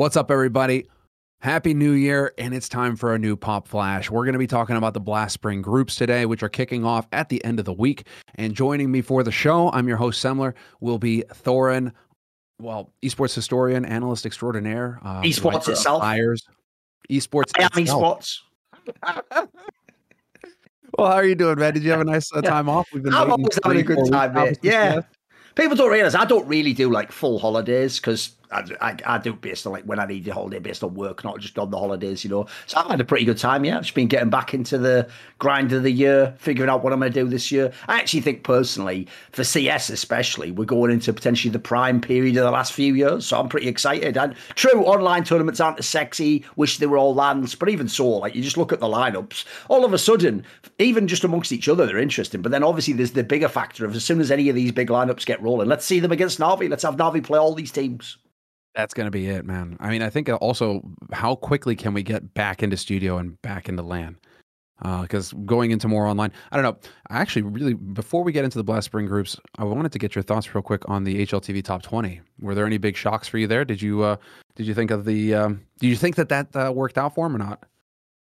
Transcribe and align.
What's 0.00 0.16
up, 0.16 0.30
everybody? 0.30 0.86
Happy 1.40 1.74
New 1.74 1.92
Year, 1.92 2.32
and 2.38 2.54
it's 2.54 2.70
time 2.70 2.96
for 2.96 3.14
a 3.14 3.18
new 3.18 3.36
Pop 3.36 3.68
Flash. 3.68 4.10
We're 4.10 4.24
going 4.24 4.32
to 4.32 4.38
be 4.38 4.46
talking 4.46 4.76
about 4.76 4.94
the 4.94 5.00
Blast 5.00 5.34
Spring 5.34 5.60
groups 5.60 5.94
today, 5.94 6.24
which 6.24 6.42
are 6.42 6.48
kicking 6.48 6.86
off 6.86 7.06
at 7.12 7.28
the 7.28 7.44
end 7.44 7.58
of 7.58 7.66
the 7.66 7.74
week. 7.74 8.06
And 8.36 8.54
joining 8.54 8.90
me 8.90 9.02
for 9.02 9.22
the 9.22 9.30
show, 9.30 9.70
I'm 9.72 9.86
your 9.86 9.98
host, 9.98 10.24
Semmler, 10.24 10.54
will 10.80 10.98
be 10.98 11.24
Thorin, 11.44 11.92
well, 12.58 12.94
esports 13.02 13.34
historian, 13.34 13.84
analyst 13.84 14.24
extraordinaire, 14.24 15.00
uh, 15.04 15.20
esports 15.20 15.68
itself, 15.68 16.02
esports. 17.10 17.50
I 17.58 17.64
am 17.64 17.68
esports. 17.72 18.38
well, 20.96 21.08
how 21.10 21.16
are 21.16 21.26
you 21.26 21.34
doing, 21.34 21.58
man? 21.58 21.74
Did 21.74 21.82
you 21.82 21.90
have 21.90 22.00
a 22.00 22.04
nice 22.04 22.32
uh, 22.32 22.40
time 22.40 22.70
off? 22.70 22.88
We've 22.94 23.02
been 23.02 23.12
I'm 23.12 23.32
always 23.32 23.58
having 23.62 23.80
a 23.80 23.82
good 23.82 24.10
time. 24.10 24.54
Yeah. 24.62 25.02
People 25.56 25.76
don't 25.76 25.90
realize 25.90 26.14
I 26.14 26.24
don't 26.24 26.48
really 26.48 26.72
do 26.72 26.90
like 26.90 27.12
full 27.12 27.38
holidays 27.38 28.00
because 28.00 28.34
I, 28.50 28.64
I, 28.80 28.96
I, 29.06 29.18
do 29.18 29.32
based 29.32 29.66
on 29.66 29.72
like 29.72 29.84
when 29.84 30.00
I 30.00 30.06
need 30.06 30.26
a 30.26 30.34
holiday 30.34 30.58
based 30.58 30.82
on 30.82 30.94
work, 30.94 31.22
not 31.22 31.38
just 31.38 31.58
on 31.58 31.70
the 31.70 31.78
holidays, 31.78 32.24
you 32.24 32.30
know. 32.30 32.46
So 32.66 32.78
I've 32.78 32.86
had 32.90 33.00
a 33.00 33.04
pretty 33.04 33.24
good 33.24 33.38
time, 33.38 33.64
yeah. 33.64 33.76
I've 33.76 33.82
just 33.82 33.94
been 33.94 34.08
getting 34.08 34.30
back 34.30 34.54
into 34.54 34.76
the 34.76 35.08
grind 35.38 35.72
of 35.72 35.82
the 35.82 35.90
year, 35.90 36.34
figuring 36.38 36.68
out 36.68 36.82
what 36.82 36.92
I'm 36.92 36.98
going 36.98 37.12
to 37.12 37.20
do 37.20 37.28
this 37.28 37.52
year. 37.52 37.72
I 37.86 37.98
actually 37.98 38.22
think 38.22 38.42
personally, 38.42 39.06
for 39.32 39.44
CS 39.44 39.90
especially, 39.90 40.50
we're 40.50 40.64
going 40.64 40.90
into 40.90 41.12
potentially 41.12 41.52
the 41.52 41.58
prime 41.60 42.00
period 42.00 42.36
of 42.36 42.44
the 42.44 42.50
last 42.50 42.72
few 42.72 42.94
years. 42.94 43.26
So 43.26 43.38
I'm 43.38 43.48
pretty 43.48 43.68
excited. 43.68 44.16
And 44.16 44.34
true, 44.54 44.84
online 44.84 45.24
tournaments 45.24 45.60
aren't 45.60 45.78
as 45.78 45.86
sexy. 45.86 46.44
Wish 46.56 46.78
they 46.78 46.86
were 46.86 46.98
all 46.98 47.14
LANs, 47.14 47.54
but 47.54 47.68
even 47.68 47.88
so, 47.88 48.08
like 48.08 48.34
you 48.34 48.42
just 48.42 48.56
look 48.56 48.72
at 48.72 48.80
the 48.80 48.86
lineups, 48.86 49.44
all 49.68 49.84
of 49.84 49.92
a 49.92 49.98
sudden, 49.98 50.44
even 50.78 51.06
just 51.06 51.24
amongst 51.24 51.52
each 51.52 51.68
other, 51.68 51.86
they're 51.86 51.98
interesting. 51.98 52.42
But 52.42 52.52
then 52.52 52.64
obviously 52.64 52.94
there's 52.94 53.12
the 53.12 53.22
bigger 53.22 53.48
factor 53.48 53.84
of 53.84 53.94
as 53.94 54.04
soon 54.04 54.20
as 54.20 54.30
any 54.30 54.48
of 54.48 54.56
these 54.56 54.72
big 54.72 54.88
lineups 54.88 55.24
get 55.24 55.40
rolling, 55.40 55.68
let's 55.68 55.86
see 55.86 56.00
them 56.00 56.12
against 56.12 56.40
Navi. 56.40 56.68
Let's 56.68 56.82
have 56.82 56.96
Navi 56.96 57.22
play 57.22 57.38
all 57.38 57.54
these 57.54 57.70
teams. 57.70 58.18
That's 58.80 58.94
going 58.94 59.06
to 59.06 59.10
be 59.10 59.28
it, 59.28 59.44
man. 59.44 59.76
I 59.78 59.90
mean, 59.90 60.00
I 60.00 60.08
think 60.08 60.30
also 60.40 60.80
how 61.12 61.34
quickly 61.34 61.76
can 61.76 61.92
we 61.92 62.02
get 62.02 62.32
back 62.32 62.62
into 62.62 62.78
studio 62.78 63.18
and 63.18 63.40
back 63.42 63.68
into 63.68 63.82
LAN? 63.82 64.16
Because 65.02 65.34
uh, 65.34 65.36
going 65.44 65.70
into 65.70 65.86
more 65.86 66.06
online, 66.06 66.32
I 66.50 66.56
don't 66.56 66.62
know. 66.62 66.90
I 67.10 67.20
actually 67.20 67.42
really, 67.42 67.74
before 67.74 68.24
we 68.24 68.32
get 68.32 68.44
into 68.44 68.56
the 68.56 68.64
Blast 68.64 68.86
Spring 68.86 69.04
groups, 69.04 69.38
I 69.58 69.64
wanted 69.64 69.92
to 69.92 69.98
get 69.98 70.14
your 70.14 70.22
thoughts 70.22 70.54
real 70.54 70.62
quick 70.62 70.88
on 70.88 71.04
the 71.04 71.26
HLTV 71.26 71.62
Top 71.62 71.82
20. 71.82 72.22
Were 72.40 72.54
there 72.54 72.64
any 72.64 72.78
big 72.78 72.96
shocks 72.96 73.28
for 73.28 73.36
you 73.36 73.46
there? 73.46 73.66
Did 73.66 73.82
you 73.82 74.02
uh, 74.02 74.16
did 74.56 74.66
you 74.66 74.72
think 74.72 74.90
of 74.90 75.04
the? 75.04 75.34
Um, 75.34 75.60
do 75.78 75.86
you 75.86 75.94
think 75.94 76.16
that 76.16 76.30
that 76.30 76.56
uh, 76.56 76.72
worked 76.74 76.96
out 76.96 77.14
for 77.14 77.26
him 77.26 77.36
or 77.36 77.38
not? 77.38 77.64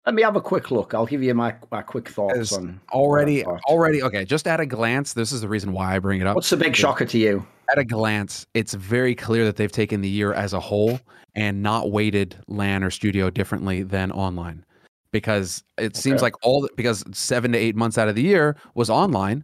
Let 0.06 0.14
me 0.14 0.22
have 0.22 0.36
a 0.36 0.42
quick 0.42 0.70
look. 0.70 0.94
I'll 0.94 1.08
give 1.08 1.24
you 1.24 1.34
my, 1.34 1.56
my 1.72 1.82
quick 1.82 2.10
thoughts 2.10 2.54
on 2.54 2.80
already. 2.92 3.44
Already, 3.44 4.04
okay. 4.04 4.24
Just 4.24 4.48
at 4.48 4.60
a 4.60 4.66
glance, 4.66 5.14
this 5.14 5.32
is 5.32 5.42
the 5.42 5.48
reason 5.48 5.72
why 5.72 5.96
I 5.96 6.00
bring 6.00 6.22
it 6.22 6.28
up. 6.28 6.36
What's 6.36 6.52
the 6.52 6.58
big 6.58 6.76
shocker 6.76 7.06
to 7.06 7.18
you? 7.18 7.46
At 7.72 7.80
a 7.80 7.84
glance, 7.84 8.46
it's 8.54 8.76
very 8.76 9.16
clear 9.16 9.46
that 9.46 9.56
they've 9.56 9.72
taken 9.72 10.02
the 10.02 10.10
year 10.10 10.32
as 10.34 10.54
a 10.54 10.60
whole 10.60 11.00
and 11.34 11.64
not 11.64 11.92
weighted 11.92 12.36
LAN 12.48 12.84
or 12.84 12.92
studio 12.92 13.32
differently 13.32 13.82
than 13.82 14.12
online, 14.12 14.64
because 15.12 15.64
it 15.80 15.86
okay. 15.86 16.00
seems 16.00 16.22
like 16.22 16.36
all 16.46 16.70
because 16.76 17.04
seven 17.12 17.52
to 17.54 17.58
eight 17.58 17.76
months 17.76 17.98
out 17.98 18.08
of 18.08 18.14
the 18.14 18.22
year 18.22 18.56
was 18.76 18.92
online, 18.92 19.44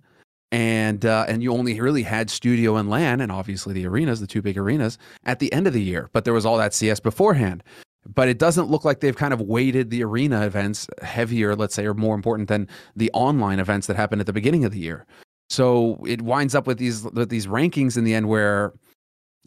and 0.51 1.03
uh, 1.07 1.25
and 1.27 1.41
you 1.41 1.51
only 1.51 1.81
really 1.81 2.03
had 2.03 2.29
studio 2.29 2.75
and 2.75 2.91
LAN, 2.91 3.19
and 3.19 3.31
obviously 3.31 3.73
the 3.73 3.87
arenas, 3.87 4.19
the 4.19 4.27
two 4.27 4.43
big 4.43 4.57
arenas, 4.57 4.99
at 5.25 5.39
the 5.39 5.51
end 5.51 5.65
of 5.65 5.73
the 5.73 5.81
year. 5.81 6.11
But 6.13 6.23
there 6.23 6.33
was 6.33 6.45
all 6.45 6.57
that 6.59 6.75
CS 6.75 6.99
beforehand 6.99 7.63
but 8.05 8.27
it 8.27 8.39
doesn't 8.39 8.69
look 8.69 8.83
like 8.83 8.99
they've 8.99 9.15
kind 9.15 9.33
of 9.33 9.41
weighted 9.41 9.89
the 9.89 10.03
arena 10.03 10.45
events 10.45 10.87
heavier, 11.01 11.55
let's 11.55 11.75
say, 11.75 11.85
or 11.85 11.93
more 11.93 12.15
important 12.15 12.49
than 12.49 12.67
the 12.95 13.11
online 13.13 13.59
events 13.59 13.87
that 13.87 13.95
happened 13.95 14.21
at 14.21 14.27
the 14.27 14.33
beginning 14.33 14.65
of 14.65 14.71
the 14.71 14.79
year. 14.79 15.05
So 15.49 16.01
it 16.07 16.21
winds 16.21 16.55
up 16.55 16.65
with 16.65 16.77
these 16.77 17.03
with 17.03 17.29
these 17.29 17.47
rankings 17.47 17.97
in 17.97 18.03
the 18.03 18.13
end 18.13 18.27
where 18.27 18.73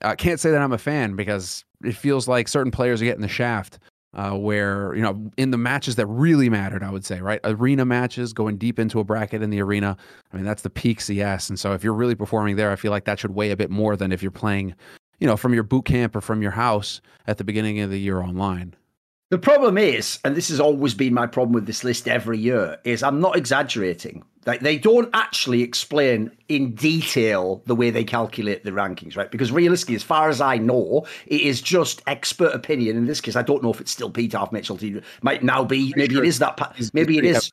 I 0.03 0.15
can't 0.15 0.39
say 0.39 0.51
that 0.51 0.61
I'm 0.61 0.73
a 0.73 0.79
fan 0.79 1.17
because 1.17 1.65
it 1.83 1.97
feels 1.97 2.29
like 2.29 2.47
certain 2.49 2.71
players 2.71 3.01
are 3.03 3.07
getting 3.07 3.23
the 3.23 3.29
shaft. 3.29 3.79
Uh, 4.17 4.31
where 4.31 4.95
you 4.95 5.03
know 5.03 5.29
in 5.37 5.51
the 5.51 5.59
matches 5.59 5.97
that 5.97 6.07
really 6.07 6.49
mattered, 6.49 6.85
I 6.85 6.91
would 6.91 7.05
say, 7.05 7.21
right? 7.21 7.41
Arena 7.43 7.85
matches, 7.85 8.33
going 8.33 8.59
deep 8.59 8.79
into 8.79 9.01
a 9.01 9.05
bracket 9.05 9.43
in 9.43 9.51
the 9.51 9.61
arena. 9.61 9.97
I 10.33 10.37
mean, 10.37 10.45
that's 10.45 10.63
the 10.63 10.70
peak 10.70 11.01
CS, 11.01 11.48
and 11.48 11.59
so 11.59 11.73
if 11.73 11.83
you're 11.83 11.95
really 11.95 12.14
performing 12.14 12.55
there, 12.55 12.70
I 12.70 12.77
feel 12.77 12.93
like 12.93 13.07
that 13.07 13.19
should 13.19 13.35
weigh 13.35 13.51
a 13.51 13.57
bit 13.57 13.70
more 13.70 13.97
than 13.97 14.13
if 14.13 14.23
you're 14.23 14.31
playing 14.31 14.77
you 15.19 15.27
know, 15.27 15.36
from 15.36 15.55
your 15.55 15.63
boot 15.63 15.85
camp 15.85 16.17
or 16.17 16.20
from 16.20 16.42
your 16.42 16.52
house 16.52 17.01
at 17.27 17.39
the 17.39 17.45
beginning 17.45 17.80
of 17.80 17.91
the 17.91 17.98
year 17.98 18.20
online. 18.20 18.75
The 19.30 19.39
problem 19.39 19.79
is, 19.79 20.19
and 20.25 20.36
this 20.36 20.48
has 20.51 20.61
always 20.61 20.95
been 20.95 21.14
my 21.14 21.27
problem 21.27 21.55
with 21.55 21.67
this 21.67 21.83
list 21.83 22.07
every 22.07 22.39
year, 22.39 22.79
is 22.85 23.02
I'm 23.02 23.20
not 23.20 23.36
exaggerating. 23.36 24.23
Like 24.47 24.61
they 24.61 24.77
don't 24.77 25.08
actually 25.14 25.63
explain 25.63 26.30
in 26.48 26.75
detail 26.75 27.63
the 27.67 27.75
way 27.75 27.91
they 27.91 28.05
calculate 28.05 28.63
the 28.64 28.70
rankings, 28.70 29.17
right? 29.17 29.30
Because 29.30 29.51
realistically, 29.51 29.95
as 29.97 30.02
far 30.02 30.29
as 30.29 30.41
I 30.41 30.58
know, 30.58 31.07
it 31.27 31.41
is 31.41 31.63
just 31.63 32.02
expert 32.07 32.52
opinion. 32.55 32.96
In 32.96 33.07
this 33.07 33.23
case, 33.23 33.36
I 33.36 33.42
don't 33.42 33.63
know 33.63 33.73
if 33.73 33.81
it's 33.81 33.91
still 33.91 34.11
Peter 34.11 34.39
Half 34.39 34.52
Mitchell. 34.52 34.79
Might 35.23 35.42
now 35.42 35.64
be. 35.64 35.95
Maybe 35.96 36.19
it 36.19 36.25
is 36.25 36.39
that. 36.41 36.61
Maybe 36.92 37.17
it 37.17 37.25
is 37.25 37.51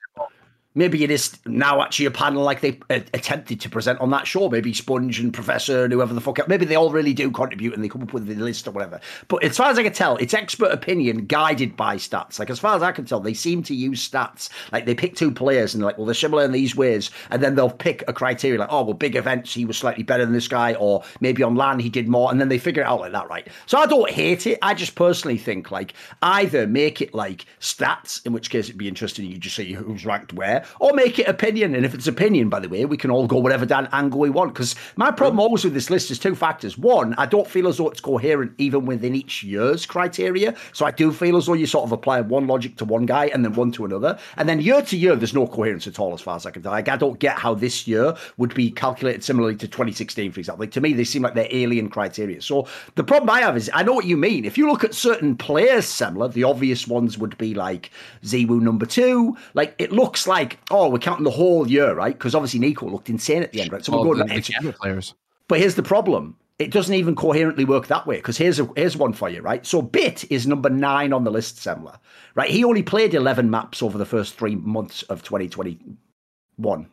maybe 0.76 1.04
it 1.04 1.12
is 1.12 1.38
now 1.46 1.82
actually 1.82 2.06
a 2.06 2.12
panel 2.12 2.44
like 2.44 2.62
they 2.62 2.80
uh, 2.90 3.00
attempted 3.14 3.62
to 3.62 3.70
present 3.70 4.00
on 4.00 4.10
that 4.12 4.28
show. 4.28 4.50
Maybe 4.50 4.74
Sponge 4.74 5.20
and 5.20 5.34
Professor 5.34 5.84
and 5.84 5.94
whoever 5.94 6.14
the 6.14 6.22
fuck. 6.22 6.48
Maybe 6.48 6.66
they 6.66 6.76
all 6.76 6.92
really 6.92 7.14
do 7.14 7.30
contribute 7.32 7.74
and 7.74 7.84
they 7.84 7.90
come 7.90 8.04
up 8.04 8.14
with 8.14 8.28
the 8.28 8.36
list 8.36 8.68
or 8.68 8.72
whatever. 8.72 9.00
But 9.28 9.44
as 9.44 9.58
far 9.58 9.70
as 9.70 9.78
I 9.78 9.84
can 9.84 9.94
tell, 9.94 10.18
it's 10.18 10.34
expert 10.34 10.72
opinion 10.72 11.26
guided 11.26 11.76
by 11.76 11.98
stats. 11.98 12.40
Like 12.40 12.50
as 12.50 12.60
far 12.60 12.76
as 12.76 12.84
I 12.84 12.92
can 12.92 13.06
tell, 13.06 13.20
they 13.20 13.34
seem 13.34 13.64
to 13.64 13.76
use 13.76 14.08
stats. 14.08 14.50
Like 14.72 14.86
they 14.86 14.96
pick 14.96 15.16
two 15.16 15.32
players 15.32 15.74
and 15.74 15.84
like, 15.84 15.98
well, 15.98 16.06
they're 16.06 16.16
similar 16.16 16.44
in 16.44 16.52
these 16.52 16.76
ways, 16.76 17.12
and 17.30 17.42
then 17.44 17.56
they'll 17.56 17.70
pick 17.70 18.04
a 18.08 18.14
criteria 18.14 18.60
like, 18.60 18.70
oh, 18.72 18.84
well, 18.84 18.94
big 18.94 19.16
events 19.16 19.54
he 19.54 19.66
was 19.66 19.78
slightly 19.78 20.04
better 20.04 20.24
than 20.24 20.34
this 20.34 20.48
guy, 20.48 20.74
or 20.76 21.04
maybe 21.20 21.44
on 21.44 21.56
LAN, 21.56 21.80
he 21.80 21.90
did 21.90 22.08
more, 22.08 22.32
and 22.32 22.40
then 22.40 22.50
they 22.50 22.58
figure 22.58 22.84
it 22.84 22.86
out 22.86 23.00
like 23.00 23.12
that, 23.12 23.30
right? 23.30 23.48
So 23.66 23.78
I 23.78 23.86
don't 23.86 24.10
hate 24.10 24.48
it. 24.48 24.60
I 24.62 24.74
just 24.74 24.96
personally 24.96 25.38
think 25.38 25.72
like 25.72 25.94
either 26.22 26.68
make 26.68 27.02
it 27.02 27.14
like 27.14 27.46
stats, 27.60 28.26
in 28.26 28.34
which 28.34 28.50
case 28.50 28.66
it'd 28.66 28.78
be 28.78 28.88
interesting. 28.88 29.26
You 29.26 29.38
just 29.38 29.56
see 29.56 29.74
who's 29.74 30.06
ranked 30.06 30.34
where, 30.34 30.61
or 30.80 30.94
make 30.94 31.20
it 31.20 31.28
opinion. 31.28 31.76
And 31.76 31.86
if 31.86 31.94
it's 31.94 32.08
opinion, 32.08 32.50
by 32.50 32.60
the 32.60 32.70
way, 32.70 32.86
we 32.86 32.98
can 32.98 33.12
all 33.12 33.28
go 33.28 33.38
whatever 33.38 33.66
angle 33.92 34.20
we 34.20 34.30
want. 34.30 34.54
Because 34.54 34.76
my 34.96 35.12
problem 35.12 35.40
always 35.40 35.64
with 35.64 35.74
this 35.74 35.90
list 35.90 36.12
is 36.12 36.20
two 36.20 36.36
factors. 36.36 36.78
One, 36.78 37.14
I 37.18 37.26
don't 37.26 37.48
feel 37.48 37.68
as 37.68 37.78
though 37.78 37.90
it's 37.90 38.02
coherent 38.02 38.54
even 38.58 38.86
within 38.86 39.16
each 39.16 39.44
year's 39.44 39.86
criteria. 39.86 40.56
So 40.74 40.86
I 40.86 40.92
do 40.92 41.12
feel 41.12 41.38
as 41.38 41.46
though 41.46 41.54
you 41.54 41.66
sort 41.66 41.86
of 41.86 41.92
apply 41.92 42.22
one 42.22 42.48
logic 42.48 42.78
to 42.78 42.86
one 42.86 43.06
guy 43.06 43.26
and 43.28 43.44
then 43.44 43.54
one 43.54 43.72
to 43.74 43.86
another. 43.86 44.18
And 44.38 44.48
then 44.48 44.62
year 44.62 44.82
to 44.82 44.98
year, 44.98 45.16
there's 45.16 45.34
no 45.34 45.48
coherence 45.48 45.88
at 45.88 46.00
all, 46.00 46.14
as 46.14 46.22
far 46.22 46.36
as 46.36 46.46
I 46.46 46.52
can 46.52 46.62
tell. 46.62 46.72
Like, 46.72 46.90
I 46.90 46.98
don't 46.98 47.20
get 47.20 47.38
how 47.38 47.54
this 47.54 47.88
year 47.88 48.16
would 48.38 48.54
be 48.54 48.72
calculated 48.72 49.24
similarly 49.24 49.56
to 49.58 49.68
2016, 49.68 50.32
for 50.32 50.40
example. 50.40 50.64
Like, 50.64 50.72
to 50.72 50.82
me, 50.82 50.94
they 50.94 51.04
seem 51.04 51.22
like 51.22 51.34
they're 51.34 51.48
alien 51.50 51.90
criteria. 51.90 52.42
So 52.42 52.68
the 52.96 53.04
problem 53.04 53.30
I 53.30 53.42
have 53.42 53.58
is 53.58 53.70
I 53.74 53.84
know 53.84 53.94
what 53.94 54.06
you 54.06 54.18
mean. 54.18 54.46
If 54.46 54.58
you 54.58 54.68
look 54.68 54.84
at 54.84 54.94
certain 54.94 55.36
players 55.36 55.86
similar, 55.86 56.28
the 56.28 56.44
obvious 56.44 56.88
ones 56.88 57.18
would 57.18 57.38
be 57.38 57.54
like 57.54 57.92
ZywOo 58.24 58.62
number 58.62 58.86
two. 58.86 59.38
Like, 59.54 59.76
it 59.80 59.92
looks 59.92 60.28
like, 60.28 60.51
oh, 60.70 60.90
we're 60.90 61.00
counting 61.00 61.24
the 61.24 61.32
whole 61.32 61.70
year, 61.70 61.94
right? 61.94 62.14
Because 62.14 62.36
obviously 62.36 62.60
NiKo 62.60 62.92
looked 62.92 63.10
insane 63.10 63.44
at 63.44 63.52
the 63.52 63.62
end, 63.62 63.72
right? 63.72 63.84
So 63.84 63.92
we're 63.94 64.16
going 64.16 64.28
to 64.28 64.34
the, 64.34 64.68
the 64.68 64.74
players. 64.74 65.14
But 65.48 65.60
here's 65.60 65.76
the 65.76 65.84
problem. 65.84 66.38
It 66.60 66.72
doesn't 66.72 66.94
even 66.94 67.16
coherently 67.16 67.66
work 67.66 67.88
that 67.88 68.06
way 68.06 68.18
because 68.18 68.38
here's 68.38 68.60
a, 68.60 68.70
here's 68.76 68.96
one 68.96 69.14
for 69.14 69.30
you, 69.30 69.42
right? 69.42 69.66
So 69.66 69.82
b1t 69.82 70.28
is 70.30 70.46
number 70.46 70.70
nine 70.70 71.12
on 71.12 71.24
the 71.24 71.32
list, 71.32 71.58
Semmler, 71.58 71.98
right? 72.36 72.50
He 72.50 72.64
only 72.64 72.84
played 72.84 73.16
11 73.16 73.50
maps 73.50 73.82
over 73.82 73.98
the 73.98 74.06
first 74.06 74.36
three 74.36 74.56
months 74.56 75.02
of 75.04 75.24
2021. 75.24 76.90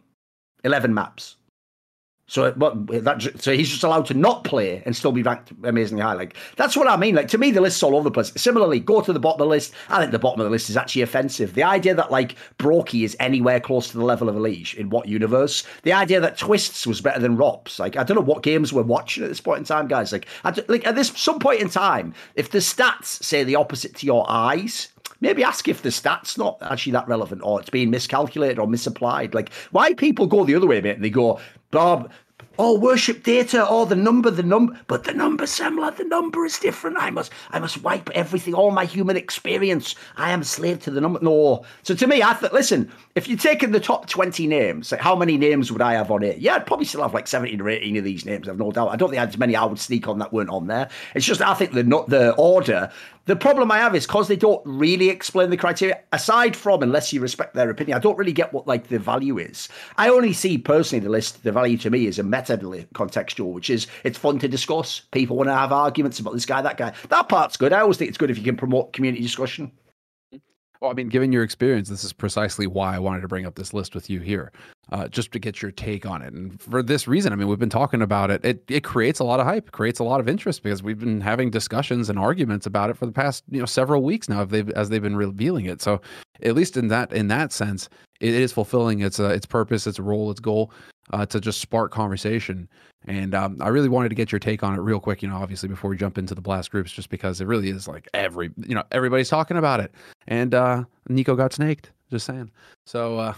11 0.65 0.95
maps. 0.95 1.37
So 2.29 2.53
but 2.53 2.87
that 3.05 3.23
so 3.41 3.53
he's 3.53 3.71
just 3.71 3.83
allowed 3.83 4.05
to 4.07 4.15
not 4.15 4.45
play 4.45 4.83
and 4.85 4.95
still 4.95 5.13
be 5.13 5.23
ranked 5.23 5.51
amazingly 5.65 6.03
high. 6.03 6.13
Like 6.13 6.37
that's 6.57 6.77
what 6.77 6.87
I 6.87 6.97
mean. 6.97 7.15
Like 7.15 7.29
to 7.29 7.39
me, 7.39 7.51
the 7.51 7.63
list's 7.63 7.83
all 7.83 7.97
over 7.97 8.05
the 8.05 8.11
place. 8.11 8.33
Similarly, 8.37 8.81
go 8.81 9.01
to 9.01 9.13
the 9.15 9.19
bottom 9.19 9.41
of 9.41 9.47
the 9.47 9.51
list. 9.51 9.73
I 9.89 9.99
think 9.99 10.13
the 10.13 10.19
bottom 10.19 10.41
of 10.41 10.45
the 10.45 10.51
list 10.51 10.69
is 10.69 10.77
actually 10.77 11.03
offensive. 11.03 11.55
The 11.55 11.63
idea 11.63 11.95
that 11.95 12.11
like 12.11 12.37
broky 12.59 13.05
is 13.05 13.17
anywhere 13.19 13.61
close 13.61 13.89
to 13.89 13.97
the 13.97 14.05
level 14.05 14.29
of 14.29 14.37
a 14.37 14.39
Elige 14.39 14.75
in 14.75 14.91
what 14.91 15.09
universe? 15.09 15.65
The 15.85 15.95
idea 15.95 16.21
that 16.21 16.39
Twistzz 16.39 16.87
was 16.87 17.01
better 17.01 17.19
than 17.19 17.39
Ropz. 17.39 17.79
Like 17.79 17.97
I 17.97 18.05
don't 18.05 18.17
know 18.17 18.23
what 18.23 18.43
games 18.43 18.75
we're 18.75 18.83
watching 18.83 19.25
at 19.25 19.31
this 19.31 19.41
point 19.41 19.61
in 19.61 19.65
time, 19.65 19.89
guys. 19.89 20.13
Like 20.13 20.27
like 20.45 20.87
at 20.87 20.95
this 20.95 21.09
some 21.17 21.39
point 21.39 21.63
in 21.63 21.71
time, 21.71 22.13
if 22.35 22.51
the 22.51 22.59
stats 22.59 23.07
say 23.07 23.43
the 23.43 23.57
opposite 23.57 23.97
to 23.97 24.07
your 24.07 24.31
eyes, 24.31 24.89
maybe 25.21 25.43
ask 25.43 25.69
if 25.69 25.83
the 25.83 25.89
stats 25.89 26.37
not 26.37 26.59
actually 26.61 26.93
that 26.93 27.09
relevant 27.09 27.43
or 27.43 27.61
it's 27.61 27.71
being 27.71 27.91
miscalculated 27.91 28.59
or 28.59 28.67
misapplied. 28.67 29.35
Like 29.35 29.53
why 29.71 29.95
people 29.95 30.27
go 30.27 30.45
the 30.45 30.55
other 30.55 30.67
way, 30.67 30.81
mate, 30.81 30.97
and 30.97 31.05
they 31.05 31.11
go, 31.11 31.41
Bob, 31.71 32.11
oh 32.59 32.79
worship 32.79 33.23
data 33.23 33.65
oh 33.69 33.85
the 33.85 33.95
number 33.95 34.31
the 34.31 34.43
number 34.43 34.79
but 34.89 35.05
the 35.05 35.13
number 35.13 35.47
similar 35.47 35.91
the 35.93 36.05
number 36.05 36.45
is 36.45 36.59
different. 36.59 36.97
I 36.99 37.11
must 37.11 37.31
i 37.51 37.59
must 37.59 37.83
wipe 37.83 38.11
everything 38.11 38.55
all 38.55 38.71
my 38.71 38.85
human 38.85 39.17
experience. 39.17 39.95
I 40.17 40.33
am 40.33 40.41
a 40.41 40.45
slave 40.45 40.83
to 40.85 40.91
the 40.91 41.01
number 41.01 41.21
no. 41.23 41.65
So 41.83 41.95
to 41.95 42.07
me 42.07 42.23
i 42.23 42.33
thought 42.33 42.53
listen 42.53 42.91
if 43.15 43.29
you're 43.29 43.39
taking 43.39 43.71
the 43.73 43.81
top 43.81 44.09
20 44.09 44.47
names 44.47 44.93
like 44.93 45.01
how 45.01 45.15
many 45.15 45.37
names 45.37 45.71
would 45.71 45.83
i 45.83 45.93
have 45.93 46.11
on 46.11 46.23
it? 46.23 46.39
Yeah 46.39 46.57
i'd 46.57 46.67
probably 46.67 46.87
still 46.87 47.03
have 47.03 47.15
like 47.15 47.27
17 47.27 47.61
or 47.61 47.69
18 47.69 47.97
of 47.99 48.05
these 48.05 48.25
names 48.25 48.49
i've 48.49 48.59
no 48.59 48.73
doubt. 48.73 48.89
I 48.89 48.97
don't 48.97 49.11
think 49.11 49.19
i 49.19 49.23
had 49.23 49.29
as 49.29 49.39
many 49.39 49.55
i 49.55 49.65
would 49.65 49.79
sneak 49.79 50.09
on 50.09 50.19
that 50.19 50.33
weren't 50.33 50.51
on 50.51 50.67
there. 50.67 50.89
It's 51.15 51.27
just 51.27 51.41
i 51.41 51.55
think 51.55 51.73
the 51.73 51.83
the 52.09 52.35
order 52.37 52.91
the 53.29 53.37
problem 53.37 53.71
I 53.71 53.77
have 53.77 53.95
is 53.95 54.07
because 54.07 54.27
they 54.27 54.37
don't 54.37 54.63
really 54.65 55.11
explain 55.11 55.51
the 55.51 55.57
criteria. 55.59 56.01
Aside 56.13 56.57
from, 56.57 56.83
unless 56.83 57.13
you 57.13 57.21
respect 57.21 57.55
their 57.55 57.69
opinion, 57.69 57.99
I 57.99 58.01
don't 58.01 58.17
really 58.17 58.33
get 58.33 58.55
what 58.55 58.67
like 58.67 58.89
the 58.89 58.99
value 58.99 59.37
is. 59.37 59.69
I 59.99 60.09
only 60.09 60.33
see 60.33 60.57
personally 60.57 61.05
the 61.05 61.11
list. 61.11 61.43
The 61.43 61.53
value 61.53 61.77
to 61.79 61.91
me 61.91 62.07
is 62.07 62.19
a 62.19 62.23
meta 62.23 62.57
contextual, 62.95 63.53
which 63.53 63.69
is 63.69 63.87
it's 64.03 64.17
fun 64.17 64.39
to 64.39 64.49
discuss. 64.49 65.01
People 65.13 65.37
want 65.37 65.51
to 65.51 65.55
have 65.55 65.73
arguments 65.73 66.19
about 66.19 66.33
this 66.33 66.47
guy, 66.47 66.63
that 66.63 66.79
guy. 66.79 66.95
That 67.11 67.29
part's 67.29 67.59
good. 67.59 67.75
I 67.75 67.81
always 67.81 67.99
think 67.99 68.09
it's 68.09 68.17
good 68.17 68.31
if 68.31 68.39
you 68.39 68.45
can 68.45 68.57
promote 68.57 68.95
community 68.95 69.23
discussion. 69.23 69.73
Well, 70.81 70.91
I 70.91 70.95
mean, 70.95 71.11
given 71.11 71.31
your 71.31 71.43
experience, 71.43 71.91
this 71.91 72.05
is 72.05 72.15
precisely 72.15 72.67
why 72.67 72.97
I 72.97 72.99
wanted 72.99 73.21
to 73.21 73.29
bring 73.29 73.45
up 73.45 73.57
this 73.57 73.75
list 73.75 73.95
with 73.95 74.09
you 74.09 74.21
here, 74.21 74.53
uh, 74.91 75.09
just 75.09 75.33
to 75.33 75.39
get 75.39 75.61
your 75.61 75.71
take 75.71 76.07
on 76.07 76.23
it. 76.23 76.33
And 76.33 76.61
for 76.61 76.83
this 76.83 77.07
reason, 77.07 77.33
I 77.33 77.37
mean, 77.37 77.49
we've 77.49 77.59
been 77.59 77.69
talking 77.69 78.03
about 78.03 78.31
it. 78.31 78.45
It 78.45 78.65
it 78.69 78.85
creates 78.85 79.21
a 79.21 79.25
lot 79.25 79.41
of 79.41 79.47
hype, 79.47 79.73
creates 79.73 79.99
a 79.99 80.05
lot 80.05 80.21
of 80.21 80.29
interest 80.29 80.63
because 80.63 80.83
we've 80.83 80.99
been 80.99 81.21
having 81.21 81.51
discussions 81.51 82.09
and 82.09 82.19
arguments 82.19 82.67
about 82.67 82.91
it 82.91 82.97
for 82.97 83.07
the 83.07 83.13
past 83.13 83.45
you 83.51 83.61
know 83.61 83.67
several 83.67 84.03
weeks 84.03 84.29
now. 84.29 84.45
They've 84.45 84.71
as 84.71 84.89
they've 84.89 85.03
been 85.03 85.17
revealing 85.17 85.67
it, 85.67 85.83
so 85.83 86.01
at 86.43 86.55
least 86.55 86.77
in 86.77 86.89
that 86.89 87.13
in 87.13 87.29
that 87.29 87.53
sense, 87.53 87.89
it 88.21 88.35
is 88.35 88.53
fulfilling 88.53 89.01
its 89.01 89.21
uh, 89.21 89.29
its 89.29 89.47
purpose, 89.47 89.87
its 89.87 89.99
role, 89.99 90.31
its 90.31 90.41
goal 90.41 90.73
uh, 91.13 91.27
to 91.27 91.41
just 91.41 91.61
spark 91.61 91.93
conversation. 91.93 92.69
And 93.07 93.35
um, 93.35 93.59
I 93.61 93.69
really 93.69 93.89
wanted 93.89 94.09
to 94.11 94.15
get 94.15 94.33
your 94.33 94.39
take 94.39 94.63
on 94.63 94.75
it 94.75 94.81
real 94.81 95.01
quick. 95.01 95.23
You 95.23 95.29
know, 95.29 95.37
obviously 95.37 95.69
before 95.69 95.91
we 95.91 95.97
jump 95.97 96.19
into 96.19 96.35
the 96.35 96.41
blast 96.41 96.71
groups, 96.71 96.93
just 96.93 97.11
because 97.11 97.41
it 97.41 97.47
really 97.47 97.71
is 97.71 97.89
like 97.89 98.09
every 98.15 98.51
you 98.67 98.75
know 98.75 98.85
everybody's 98.93 99.29
talking 99.29 99.57
about 99.57 99.81
it. 99.81 99.93
And 100.27 100.55
uh, 100.55 100.85
NiKo 101.09 101.37
got 101.37 101.53
snaked. 101.53 101.91
Just 102.11 102.25
saying. 102.25 102.51
So 102.87 103.19
uh, 103.19 103.35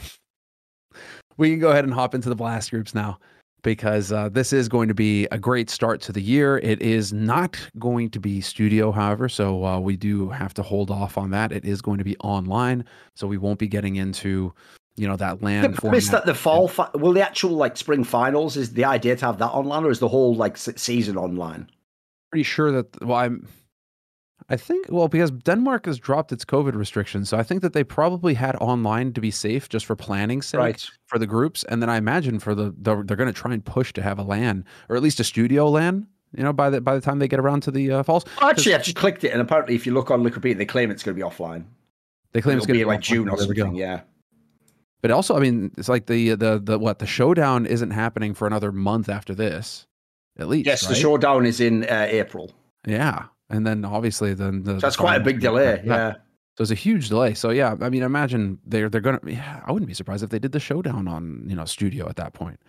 we 1.36 1.50
can 1.50 1.58
go 1.58 1.70
ahead 1.70 1.84
and 1.84 1.94
hop 1.94 2.14
into 2.14 2.28
the 2.28 2.36
blast 2.36 2.70
groups 2.70 2.94
now 2.94 3.18
because 3.62 4.12
uh, 4.12 4.28
this 4.28 4.52
is 4.52 4.68
going 4.68 4.88
to 4.88 4.94
be 4.94 5.26
a 5.30 5.38
great 5.38 5.70
start 5.70 6.00
to 6.02 6.12
the 6.12 6.22
year. 6.22 6.58
It 6.58 6.80
is 6.80 7.12
not 7.12 7.58
going 7.78 8.10
to 8.10 8.20
be 8.20 8.40
studio, 8.40 8.92
however, 8.92 9.28
so 9.28 9.64
uh, 9.64 9.78
we 9.78 9.96
do 9.96 10.30
have 10.30 10.54
to 10.54 10.62
hold 10.62 10.90
off 10.90 11.18
on 11.18 11.30
that. 11.30 11.52
It 11.52 11.64
is 11.64 11.82
going 11.82 11.98
to 11.98 12.04
be 12.04 12.16
online, 12.18 12.84
so 13.14 13.26
we 13.26 13.38
won't 13.38 13.58
be 13.58 13.68
getting 13.68 13.96
into 13.96 14.52
you 14.96 15.08
know 15.08 15.16
that 15.16 15.42
LAN. 15.42 15.62
The 15.62 15.80
premise 15.80 16.08
that 16.08 16.26
the 16.26 16.34
fall, 16.34 16.68
fi- 16.68 16.90
well, 16.94 17.12
the 17.12 17.22
actual 17.22 17.52
like 17.52 17.76
spring 17.76 18.04
finals 18.04 18.56
is 18.56 18.74
the 18.74 18.84
idea 18.84 19.16
to 19.16 19.26
have 19.26 19.38
that 19.38 19.50
online, 19.50 19.84
or 19.84 19.90
is 19.90 19.98
the 19.98 20.08
whole 20.08 20.34
like 20.34 20.56
season 20.56 21.16
online? 21.16 21.70
Pretty 22.30 22.44
sure 22.44 22.70
that. 22.72 23.04
Well, 23.04 23.16
I'm. 23.16 23.46
I 24.50 24.56
think 24.56 24.86
well 24.90 25.06
because 25.06 25.30
Denmark 25.30 25.86
has 25.86 25.98
dropped 25.98 26.32
its 26.32 26.44
COVID 26.44 26.74
restrictions, 26.74 27.28
so 27.28 27.38
I 27.38 27.44
think 27.44 27.62
that 27.62 27.72
they 27.72 27.84
probably 27.84 28.34
had 28.34 28.56
online 28.56 29.12
to 29.12 29.20
be 29.20 29.30
safe 29.30 29.68
just 29.68 29.86
for 29.86 29.94
planning 29.94 30.42
sake 30.42 30.58
right. 30.58 30.86
for 31.06 31.20
the 31.20 31.26
groups, 31.26 31.62
and 31.64 31.80
then 31.80 31.88
I 31.88 31.96
imagine 31.96 32.40
for 32.40 32.54
the, 32.54 32.74
the 32.76 33.02
they're 33.04 33.16
going 33.16 33.32
to 33.32 33.40
try 33.40 33.54
and 33.54 33.64
push 33.64 33.92
to 33.92 34.02
have 34.02 34.18
a 34.18 34.22
LAN 34.22 34.64
or 34.88 34.96
at 34.96 35.02
least 35.02 35.20
a 35.20 35.24
studio 35.24 35.70
LAN. 35.70 36.08
You 36.36 36.42
know, 36.42 36.52
by 36.52 36.68
the 36.68 36.80
by 36.80 36.94
the 36.96 37.00
time 37.00 37.20
they 37.20 37.28
get 37.28 37.38
around 37.38 37.62
to 37.62 37.70
the 37.70 37.92
uh, 37.92 38.02
falls. 38.02 38.24
Actually, 38.42 38.74
I've 38.74 38.82
just 38.82 38.96
clicked 38.96 39.22
it, 39.24 39.32
and 39.32 39.40
apparently, 39.40 39.76
if 39.76 39.86
you 39.86 39.94
look 39.94 40.10
on 40.10 40.22
Liquid 40.22 40.58
they 40.58 40.64
claim 40.64 40.90
it's 40.90 41.02
going 41.02 41.16
to 41.16 41.24
be 41.24 41.28
offline. 41.28 41.64
They 42.32 42.40
claim 42.40 42.56
It'll 42.56 42.62
it's 42.62 42.66
going 42.66 42.78
to 42.78 42.84
be 42.84 42.88
like 42.88 43.00
June 43.00 43.28
or 43.28 43.36
something. 43.36 43.74
Yeah. 43.74 44.02
But 45.02 45.10
also, 45.10 45.36
I 45.36 45.40
mean, 45.40 45.72
it's 45.76 45.88
like 45.88 46.06
the 46.06 46.34
the 46.34 46.60
the 46.62 46.78
what 46.78 46.98
the 46.98 47.06
showdown 47.06 47.66
isn't 47.66 47.92
happening 47.92 48.34
for 48.34 48.46
another 48.46 48.70
month 48.72 49.08
after 49.08 49.34
this, 49.34 49.86
at 50.38 50.48
least. 50.48 50.66
Yes, 50.66 50.82
right? 50.84 50.90
the 50.90 50.94
showdown 50.94 51.46
is 51.46 51.60
in 51.60 51.84
uh, 51.84 52.06
April. 52.10 52.52
Yeah, 52.86 53.26
and 53.50 53.66
then 53.66 53.84
obviously 53.84 54.32
then 54.34 54.62
the, 54.62 54.74
so 54.74 54.78
that's 54.78 54.96
quite 54.96 55.20
a 55.20 55.24
big 55.24 55.40
delay. 55.40 55.82
Yeah. 55.84 56.14
So 56.56 56.62
it's 56.62 56.70
a 56.70 56.74
huge 56.74 57.08
delay. 57.08 57.34
So 57.34 57.50
yeah, 57.50 57.76
I 57.80 57.90
mean, 57.90 58.02
imagine 58.02 58.58
they're 58.66 58.88
they're 58.88 59.00
gonna. 59.00 59.20
Yeah, 59.26 59.60
I 59.64 59.72
wouldn't 59.72 59.88
be 59.88 59.94
surprised 59.94 60.22
if 60.22 60.30
they 60.30 60.38
did 60.38 60.52
the 60.52 60.60
showdown 60.60 61.08
on 61.08 61.44
you 61.46 61.56
know 61.56 61.64
studio 61.64 62.08
at 62.08 62.16
that 62.16 62.32
point. 62.32 62.60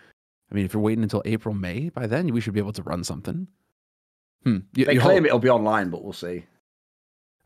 I 0.51 0.55
mean, 0.55 0.65
if 0.65 0.73
you're 0.73 0.81
waiting 0.81 1.03
until 1.03 1.21
April 1.25 1.55
May, 1.55 1.89
by 1.89 2.07
then 2.07 2.27
we 2.33 2.41
should 2.41 2.53
be 2.53 2.59
able 2.59 2.73
to 2.73 2.83
run 2.83 3.03
something. 3.03 3.47
Hmm. 4.43 4.59
You, 4.75 4.85
they 4.85 4.93
you 4.93 4.99
claim 4.99 5.23
hope, 5.23 5.25
it'll 5.25 5.39
be 5.39 5.49
online, 5.49 5.89
but 5.89 6.03
we'll 6.03 6.13
see. 6.13 6.45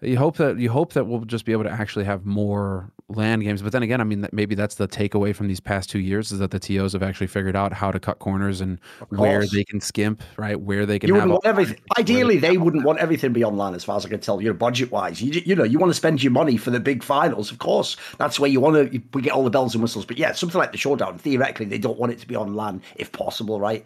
You 0.02 0.18
hope 0.18 0.38
that 0.38 0.60
you 0.60 0.70
hope 0.70 0.94
that 0.94 1.06
we'll 1.06 1.22
just 1.22 1.46
be 1.46 1.54
able 1.54 1.64
to 1.64 1.72
actually 1.72 2.04
have 2.04 2.26
more 2.26 2.92
LAN 3.08 3.40
games. 3.40 3.62
But 3.62 3.72
then 3.72 3.82
again, 3.82 4.02
I 4.02 4.04
mean, 4.04 4.28
maybe 4.34 4.54
that's 4.54 4.76
the 4.76 4.90
takeaway 4.90 5.34
from 5.34 5.48
these 5.48 5.62
past 5.62 5.90
two 5.90 6.00
years 6.00 6.34
is 6.34 6.40
that 6.40 6.52
the 6.52 6.60
TOs 6.60 6.92
have 6.94 7.02
actually 7.02 7.28
figured 7.28 7.56
out 7.56 7.72
how 7.72 7.92
to 7.92 8.00
cut 8.00 8.20
corners 8.20 8.60
and 8.60 8.80
where 9.10 9.46
they 9.46 9.64
can 9.64 9.80
skimp, 9.80 10.22
right? 10.36 10.60
Where 10.60 10.86
they 10.86 11.00
can. 11.00 11.08
You 11.08 11.14
wouldn't 11.14 11.32
want 11.32 11.46
everything. 11.46 11.78
Ideally, 11.98 12.38
they, 12.40 12.50
they 12.50 12.58
wouldn't 12.58 12.84
want 12.84 13.00
everything 13.00 13.32
be 13.32 13.44
online, 13.46 13.74
as 13.74 13.86
far 13.86 13.96
as 13.96 14.06
I 14.06 14.10
can 14.10 14.20
tell. 14.20 14.42
You 14.42 14.50
know, 14.50 14.54
budget 14.54 14.92
wise, 14.92 15.22
you 15.22 15.42
you 15.46 15.56
know, 15.56 15.64
you 15.64 15.80
want 15.80 15.92
to 15.92 15.96
spend 15.96 16.22
your 16.22 16.32
money 16.32 16.58
for 16.58 16.72
the 16.72 16.80
big 16.80 17.02
finals, 17.02 17.52
of 17.52 17.60
course. 17.60 17.96
That's 18.18 18.38
where 18.38 18.50
you 18.50 18.60
want 18.60 18.92
to 18.92 19.02
we 19.14 19.22
get 19.22 19.32
all 19.32 19.46
the 19.46 19.50
bells 19.50 19.76
and 19.76 19.82
whistles. 19.82 20.06
But 20.06 20.18
yeah, 20.18 20.34
something 20.34 20.60
like 20.60 20.74
the 20.74 20.78
showdown. 20.78 21.18
Theoretically, 21.18 21.68
they 21.68 21.78
don't 21.78 21.98
want 21.98 22.12
it 22.12 22.20
to 22.20 22.28
be 22.28 22.36
online 22.36 22.82
if 22.98 23.12
possible, 23.12 23.62
right? 23.62 23.86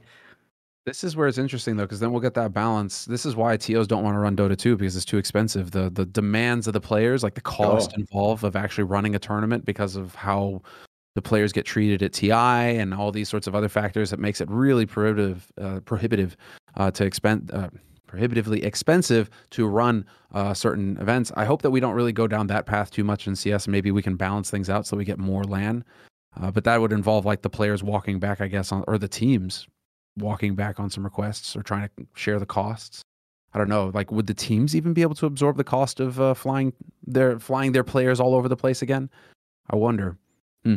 This 0.90 1.04
is 1.04 1.16
where 1.16 1.28
it's 1.28 1.38
interesting 1.38 1.78
though, 1.78 1.84
because 1.84 2.00
then 2.00 2.12
we'll 2.12 2.20
get 2.20 2.34
that 2.34 2.52
balance. 2.52 3.06
This 3.06 3.24
is 3.24 3.36
why 3.36 3.56
TOs 3.58 3.86
don't 3.86 4.04
want 4.04 4.16
to 4.16 4.20
run 4.20 4.36
Dota 4.36 4.58
2 4.58 4.76
because 4.76 4.96
it's 4.96 5.06
too 5.06 5.20
expensive. 5.20 5.70
The 5.70 5.92
the 5.92 6.04
demands 6.04 6.66
of 6.66 6.74
the 6.74 6.82
players, 6.82 7.22
like 7.22 7.36
the 7.36 7.42
cost 7.42 7.92
oh. 7.94 8.00
involved 8.00 8.44
of 8.44 8.56
actually 8.56 8.86
running 8.86 9.14
a 9.14 9.20
tournament 9.20 9.66
because 9.66 9.96
of 9.96 10.16
how 10.16 10.64
the 11.14 11.22
players 11.22 11.54
get 11.54 11.68
treated 11.68 12.02
at 12.02 12.14
TI 12.14 12.32
and 12.32 12.92
all 12.96 13.12
these 13.12 13.30
sorts 13.30 13.46
of 13.46 13.54
other 13.54 13.70
factors 13.70 14.10
that 14.10 14.20
makes 14.20 14.42
it 14.42 14.50
really 14.50 14.88
prohibitive 14.88 15.52
uh, 15.62 15.80
prohibitive 15.82 16.36
uh, 16.76 16.90
to 16.90 17.06
expend 17.06 17.52
uh, 17.54 17.70
prohibitively 18.08 18.64
expensive 18.64 19.30
to 19.52 19.68
run 19.68 20.04
uh, 20.34 20.56
certain 20.56 20.98
events. 21.00 21.32
I 21.38 21.46
hope 21.46 21.62
that 21.62 21.70
we 21.70 21.80
don't 21.80 21.94
really 21.94 22.14
go 22.14 22.26
down 22.26 22.48
that 22.48 22.66
path 22.66 22.90
too 22.90 23.04
much 23.04 23.28
in 23.28 23.36
CS. 23.36 23.68
Maybe 23.68 23.92
we 23.92 24.02
can 24.02 24.16
balance 24.16 24.50
things 24.50 24.72
out 24.72 24.88
so 24.88 24.98
we 24.98 25.06
get 25.06 25.20
more 25.20 25.44
LAN. 25.44 25.86
Uh, 26.42 26.50
but 26.50 26.64
that 26.64 26.82
would 26.82 26.94
involve 26.94 27.28
like 27.28 27.44
the 27.44 27.50
players 27.50 27.84
walking 27.84 28.20
back, 28.20 28.42
I 28.42 28.48
guess, 28.48 28.72
on, 28.72 28.84
or 28.88 28.98
the 28.98 29.08
teams 29.08 29.68
walking 30.20 30.56
back 30.56 30.80
on 30.80 30.90
some 30.90 31.04
requests 31.04 31.56
or 31.56 31.64
trying 31.64 31.90
to 31.98 32.08
share 32.16 32.40
the 32.40 32.46
costs. 32.46 33.02
I 33.54 33.58
don't 33.58 33.70
know. 33.70 33.92
Like, 33.94 34.12
would 34.12 34.28
the 34.28 34.34
teams 34.34 34.76
even 34.76 34.94
be 34.94 35.02
able 35.02 35.16
to 35.16 35.26
absorb 35.26 35.58
the 35.58 35.64
cost 35.64 36.00
of 36.00 36.22
uh, 36.22 36.34
flying 36.36 36.74
their 37.06 37.40
flying 37.40 37.72
their 37.72 37.84
players 37.84 38.20
all 38.20 38.36
over 38.36 38.48
the 38.48 38.56
place 38.56 38.82
again? 38.82 39.10
I 39.70 39.76
wonder. 39.76 40.18
Hmm. 40.64 40.76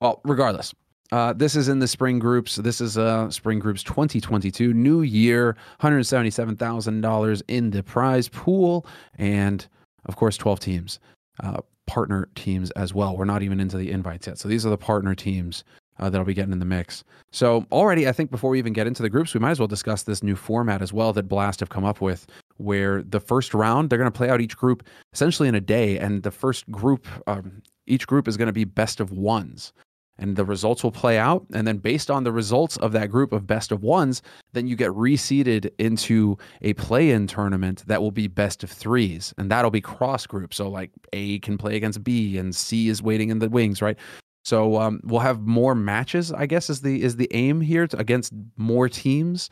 Well, 0.00 0.20
regardless, 0.24 0.74
uh, 1.12 1.32
this 1.32 1.56
is 1.56 1.68
in 1.68 1.78
the 1.78 1.88
spring 1.88 2.18
groups. 2.18 2.56
This 2.56 2.80
is 2.80 2.96
uh, 2.96 3.30
spring 3.30 3.58
groups 3.58 3.82
2022, 3.82 4.72
new 4.72 5.02
year, 5.02 5.56
$177,000 5.80 7.42
in 7.48 7.70
the 7.70 7.82
prize 7.82 8.28
pool, 8.28 8.86
and 9.16 9.66
of 10.06 10.16
course, 10.16 10.36
12 10.36 10.60
teams, 10.60 11.00
uh, 11.42 11.60
partner 11.86 12.28
teams 12.34 12.70
as 12.72 12.94
well. 12.94 13.16
We're 13.16 13.24
not 13.24 13.42
even 13.42 13.60
into 13.60 13.76
the 13.76 13.90
invites 13.90 14.26
yet. 14.26 14.38
So 14.38 14.48
these 14.48 14.64
are 14.64 14.70
the 14.70 14.78
partner 14.78 15.14
teams 15.14 15.64
uh, 16.00 16.10
that'll 16.10 16.26
be 16.26 16.34
getting 16.34 16.52
in 16.52 16.58
the 16.58 16.64
mix. 16.64 17.04
So, 17.30 17.66
already, 17.70 18.08
I 18.08 18.12
think 18.12 18.30
before 18.30 18.50
we 18.50 18.58
even 18.58 18.72
get 18.72 18.86
into 18.86 19.02
the 19.02 19.10
groups, 19.10 19.34
we 19.34 19.40
might 19.40 19.52
as 19.52 19.60
well 19.60 19.68
discuss 19.68 20.02
this 20.02 20.22
new 20.22 20.34
format 20.34 20.82
as 20.82 20.92
well 20.92 21.12
that 21.12 21.28
Blast 21.28 21.60
have 21.60 21.68
come 21.68 21.84
up 21.84 22.00
with, 22.00 22.26
where 22.56 23.02
the 23.02 23.20
first 23.20 23.54
round, 23.54 23.90
they're 23.90 23.98
going 23.98 24.10
to 24.10 24.16
play 24.16 24.30
out 24.30 24.40
each 24.40 24.56
group 24.56 24.82
essentially 25.12 25.48
in 25.48 25.54
a 25.54 25.60
day. 25.60 25.98
And 25.98 26.22
the 26.22 26.30
first 26.30 26.68
group, 26.70 27.06
um, 27.28 27.62
each 27.86 28.06
group 28.06 28.26
is 28.26 28.36
going 28.36 28.46
to 28.46 28.52
be 28.52 28.64
best 28.64 28.98
of 28.98 29.12
ones. 29.12 29.72
And 30.18 30.36
the 30.36 30.44
results 30.44 30.84
will 30.84 30.92
play 30.92 31.16
out. 31.16 31.46
And 31.54 31.66
then, 31.66 31.78
based 31.78 32.10
on 32.10 32.24
the 32.24 32.32
results 32.32 32.76
of 32.78 32.92
that 32.92 33.10
group 33.10 33.32
of 33.32 33.46
best 33.46 33.72
of 33.72 33.82
ones, 33.82 34.20
then 34.52 34.66
you 34.66 34.76
get 34.76 34.90
reseeded 34.90 35.70
into 35.78 36.36
a 36.60 36.74
play 36.74 37.10
in 37.10 37.26
tournament 37.26 37.84
that 37.86 38.02
will 38.02 38.10
be 38.10 38.26
best 38.26 38.62
of 38.62 38.70
threes. 38.70 39.32
And 39.38 39.50
that'll 39.50 39.70
be 39.70 39.80
cross 39.80 40.26
group. 40.26 40.52
So, 40.52 40.68
like 40.68 40.90
A 41.14 41.38
can 41.38 41.56
play 41.56 41.76
against 41.76 42.04
B, 42.04 42.36
and 42.36 42.54
C 42.54 42.88
is 42.88 43.02
waiting 43.02 43.30
in 43.30 43.38
the 43.38 43.48
wings, 43.48 43.80
right? 43.80 43.98
So 44.42 44.76
um, 44.78 45.00
we'll 45.04 45.20
have 45.20 45.40
more 45.40 45.74
matches. 45.74 46.32
I 46.32 46.46
guess 46.46 46.70
is 46.70 46.80
the 46.80 47.02
is 47.02 47.16
the 47.16 47.28
aim 47.32 47.60
here 47.60 47.86
to, 47.86 47.98
against 47.98 48.32
more 48.56 48.88
teams 48.88 49.50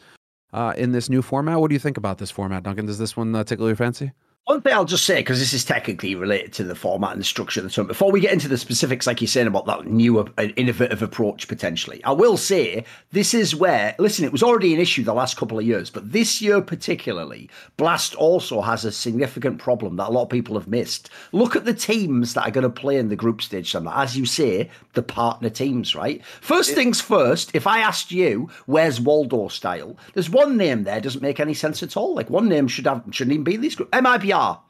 uh, 0.53 0.75
in 0.77 0.93
this 0.93 1.09
new 1.11 1.23
format. 1.23 1.61
What 1.61 1.69
do 1.69 1.75
you 1.75 1.81
think 1.81 1.97
about 1.97 2.19
this 2.19 2.31
format, 2.31 2.63
Duncan? 2.63 2.87
Does 2.87 2.99
this 2.99 3.17
one 3.17 3.35
uh, 3.35 3.45
tickle 3.45 3.67
your 3.67 3.77
fancy? 3.77 4.13
One 4.49 4.63
thing 4.63 4.73
I'll 4.73 4.87
just 4.87 5.05
say, 5.05 5.17
because 5.17 5.41
this 5.41 5.53
is 5.53 5.63
technically 5.63 6.15
related 6.15 6.55
to 6.55 6.65
the 6.65 6.75
format 6.75 7.13
and 7.13 7.21
the 7.21 7.25
structure 7.25 7.61
of 7.61 7.65
the 7.65 7.71
tournament, 7.71 7.99
before 7.99 8.11
we 8.11 8.19
get 8.19 8.33
into 8.33 8.49
the 8.49 8.57
specifics, 8.57 9.07
like 9.07 9.21
you're 9.21 9.29
saying 9.29 9.47
about 9.47 9.67
that 9.67 9.85
new, 9.85 10.21
uh, 10.21 10.25
innovative 10.57 11.03
approach 11.03 11.49
potentially, 11.49 12.03
I 12.03 12.13
will 12.13 12.39
say 12.39 12.87
this 13.13 13.35
is 13.35 13.55
where, 13.55 13.95
listen, 13.99 14.25
it 14.25 14.33
was 14.33 14.43
already 14.43 14.73
an 14.73 14.81
issue 14.81 15.05
the 15.05 15.13
last 15.13 15.37
couple 15.37 15.59
of 15.59 15.67
years, 15.67 15.91
but 15.91 16.13
this 16.13 16.41
year 16.41 16.63
particularly, 16.63 17.51
Blast 17.77 18.15
also 18.15 18.63
has 18.63 18.87
a 18.87 18.91
significant 18.91 19.59
problem 19.59 19.97
that 19.97 20.09
a 20.09 20.13
lot 20.13 20.23
of 20.23 20.31
people 20.31 20.59
have 20.59 20.67
missed. 20.67 21.11
Look 21.33 21.55
at 21.55 21.67
the 21.67 21.75
teams 21.75 22.33
that 22.33 22.49
are 22.49 22.51
going 22.51 22.63
to 22.63 22.71
play 22.71 22.97
in 22.97 23.11
the 23.11 23.17
group 23.17 23.43
stage, 23.43 23.71
Sam. 23.71 23.87
As 23.87 24.17
you 24.17 24.25
say, 24.25 24.71
the 24.95 25.03
partner 25.03 25.51
teams, 25.51 25.95
right? 25.95 26.25
First 26.41 26.71
it, 26.71 26.75
things 26.75 27.03
first, 27.03 27.51
if 27.53 27.67
I 27.67 27.81
asked 27.81 28.13
you, 28.13 28.49
where's 28.65 28.99
Waldo 28.99 29.49
style? 29.49 29.99
There's 30.15 30.31
one 30.31 30.57
name 30.57 30.85
there, 30.85 31.03
doesn't 31.03 31.21
make 31.21 31.39
any 31.39 31.53
sense 31.53 31.83
at 31.83 31.99
all. 31.99 32.15
Like 32.15 32.31
one 32.31 32.49
name 32.49 32.67
should 32.67 32.87
have, 32.87 33.05
shouldn't 33.11 33.35
even 33.35 33.45
be 33.45 33.57
in 33.57 33.61
these 33.61 33.75
groups. 33.75 33.91
MIBR 33.91 34.38
are. 34.39 34.61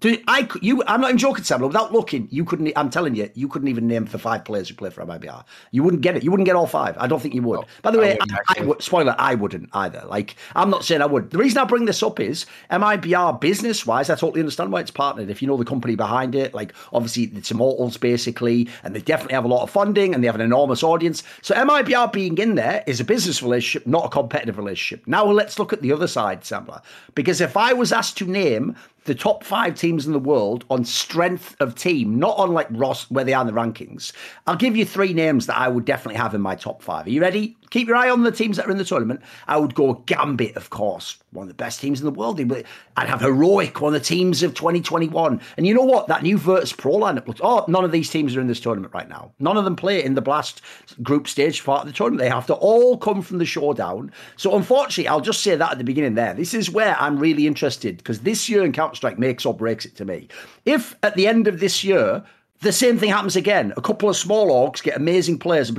Do 0.00 0.18
I? 0.28 0.46
You? 0.60 0.82
I'm 0.86 1.00
not 1.00 1.08
even 1.08 1.18
joking, 1.18 1.44
Sam. 1.44 1.62
Without 1.62 1.90
looking, 1.90 2.28
you 2.30 2.44
couldn't. 2.44 2.70
I'm 2.76 2.90
telling 2.90 3.14
you, 3.14 3.30
you 3.34 3.48
couldn't 3.48 3.68
even 3.68 3.86
name 3.86 4.04
the 4.04 4.18
five 4.18 4.44
players 4.44 4.68
who 4.68 4.74
play 4.74 4.90
for 4.90 5.02
MIBR. 5.02 5.44
You 5.70 5.82
wouldn't 5.82 6.02
get 6.02 6.14
it. 6.14 6.22
You 6.22 6.30
wouldn't 6.30 6.46
get 6.46 6.56
all 6.56 6.66
five. 6.66 6.94
I 6.98 7.06
don't 7.06 7.22
think 7.22 7.32
you 7.32 7.42
would. 7.44 7.64
By 7.80 7.90
the 7.90 7.98
way, 7.98 8.18
I, 8.20 8.26
I, 8.48 8.60
I 8.60 8.64
would. 8.64 8.82
Spoiler: 8.82 9.14
I 9.18 9.34
wouldn't 9.34 9.70
either. 9.72 10.02
Like, 10.06 10.36
I'm 10.56 10.68
not 10.68 10.84
saying 10.84 11.00
I 11.00 11.06
would. 11.06 11.30
The 11.30 11.38
reason 11.38 11.56
I 11.56 11.64
bring 11.64 11.86
this 11.86 12.02
up 12.02 12.20
is 12.20 12.44
MIBR 12.70 13.40
business-wise, 13.40 14.10
I 14.10 14.16
totally 14.16 14.40
understand 14.40 14.72
why 14.72 14.80
it's 14.80 14.90
partnered. 14.90 15.30
If 15.30 15.40
you 15.40 15.48
know 15.48 15.56
the 15.56 15.64
company 15.64 15.94
behind 15.94 16.34
it, 16.34 16.52
like 16.52 16.74
obviously 16.92 17.30
it's 17.34 17.50
Immortals 17.50 17.96
basically, 17.96 18.68
and 18.82 18.94
they 18.94 19.00
definitely 19.00 19.36
have 19.36 19.46
a 19.46 19.48
lot 19.48 19.62
of 19.62 19.70
funding 19.70 20.12
and 20.12 20.22
they 20.22 20.26
have 20.26 20.34
an 20.34 20.42
enormous 20.42 20.82
audience. 20.82 21.22
So 21.40 21.54
MIBR 21.54 22.12
being 22.12 22.36
in 22.36 22.56
there 22.56 22.84
is 22.86 23.00
a 23.00 23.04
business 23.04 23.42
relationship, 23.42 23.86
not 23.86 24.04
a 24.04 24.08
competitive 24.10 24.58
relationship. 24.58 25.06
Now 25.06 25.24
let's 25.24 25.58
look 25.58 25.72
at 25.72 25.80
the 25.80 25.92
other 25.92 26.08
side, 26.08 26.42
Semmler. 26.42 26.82
Because 27.14 27.40
if 27.40 27.56
I 27.56 27.72
was 27.72 27.90
asked 27.90 28.18
to 28.18 28.26
name 28.26 28.76
the 29.04 29.14
top 29.14 29.44
five 29.44 29.74
teams 29.74 30.06
in 30.06 30.12
the 30.12 30.18
world 30.18 30.64
on 30.70 30.84
strength 30.84 31.56
of 31.60 31.74
team, 31.74 32.18
not 32.18 32.38
on 32.38 32.52
like 32.52 32.66
Ross 32.70 33.10
where 33.10 33.24
they 33.24 33.34
are 33.34 33.42
in 33.42 33.46
the 33.46 33.52
rankings. 33.52 34.12
I'll 34.46 34.56
give 34.56 34.76
you 34.76 34.84
three 34.84 35.12
names 35.12 35.46
that 35.46 35.58
I 35.58 35.68
would 35.68 35.84
definitely 35.84 36.16
have 36.16 36.34
in 36.34 36.40
my 36.40 36.54
top 36.54 36.82
five. 36.82 37.06
Are 37.06 37.10
you 37.10 37.20
ready? 37.20 37.56
Keep 37.74 37.88
your 37.88 37.96
eye 37.96 38.08
on 38.08 38.22
the 38.22 38.30
teams 38.30 38.56
that 38.56 38.66
are 38.66 38.70
in 38.70 38.78
the 38.78 38.84
tournament. 38.84 39.20
I 39.48 39.56
would 39.56 39.74
go 39.74 39.94
Gambit, 40.06 40.54
of 40.54 40.70
course, 40.70 41.18
one 41.32 41.42
of 41.42 41.48
the 41.48 41.54
best 41.54 41.80
teams 41.80 42.00
in 42.00 42.04
the 42.04 42.12
world. 42.12 42.40
I'd 42.96 43.08
have 43.08 43.20
Heroic, 43.20 43.80
one 43.80 43.92
of 43.92 44.00
the 44.00 44.06
teams 44.06 44.44
of 44.44 44.54
2021. 44.54 45.40
And 45.56 45.66
you 45.66 45.74
know 45.74 45.82
what? 45.82 46.06
That 46.06 46.22
new 46.22 46.38
Virtus 46.38 46.72
Pro 46.72 46.92
lineup 46.92 47.26
looks. 47.26 47.40
Oh, 47.42 47.64
none 47.66 47.84
of 47.84 47.90
these 47.90 48.08
teams 48.08 48.36
are 48.36 48.40
in 48.40 48.46
this 48.46 48.60
tournament 48.60 48.94
right 48.94 49.08
now. 49.08 49.32
None 49.40 49.56
of 49.56 49.64
them 49.64 49.74
play 49.74 50.04
in 50.04 50.14
the 50.14 50.22
Blast 50.22 50.62
group 51.02 51.26
stage 51.26 51.64
part 51.64 51.80
of 51.80 51.88
the 51.88 51.92
tournament. 51.92 52.20
They 52.20 52.28
have 52.28 52.46
to 52.46 52.54
all 52.54 52.96
come 52.96 53.22
from 53.22 53.38
the 53.38 53.44
showdown. 53.44 54.12
So 54.36 54.54
unfortunately, 54.54 55.08
I'll 55.08 55.20
just 55.20 55.42
say 55.42 55.56
that 55.56 55.72
at 55.72 55.78
the 55.78 55.84
beginning 55.84 56.14
there. 56.14 56.32
This 56.32 56.54
is 56.54 56.70
where 56.70 56.96
I'm 57.00 57.18
really 57.18 57.48
interested 57.48 57.96
because 57.96 58.20
this 58.20 58.48
year 58.48 58.64
in 58.64 58.70
Counter 58.70 58.94
Strike 58.94 59.18
makes 59.18 59.44
or 59.44 59.52
breaks 59.52 59.84
it 59.84 59.96
to 59.96 60.04
me. 60.04 60.28
If 60.64 60.94
at 61.02 61.16
the 61.16 61.26
end 61.26 61.48
of 61.48 61.58
this 61.58 61.82
year 61.82 62.24
the 62.64 62.72
same 62.72 62.98
thing 62.98 63.10
happens 63.10 63.36
again. 63.36 63.72
A 63.76 63.82
couple 63.82 64.08
of 64.08 64.16
small 64.16 64.48
orgs 64.48 64.82
get 64.82 64.96
amazing 64.96 65.38
players. 65.38 65.70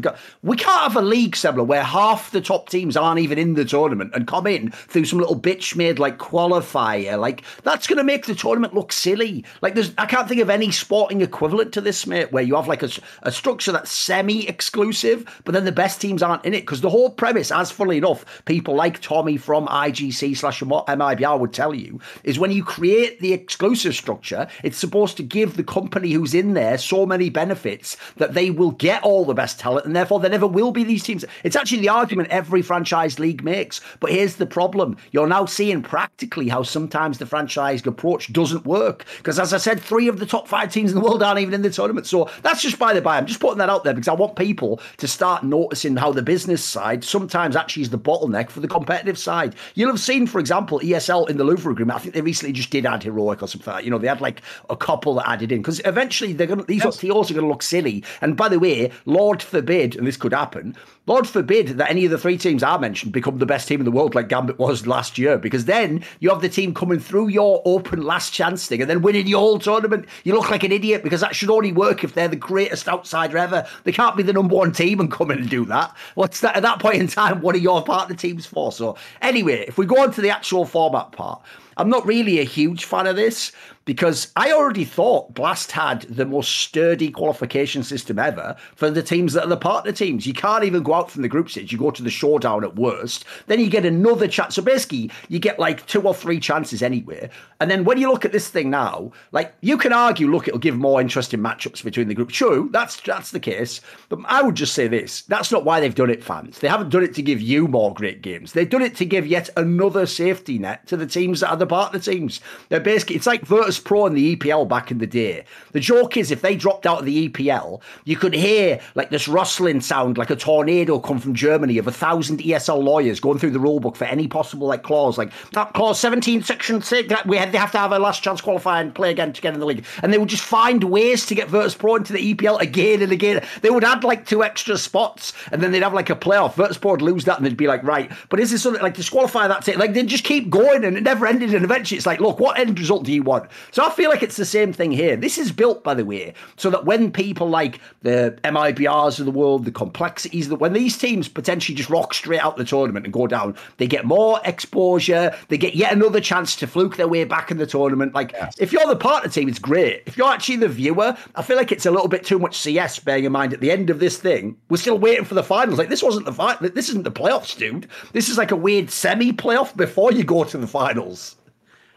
We 0.44 0.56
can't 0.56 0.82
have 0.82 0.96
a 0.96 1.02
league, 1.02 1.36
similar 1.36 1.64
where 1.64 1.84
half 1.84 2.32
the 2.32 2.42
top 2.42 2.70
teams 2.70 2.96
aren't 2.96 3.20
even 3.20 3.38
in 3.38 3.56
the 3.56 3.66
tournament 3.66 4.12
and 4.14 4.28
come 4.28 4.48
in 4.48 4.72
through 4.72 5.06
some 5.06 5.20
little 5.20 5.40
bitch 5.40 5.76
made 5.76 6.00
like 6.00 6.20
qualifier. 6.20 7.20
Like 7.20 7.44
that's 7.64 7.88
going 7.88 7.98
to 7.98 8.04
make 8.04 8.28
the 8.28 8.36
tournament 8.36 8.74
look 8.76 8.92
silly. 8.92 9.44
Like 9.62 9.74
there's, 9.74 9.92
I 9.98 10.06
can't 10.06 10.30
think 10.30 10.42
of 10.42 10.50
any 10.50 10.72
sporting 10.72 11.22
equivalent 11.22 11.74
to 11.74 11.82
this, 11.82 12.06
mate, 12.06 12.32
where 12.32 12.44
you 12.44 12.56
have 12.56 12.68
like 12.68 12.84
a, 12.84 12.90
a 13.24 13.32
structure 13.32 13.72
that's 13.72 13.92
semi-exclusive, 13.92 15.42
but 15.44 15.54
then 15.54 15.66
the 15.66 15.72
best 15.72 16.00
teams 16.00 16.22
aren't 16.22 16.46
in 16.46 16.54
it. 16.54 16.62
Because 16.62 16.82
the 16.82 16.90
whole 16.90 17.10
premise, 17.10 17.52
as 17.52 17.72
funnily 17.72 17.98
enough, 17.98 18.44
people 18.46 18.76
like 18.76 19.02
Tommy 19.02 19.38
from 19.38 19.68
IGC 19.68 20.38
slash 20.38 20.62
MIBR 20.62 21.40
would 21.40 21.54
tell 21.54 21.74
you, 21.74 22.00
is 22.24 22.38
when 22.38 22.52
you 22.52 22.64
create 22.64 23.20
the 23.20 23.34
exclusive 23.34 23.96
structure, 23.96 24.48
it's 24.64 24.78
supposed 24.78 25.18
to 25.18 25.24
give 25.24 25.58
the 25.58 25.64
company 25.64 26.12
who's 26.12 26.36
in 26.36 26.54
there 26.54 26.75
there 26.76 26.82
so 26.82 27.06
many 27.06 27.30
benefits 27.30 27.96
that 28.18 28.34
they 28.34 28.52
will 28.52 28.72
get 28.72 29.02
all 29.04 29.24
the 29.24 29.34
best 29.34 29.60
talent 29.60 29.86
and 29.86 29.96
therefore 29.96 30.20
there 30.20 30.30
never 30.30 30.48
will 30.48 30.72
be 30.72 30.84
these 30.84 31.04
teams. 31.04 31.24
It's 31.44 31.56
actually 31.56 31.80
the 31.80 31.90
argument 31.90 32.30
every 32.30 32.62
franchise 32.62 33.18
league 33.18 33.44
makes. 33.44 33.80
But 34.00 34.12
here's 34.12 34.36
the 34.36 34.46
problem 34.46 34.98
you're 35.12 35.28
now 35.28 35.46
seeing 35.46 35.82
practically 35.82 36.50
how 36.50 36.64
sometimes 36.64 37.18
the 37.18 37.26
franchise 37.26 37.86
approach 37.86 38.34
doesn't 38.34 38.66
work. 38.66 39.06
Because 39.18 39.40
as 39.40 39.54
I 39.54 39.58
said, 39.58 39.80
three 39.80 40.08
of 40.08 40.20
the 40.20 40.26
top 40.26 40.48
five 40.48 40.72
teams 40.72 40.92
in 40.92 40.96
the 40.96 41.04
world 41.04 41.24
aren't 41.24 41.40
even 41.40 41.54
in 41.54 41.62
the 41.62 41.70
tournament. 41.70 42.08
So 42.08 42.30
that's 42.42 42.62
just 42.62 42.78
by 42.78 42.94
the 42.94 43.02
by. 43.02 43.18
I'm 43.18 43.26
just 43.26 43.40
putting 43.40 43.60
that 43.60 43.70
out 43.70 43.84
there 43.84 43.94
because 43.94 44.08
I 44.08 44.14
want 44.14 44.36
people 44.36 44.82
to 44.98 45.08
start 45.08 45.44
noticing 45.44 45.96
how 45.96 46.12
the 46.12 46.22
business 46.22 46.64
side 46.64 47.04
sometimes 47.04 47.56
actually 47.56 47.84
is 47.84 47.90
the 47.90 48.00
bottleneck 48.00 48.50
for 48.50 48.60
the 48.60 48.68
competitive 48.68 49.18
side. 49.18 49.56
You'll 49.76 49.92
have 49.92 50.00
seen, 50.00 50.28
for 50.28 50.40
example, 50.40 50.80
ESL 50.80 51.30
in 51.30 51.38
the 51.38 51.44
Louvre 51.44 51.72
agreement. 51.72 51.98
I 51.98 52.02
think 52.02 52.16
they 52.16 52.22
recently 52.22 52.54
just 52.54 52.70
did 52.70 52.86
add 52.86 53.04
heroic 53.04 53.42
or 53.42 53.48
something 53.48 53.72
like 53.72 53.82
that. 53.82 53.86
You 53.86 53.92
know, 53.92 53.98
they 53.98 54.08
had 54.08 54.22
like 54.22 54.42
a 54.70 54.76
couple 54.76 55.16
that 55.16 55.30
added 55.30 55.52
in 55.52 55.62
because 55.62 55.82
eventually 55.86 56.34
they're 56.34 56.48
going 56.48 56.55
to 56.60 56.66
these 56.66 56.84
yes. 56.84 57.04
Are 57.04 57.08
going 57.08 57.26
to 57.26 57.48
look 57.48 57.64
silly. 57.64 58.04
And 58.22 58.36
by 58.36 58.50
the 58.50 58.60
way, 58.60 58.92
Lord 59.06 59.42
forbid, 59.42 59.96
and 59.96 60.08
this 60.08 60.18
could 60.18 60.34
happen, 60.34 60.76
Lord 61.08 61.28
forbid 61.28 61.70
that 61.78 61.90
any 61.90 62.06
of 62.06 62.12
the 62.12 62.18
three 62.18 62.38
teams 62.38 62.64
I 62.64 62.78
mentioned 62.78 63.14
become 63.14 63.38
the 63.38 63.46
best 63.46 63.68
team 63.68 63.80
in 63.80 63.86
the 63.86 63.92
world 63.92 64.16
like 64.16 64.28
Gambit 64.28 64.58
was 64.58 64.88
last 64.88 65.18
year, 65.18 65.38
because 65.38 65.66
then 65.66 66.04
you 66.20 66.30
have 66.30 66.42
the 66.42 66.50
team 66.50 66.74
coming 66.74 67.00
through 67.00 67.28
your 67.28 67.62
open 67.66 68.02
last 68.02 68.34
chance 68.34 68.68
thing 68.68 68.82
and 68.82 68.90
then 68.90 69.02
winning 69.02 69.28
your 69.28 69.40
whole 69.40 69.60
tournament. 69.60 70.08
You 70.24 70.34
look 70.34 70.50
like 70.50 70.64
an 70.64 70.72
idiot 70.72 71.04
because 71.04 71.22
that 71.22 71.36
should 71.36 71.52
only 71.52 71.72
work 71.72 72.04
if 72.04 72.14
they're 72.14 72.28
the 72.28 72.36
greatest 72.36 72.88
outsider 72.88 73.38
ever. 73.38 73.68
They 73.84 73.92
can't 73.92 74.18
be 74.18 74.24
the 74.24 74.34
number 74.34 74.56
one 74.56 74.72
team 74.72 75.00
and 75.00 75.12
come 75.12 75.30
in 75.32 75.40
and 75.40 75.50
do 75.50 75.66
that. 75.66 75.96
What's 76.16 76.42
that 76.42 76.56
at 76.56 76.64
that 76.64 76.80
point 76.80 76.96
in 76.96 77.08
time? 77.08 77.42
What 77.42 77.56
are 77.56 77.60
your 77.60 77.84
partner 77.84 78.16
teams 78.16 78.46
for? 78.46 78.72
So 78.72 78.98
anyway, 79.22 79.66
if 79.68 79.78
we 79.78 79.86
go 79.86 80.02
on 80.02 80.12
to 80.14 80.22
the 80.22 80.32
actual 80.32 80.66
format 80.66 81.12
part, 81.12 81.42
I'm 81.78 81.90
not 81.90 82.06
really 82.06 82.40
a 82.40 82.44
huge 82.44 82.86
fan 82.86 83.06
of 83.06 83.16
this 83.16 83.52
because 83.86 84.32
I 84.36 84.52
already 84.52 84.84
thought 84.84 85.34
Blast 85.34 85.72
had 85.72 86.02
the 86.04 86.26
most 86.26 86.50
sturdy 86.50 87.12
qualification 87.12 87.84
system 87.84 88.20
ever 88.20 88.56
for 88.76 88.90
the 88.90 89.04
teams 89.04 89.34
that 89.34 89.46
are 89.46 89.50
the 89.50 89.58
partner 89.58 89.92
teams. 89.92 90.26
You 90.26 90.34
can't 90.34 90.64
even 90.64 90.84
go 90.84 90.96
out 90.96 91.12
from 91.12 91.22
the 91.22 91.28
group 91.28 91.50
stage. 91.50 91.72
You 91.72 91.78
go 91.78 91.92
to 91.92 92.04
the 92.04 92.10
showdown 92.10 92.64
at 92.64 92.76
worst. 92.76 93.26
Then 93.48 93.60
you 93.60 93.70
get 93.70 93.86
another 93.86 94.28
chance. 94.28 94.56
So 94.56 94.62
basically, 94.62 95.12
you 95.30 95.40
get 95.40 95.60
like 95.60 95.86
two 95.86 96.02
or 96.02 96.14
three 96.14 96.40
chances 96.40 96.82
anywhere. 96.82 97.30
And 97.60 97.70
then 97.72 97.86
when 97.86 97.98
you 98.00 98.12
look 98.12 98.26
at 98.26 98.32
this 98.32 98.50
thing 98.50 98.70
now, 98.70 99.12
like 99.32 99.54
you 99.62 99.78
can 99.78 99.94
argue, 99.94 100.30
look, 100.30 100.48
it'll 100.48 100.60
give 100.60 100.76
more 100.76 101.00
interesting 101.00 101.40
matchups 101.40 101.84
between 101.84 102.08
the 102.08 102.16
groups. 102.16 102.36
True, 102.36 102.70
that's 102.72 103.00
that's 103.02 103.32
the 103.32 103.40
case. 103.40 103.82
But 104.10 104.20
I 104.26 104.42
would 104.42 104.56
just 104.56 104.74
say 104.74 104.88
this: 104.88 105.22
that's 105.24 105.52
not 105.52 105.64
why 105.64 105.80
they've 105.80 105.94
done 105.94 106.10
it, 106.10 106.24
fans. 106.24 106.60
They 106.60 106.68
haven't 106.68 106.90
done 106.90 107.04
it 107.04 107.14
to 107.16 107.22
give 107.22 107.40
you 107.40 107.68
more 107.68 107.94
great 107.94 108.22
games. 108.22 108.54
They've 108.54 108.70
done 108.70 108.82
it 108.82 108.96
to 108.96 109.06
give 109.06 109.28
yet 109.28 109.50
another 109.56 110.06
safety 110.06 110.58
net 110.58 110.88
to 110.88 110.98
the 110.98 111.06
teams 111.06 111.40
that 111.40 111.52
are 111.52 111.58
the 111.58 111.68
partner 111.68 112.00
teams. 112.00 112.42
They're 112.70 112.80
basically 112.80 113.16
it's 113.16 113.28
like 113.28 113.46
Virtus 113.76 113.88
Pro 113.88 114.06
and 114.06 114.16
the 114.16 114.36
EPL 114.36 114.68
back 114.68 114.92
in 114.92 115.00
the 115.00 115.08
day. 115.08 115.44
The 115.74 115.80
joke 115.80 116.18
is, 116.18 116.32
if 116.32 116.42
they 116.42 116.56
dropped 116.56 116.86
out 116.86 117.00
of 117.00 117.06
the 117.06 117.28
EPL, 117.28 117.82
you 118.06 118.16
could 118.16 118.34
hear 118.34 118.80
like 118.96 119.10
this 119.10 119.28
rustling 119.28 119.82
sound, 119.82 120.18
like 120.18 120.30
a 120.30 120.36
tornado 120.36 121.00
come 121.00 121.20
from 121.20 121.34
Germany 121.34 121.78
of 121.78 121.88
a 121.88 121.92
thousand 121.92 122.40
ESL 122.40 122.82
lawyers 122.82 123.20
going 123.20 123.40
through 123.40 123.52
the 123.52 123.60
rulebook 123.60 123.98
for 123.98 124.06
any 124.06 124.28
possible 124.28 124.68
like 124.68 124.84
clause, 124.84 125.18
like 125.18 125.32
that 125.52 125.74
clause 125.74 126.00
17, 126.00 126.44
section 126.44 126.82
six. 126.82 127.14
We 127.26 127.38
had, 127.38 127.52
they 127.52 127.58
have 127.58 127.72
to 127.74 127.78
have 127.78 127.92
a 127.92 128.00
last 128.00 128.24
chance 128.24 128.42
qualify 128.42 128.80
and 128.80 128.96
play 128.96 129.12
again 129.12 129.34
to 129.34 129.42
get 129.42 129.54
in 129.54 129.60
the 129.60 129.66
league, 129.66 129.86
and 130.02 130.14
they 130.14 130.18
would 130.18 130.30
just 130.30 130.44
find 130.44 130.84
ways 130.86 131.26
to 131.26 131.36
get 131.36 131.50
Virtus 131.50 131.76
Pro 131.76 131.96
into 131.96 132.14
the 132.14 132.34
EPL 132.34 132.62
again 132.62 133.02
and 133.02 133.12
again. 133.12 133.46
They 133.62 133.70
would 133.70 133.84
add 133.84 134.04
like 134.04 134.26
two 134.26 134.44
extra 134.44 134.78
spots, 134.78 135.34
and 135.52 135.62
then 135.62 135.72
they'd 135.72 135.84
have 135.84 135.94
like 135.94 136.10
a 136.10 136.16
playoff. 136.16 136.56
Virtus 136.56 136.78
Pro 136.78 136.92
would 136.92 137.02
lose 137.02 137.26
that, 137.26 137.38
and 137.38 137.46
they'd 137.46 137.58
be 137.58 137.68
like, 137.68 137.84
right, 137.84 138.12
but 138.30 138.40
is 138.40 138.52
this 138.52 138.64
something 138.64 138.82
like 138.82 138.96
disqualify? 138.96 139.48
That's 139.48 139.68
it. 139.68 139.78
Like 139.78 139.94
they 139.94 140.04
just 140.04 140.24
keep 140.24 140.50
going, 140.50 140.86
and 140.86 140.96
it 140.96 141.04
never 141.04 141.26
ended. 141.26 141.54
And 141.54 141.66
eventually, 141.66 141.98
it's 141.98 142.06
like, 142.06 142.22
look, 142.22 142.40
what 142.40 142.58
end 142.58 142.80
result 142.80 143.04
do 143.04 143.12
you 143.12 143.24
want? 143.24 143.50
So 143.72 143.86
I 143.86 143.90
feel 143.90 144.10
like 144.10 144.24
it's 144.24 144.38
the 144.38 144.46
same 144.46 144.74
thing 144.74 144.92
here. 144.92 145.16
This 145.16 145.38
is 145.38 145.52
built, 145.52 145.84
by 145.84 145.94
the 145.94 146.06
way, 146.06 146.34
so 146.56 146.70
that 146.70 146.86
when 146.86 147.12
people 147.12 147.50
like 147.50 147.80
the 148.02 148.38
MIBRs 148.44 149.20
of 149.20 149.26
the 149.26 149.32
world, 149.32 149.66
the 149.66 149.72
complexities, 149.72 150.50
that 150.50 150.56
when 150.56 150.74
these 150.74 150.98
teams 150.98 151.28
potentially 151.28 151.76
just 151.76 151.90
rock 151.90 152.14
straight 152.14 152.40
out 152.40 152.58
the 152.58 152.66
tournament 152.66 153.06
and 153.06 153.14
go 153.14 153.28
down, 153.28 153.56
they 153.78 153.88
get 153.88 154.06
more 154.06 154.40
exposure, 154.46 155.36
they 155.50 155.58
get 155.58 155.76
yet 155.76 155.94
another 155.94 156.22
chance 156.22 156.56
to 156.58 156.68
fluke 156.68 156.98
their 156.98 157.08
way 157.08 157.24
back 157.24 157.52
in 157.52 157.58
the 157.58 157.66
tournament. 157.66 158.14
Like, 158.14 158.32
yes. 158.34 158.56
if 158.60 158.72
you're 158.72 158.88
the 158.88 158.96
partner 158.96 159.30
team, 159.30 159.50
it's 159.50 159.60
great. 159.60 160.04
If 160.06 160.18
you're 160.18 160.32
actually 160.32 160.58
the 160.58 160.70
viewer, 160.70 161.18
I 161.36 161.42
feel 161.42 161.58
like 161.58 161.72
it's 161.72 161.86
a 161.86 161.92
little 161.92 162.08
bit 162.08 162.26
too 162.26 162.40
much 162.40 162.58
CS, 162.58 163.00
bearing 163.00 163.26
in 163.26 163.32
mind 163.32 163.54
at 163.54 163.62
the 163.62 163.72
end 163.72 163.90
of 163.90 164.00
this 164.00 164.18
thing, 164.18 164.58
we're 164.70 164.78
still 164.78 164.98
waiting 164.98 165.26
for 165.26 165.36
the 165.36 165.44
finals. 165.44 165.78
Like, 165.78 165.90
this 165.90 166.04
wasn't 166.04 166.26
the 166.26 166.34
fight, 166.34 166.60
this 166.62 166.90
isn't 166.90 167.04
the 167.04 167.12
playoffs, 167.12 167.58
dude. 167.58 167.88
This 168.14 168.30
is 168.30 168.38
like 168.38 168.52
a 168.52 168.56
weird 168.56 168.90
semi 168.90 169.32
playoff 169.32 169.76
before 169.76 170.12
you 170.12 170.24
go 170.24 170.44
to 170.44 170.58
the 170.58 170.68
finals. 170.68 171.36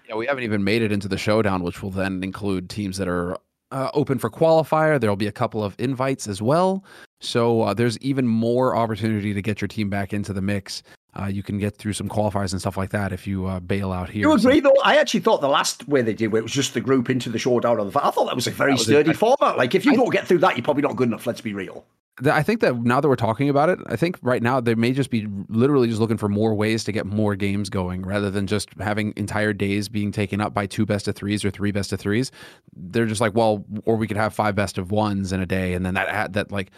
Yeah, 0.09 0.15
we 0.15 0.27
haven't 0.27 0.45
even 0.45 0.65
made 0.65 0.83
it 0.83 0.91
into 0.91 1.07
the 1.07 1.19
showdown, 1.19 1.63
which 1.63 1.83
will 1.83 1.91
then 1.91 2.23
include 2.25 2.71
teams 2.71 2.97
that 2.97 3.09
are 3.09 3.37
uh, 3.71 3.91
open 3.93 4.19
for 4.19 4.31
qualifier. 4.31 4.99
There'll 4.99 5.17
be 5.17 5.27
a 5.27 5.33
couple 5.33 5.63
of 5.63 5.75
invites 5.79 6.27
as 6.27 6.41
well. 6.41 6.83
So 7.21 7.63
uh, 7.63 7.75
there's 7.75 7.99
even 7.99 8.27
more 8.27 8.75
opportunity 8.75 9.35
to 9.35 9.43
get 9.43 9.61
your 9.61 9.69
team 9.69 9.91
back 9.91 10.15
into 10.15 10.33
the 10.33 10.41
mix. 10.41 10.83
Uh, 11.19 11.27
you 11.27 11.43
can 11.43 11.59
get 11.59 11.77
through 11.77 11.93
some 11.93 12.09
qualifiers 12.09 12.53
and 12.53 12.61
stuff 12.61 12.77
like 12.77 12.91
that 12.91 13.13
if 13.13 13.27
you 13.27 13.47
uh, 13.47 13.61
bail 13.61 13.93
out 13.93 14.09
here. 14.09 14.23
You 14.23 14.33
agree, 14.33 14.61
so, 14.63 14.69
though? 14.69 14.83
I 14.85 14.97
actually 14.97 15.21
thought 15.21 15.41
the 15.41 15.49
last 15.49 15.89
way 15.89 16.01
they 16.01 16.15
did 16.15 16.33
it 16.33 16.43
was 16.43 16.53
just 16.53 16.75
the 16.75 16.81
group 16.81 17.11
into 17.11 17.29
the 17.29 17.39
showdown. 17.39 17.77
The, 17.77 17.99
I 18.03 18.11
thought 18.11 18.27
that 18.27 18.37
was 18.37 18.47
a 18.47 18.51
very 18.51 18.73
was 18.73 18.83
sturdy 18.85 19.13
format. 19.13 19.59
Like, 19.59 19.75
if 19.75 19.85
you 19.85 19.93
I, 19.93 19.97
don't 19.97 20.11
get 20.11 20.27
through 20.27 20.39
that, 20.39 20.57
you're 20.57 20.65
probably 20.65 20.83
not 20.83 20.97
good 20.97 21.09
enough. 21.09 21.27
Let's 21.27 21.41
be 21.41 21.53
real. 21.53 21.85
I 22.25 22.43
think 22.43 22.61
that 22.61 22.77
now 22.77 23.01
that 23.01 23.09
we're 23.09 23.17
talking 23.17 23.49
about 23.49 23.69
it, 23.69 23.79
I 23.87 23.97
think 23.97 24.19
right 24.23 24.43
now 24.43 24.61
they 24.61 24.75
may 24.75 24.93
just 24.93 25.11
be 25.11 25.27
literally 25.49 25.89
just 25.89 26.01
looking 26.01 26.17
for 26.17 26.29
more 26.29 26.55
ways 26.55 26.85
to 26.85 26.93
get 26.93 27.07
more 27.07 27.37
games 27.37 27.71
going 27.71 28.03
rather 28.03 28.31
than 28.31 28.47
just 28.47 28.71
having 28.81 29.13
entire 29.17 29.53
days 29.53 29.89
being 29.89 30.11
taken 30.11 30.41
up 30.41 30.53
by 30.53 30.67
two 30.67 30.85
best 30.85 31.07
of 31.07 31.15
threes 31.15 31.45
or 31.45 31.51
three 31.51 31.71
best 31.71 31.93
of 31.93 32.01
threes. 32.01 32.33
They're 32.75 33.07
just 33.07 33.21
like, 33.21 33.35
well, 33.35 33.65
or 33.85 33.97
we 33.97 34.07
could 34.07 34.17
have 34.17 34.35
five 34.35 34.55
best 34.55 34.79
of 34.79 34.91
ones 34.91 35.33
in 35.33 35.41
a 35.41 35.47
day, 35.47 35.75
and 35.75 35.85
then 35.87 35.95
that 35.95 36.33
that 36.33 36.53
like. 36.53 36.71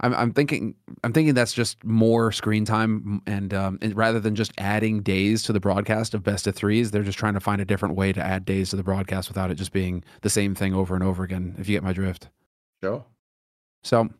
I'm, 0.00 0.12
I'm 0.12 0.32
thinking 0.34 0.74
I'm 1.04 1.14
thinking 1.14 1.32
that's 1.32 1.54
just 1.54 1.82
more 1.82 2.30
screen 2.30 2.66
time 2.66 3.22
and, 3.26 3.54
um, 3.54 3.78
and 3.80 3.96
rather 3.96 4.20
than 4.20 4.34
just 4.34 4.52
adding 4.58 5.00
days 5.00 5.42
to 5.44 5.54
the 5.54 5.58
broadcast 5.58 6.12
of 6.12 6.22
best 6.22 6.46
of 6.46 6.54
threes, 6.54 6.90
they're 6.90 7.02
just 7.02 7.16
trying 7.16 7.32
to 7.32 7.40
find 7.40 7.62
a 7.62 7.64
different 7.64 7.94
way 7.94 8.12
to 8.12 8.22
add 8.22 8.44
days 8.44 8.68
to 8.68 8.76
the 8.76 8.82
broadcast 8.82 9.30
without 9.30 9.50
it 9.50 9.54
just 9.54 9.72
being 9.72 10.04
the 10.20 10.28
same 10.28 10.54
thing 10.54 10.74
over 10.74 10.94
and 10.94 11.02
over 11.02 11.24
again. 11.24 11.54
If 11.58 11.66
you 11.66 11.74
get 11.74 11.82
my 11.82 11.94
drift. 11.94 12.28
Sure. 12.82 13.06
So 13.84 14.10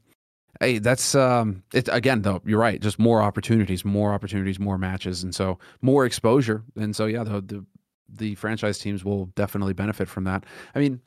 Hey, 0.61 0.79
that's 0.79 1.15
um, 1.15 1.63
it 1.73 1.89
again 1.93 2.23
though. 2.23 2.41
You're 2.45 2.61
right. 2.61 2.81
Just 2.81 2.99
more 2.99 3.23
opportunities, 3.23 3.85
more 3.85 4.13
opportunities, 4.13 4.59
more 4.59 4.79
matches, 4.79 5.23
and 5.23 5.35
so 5.35 5.59
more 5.83 6.07
exposure. 6.07 6.63
And 6.77 6.95
so 6.95 7.07
yeah, 7.07 7.25
the 7.25 7.41
the, 7.41 7.67
the 8.09 8.35
franchise 8.37 8.79
teams 8.79 9.05
will 9.05 9.27
definitely 9.35 9.75
benefit 9.75 10.09
from 10.09 10.25
that. 10.25 10.45
I 10.75 10.79
mean, 10.79 11.01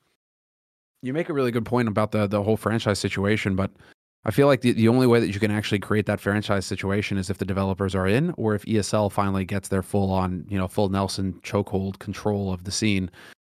you 1.02 1.14
make 1.14 1.30
a 1.30 1.34
really 1.34 1.52
good 1.52 1.66
point 1.66 1.88
about 1.88 2.12
the 2.12 2.28
the 2.28 2.44
whole 2.44 2.58
franchise 2.58 3.00
situation, 3.00 3.56
but 3.56 3.72
I 4.26 4.32
feel 4.32 4.48
like 4.48 4.62
the, 4.62 4.74
the 4.74 4.90
only 4.90 5.08
way 5.08 5.20
that 5.22 5.34
you 5.34 5.40
can 5.40 5.52
actually 5.52 5.80
create 5.80 6.06
that 6.08 6.20
franchise 6.20 6.66
situation 6.66 7.18
is 7.18 7.30
if 7.30 7.38
the 7.38 7.46
developers 7.46 7.96
are 7.96 8.06
in, 8.06 8.34
or 8.38 8.54
if 8.54 8.66
ESL 8.66 9.12
finally 9.12 9.46
gets 9.46 9.70
their 9.70 9.82
full 9.82 10.12
on, 10.12 10.46
you 10.50 10.58
know, 10.58 10.68
full 10.68 10.90
Nelson 10.90 11.40
chokehold 11.42 12.00
control 12.00 12.52
of 12.52 12.66
the 12.66 12.72
scene 12.72 13.10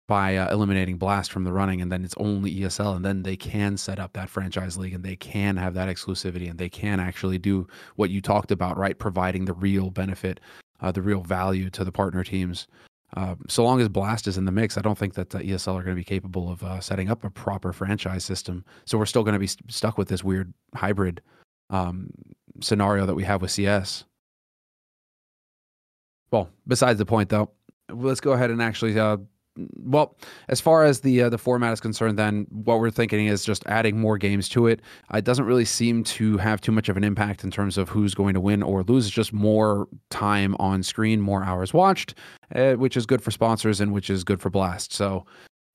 by 0.08 0.38
uh, 0.38 0.52
eliminating 0.52 0.98
Blast 0.98 1.32
from 1.32 1.44
the 1.44 1.52
running, 1.52 1.82
and 1.82 1.92
then 1.92 2.04
it's 2.06 2.16
only 2.18 2.56
ESL, 2.56 2.96
and 2.96 3.04
then 3.04 3.24
they 3.24 3.36
can 3.36 3.76
set 3.76 4.00
up 4.00 4.14
that 4.14 4.30
franchise 4.30 4.78
league, 4.78 4.94
and 4.94 5.04
they 5.04 5.18
can 5.18 5.58
have 5.58 5.74
that 5.74 5.90
exclusivity, 5.90 6.50
and 6.50 6.58
they 6.58 6.70
can 6.70 7.00
actually 7.00 7.38
do 7.38 7.68
what 7.98 8.10
you 8.10 8.22
talked 8.22 8.52
about, 8.52 8.78
right? 8.78 8.98
Providing 8.98 9.46
the 9.46 9.54
real 9.54 9.90
benefit, 9.92 10.40
uh, 10.80 10.92
the 10.92 11.02
real 11.02 11.22
value 11.22 11.70
to 11.72 11.84
the 11.84 11.92
partner 11.92 12.24
teams. 12.24 12.68
Uh, 13.16 13.36
so 13.48 13.64
long 13.64 13.82
as 13.82 13.90
Blast 13.90 14.28
is 14.28 14.38
in 14.38 14.46
the 14.46 14.52
mix, 14.52 14.78
I 14.78 14.82
don't 14.82 14.98
think 14.98 15.14
that 15.16 15.30
the 15.30 15.40
ESL 15.40 15.76
are 15.76 15.84
going 15.84 15.96
to 15.96 16.00
be 16.00 16.04
capable 16.04 16.50
of 16.52 16.64
uh, 16.64 16.80
setting 16.80 17.10
up 17.10 17.24
a 17.24 17.30
proper 17.30 17.74
franchise 17.74 18.24
system. 18.24 18.66
So 18.86 18.98
we're 18.98 19.06
still 19.06 19.24
going 19.24 19.34
to 19.34 19.40
be 19.40 19.48
st- 19.48 19.72
stuck 19.72 19.98
with 19.98 20.10
this 20.10 20.24
weird 20.24 20.54
hybrid 20.74 21.22
um, 21.70 22.10
scenario 22.62 23.06
that 23.06 23.16
we 23.16 23.24
have 23.24 23.42
with 23.42 23.52
CS. 23.52 24.04
Well, 26.32 26.50
besides 26.68 27.00
the 27.00 27.06
point 27.06 27.30
though, 27.30 27.52
let's 27.90 28.20
go 28.20 28.34
ahead 28.34 28.52
and 28.52 28.62
actually 28.62 29.00
uh, 29.00 29.18
well, 29.84 30.16
as 30.48 30.62
far 30.62 30.84
as 30.84 31.02
the 31.02 31.24
uh, 31.24 31.30
the 31.30 31.38
format 31.38 31.74
is 31.74 31.80
concerned, 31.80 32.18
then 32.18 32.48
what 32.50 32.80
we're 32.80 32.92
thinking 32.92 33.28
is 33.28 33.44
just 33.44 33.64
adding 33.68 34.00
more 34.00 34.18
games 34.18 34.50
to 34.50 34.68
it. 34.68 34.82
It 35.14 35.26
doesn't 35.26 35.46
really 35.46 35.66
seem 35.66 36.04
to 36.06 36.38
have 36.38 36.62
too 36.62 36.72
much 36.72 36.90
of 36.90 36.98
an 36.98 37.04
impact 37.04 37.44
in 37.44 37.52
terms 37.52 37.78
of 37.78 37.90
who's 37.90 38.14
going 38.14 38.34
to 38.34 38.40
win 38.40 38.64
or 38.64 38.84
lose. 38.84 39.06
It's 39.06 39.16
just 39.16 39.34
more 39.34 39.88
time 40.10 40.56
on 40.60 40.84
screen, 40.84 41.22
more 41.22 41.44
hours 41.44 41.74
watched, 41.74 42.16
uh, 42.56 42.74
which 42.74 42.98
is 42.98 43.06
good 43.06 43.22
for 43.22 43.32
sponsors 43.32 43.82
and 43.82 43.94
which 43.94 44.10
is 44.10 44.24
good 44.24 44.42
for 44.42 44.50
Blast. 44.50 44.94
So, 44.94 45.26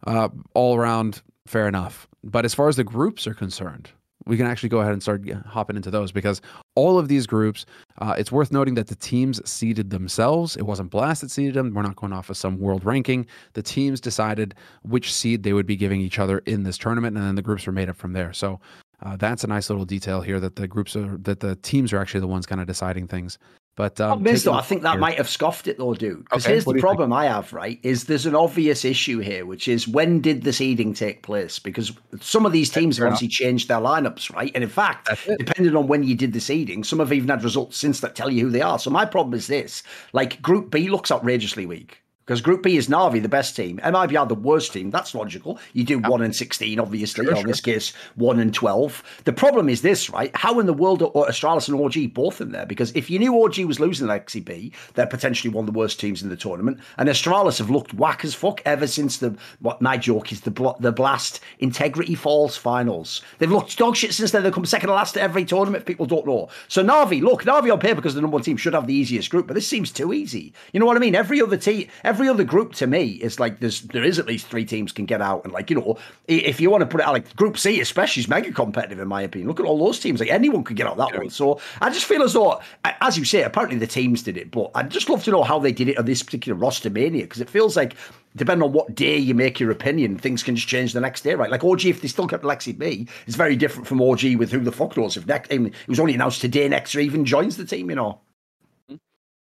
uh, 0.07 0.29
all 0.55 0.77
around, 0.77 1.23
fair 1.47 1.69
enough. 1.69 2.07
But 2.25 2.45
as 2.45 2.55
far 2.55 2.69
as 2.69 2.77
the 2.77 2.85
groups 2.85 3.27
are 3.27 3.35
concerned, 3.35 3.91
we 4.27 4.37
can 4.37 4.47
actually 4.47 4.69
go 4.69 4.81
ahead 4.81 4.93
and 4.93 5.03
start 5.03 5.23
hopping 5.47 5.77
into 5.77 5.91
those 5.91 6.13
because 6.13 6.41
all 6.75 6.99
of 6.99 7.09
these 7.09 7.27
groups, 7.27 7.67
uh, 7.99 8.15
it's 8.17 8.33
worth 8.33 8.53
noting 8.53 8.75
that 8.75 8.87
the 8.87 8.95
teams 8.95 9.41
seeded 9.49 9.91
themselves. 9.91 10.57
It 10.57 10.63
wasn't 10.63 10.91
Blast 10.91 11.23
that 11.23 11.31
seeded 11.31 11.55
them. 11.55 11.75
We're 11.75 11.83
not 11.83 11.97
going 11.97 12.13
off 12.13 12.31
of 12.31 12.37
some 12.37 12.59
world 12.59 12.85
ranking. 12.85 13.27
The 13.55 13.63
teams 13.63 14.01
decided 14.01 14.55
which 14.83 15.13
seed 15.13 15.43
they 15.43 15.53
would 15.53 15.67
be 15.67 15.77
giving 15.77 16.01
each 16.01 16.19
other 16.19 16.39
in 16.47 16.63
this 16.63 16.79
tournament, 16.79 17.17
and 17.17 17.27
then 17.27 17.35
the 17.35 17.43
groups 17.43 17.67
were 17.67 17.73
made 17.73 17.89
up 17.89 17.97
from 17.97 18.13
there. 18.13 18.33
So 18.33 18.61
uh, 19.03 19.17
that's 19.17 19.45
a 19.45 19.47
nice 19.49 19.69
little 19.69 19.85
detail 19.85 20.21
here 20.21 20.39
that 20.41 20.57
the 20.57 20.69
groups 20.69 20.95
are 20.95 21.17
that 21.19 21.41
the 21.41 21.57
teams 21.57 21.93
are 21.93 21.99
actually 21.99 22.21
the 22.21 22.27
ones 22.27 22.47
kind 22.47 22.61
of 22.61 22.67
deciding 22.67 23.09
things. 23.09 23.39
But 23.75 24.01
um, 24.03 24.23
though, 24.23 24.53
I 24.53 24.61
think 24.61 24.83
that 24.83 24.93
here. 24.93 25.01
might 25.01 25.17
have 25.17 25.31
scoffed 25.31 25.67
it 25.67 25.79
though, 25.79 25.95
dude. 25.95 26.25
Because 26.25 26.45
okay, 26.45 26.53
here's 26.53 26.67
the 26.67 26.75
problem 26.75 27.11
think? 27.11 27.21
I 27.21 27.25
have, 27.25 27.55
right? 27.55 27.81
Is 27.83 28.05
there's 28.05 28.27
an 28.27 28.35
obvious 28.35 28.85
issue 28.85 29.21
here, 29.21 29.47
which 29.47 29.67
is 29.67 29.89
when 29.89 30.21
did 30.21 30.43
the 30.43 30.53
seeding 30.53 30.93
take 30.93 31.23
place? 31.23 31.59
Because 31.59 31.91
some 32.21 32.45
of 32.45 32.53
these 32.53 32.69
teams 32.69 32.99
have 32.99 33.07
obviously 33.07 33.29
changed 33.29 33.69
their 33.69 33.79
lineups, 33.79 34.31
right? 34.35 34.53
And 34.55 34.63
in 34.63 34.69
fact, 34.69 35.09
depending 35.39 35.75
on 35.75 35.87
when 35.87 36.03
you 36.05 36.15
did 36.15 36.35
the 36.35 36.41
seeding, 36.41 36.85
some 36.85 36.99
have 36.99 37.15
even 37.15 37.31
had 37.31 37.43
results 37.43 37.79
since 37.79 38.01
that 38.01 38.15
tell 38.15 38.31
you 38.31 38.45
who 38.45 38.51
they 38.51 38.61
are. 38.61 38.79
So 38.79 38.91
my 38.91 39.07
problem 39.07 39.33
is 39.33 39.47
this: 39.47 39.83
like 40.13 40.43
Group 40.43 40.71
B 40.71 40.91
looks 40.91 41.11
outrageously 41.11 41.65
weak. 41.65 42.03
Because 42.33 42.41
Group 42.41 42.63
B 42.63 42.79
is 42.79 42.89
Navi, 42.89 43.21
the 43.21 43.29
best 43.29 43.55
team. 43.55 43.79
MIBR 43.85 44.27
the 44.27 44.35
worst 44.35 44.73
team. 44.73 44.91
That's 44.91 45.15
logical. 45.15 45.59
You 45.75 45.85
do 45.85 46.01
yep. 46.01 46.11
1 46.11 46.23
and 46.23 46.35
16, 46.35 46.81
obviously. 46.81 47.27
Sure, 47.27 47.35
in 47.35 47.41
sure. 47.43 47.47
this 47.47 47.61
case, 47.61 47.93
1 48.15 48.41
and 48.41 48.55
12. 48.55 49.21
The 49.25 49.35
problem 49.35 49.69
is 49.69 49.83
this, 49.83 50.09
right? 50.09 50.35
How 50.35 50.59
in 50.59 50.65
the 50.65 50.73
world 50.73 51.03
are 51.03 51.11
Astralis 51.27 51.69
and 51.69 51.79
OG 51.79 52.15
both 52.15 52.41
in 52.41 52.53
there? 52.53 52.65
Because 52.65 52.91
if 52.93 53.11
you 53.11 53.19
knew 53.19 53.45
OG 53.45 53.59
was 53.67 53.81
losing 53.81 54.07
Lexi 54.07 54.43
XCB, 54.43 54.73
they're 54.95 55.07
potentially 55.07 55.53
one 55.53 55.69
of 55.69 55.73
the 55.75 55.79
worst 55.79 56.01
teams 56.01 56.23
in 56.23 56.31
the 56.31 56.37
tournament. 56.37 56.81
And 56.97 57.11
Astralis 57.11 57.59
have 57.59 57.69
looked 57.69 57.93
whack 57.93 58.25
as 58.25 58.35
fuck 58.35 58.63
ever 58.65 58.87
since 58.87 59.19
the, 59.19 59.37
what 59.61 59.83
my 59.83 59.99
joke 59.99 60.33
is, 60.33 60.41
the, 60.41 60.75
the 60.81 60.91
Blast 60.91 61.41
Integrity 61.59 62.15
Falls 62.15 62.57
finals. 62.57 63.21
They've 63.41 63.53
looked 63.53 63.77
dog 63.77 63.95
shit 63.95 64.15
since 64.15 64.31
then. 64.31 64.43
They've 64.43 64.55
come 64.55 64.65
second 64.65 64.89
to 64.89 64.95
last 64.95 65.19
at 65.19 65.23
every 65.23 65.45
tournament. 65.45 65.85
People 65.85 66.07
don't 66.07 66.27
know. 66.27 66.49
So 66.69 66.83
Navi, 66.83 67.21
look, 67.21 67.45
Navi 67.45 67.71
on 67.71 67.79
paper 67.79 67.97
because 67.97 68.15
the 68.15 68.23
number 68.23 68.37
one 68.37 68.43
team 68.43 68.57
should 68.57 68.73
have 68.73 68.87
the 68.87 68.95
easiest 68.95 69.29
group, 69.29 69.47
but 69.47 69.53
this 69.53 69.69
seems 69.69 69.93
too 69.93 70.15
easy. 70.15 70.55
You 70.73 70.81
know 70.81 70.87
what 70.87 70.97
I 70.97 71.01
mean? 71.01 71.15
Every 71.15 71.43
other 71.43 71.59
team, 71.59 71.89
every 72.05 72.22
other 72.29 72.45
group 72.45 72.75
to 72.75 72.87
me 72.87 73.07
is 73.07 73.39
like 73.41 73.61
there's 73.61 73.83
there 73.83 74.05
is 74.05 74.19
at 74.19 74.27
least 74.27 74.47
three 74.47 74.65
teams 74.65 74.93
can 74.93 75.07
get 75.07 75.21
out, 75.21 75.45
and 75.45 75.53
like 75.53 75.71
you 75.71 75.77
know, 75.77 75.99
if 76.29 76.61
you 76.61 76.71
want 76.71 76.83
to 76.83 76.87
put 76.87 77.01
it 77.01 77.07
out 77.07 77.13
like 77.13 77.35
Group 77.37 77.59
C, 77.59 77.81
especially 77.81 78.21
is 78.23 78.29
mega 78.29 78.53
competitive 78.53 78.99
in 78.99 79.09
my 79.09 79.23
opinion. 79.23 79.49
Look 79.49 79.61
at 79.61 79.67
all 79.67 79.79
those 79.79 80.01
teams; 80.01 80.21
like 80.21 80.29
anyone 80.29 80.65
could 80.65 80.77
get 80.77 80.87
out 80.87 80.97
that 80.97 81.13
yeah. 81.13 81.19
one. 81.19 81.31
So 81.31 81.61
I 81.81 81.91
just 81.91 82.07
feel 82.07 82.23
as 82.23 82.33
though, 82.33 82.61
as 82.85 83.19
you 83.19 83.25
say, 83.25 83.43
apparently 83.43 83.79
the 83.79 83.87
teams 83.87 84.23
did 84.23 84.37
it, 84.37 84.51
but 84.51 84.71
I'd 84.75 84.91
just 84.91 85.09
love 85.09 85.25
to 85.25 85.31
know 85.31 85.43
how 85.43 85.59
they 85.59 85.73
did 85.73 85.89
it 85.89 85.99
on 85.99 86.05
this 86.05 86.23
particular 86.23 86.59
roster 86.59 86.91
mania 86.91 87.23
because 87.23 87.41
it 87.41 87.51
feels 87.51 87.77
like 87.77 87.95
depending 88.37 88.65
on 88.65 88.73
what 88.73 88.95
day 88.95 89.17
you 89.17 89.35
make 89.35 89.61
your 89.61 89.71
opinion, 89.71 90.17
things 90.17 90.43
can 90.43 90.57
just 90.57 90.69
change 90.69 90.93
the 90.93 91.01
next 91.01 91.23
day, 91.23 91.35
right? 91.35 91.51
Like 91.51 91.65
OG, 91.65 91.85
if 91.85 92.01
they 92.01 92.09
still 92.09 92.27
kept 92.27 92.45
Lexi 92.45 92.77
B, 92.77 93.07
it's 93.27 93.37
very 93.37 93.57
different 93.57 93.87
from 93.87 94.01
OG 94.01 94.37
with 94.37 94.51
who 94.51 94.61
the 94.61 94.73
fuck 94.73 94.97
knows. 94.97 95.17
If 95.17 95.27
next, 95.27 95.53
it 95.53 95.73
was 95.87 96.01
only 96.01 96.15
announced 96.15 96.41
today, 96.41 96.69
next 96.69 96.95
year 96.95 97.05
even 97.05 97.25
joins 97.25 97.57
the 97.57 97.65
team, 97.65 97.91
you 97.91 97.97
know 97.97 98.21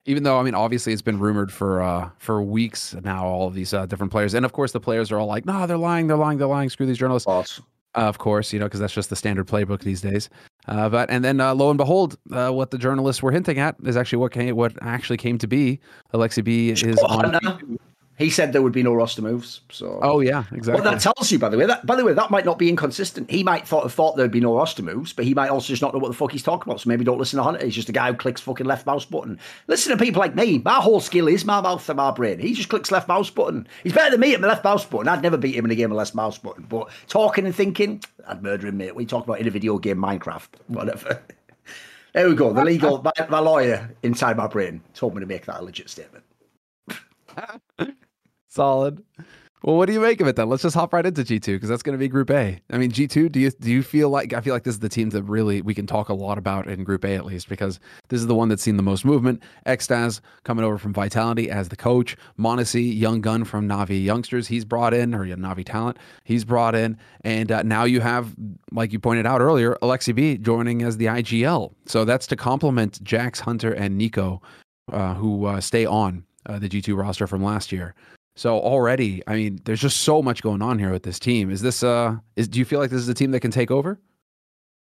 even 0.06 0.22
though 0.22 0.38
I 0.38 0.42
mean, 0.42 0.54
obviously, 0.54 0.92
it's 0.92 1.02
been 1.02 1.18
rumored 1.18 1.52
for 1.52 1.80
uh, 1.80 2.10
for 2.18 2.42
weeks 2.42 2.94
now. 3.02 3.26
All 3.26 3.48
of 3.48 3.54
these 3.54 3.72
uh, 3.72 3.86
different 3.86 4.12
players, 4.12 4.34
and 4.34 4.44
of 4.44 4.52
course, 4.52 4.72
the 4.72 4.80
players 4.80 5.10
are 5.10 5.18
all 5.18 5.26
like, 5.26 5.46
"No, 5.46 5.66
they're 5.66 5.76
lying, 5.76 6.06
they're 6.06 6.16
lying, 6.16 6.38
they're 6.38 6.48
lying." 6.48 6.70
Screw 6.70 6.86
these 6.86 6.98
journalists. 6.98 7.26
Uh, 7.96 8.00
of 8.00 8.18
course, 8.18 8.52
you 8.52 8.58
know, 8.58 8.66
because 8.66 8.80
that's 8.80 8.92
just 8.92 9.08
the 9.08 9.16
standard 9.16 9.46
playbook 9.46 9.80
these 9.80 10.00
days. 10.00 10.28
Uh, 10.66 10.88
but 10.88 11.08
and 11.10 11.24
then 11.24 11.40
uh, 11.40 11.54
lo 11.54 11.70
and 11.70 11.78
behold, 11.78 12.18
uh, 12.32 12.50
what 12.50 12.70
the 12.70 12.78
journalists 12.78 13.22
were 13.22 13.30
hinting 13.30 13.58
at 13.58 13.76
is 13.84 13.96
actually 13.96 14.18
what 14.18 14.32
came, 14.32 14.56
what 14.56 14.72
actually 14.82 15.16
came 15.16 15.38
to 15.38 15.46
be. 15.46 15.78
Aleksib 16.12 16.48
is 16.48 16.98
on. 16.98 17.78
He 18.16 18.30
said 18.30 18.52
there 18.52 18.62
would 18.62 18.72
be 18.72 18.84
no 18.84 18.94
roster 18.94 19.22
moves. 19.22 19.60
So 19.70 19.98
oh 20.00 20.20
yeah, 20.20 20.44
exactly. 20.52 20.80
What 20.80 20.90
that 20.90 21.00
tells 21.00 21.32
you, 21.32 21.38
by 21.38 21.48
the 21.48 21.58
way, 21.58 21.66
that 21.66 21.84
by 21.84 21.96
the 21.96 22.04
way, 22.04 22.12
that 22.12 22.30
might 22.30 22.44
not 22.44 22.58
be 22.58 22.68
inconsistent. 22.68 23.28
He 23.28 23.42
might 23.42 23.66
thought 23.66 23.82
have 23.82 23.92
thought 23.92 24.16
there'd 24.16 24.30
be 24.30 24.40
no 24.40 24.54
roster 24.54 24.84
moves, 24.84 25.12
but 25.12 25.24
he 25.24 25.34
might 25.34 25.50
also 25.50 25.68
just 25.68 25.82
not 25.82 25.92
know 25.92 25.98
what 25.98 26.08
the 26.08 26.14
fuck 26.14 26.30
he's 26.30 26.42
talking 26.42 26.70
about. 26.70 26.80
So 26.80 26.88
maybe 26.88 27.04
don't 27.04 27.18
listen 27.18 27.38
to 27.38 27.42
Hunter. 27.42 27.64
He's 27.64 27.74
just 27.74 27.88
a 27.88 27.92
guy 27.92 28.12
who 28.12 28.16
clicks 28.16 28.40
fucking 28.40 28.66
left 28.66 28.86
mouse 28.86 29.04
button. 29.04 29.40
Listen 29.66 29.96
to 29.96 30.02
people 30.02 30.20
like 30.20 30.36
me. 30.36 30.58
My 30.58 30.74
whole 30.74 31.00
skill 31.00 31.26
is 31.26 31.44
my 31.44 31.60
mouth 31.60 31.88
and 31.88 31.96
my 31.96 32.12
brain. 32.12 32.38
He 32.38 32.54
just 32.54 32.68
clicks 32.68 32.92
left 32.92 33.08
mouse 33.08 33.30
button. 33.30 33.66
He's 33.82 33.92
better 33.92 34.12
than 34.12 34.20
me 34.20 34.32
at 34.32 34.40
my 34.40 34.48
left 34.48 34.62
mouse 34.62 34.84
button. 34.84 35.08
I'd 35.08 35.22
never 35.22 35.36
beat 35.36 35.56
him 35.56 35.64
in 35.64 35.72
a 35.72 35.76
game 35.76 35.90
of 35.90 35.96
left 35.96 36.14
mouse 36.14 36.38
button. 36.38 36.66
But 36.68 36.90
talking 37.08 37.46
and 37.46 37.54
thinking, 37.54 38.00
I'd 38.28 38.44
murder 38.44 38.68
him, 38.68 38.76
mate. 38.76 38.94
We 38.94 39.06
talk 39.06 39.24
about 39.24 39.40
in 39.40 39.48
a 39.48 39.50
video 39.50 39.76
game, 39.78 39.98
Minecraft, 39.98 40.50
whatever. 40.68 41.20
there 42.12 42.28
we 42.28 42.36
go. 42.36 42.52
The 42.52 42.64
legal, 42.64 43.02
my, 43.02 43.12
my 43.28 43.40
lawyer 43.40 43.90
inside 44.04 44.36
my 44.36 44.46
brain 44.46 44.82
told 44.94 45.14
me 45.14 45.20
to 45.20 45.26
make 45.26 45.46
that 45.46 45.60
a 45.60 45.64
legit 45.64 45.90
statement. 45.90 46.24
Solid. 48.54 49.02
Well, 49.64 49.76
what 49.76 49.86
do 49.86 49.94
you 49.94 50.00
make 50.00 50.20
of 50.20 50.28
it 50.28 50.36
then? 50.36 50.48
Let's 50.48 50.62
just 50.62 50.76
hop 50.76 50.92
right 50.92 51.04
into 51.04 51.24
G 51.24 51.40
two 51.40 51.56
because 51.56 51.68
that's 51.68 51.82
going 51.82 51.94
to 51.94 51.98
be 51.98 52.06
Group 52.06 52.30
A. 52.30 52.60
I 52.70 52.78
mean, 52.78 52.92
G 52.92 53.08
two. 53.08 53.28
Do 53.28 53.40
you 53.40 53.50
do 53.50 53.68
you 53.68 53.82
feel 53.82 54.10
like 54.10 54.32
I 54.32 54.40
feel 54.40 54.54
like 54.54 54.62
this 54.62 54.74
is 54.74 54.80
the 54.80 54.88
team 54.88 55.10
that 55.10 55.24
really 55.24 55.60
we 55.60 55.74
can 55.74 55.88
talk 55.88 56.08
a 56.08 56.14
lot 56.14 56.38
about 56.38 56.68
in 56.68 56.84
Group 56.84 57.04
A 57.04 57.16
at 57.16 57.24
least 57.24 57.48
because 57.48 57.80
this 58.10 58.20
is 58.20 58.28
the 58.28 58.34
one 58.34 58.48
that's 58.48 58.62
seen 58.62 58.76
the 58.76 58.82
most 58.82 59.04
movement. 59.04 59.42
Extaz 59.66 60.20
coming 60.44 60.64
over 60.64 60.78
from 60.78 60.92
Vitality 60.92 61.50
as 61.50 61.68
the 61.70 61.74
coach. 61.74 62.16
m0NESY, 62.38 62.96
young 62.96 63.20
gun 63.20 63.42
from 63.42 63.66
Navi 63.66 64.04
Youngsters, 64.04 64.46
he's 64.46 64.64
brought 64.64 64.94
in 64.94 65.14
or 65.16 65.24
Navi 65.24 65.64
Talent, 65.64 65.98
he's 66.22 66.44
brought 66.44 66.76
in, 66.76 66.96
and 67.22 67.50
uh, 67.50 67.64
now 67.64 67.82
you 67.82 68.00
have, 68.02 68.36
like 68.70 68.92
you 68.92 69.00
pointed 69.00 69.26
out 69.26 69.40
earlier, 69.40 69.76
Aleksib 69.82 70.42
joining 70.42 70.82
as 70.82 70.98
the 70.98 71.06
IGL. 71.06 71.72
So 71.86 72.04
that's 72.04 72.28
to 72.28 72.36
complement 72.36 73.02
JaCkz 73.02 73.40
Hunter 73.40 73.72
and 73.72 74.00
NiKo, 74.00 74.40
uh, 74.92 75.14
who 75.14 75.46
uh, 75.46 75.60
stay 75.60 75.86
on 75.86 76.24
uh, 76.46 76.58
the 76.58 76.68
G 76.68 76.82
two 76.82 76.94
roster 76.94 77.26
from 77.26 77.42
last 77.42 77.72
year. 77.72 77.94
So 78.36 78.58
already, 78.58 79.22
I 79.26 79.36
mean, 79.36 79.60
there's 79.64 79.80
just 79.80 79.98
so 79.98 80.20
much 80.20 80.42
going 80.42 80.60
on 80.60 80.78
here 80.78 80.90
with 80.90 81.04
this 81.04 81.18
team. 81.18 81.50
Is 81.50 81.62
this 81.62 81.82
uh 81.82 82.16
is 82.36 82.48
do 82.48 82.58
you 82.58 82.64
feel 82.64 82.80
like 82.80 82.90
this 82.90 83.00
is 83.00 83.08
a 83.08 83.14
team 83.14 83.30
that 83.30 83.40
can 83.40 83.50
take 83.50 83.70
over? 83.70 84.00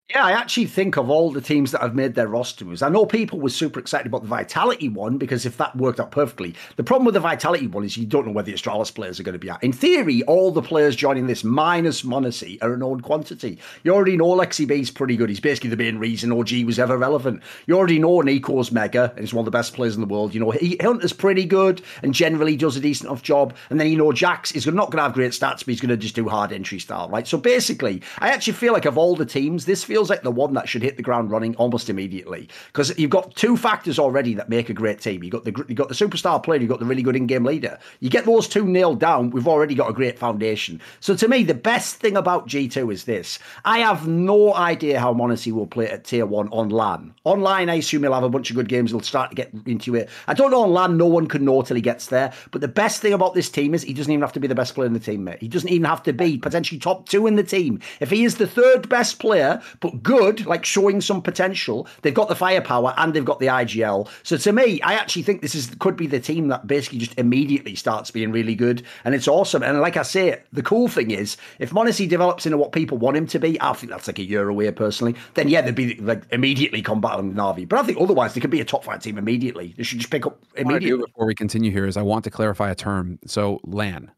Yeah, 0.10 0.26
I 0.26 0.34
actually 0.34 0.66
think 0.66 0.98
of 0.98 1.10
all 1.10 1.32
the 1.32 1.40
teams 1.40 1.72
that 1.72 1.80
have 1.82 1.96
made 1.96 2.14
their 2.14 2.28
roster 2.28 2.66
moves. 2.66 2.82
I 2.82 2.90
know 2.90 3.06
people 3.06 3.40
were 3.40 3.50
super 3.50 3.80
excited 3.80 4.06
about 4.06 4.22
the 4.22 4.28
Vitality 4.28 4.90
one 4.90 5.18
because 5.18 5.46
if 5.46 5.56
that 5.58 5.78
worked 5.78 5.98
out 6.00 6.12
perfectly, 6.12 6.56
the 6.76 6.84
problem 6.84 7.06
with 7.06 7.14
the 7.14 7.22
Vitality 7.22 7.68
one 7.68 7.86
is 7.86 7.96
you 7.96 8.06
don't 8.06 8.28
know 8.28 8.34
where 8.34 8.44
the 8.44 8.54
Astralis 8.54 8.94
players 8.94 9.18
are 9.18 9.24
going 9.24 9.34
to 9.34 9.40
be 9.40 9.50
at. 9.50 9.64
In 9.64 9.72
theory, 9.72 10.22
all 10.24 10.52
the 10.52 10.62
players 10.62 10.98
joining 10.98 11.28
this 11.28 11.46
minus 11.46 12.02
m0NESY 12.04 12.62
are 12.62 12.74
a 12.74 12.78
known 12.78 13.00
quantity. 13.00 13.60
You 13.84 13.94
already 13.94 14.18
know 14.18 14.28
Lexi 14.36 14.68
B 14.68 14.82
is 14.82 14.92
pretty 14.92 15.16
good. 15.16 15.30
He's 15.30 15.40
basically 15.40 15.70
the 15.70 15.78
main 15.78 15.98
reason 15.98 16.34
OG 16.34 16.52
was 16.66 16.80
ever 16.80 16.98
relevant. 16.98 17.42
You 17.66 17.78
already 17.78 17.98
know 17.98 18.20
NiKo's 18.20 18.74
mega 18.74 19.12
and 19.12 19.22
he's 19.22 19.34
one 19.34 19.44
of 19.44 19.46
the 19.46 19.52
best 19.52 19.74
players 19.74 19.96
in 19.96 20.02
the 20.02 20.08
world. 20.08 20.34
You 20.34 20.42
know, 20.42 20.54
Hunter's 20.82 21.14
pretty 21.14 21.46
good 21.46 21.82
and 22.04 22.14
generally 22.14 22.58
does 22.58 22.76
a 22.76 22.82
decent 22.82 23.08
enough 23.10 23.24
job. 23.24 23.56
And 23.70 23.80
then 23.80 23.88
you 23.88 23.98
know 23.98 24.12
JaCkz 24.12 24.54
is 24.54 24.68
not 24.68 24.92
going 24.92 24.98
to 24.98 25.04
have 25.04 25.14
great 25.14 25.32
stats, 25.32 25.60
but 25.60 25.68
he's 25.68 25.82
going 25.82 25.90
to 25.92 25.98
just 25.98 26.14
do 26.14 26.28
hard 26.28 26.52
entry 26.52 26.80
style, 26.80 27.08
right? 27.08 27.26
So 27.26 27.38
basically, 27.38 28.02
I 28.20 28.30
actually 28.32 28.54
feel 28.54 28.74
like 28.74 28.86
of 28.86 28.98
all 28.98 29.16
the 29.16 29.26
teams, 29.26 29.66
this 29.66 29.86
feels 29.94 30.10
like 30.10 30.24
the 30.24 30.32
one 30.32 30.56
that 30.56 30.68
should 30.68 30.82
hit 30.82 30.98
the 30.98 31.04
ground 31.04 31.30
running 31.30 31.56
almost 31.58 31.88
immediately 31.88 32.50
because 32.66 32.98
you've 32.98 33.12
got 33.12 33.36
two 33.36 33.56
factors 33.56 34.00
already 34.00 34.34
that 34.34 34.50
make 34.50 34.68
a 34.68 34.74
great 34.74 35.00
team. 35.00 35.24
You 35.24 35.30
got 35.30 35.44
the 35.44 35.54
you 35.68 35.76
got 35.76 35.88
the 35.88 35.94
superstar 35.94 36.42
player, 36.42 36.60
you've 36.60 36.70
got 36.70 36.80
the 36.80 36.86
really 36.88 37.04
good 37.04 37.16
in-game 37.16 37.46
leader. 37.46 37.78
You 38.00 38.10
get 38.10 38.26
those 38.26 38.48
two 38.48 38.66
nailed 38.66 39.00
down, 39.00 39.30
we've 39.30 39.48
already 39.48 39.76
got 39.76 39.92
a 39.92 39.94
great 39.94 40.18
foundation. 40.18 40.82
So 41.00 41.16
to 41.16 41.28
me, 41.28 41.44
the 41.44 41.54
best 41.54 41.98
thing 41.98 42.18
about 42.18 42.48
G2 42.48 42.92
is 42.92 43.04
this: 43.04 43.38
I 43.66 43.80
have 43.80 44.08
no 44.08 44.56
idea 44.56 45.00
how 45.00 45.14
m0NESY 45.14 45.52
will 45.52 45.68
play 45.68 45.88
at 45.92 46.06
tier 46.06 46.26
one 46.26 46.48
on 46.50 46.70
LAN. 46.70 47.14
Online, 47.24 47.70
I 47.70 47.76
assume 47.76 48.02
he'll 48.02 48.16
have 48.16 48.24
a 48.24 48.30
bunch 48.30 48.50
of 48.50 48.56
good 48.56 48.70
games. 48.70 48.90
He'll 48.90 49.02
start 49.02 49.30
to 49.30 49.36
get 49.36 49.52
into 49.68 49.94
it. 49.94 50.10
I 50.26 50.34
don't 50.34 50.50
know 50.50 50.64
on 50.64 50.74
LAN. 50.74 50.98
No 50.98 51.06
one 51.06 51.28
can 51.28 51.46
know 51.46 51.62
till 51.62 51.76
he 51.76 51.84
gets 51.84 52.08
there. 52.08 52.34
But 52.50 52.62
the 52.62 52.68
best 52.68 53.00
thing 53.00 53.14
about 53.14 53.36
this 53.36 53.52
team 53.52 53.76
is 53.76 53.84
he 53.84 53.94
doesn't 53.94 54.12
even 54.12 54.22
have 54.22 54.34
to 54.34 54.40
be 54.40 54.48
the 54.48 54.56
best 54.56 54.74
player 54.74 54.88
in 54.88 54.94
the 54.94 55.00
team, 55.00 55.24
mate. 55.24 55.38
He 55.40 55.48
doesn't 55.48 55.70
even 55.70 55.86
have 55.86 56.02
to 56.02 56.14
be 56.14 56.40
potentially 56.40 56.80
top 56.80 57.08
two 57.08 57.28
in 57.28 57.36
the 57.36 57.44
team. 57.44 57.80
If 58.00 58.10
he 58.10 58.24
is 58.24 58.38
the 58.38 58.48
third 58.48 58.90
best 58.90 59.20
player, 59.20 59.62
but 59.84 60.02
good 60.02 60.46
like 60.46 60.64
showing 60.64 61.02
some 61.02 61.22
potential. 61.22 61.88
They've 62.02 62.14
got 62.14 62.30
the 62.30 62.36
firepower 62.36 62.94
and 62.96 63.14
they've 63.14 63.26
got 63.26 63.42
the 63.42 63.48
IGL. 63.48 64.08
So 64.24 64.38
to 64.38 64.54
me, 64.54 64.82
I 64.82 64.94
actually 64.94 65.24
think 65.24 65.42
this 65.42 65.54
is 65.54 65.76
could 65.80 65.98
be 65.98 66.08
the 66.08 66.22
team 66.22 66.48
that 66.48 66.66
basically 66.66 67.00
just 67.00 67.20
immediately 67.20 67.76
starts 67.76 68.10
being 68.10 68.32
really 68.32 68.56
good, 68.56 68.84
and 69.04 69.14
it's 69.14 69.28
awesome. 69.28 69.62
And 69.62 69.82
like 69.82 69.98
I 69.98 70.04
say, 70.04 70.42
the 70.54 70.64
cool 70.64 70.88
thing 70.88 71.12
is 71.12 71.36
if 71.60 71.72
m0NESY 71.72 72.08
develops 72.08 72.46
into 72.46 72.58
what 72.58 72.72
people 72.72 72.98
want 72.98 73.18
him 73.18 73.28
to 73.28 73.40
be, 73.40 73.62
I 73.62 73.74
think 73.74 73.92
that's 73.92 74.08
like 74.08 74.20
a 74.20 74.24
year 74.24 74.48
away 74.48 74.72
personally. 74.72 75.16
Then 75.34 75.50
yeah, 75.50 75.62
they'd 75.62 75.76
be 75.76 75.96
like 75.96 76.24
immediately 76.32 76.82
combating 76.82 77.34
Navi. 77.34 77.68
But 77.68 77.80
I 77.80 77.84
think 77.84 78.00
otherwise 78.00 78.34
they 78.34 78.40
could 78.40 78.52
be 78.52 78.62
a 78.62 78.66
top 78.66 78.86
five 78.86 79.02
team 79.04 79.18
immediately. 79.18 79.74
They 79.76 79.84
should 79.84 80.00
just 80.00 80.12
pick 80.12 80.26
up 80.26 80.42
immediately. 80.56 81.04
before 81.08 81.26
we 81.28 81.36
continue 81.36 81.72
here 81.72 81.86
is 81.86 81.98
I 81.98 82.04
want 82.04 82.24
to 82.24 82.32
clarify 82.32 82.72
a 82.72 82.76
term. 82.76 83.20
So 83.26 83.60
LAN 83.66 84.12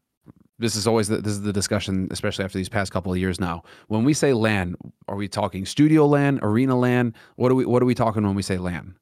this 0.58 0.76
is 0.76 0.86
always 0.86 1.08
the, 1.08 1.18
this 1.18 1.32
is 1.32 1.42
the 1.42 1.52
discussion, 1.52 2.08
especially 2.10 2.44
after 2.44 2.58
these 2.58 2.68
past 2.68 2.92
couple 2.92 3.12
of 3.12 3.18
years 3.18 3.38
now. 3.38 3.62
When 3.88 4.04
we 4.04 4.14
say 4.14 4.32
LAN, 4.32 4.76
are 5.08 5.16
we 5.16 5.28
talking 5.28 5.66
studio 5.66 6.06
LAN, 6.06 6.38
arena 6.42 6.76
LAN? 6.76 7.14
What 7.36 7.52
are 7.52 7.54
we 7.54 7.66
what 7.66 7.82
are 7.82 7.86
we 7.86 7.94
talking 7.94 8.22
when 8.22 8.34
we 8.34 8.42
say 8.42 8.58
LAN? 8.58 8.96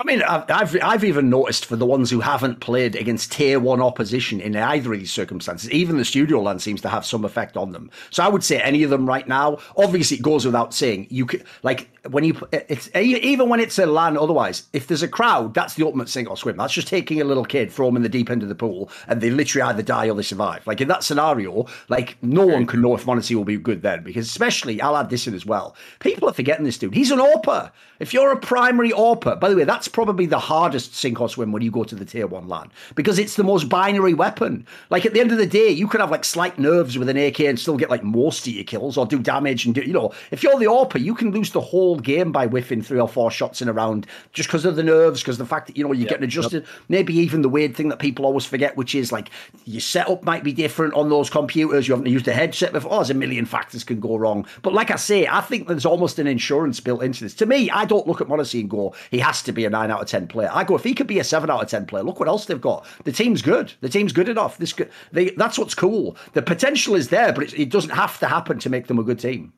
I 0.00 0.04
mean, 0.04 0.22
I've 0.22 0.74
I've 0.82 1.04
even 1.04 1.28
noticed 1.28 1.66
for 1.66 1.76
the 1.76 1.84
ones 1.84 2.10
who 2.10 2.20
haven't 2.20 2.60
played 2.60 2.96
against 2.96 3.32
tier 3.32 3.60
one 3.60 3.82
opposition 3.82 4.40
in 4.40 4.56
either 4.56 4.94
of 4.94 4.98
these 4.98 5.12
circumstances, 5.12 5.70
even 5.70 5.98
the 5.98 6.06
studio 6.06 6.40
LAN 6.40 6.58
seems 6.58 6.80
to 6.80 6.88
have 6.88 7.04
some 7.04 7.22
effect 7.22 7.54
on 7.54 7.72
them. 7.72 7.90
So 8.08 8.22
I 8.22 8.28
would 8.28 8.42
say 8.42 8.62
any 8.62 8.82
of 8.82 8.88
them 8.88 9.06
right 9.06 9.28
now. 9.28 9.58
Obviously, 9.76 10.16
it 10.16 10.22
goes 10.22 10.46
without 10.46 10.72
saying. 10.72 11.08
You 11.10 11.26
could 11.26 11.44
like 11.62 11.90
when 12.08 12.24
you 12.24 12.48
it's 12.50 12.88
even 12.96 13.50
when 13.50 13.60
it's 13.60 13.78
a 13.78 13.84
LAN. 13.84 14.16
Otherwise, 14.16 14.68
if 14.72 14.86
there's 14.86 15.02
a 15.02 15.08
crowd, 15.08 15.52
that's 15.52 15.74
the 15.74 15.84
ultimate 15.84 16.08
sink 16.08 16.30
or 16.30 16.36
swim. 16.38 16.56
That's 16.56 16.72
just 16.72 16.88
taking 16.88 17.20
a 17.20 17.24
little 17.24 17.44
kid, 17.44 17.70
throw 17.70 17.84
them 17.84 17.96
in 17.96 18.02
the 18.02 18.08
deep 18.08 18.30
end 18.30 18.42
of 18.42 18.48
the 18.48 18.54
pool, 18.54 18.90
and 19.06 19.20
they 19.20 19.28
literally 19.28 19.68
either 19.68 19.82
die 19.82 20.08
or 20.08 20.14
they 20.14 20.22
survive. 20.22 20.66
Like 20.66 20.80
in 20.80 20.88
that 20.88 21.04
scenario, 21.04 21.66
like 21.90 22.16
no 22.22 22.46
one 22.46 22.66
can 22.66 22.80
know 22.80 22.94
if 22.94 23.04
m0NESY 23.04 23.34
will 23.34 23.44
be 23.44 23.58
good 23.58 23.82
then, 23.82 24.02
because 24.02 24.26
especially 24.26 24.80
I'll 24.80 24.96
add 24.96 25.10
this 25.10 25.26
in 25.26 25.34
as 25.34 25.44
well. 25.44 25.76
People 25.98 26.26
are 26.30 26.32
forgetting 26.32 26.64
this 26.64 26.78
dude. 26.78 26.94
He's 26.94 27.10
an 27.10 27.18
AWPer. 27.18 27.70
If 27.98 28.14
you're 28.14 28.32
a 28.32 28.40
primary 28.40 28.92
AWPer, 28.92 29.38
by 29.38 29.50
the 29.50 29.56
way, 29.56 29.64
that's 29.64 29.89
probably 29.90 30.26
the 30.26 30.38
hardest 30.38 30.94
sink 30.94 31.20
or 31.20 31.28
swim 31.28 31.52
when 31.52 31.62
you 31.62 31.70
go 31.70 31.84
to 31.84 31.94
the 31.94 32.04
tier 32.04 32.26
one 32.26 32.48
LAN 32.48 32.70
because 32.94 33.18
it's 33.18 33.36
the 33.36 33.44
most 33.44 33.68
binary 33.68 34.14
weapon. 34.14 34.66
Like 34.88 35.04
at 35.04 35.12
the 35.12 35.20
end 35.20 35.32
of 35.32 35.38
the 35.38 35.46
day, 35.46 35.68
you 35.68 35.86
can 35.88 36.00
have 36.00 36.10
like 36.10 36.24
slight 36.24 36.58
nerves 36.58 36.96
with 36.96 37.08
an 37.08 37.16
AK 37.16 37.40
and 37.40 37.58
still 37.58 37.76
get 37.76 37.90
like 37.90 38.02
most 38.02 38.46
of 38.46 38.52
your 38.52 38.64
kills 38.64 38.96
or 38.96 39.06
do 39.06 39.18
damage 39.18 39.66
and 39.66 39.74
do, 39.74 39.82
you 39.82 39.92
know, 39.92 40.12
if 40.30 40.42
you're 40.42 40.58
the 40.58 40.66
AWPer, 40.66 41.02
you 41.02 41.14
can 41.14 41.32
lose 41.32 41.52
the 41.52 41.60
whole 41.60 41.98
game 41.98 42.32
by 42.32 42.46
whiffing 42.46 42.82
three 42.82 43.00
or 43.00 43.08
four 43.08 43.30
shots 43.30 43.60
in 43.60 43.68
a 43.68 43.72
round 43.72 44.06
just 44.32 44.48
because 44.48 44.64
of 44.64 44.76
the 44.76 44.82
nerves, 44.82 45.20
because 45.20 45.38
the 45.38 45.46
fact 45.46 45.66
that, 45.66 45.76
you 45.76 45.84
know, 45.84 45.92
you're 45.92 46.02
yep, 46.02 46.10
getting 46.10 46.24
adjusted. 46.24 46.62
Yep. 46.62 46.72
Maybe 46.88 47.14
even 47.16 47.42
the 47.42 47.48
weird 47.48 47.76
thing 47.76 47.88
that 47.88 47.98
people 47.98 48.24
always 48.24 48.44
forget, 48.44 48.76
which 48.76 48.94
is 48.94 49.12
like 49.12 49.30
your 49.64 49.80
setup 49.80 50.22
might 50.24 50.44
be 50.44 50.52
different 50.52 50.94
on 50.94 51.08
those 51.08 51.30
computers. 51.30 51.88
You 51.88 51.94
haven't 51.94 52.10
used 52.10 52.28
a 52.28 52.32
headset 52.32 52.72
before. 52.72 52.92
Oh, 52.92 52.96
there's 52.96 53.10
a 53.10 53.14
million 53.14 53.46
factors 53.46 53.84
can 53.84 54.00
go 54.00 54.16
wrong. 54.16 54.46
But 54.62 54.72
like 54.72 54.90
I 54.90 54.96
say, 54.96 55.26
I 55.26 55.40
think 55.40 55.68
there's 55.68 55.86
almost 55.86 56.18
an 56.18 56.26
insurance 56.26 56.80
built 56.80 57.02
into 57.02 57.24
this. 57.24 57.34
To 57.34 57.46
me, 57.46 57.70
I 57.70 57.84
don't 57.84 58.06
look 58.06 58.20
at 58.20 58.28
m0NESY 58.28 58.60
and 58.60 58.70
go, 58.70 58.94
he 59.10 59.18
has 59.18 59.42
to 59.42 59.52
be 59.52 59.64
a 59.64 59.70
nine 59.80 59.90
out 59.90 60.02
of 60.02 60.08
10 60.08 60.26
player. 60.26 60.50
I 60.52 60.64
go, 60.64 60.76
if 60.76 60.84
he 60.84 60.94
could 60.94 61.06
be 61.06 61.18
a 61.18 61.24
seven 61.24 61.50
out 61.50 61.62
of 61.62 61.68
10 61.68 61.86
player, 61.86 62.02
look 62.02 62.20
what 62.20 62.28
else 62.28 62.46
they've 62.46 62.60
got. 62.60 62.86
The 63.04 63.12
team's 63.12 63.42
good. 63.42 63.72
The 63.80 63.88
team's 63.88 64.12
good 64.12 64.28
enough. 64.28 64.58
This 64.58 64.74
they, 65.12 65.30
That's 65.30 65.58
what's 65.58 65.74
cool. 65.74 66.16
The 66.34 66.42
potential 66.42 66.94
is 66.94 67.08
there, 67.08 67.32
but 67.32 67.44
it, 67.44 67.58
it 67.58 67.70
doesn't 67.70 67.90
have 67.90 68.18
to 68.20 68.26
happen 68.26 68.58
to 68.60 68.70
make 68.70 68.86
them 68.86 68.98
a 68.98 69.02
good 69.02 69.18
team 69.18 69.52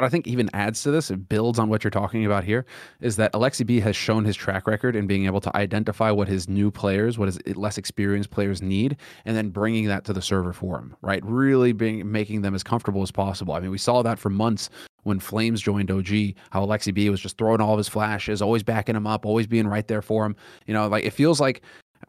what 0.00 0.06
I 0.06 0.08
think 0.08 0.26
even 0.26 0.48
adds 0.54 0.82
to 0.84 0.90
this, 0.90 1.10
it 1.10 1.28
builds 1.28 1.58
on 1.58 1.68
what 1.68 1.84
you're 1.84 1.90
talking 1.90 2.24
about 2.24 2.42
here, 2.42 2.64
is 3.02 3.16
that 3.16 3.34
Aleksib 3.34 3.82
has 3.82 3.94
shown 3.94 4.24
his 4.24 4.34
track 4.34 4.66
record 4.66 4.96
in 4.96 5.06
being 5.06 5.26
able 5.26 5.42
to 5.42 5.54
identify 5.54 6.10
what 6.10 6.26
his 6.26 6.48
new 6.48 6.70
players, 6.70 7.18
what 7.18 7.26
his 7.26 7.38
less 7.54 7.76
experienced 7.76 8.30
players 8.30 8.62
need, 8.62 8.96
and 9.26 9.36
then 9.36 9.50
bringing 9.50 9.88
that 9.88 10.06
to 10.06 10.14
the 10.14 10.22
server 10.22 10.54
for 10.54 10.78
him, 10.78 10.96
right? 11.02 11.22
Really 11.22 11.72
being 11.72 12.10
making 12.10 12.40
them 12.40 12.54
as 12.54 12.62
comfortable 12.62 13.02
as 13.02 13.10
possible. 13.10 13.52
I 13.52 13.60
mean, 13.60 13.70
we 13.70 13.76
saw 13.76 14.00
that 14.02 14.18
for 14.18 14.30
months 14.30 14.70
when 15.02 15.20
flameZ 15.20 15.58
joined 15.58 15.90
OG, 15.90 16.34
how 16.50 16.64
Aleksib 16.64 17.10
was 17.10 17.20
just 17.20 17.36
throwing 17.36 17.60
all 17.60 17.74
of 17.74 17.78
his 17.78 17.88
flashes, 17.88 18.40
always 18.40 18.62
backing 18.62 18.96
him 18.96 19.06
up, 19.06 19.26
always 19.26 19.46
being 19.46 19.66
right 19.66 19.86
there 19.86 20.02
for 20.02 20.24
him. 20.24 20.34
You 20.66 20.72
know, 20.72 20.88
like 20.88 21.04
it 21.04 21.12
feels 21.12 21.40
like 21.40 21.60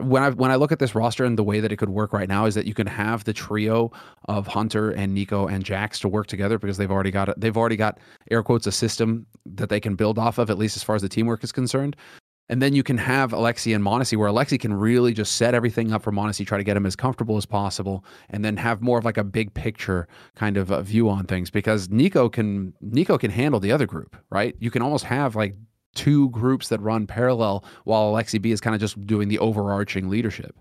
when 0.02 0.22
I 0.22 0.30
when 0.30 0.50
I 0.50 0.56
look 0.56 0.72
at 0.72 0.78
this 0.78 0.94
roster 0.94 1.24
and 1.24 1.38
the 1.38 1.44
way 1.44 1.60
that 1.60 1.72
it 1.72 1.76
could 1.76 1.88
work 1.88 2.12
right 2.12 2.28
now 2.28 2.44
is 2.44 2.54
that 2.54 2.66
you 2.66 2.74
can 2.74 2.86
have 2.86 3.24
the 3.24 3.32
trio 3.32 3.90
of 4.28 4.46
Hunter 4.46 4.90
and 4.90 5.16
NiKo 5.16 5.50
and 5.50 5.64
JaCkz 5.64 6.00
to 6.00 6.08
work 6.08 6.26
together 6.26 6.58
because 6.58 6.76
they've 6.76 6.90
already 6.90 7.10
got. 7.10 7.38
They've 7.40 7.56
already 7.56 7.76
got 7.76 7.98
air 8.30 8.42
quotes 8.42 8.66
a 8.66 8.72
system 8.72 9.26
that 9.46 9.68
they 9.68 9.80
can 9.80 9.94
build 9.94 10.18
off 10.18 10.38
of 10.38 10.50
at 10.50 10.58
least 10.58 10.76
as 10.76 10.82
far 10.82 10.96
as 10.96 11.02
the 11.02 11.08
teamwork 11.08 11.42
is 11.44 11.52
concerned. 11.52 11.96
And 12.48 12.60
then 12.60 12.74
you 12.74 12.82
can 12.82 12.98
have 12.98 13.30
Alexi 13.30 13.74
and 13.74 13.82
m0NESY, 13.84 14.16
where 14.18 14.28
Alexi 14.28 14.60
can 14.60 14.74
really 14.74 15.14
just 15.14 15.36
set 15.36 15.54
everything 15.54 15.92
up 15.92 16.02
for 16.02 16.12
m0NESY, 16.12 16.46
try 16.46 16.58
to 16.58 16.64
get 16.64 16.76
him 16.76 16.84
as 16.84 16.96
comfortable 16.96 17.36
as 17.36 17.46
possible, 17.46 18.04
and 18.28 18.44
then 18.44 18.56
have 18.58 18.82
more 18.82 18.98
of 18.98 19.04
like 19.04 19.16
a 19.16 19.24
big 19.24 19.54
picture 19.54 20.06
kind 20.34 20.56
of 20.56 20.70
uh, 20.70 20.82
view 20.82 21.08
on 21.08 21.24
things. 21.24 21.50
Because 21.50 21.88
NiKo 21.88 22.30
can 22.30 22.74
NiKo 22.84 23.18
can 23.18 23.30
handle 23.30 23.60
the 23.60 23.72
other 23.72 23.86
group, 23.86 24.16
right? 24.28 24.54
You 24.58 24.70
can 24.70 24.82
almost 24.82 25.04
have 25.04 25.34
like 25.34 25.54
two 25.94 26.30
groups 26.30 26.68
that 26.68 26.80
run 26.80 27.06
parallel 27.06 27.64
while 27.84 28.12
Aleksib 28.12 28.46
is 28.46 28.60
kind 28.60 28.74
of 28.74 28.80
just 28.80 29.06
doing 29.06 29.28
the 29.28 29.38
overarching 29.38 30.08
leadership. 30.08 30.56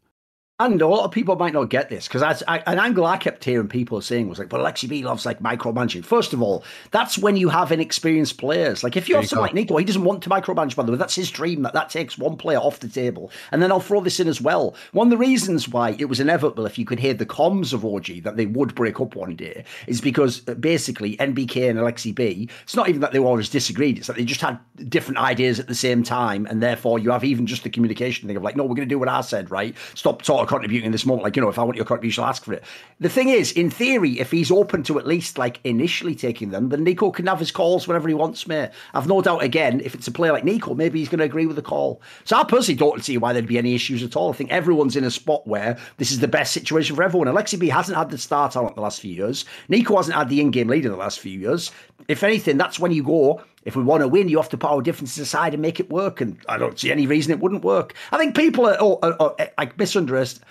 And 0.66 0.80
a 0.80 0.88
lot 0.88 1.06
of 1.06 1.12
people 1.12 1.36
might 1.36 1.54
not 1.54 1.70
get 1.70 1.90
this 1.90 2.08
because 2.08 2.44
an 2.48 2.80
angle 2.80 3.04
I 3.04 3.18
kept 3.18 3.44
hearing 3.44 3.68
people 3.68 4.00
saying 4.00 4.30
was 4.30 4.38
like, 4.38 4.50
"But 4.50 4.62
Aleksib 4.62 5.04
loves 5.04 5.26
like 5.26 5.40
micromanaging." 5.40 6.06
First 6.06 6.34
of 6.34 6.42
all, 6.42 6.64
that's 6.92 7.18
when 7.18 7.36
you 7.36 7.50
have 7.50 7.72
inexperienced 7.72 8.38
players. 8.38 8.84
Like 8.84 8.96
if 8.96 9.10
you 9.10 9.16
have 9.16 9.28
someone 9.28 9.50
like 9.50 9.68
NiKo, 9.68 9.80
he 9.80 9.86
doesn't 9.86 10.04
want 10.04 10.22
to 10.22 10.30
micromanage. 10.30 10.76
By 10.76 10.84
the 10.84 10.92
way, 10.92 11.00
that's 11.00 11.16
his 11.16 11.32
dream. 11.32 11.64
That 11.64 11.74
that 11.74 11.90
takes 11.90 12.16
one 12.16 12.38
player 12.38 12.60
off 12.60 12.80
the 12.80 12.88
table. 12.88 13.32
And 13.52 13.62
then 13.62 13.72
I'll 13.72 13.80
throw 13.80 14.02
this 14.02 14.20
in 14.20 14.28
as 14.28 14.40
well. 14.40 14.76
One 14.92 15.08
of 15.08 15.12
the 15.12 15.18
reasons 15.18 15.68
why 15.68 15.96
it 15.98 16.06
was 16.06 16.20
inevitable, 16.20 16.68
if 16.68 16.78
you 16.78 16.86
could 16.86 17.00
hear 17.00 17.16
the 17.16 17.26
comms 17.26 17.74
of 17.74 17.84
OG, 17.84 18.22
that 18.24 18.38
they 18.38 18.46
would 18.46 18.76
break 18.76 19.00
up 19.00 19.16
one 19.16 19.36
day, 19.36 19.64
is 19.88 20.00
because 20.00 20.48
uh, 20.48 20.54
basically 20.54 21.18
NBK 21.18 21.72
and 21.72 21.80
Aleksib. 21.80 22.50
It's 22.62 22.76
not 22.76 22.88
even 22.88 23.02
that 23.02 23.14
they 23.14 23.20
always 23.20 23.50
disagreed; 23.50 23.98
it's 23.98 24.08
that 24.08 24.16
they 24.18 24.26
just 24.26 24.42
had 24.42 24.60
different 24.90 25.18
ideas 25.18 25.60
at 25.60 25.68
the 25.68 25.76
same 25.76 26.04
time, 26.04 26.46
and 26.46 26.62
therefore 26.62 27.00
you 27.00 27.10
have 27.10 27.24
even 27.24 27.48
just 27.48 27.64
the 27.64 27.70
communication 27.72 28.28
thing 28.28 28.38
of 28.38 28.44
like, 28.44 28.56
"No, 28.56 28.64
we're 28.64 28.76
going 28.76 28.88
to 28.88 28.94
do 28.94 29.00
what 29.00 29.10
I 29.10 29.22
said, 29.22 29.50
right? 29.50 29.76
Stop 29.96 30.22
talking." 30.22 30.51
Contributing 30.52 30.88
in 30.88 30.92
this 30.92 31.06
moment. 31.06 31.24
Like, 31.24 31.38
you 31.38 31.42
know, 31.42 31.48
if 31.48 31.58
I 31.58 31.64
want 31.64 31.78
your 31.78 31.86
contribution, 31.86 32.26
I'll 32.26 32.30
ask 32.30 32.44
for 32.44 32.52
it. 32.52 32.62
The 33.00 33.08
thing 33.08 33.30
is, 33.30 33.54
in 33.54 33.70
theory, 33.70 34.20
if 34.20 34.32
he's 34.32 34.52
open 34.52 34.84
to 34.84 35.00
at 35.00 35.08
least 35.08 35.38
like 35.38 35.62
initially 35.64 36.14
taking 36.14 36.50
them, 36.50 36.68
then 36.68 36.86
NiKo 36.86 37.14
can 37.14 37.28
have 37.28 37.40
his 37.40 37.52
calls 37.52 37.88
whenever 37.88 38.10
he 38.10 38.14
wants, 38.14 38.46
mate. 38.48 38.72
I've 38.94 39.08
no 39.08 39.22
doubt, 39.22 39.44
again, 39.44 39.80
if 39.80 39.96
it's 39.96 40.10
a 40.10 40.12
player 40.12 40.34
like 40.34 40.44
NiKo, 40.44 40.76
maybe 40.76 41.00
he's 41.00 41.08
going 41.08 41.20
to 41.20 41.26
agree 41.26 41.46
with 41.46 41.56
the 41.56 41.62
call. 41.62 42.02
So 42.26 42.36
I 42.36 42.44
personally 42.44 42.78
don't 42.78 43.02
see 43.02 43.18
why 43.18 43.32
there'd 43.32 43.48
be 43.48 43.58
any 43.58 43.74
issues 43.74 44.04
at 44.04 44.18
all. 44.18 44.30
I 44.30 44.36
think 44.36 44.52
everyone's 44.52 44.98
in 44.98 45.06
a 45.06 45.12
spot 45.12 45.48
where 45.48 45.78
this 45.98 46.12
is 46.12 46.20
the 46.20 46.28
best 46.28 46.52
situation 46.52 46.98
for 46.98 47.04
everyone. 47.04 47.30
Aleksib 47.30 47.66
hasn't 47.70 47.98
had 47.98 48.10
the 48.10 48.18
star 48.18 48.52
talent 48.52 48.76
the 48.76 48.82
last 48.82 49.00
few 49.00 49.14
years. 49.14 49.46
NiKo 49.70 49.96
hasn't 49.96 50.18
had 50.18 50.28
the 50.28 50.42
in 50.42 50.52
game 50.52 50.68
lead 50.68 50.84
in 50.84 50.92
the 50.92 50.98
last 50.98 51.22
few 51.22 51.40
years. 51.40 51.72
If 52.10 52.24
anything, 52.24 52.58
that's 52.58 52.78
when 52.78 52.92
you 52.92 53.04
go 53.04 53.42
if 53.64 53.76
we 53.76 53.84
want 53.84 54.02
to 54.02 54.08
win, 54.08 54.30
you 54.30 54.38
have 54.38 54.50
to 54.50 54.58
put 54.58 54.70
our 54.70 54.82
differences 54.82 55.20
aside 55.20 55.54
and 55.54 55.62
make 55.62 55.80
it 55.80 55.90
work. 55.90 56.22
And 56.22 56.38
I 56.50 56.58
don't 56.58 56.80
see 56.80 56.92
any 56.92 57.06
reason 57.08 57.32
it 57.32 57.40
wouldn't 57.40 57.64
work. 57.64 57.94
I 58.12 58.18
think 58.18 58.36
people 58.36 58.66
are, 58.66 58.82
are, 58.82 59.16
are, 59.20 59.36
are 59.40 59.50
like 59.58 59.78
misunderstand 59.78 60.46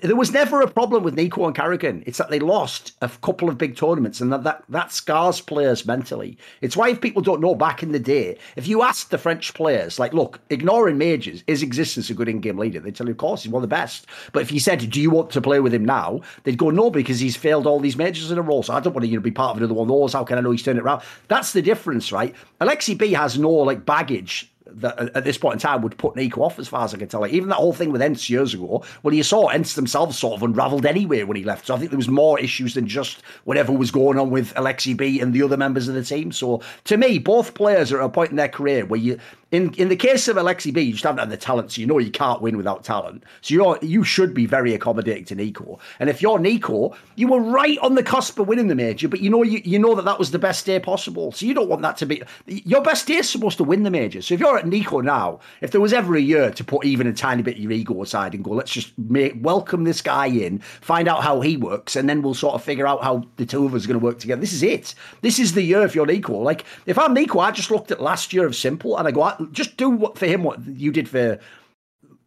there 0.00 0.16
was 0.16 0.32
never 0.32 0.60
a 0.60 0.70
problem 0.70 1.02
with 1.02 1.16
NiKo 1.16 1.46
and 1.46 1.56
karrigan. 1.56 2.02
It's 2.06 2.18
that 2.18 2.30
they 2.30 2.38
lost 2.38 2.92
a 3.00 3.08
couple 3.08 3.48
of 3.48 3.58
big 3.58 3.76
tournaments 3.76 4.20
and 4.20 4.32
that, 4.32 4.44
that, 4.44 4.64
that 4.68 4.92
scars 4.92 5.40
players 5.40 5.86
mentally. 5.86 6.36
It's 6.60 6.76
why 6.76 6.90
if 6.90 7.00
people 7.00 7.22
don't 7.22 7.40
know 7.40 7.54
back 7.54 7.82
in 7.82 7.92
the 7.92 7.98
day, 7.98 8.38
if 8.56 8.66
you 8.66 8.82
ask 8.82 9.10
the 9.10 9.18
French 9.18 9.54
players, 9.54 9.98
like, 9.98 10.12
look, 10.12 10.40
ignoring 10.50 10.98
majors, 10.98 11.44
is 11.46 11.62
existence 11.62 12.10
a 12.10 12.14
good 12.14 12.28
in-game 12.28 12.58
leader? 12.58 12.80
They'd 12.80 12.96
tell 12.96 13.06
you, 13.06 13.12
of 13.12 13.18
course, 13.18 13.42
he's 13.42 13.52
one 13.52 13.62
of 13.62 13.68
the 13.68 13.74
best. 13.74 14.06
But 14.32 14.42
if 14.42 14.50
you 14.50 14.60
said, 14.60 14.90
do 14.90 15.00
you 15.00 15.10
want 15.10 15.30
to 15.30 15.40
play 15.40 15.60
with 15.60 15.74
him 15.74 15.84
now? 15.84 16.20
They'd 16.44 16.58
go, 16.58 16.70
no, 16.70 16.90
because 16.90 17.20
he's 17.20 17.36
failed 17.36 17.66
all 17.66 17.80
these 17.80 17.96
majors 17.96 18.30
in 18.30 18.38
a 18.38 18.42
row. 18.42 18.62
So 18.62 18.74
I 18.74 18.80
don't 18.80 18.94
want 18.94 19.04
to 19.04 19.08
you 19.08 19.16
know, 19.16 19.22
be 19.22 19.30
part 19.30 19.52
of 19.52 19.58
another 19.58 19.74
one 19.74 19.84
of 19.84 19.88
those. 19.88 20.12
How 20.12 20.24
can 20.24 20.38
I 20.38 20.40
know 20.40 20.50
he's 20.50 20.62
turned 20.62 20.78
it 20.78 20.82
around? 20.82 21.02
That's 21.28 21.52
the 21.52 21.62
difference, 21.62 22.12
right? 22.12 22.34
Aleksib 22.60 23.02
has 23.14 23.38
no 23.38 23.50
like 23.50 23.84
baggage 23.84 24.52
that 24.76 24.98
uh, 24.98 25.08
at 25.14 25.24
this 25.24 25.38
point 25.38 25.54
in 25.54 25.58
time 25.60 25.82
would 25.82 25.96
put 25.98 26.14
NiKo 26.14 26.38
off 26.38 26.58
as 26.58 26.68
far 26.68 26.84
as 26.84 26.94
I 26.94 26.98
can 26.98 27.08
tell. 27.08 27.20
Like, 27.20 27.32
even 27.32 27.48
that 27.48 27.56
whole 27.56 27.72
thing 27.72 27.92
with 27.92 28.02
ENCE 28.02 28.30
years 28.30 28.54
ago, 28.54 28.84
well, 29.02 29.14
you 29.14 29.22
saw 29.22 29.48
ENCE 29.48 29.74
themselves 29.74 30.18
sort 30.18 30.34
of 30.34 30.42
unravelled 30.42 30.86
anyway 30.86 31.22
when 31.24 31.36
he 31.36 31.44
left. 31.44 31.66
So 31.66 31.74
I 31.74 31.78
think 31.78 31.90
there 31.90 31.98
was 31.98 32.08
more 32.08 32.38
issues 32.38 32.74
than 32.74 32.86
just 32.86 33.22
whatever 33.44 33.72
was 33.72 33.90
going 33.90 34.18
on 34.18 34.30
with 34.30 34.54
Aleksib 34.54 35.22
and 35.22 35.32
the 35.32 35.42
other 35.42 35.56
members 35.56 35.88
of 35.88 35.94
the 35.94 36.04
team. 36.04 36.32
So 36.32 36.62
to 36.84 36.96
me, 36.96 37.18
both 37.18 37.54
players 37.54 37.92
are 37.92 38.00
at 38.00 38.06
a 38.06 38.08
point 38.08 38.30
in 38.30 38.36
their 38.36 38.48
career 38.48 38.84
where 38.86 39.00
you 39.00 39.18
in 39.52 39.72
in 39.74 39.88
the 39.88 39.96
case 39.96 40.26
of 40.28 40.36
Aleksib, 40.36 40.82
you 40.82 40.92
just 40.92 41.04
haven't 41.04 41.18
had 41.18 41.30
the 41.30 41.36
talent, 41.36 41.72
so 41.72 41.80
you 41.80 41.86
know 41.86 41.98
you 41.98 42.10
can't 42.10 42.40
win 42.40 42.56
without 42.56 42.82
talent. 42.82 43.22
So 43.42 43.54
you 43.54 43.78
you 43.82 44.02
should 44.02 44.32
be 44.34 44.46
very 44.46 44.74
accommodating 44.74 45.26
to 45.26 45.36
NiKo. 45.36 45.78
And 46.00 46.08
if 46.08 46.22
you're 46.22 46.38
NiKo, 46.38 46.96
you 47.16 47.28
were 47.28 47.40
right 47.40 47.78
on 47.80 47.94
the 47.94 48.02
cusp 48.02 48.38
of 48.38 48.48
winning 48.48 48.68
the 48.68 48.74
major, 48.74 49.08
but 49.08 49.20
you 49.20 49.28
know 49.28 49.42
you, 49.42 49.60
you 49.64 49.78
know 49.78 49.94
that 49.94 50.06
that 50.06 50.18
was 50.18 50.30
the 50.30 50.38
best 50.38 50.64
day 50.64 50.80
possible. 50.80 51.32
So 51.32 51.44
you 51.44 51.52
don't 51.52 51.68
want 51.68 51.82
that 51.82 51.98
to 51.98 52.06
be 52.06 52.22
your 52.46 52.82
best 52.82 53.06
day 53.06 53.16
is 53.16 53.28
supposed 53.28 53.58
to 53.58 53.64
win 53.64 53.82
the 53.82 53.90
major. 53.90 54.22
So 54.22 54.34
if 54.34 54.40
you're 54.40 54.61
at 54.62 54.68
NiKo 54.68 55.02
now, 55.02 55.40
if 55.60 55.70
there 55.70 55.80
was 55.80 55.92
ever 55.92 56.16
a 56.16 56.20
year 56.20 56.50
to 56.50 56.64
put 56.64 56.84
even 56.84 57.06
a 57.06 57.12
tiny 57.12 57.42
bit 57.42 57.56
of 57.56 57.62
your 57.62 57.72
ego 57.72 58.02
aside 58.02 58.34
and 58.34 58.44
go, 58.44 58.50
let's 58.50 58.70
just 58.70 58.96
make 58.98 59.34
welcome 59.40 59.84
this 59.84 60.00
guy 60.00 60.26
in, 60.26 60.58
find 60.58 61.08
out 61.08 61.22
how 61.22 61.40
he 61.40 61.56
works, 61.56 61.96
and 61.96 62.08
then 62.08 62.22
we'll 62.22 62.34
sort 62.34 62.54
of 62.54 62.62
figure 62.62 62.86
out 62.86 63.02
how 63.02 63.24
the 63.36 63.46
two 63.46 63.66
of 63.66 63.74
us 63.74 63.84
are 63.84 63.88
going 63.88 64.00
to 64.00 64.04
work 64.04 64.18
together. 64.18 64.40
This 64.40 64.52
is 64.52 64.62
it. 64.62 64.94
This 65.20 65.38
is 65.38 65.52
the 65.52 65.62
year 65.62 65.82
if 65.82 65.94
you're 65.94 66.06
NiKo. 66.06 66.42
Like 66.42 66.64
if 66.86 66.98
I'm 66.98 67.14
NiKo, 67.14 67.42
I 67.42 67.50
just 67.50 67.70
looked 67.70 67.90
at 67.90 68.00
last 68.00 68.32
year 68.32 68.46
of 68.46 68.52
s1mple 68.52 68.98
and 68.98 69.08
I 69.08 69.10
go, 69.10 69.22
ah, 69.22 69.36
just 69.52 69.76
do 69.76 69.90
what 69.90 70.18
for 70.18 70.26
him 70.26 70.42
what 70.42 70.64
you 70.66 70.92
did 70.92 71.08
for 71.08 71.38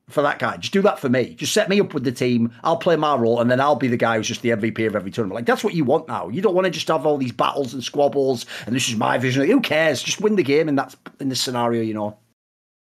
for 0.09 0.21
that 0.21 0.39
guy. 0.39 0.57
Just 0.57 0.73
do 0.73 0.81
that 0.83 0.99
for 0.99 1.09
me. 1.09 1.33
Just 1.35 1.53
set 1.53 1.69
me 1.69 1.79
up 1.79 1.93
with 1.93 2.03
the 2.03 2.11
team. 2.11 2.51
I'll 2.63 2.77
play 2.77 2.95
my 2.95 3.15
role, 3.15 3.41
and 3.41 3.49
then 3.49 3.59
I'll 3.59 3.75
be 3.75 3.87
the 3.87 3.97
guy 3.97 4.17
who's 4.17 4.27
just 4.27 4.41
the 4.41 4.49
MVP 4.49 4.85
of 4.87 4.95
every 4.95 5.11
tournament. 5.11 5.35
Like 5.35 5.45
that's 5.45 5.63
what 5.63 5.73
you 5.73 5.83
want 5.83 6.07
now. 6.07 6.29
You 6.29 6.41
don't 6.41 6.55
want 6.55 6.65
to 6.65 6.71
just 6.71 6.87
have 6.87 7.05
all 7.05 7.17
these 7.17 7.31
battles 7.31 7.73
and 7.73 7.83
squabbles. 7.83 8.45
And 8.65 8.75
this 8.75 8.87
is 8.87 8.95
my 8.95 9.17
vision. 9.17 9.45
Who 9.47 9.61
cares? 9.61 10.03
Just 10.03 10.21
win 10.21 10.35
the 10.35 10.43
game, 10.43 10.69
and 10.69 10.77
that's 10.77 10.95
in 11.19 11.29
this 11.29 11.41
scenario, 11.41 11.81
you 11.81 11.93
know. 11.93 12.17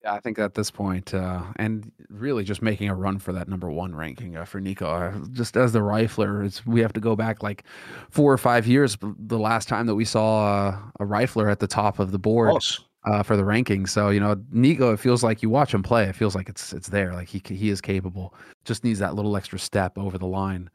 Yeah, 0.06 0.12
I 0.12 0.20
think 0.20 0.38
at 0.38 0.54
this 0.54 0.70
point, 0.70 1.14
uh, 1.14 1.42
and 1.56 1.90
really 2.08 2.44
just 2.44 2.62
making 2.62 2.88
a 2.88 2.94
run 2.94 3.18
for 3.18 3.32
that 3.32 3.48
number 3.48 3.68
one 3.72 3.92
ranking 3.92 4.36
uh, 4.36 4.44
for 4.44 4.60
NiKo. 4.60 4.82
Uh, 4.82 5.28
just 5.32 5.56
as 5.56 5.72
the 5.72 5.80
rifler, 5.80 6.46
it's, 6.46 6.64
we 6.64 6.80
have 6.80 6.92
to 6.92 7.00
go 7.00 7.16
back 7.16 7.42
like 7.42 7.64
four 8.08 8.32
or 8.32 8.38
five 8.38 8.68
years. 8.68 8.96
The 9.02 9.36
last 9.36 9.68
time 9.68 9.86
that 9.86 9.96
we 9.96 10.04
saw 10.04 10.68
uh, 10.68 10.78
a 11.00 11.04
rifler 11.04 11.50
at 11.50 11.58
the 11.58 11.66
top 11.66 11.98
of 11.98 12.12
the 12.12 12.20
board 12.20 12.52
uh, 13.04 13.24
for 13.24 13.36
the 13.36 13.44
ranking. 13.44 13.84
So 13.86 14.10
you 14.10 14.20
know, 14.20 14.36
NiKo, 14.54 14.94
it 14.94 15.00
feels 15.00 15.24
like 15.24 15.42
you 15.42 15.50
watch 15.50 15.74
him 15.74 15.82
play. 15.82 16.04
It 16.04 16.14
feels 16.14 16.36
like 16.36 16.48
it's 16.48 16.72
it's 16.72 16.88
there. 16.88 17.12
Like 17.12 17.26
he 17.26 17.42
he 17.44 17.68
is 17.70 17.80
capable. 17.80 18.32
Just 18.64 18.84
needs 18.84 19.00
that 19.00 19.16
little 19.16 19.36
extra 19.36 19.58
step 19.58 19.98
over 19.98 20.18
the 20.18 20.26
line. 20.28 20.70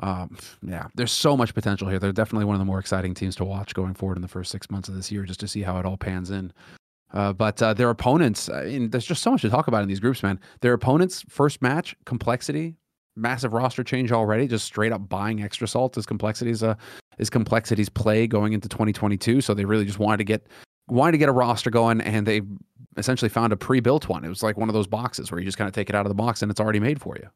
Um, 0.00 0.36
yeah, 0.60 0.88
there's 0.94 1.12
so 1.12 1.38
much 1.38 1.54
potential 1.54 1.88
here. 1.88 1.98
They're 1.98 2.12
definitely 2.12 2.44
one 2.44 2.54
of 2.54 2.60
the 2.60 2.66
more 2.66 2.80
exciting 2.80 3.14
teams 3.14 3.34
to 3.36 3.46
watch 3.46 3.72
going 3.72 3.94
forward 3.94 4.18
in 4.18 4.22
the 4.22 4.28
first 4.28 4.50
six 4.50 4.70
months 4.70 4.90
of 4.90 4.94
this 4.94 5.10
year, 5.10 5.22
just 5.22 5.40
to 5.40 5.48
see 5.48 5.62
how 5.62 5.78
it 5.78 5.86
all 5.86 5.96
pans 5.96 6.30
in. 6.30 6.52
Uh, 7.14 7.32
but 7.32 7.62
uh, 7.62 7.72
their 7.72 7.90
opponents, 7.90 8.48
I 8.48 8.64
mean, 8.64 8.90
there's 8.90 9.06
just 9.06 9.22
so 9.22 9.30
much 9.30 9.42
to 9.42 9.48
talk 9.48 9.68
about 9.68 9.82
in 9.82 9.88
these 9.88 10.00
groups, 10.00 10.22
man. 10.22 10.40
Their 10.60 10.72
opponents' 10.72 11.24
first 11.28 11.62
match, 11.62 11.94
complexity, 12.04 12.74
massive 13.16 13.52
roster 13.52 13.84
change 13.84 14.10
already, 14.10 14.48
just 14.48 14.66
straight 14.66 14.92
up 14.92 15.08
buying 15.08 15.38
eXtra 15.38 15.68
SALT 15.68 15.96
is 15.96 16.06
complexities 16.06 16.62
uh, 16.64 16.74
is 17.18 17.30
complexities 17.30 17.88
play 17.88 18.26
going 18.26 18.52
into 18.52 18.68
2022. 18.68 19.40
So 19.40 19.54
they 19.54 19.64
really 19.64 19.84
just 19.84 20.00
wanted 20.00 20.18
to 20.18 20.24
get 20.24 20.46
wanted 20.88 21.12
to 21.12 21.18
get 21.18 21.28
a 21.28 21.32
roster 21.32 21.70
going, 21.70 22.00
and 22.00 22.26
they 22.26 22.42
essentially 22.96 23.28
found 23.28 23.52
a 23.52 23.56
pre-built 23.56 24.08
one. 24.08 24.24
It 24.24 24.28
was 24.28 24.42
like 24.42 24.56
one 24.56 24.68
of 24.68 24.74
those 24.74 24.88
boxes 24.88 25.30
where 25.30 25.38
you 25.38 25.44
just 25.44 25.58
kind 25.58 25.68
of 25.68 25.74
take 25.74 25.88
it 25.88 25.94
out 25.94 26.06
of 26.06 26.10
the 26.10 26.14
box 26.14 26.42
and 26.42 26.50
it's 26.50 26.60
already 26.60 26.80
made 26.80 27.00
for 27.00 27.16
you. 27.16 27.28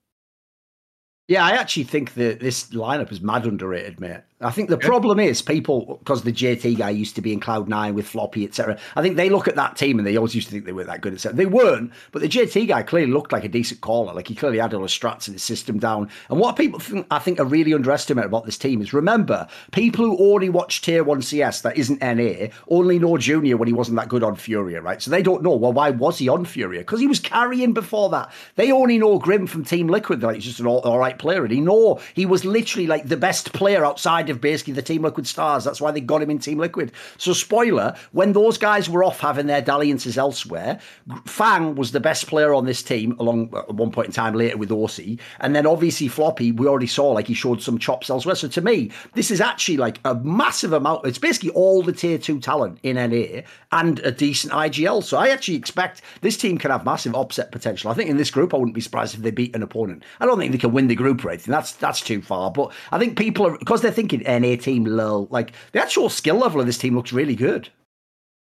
Yeah, 1.27 1.45
I 1.45 1.51
actually 1.51 1.85
think 1.85 2.15
that 2.15 2.41
this 2.41 2.71
lineup 2.71 3.13
is 3.13 3.21
mad 3.21 3.45
underrated, 3.45 4.01
mate. 4.01 4.21
I 4.41 4.53
think 4.53 4.69
the 4.69 4.79
problem 4.79 5.19
is 5.19 5.43
people 5.43 5.99
because 5.99 6.23
the 6.23 6.33
JT 6.33 6.79
guy 6.79 6.91
used 6.91 7.17
to 7.17 7.21
be 7.21 7.33
in 7.33 7.41
Cloud 7.41 7.69
Nine 7.69 7.95
with 7.95 8.07
Floppy, 8.07 8.45
etc. 8.45 8.79
I 8.95 9.03
think 9.03 9.17
they 9.17 9.31
look 9.31 9.49
at 9.49 9.57
that 9.57 9.77
team 9.77 9.99
and 9.99 10.07
they 10.07 10.17
always 10.17 10.33
used 10.33 10.47
to 10.47 10.53
think 10.53 10.65
they 10.65 10.71
were 10.71 10.85
that 10.85 11.01
good, 11.01 11.15
etc. 11.15 11.37
They 11.37 11.47
weren't, 11.47 11.93
but 12.13 12.23
the 12.23 12.29
JT 12.29 12.69
guy 12.69 12.85
clearly 12.85 13.11
looked 13.11 13.33
like 13.33 13.43
a 13.43 13.49
decent 13.49 13.81
caller. 13.81 14.15
Like 14.15 14.29
he 14.29 14.37
clearly 14.37 14.59
had 14.59 14.73
all 14.75 14.83
the 14.83 14.87
strats 14.87 15.27
in 15.27 15.35
the 15.35 15.41
system 15.41 15.81
down. 15.81 16.09
And 16.31 16.39
what 16.39 16.55
people 16.55 16.79
think, 16.79 17.09
I 17.11 17.19
think 17.19 17.41
are 17.41 17.45
really 17.45 17.75
underestimated 17.75 18.29
about 18.29 18.45
this 18.45 18.57
team 18.57 18.81
is 18.81 18.93
remember 18.93 19.49
people 19.73 20.05
who 20.05 20.33
only 20.33 20.51
watch 20.51 20.83
Tier 20.83 21.03
One 21.03 21.21
CS 21.21 21.63
that 21.63 21.77
isn't 21.77 22.01
NA 22.01 22.49
only 22.69 23.01
know 23.01 23.17
Junior 23.17 23.57
when 23.57 23.67
he 23.67 23.75
wasn't 23.75 23.97
that 23.97 24.09
good 24.09 24.23
on 24.23 24.37
Furia, 24.37 24.81
right? 24.81 25.03
So 25.03 25.11
they 25.11 25.23
don't 25.23 25.43
know. 25.43 25.57
Well, 25.57 25.73
why 25.73 25.91
was 25.91 26.19
he 26.19 26.29
on 26.29 26.45
Furia? 26.45 26.81
Because 26.81 27.01
he 27.01 27.09
was 27.09 27.19
carrying 27.19 27.73
before 27.73 28.09
that. 28.11 28.31
They 28.55 28.71
only 28.71 28.99
know 28.99 29.19
Grim 29.19 29.49
from 29.49 29.65
Team 29.65 29.89
Liquid. 29.89 30.23
Like 30.23 30.37
he's 30.37 30.45
just 30.45 30.61
an 30.61 30.69
all, 30.69 30.79
all 30.83 31.01
right 31.01 31.19
player, 31.19 31.43
and 31.43 31.53
he 31.53 31.61
know 31.61 32.01
he 32.15 32.25
was 32.25 32.45
literally 32.45 32.87
like 32.87 33.09
the 33.09 33.17
best 33.17 33.53
player 33.53 33.85
outside 33.85 34.28
of 34.31 34.41
basically 34.41 34.73
the 34.75 34.83
Team 34.83 35.03
Liquid 35.03 35.27
stars. 35.27 35.65
That's 35.65 35.81
why 35.81 35.91
they 35.91 36.01
got 36.01 36.23
him 36.23 36.31
in 36.31 36.39
Team 36.39 36.59
Liquid. 36.59 36.93
So, 37.17 37.33
spoiler, 37.33 37.97
when 38.13 38.33
those 38.33 38.59
guys 38.59 38.89
were 38.89 39.05
off 39.05 39.21
having 39.21 39.47
their 39.47 39.63
dalliances 39.63 40.19
elsewhere, 40.19 40.81
Fang 41.25 41.75
was 41.75 41.93
the 41.93 42.01
best 42.01 42.27
player 42.27 42.55
on 42.55 42.67
this 42.67 42.83
team 42.83 43.17
along 43.19 43.55
at 43.57 43.75
one 43.75 43.91
point 43.91 44.09
in 44.09 44.13
time 44.13 44.35
later 44.35 44.57
with 44.57 44.71
oSee. 44.71 45.19
And 45.41 45.55
then 45.55 45.67
obviously 45.67 46.09
Floppy, 46.09 46.53
we 46.53 46.67
already 46.67 46.87
saw 46.87 47.11
like 47.11 47.27
he 47.27 47.35
showed 47.35 47.63
some 47.63 47.79
chops 47.79 48.11
elsewhere. 48.11 48.35
So 48.35 48.49
to 48.49 48.61
me, 48.61 48.91
this 49.15 49.31
is 49.31 49.41
actually 49.41 49.77
like 49.77 50.01
a 50.05 50.15
massive 50.17 50.73
amount. 50.73 51.07
It's 51.07 51.19
basically 51.19 51.51
all 51.51 51.83
the 51.83 51.93
tier 51.93 52.19
two 52.19 52.41
talent 52.41 52.79
in 52.83 52.97
NA 52.97 53.43
and 53.73 53.99
a 54.01 54.11
decent 54.11 54.53
IGL. 54.53 55.03
So 55.03 55.17
I 55.17 55.29
actually 55.29 55.57
expect 55.57 56.03
this 56.21 56.37
team 56.37 56.59
can 56.59 56.71
have 56.71 56.85
massive 56.85 57.15
upset 57.15 57.53
potential. 57.53 57.91
I 57.91 57.95
think 57.95 58.11
in 58.11 58.17
this 58.17 58.31
group, 58.31 58.55
I 58.55 58.57
wouldn't 58.57 58.75
be 58.75 58.81
surprised 58.81 59.15
if 59.15 59.23
they 59.23 59.31
beat 59.31 59.55
an 59.55 59.63
opponent. 59.63 60.03
I 60.21 60.27
don't 60.27 60.39
think 60.39 60.53
they 60.53 60.59
can 60.59 60.73
win 60.73 60.89
the 60.89 60.95
group 60.95 61.25
or 61.25 61.31
anything. 61.31 61.53
That's 61.53 61.73
that's 61.73 62.01
too 62.01 62.23
far. 62.23 62.51
But 62.51 62.73
I 62.93 62.99
think 62.99 63.19
people 63.19 63.47
are 63.47 63.59
because 63.59 63.83
they're 63.83 63.91
thinking 63.91 64.18
NA 64.27 64.57
team 64.57 64.85
low. 64.85 65.29
Like 65.31 65.53
the 65.73 65.81
actual 65.81 66.09
skill 66.09 66.37
level 66.37 66.61
of 66.61 66.67
this 66.67 66.79
team 66.79 66.97
looks 66.97 67.13
really 67.13 67.37
good. 67.37 67.71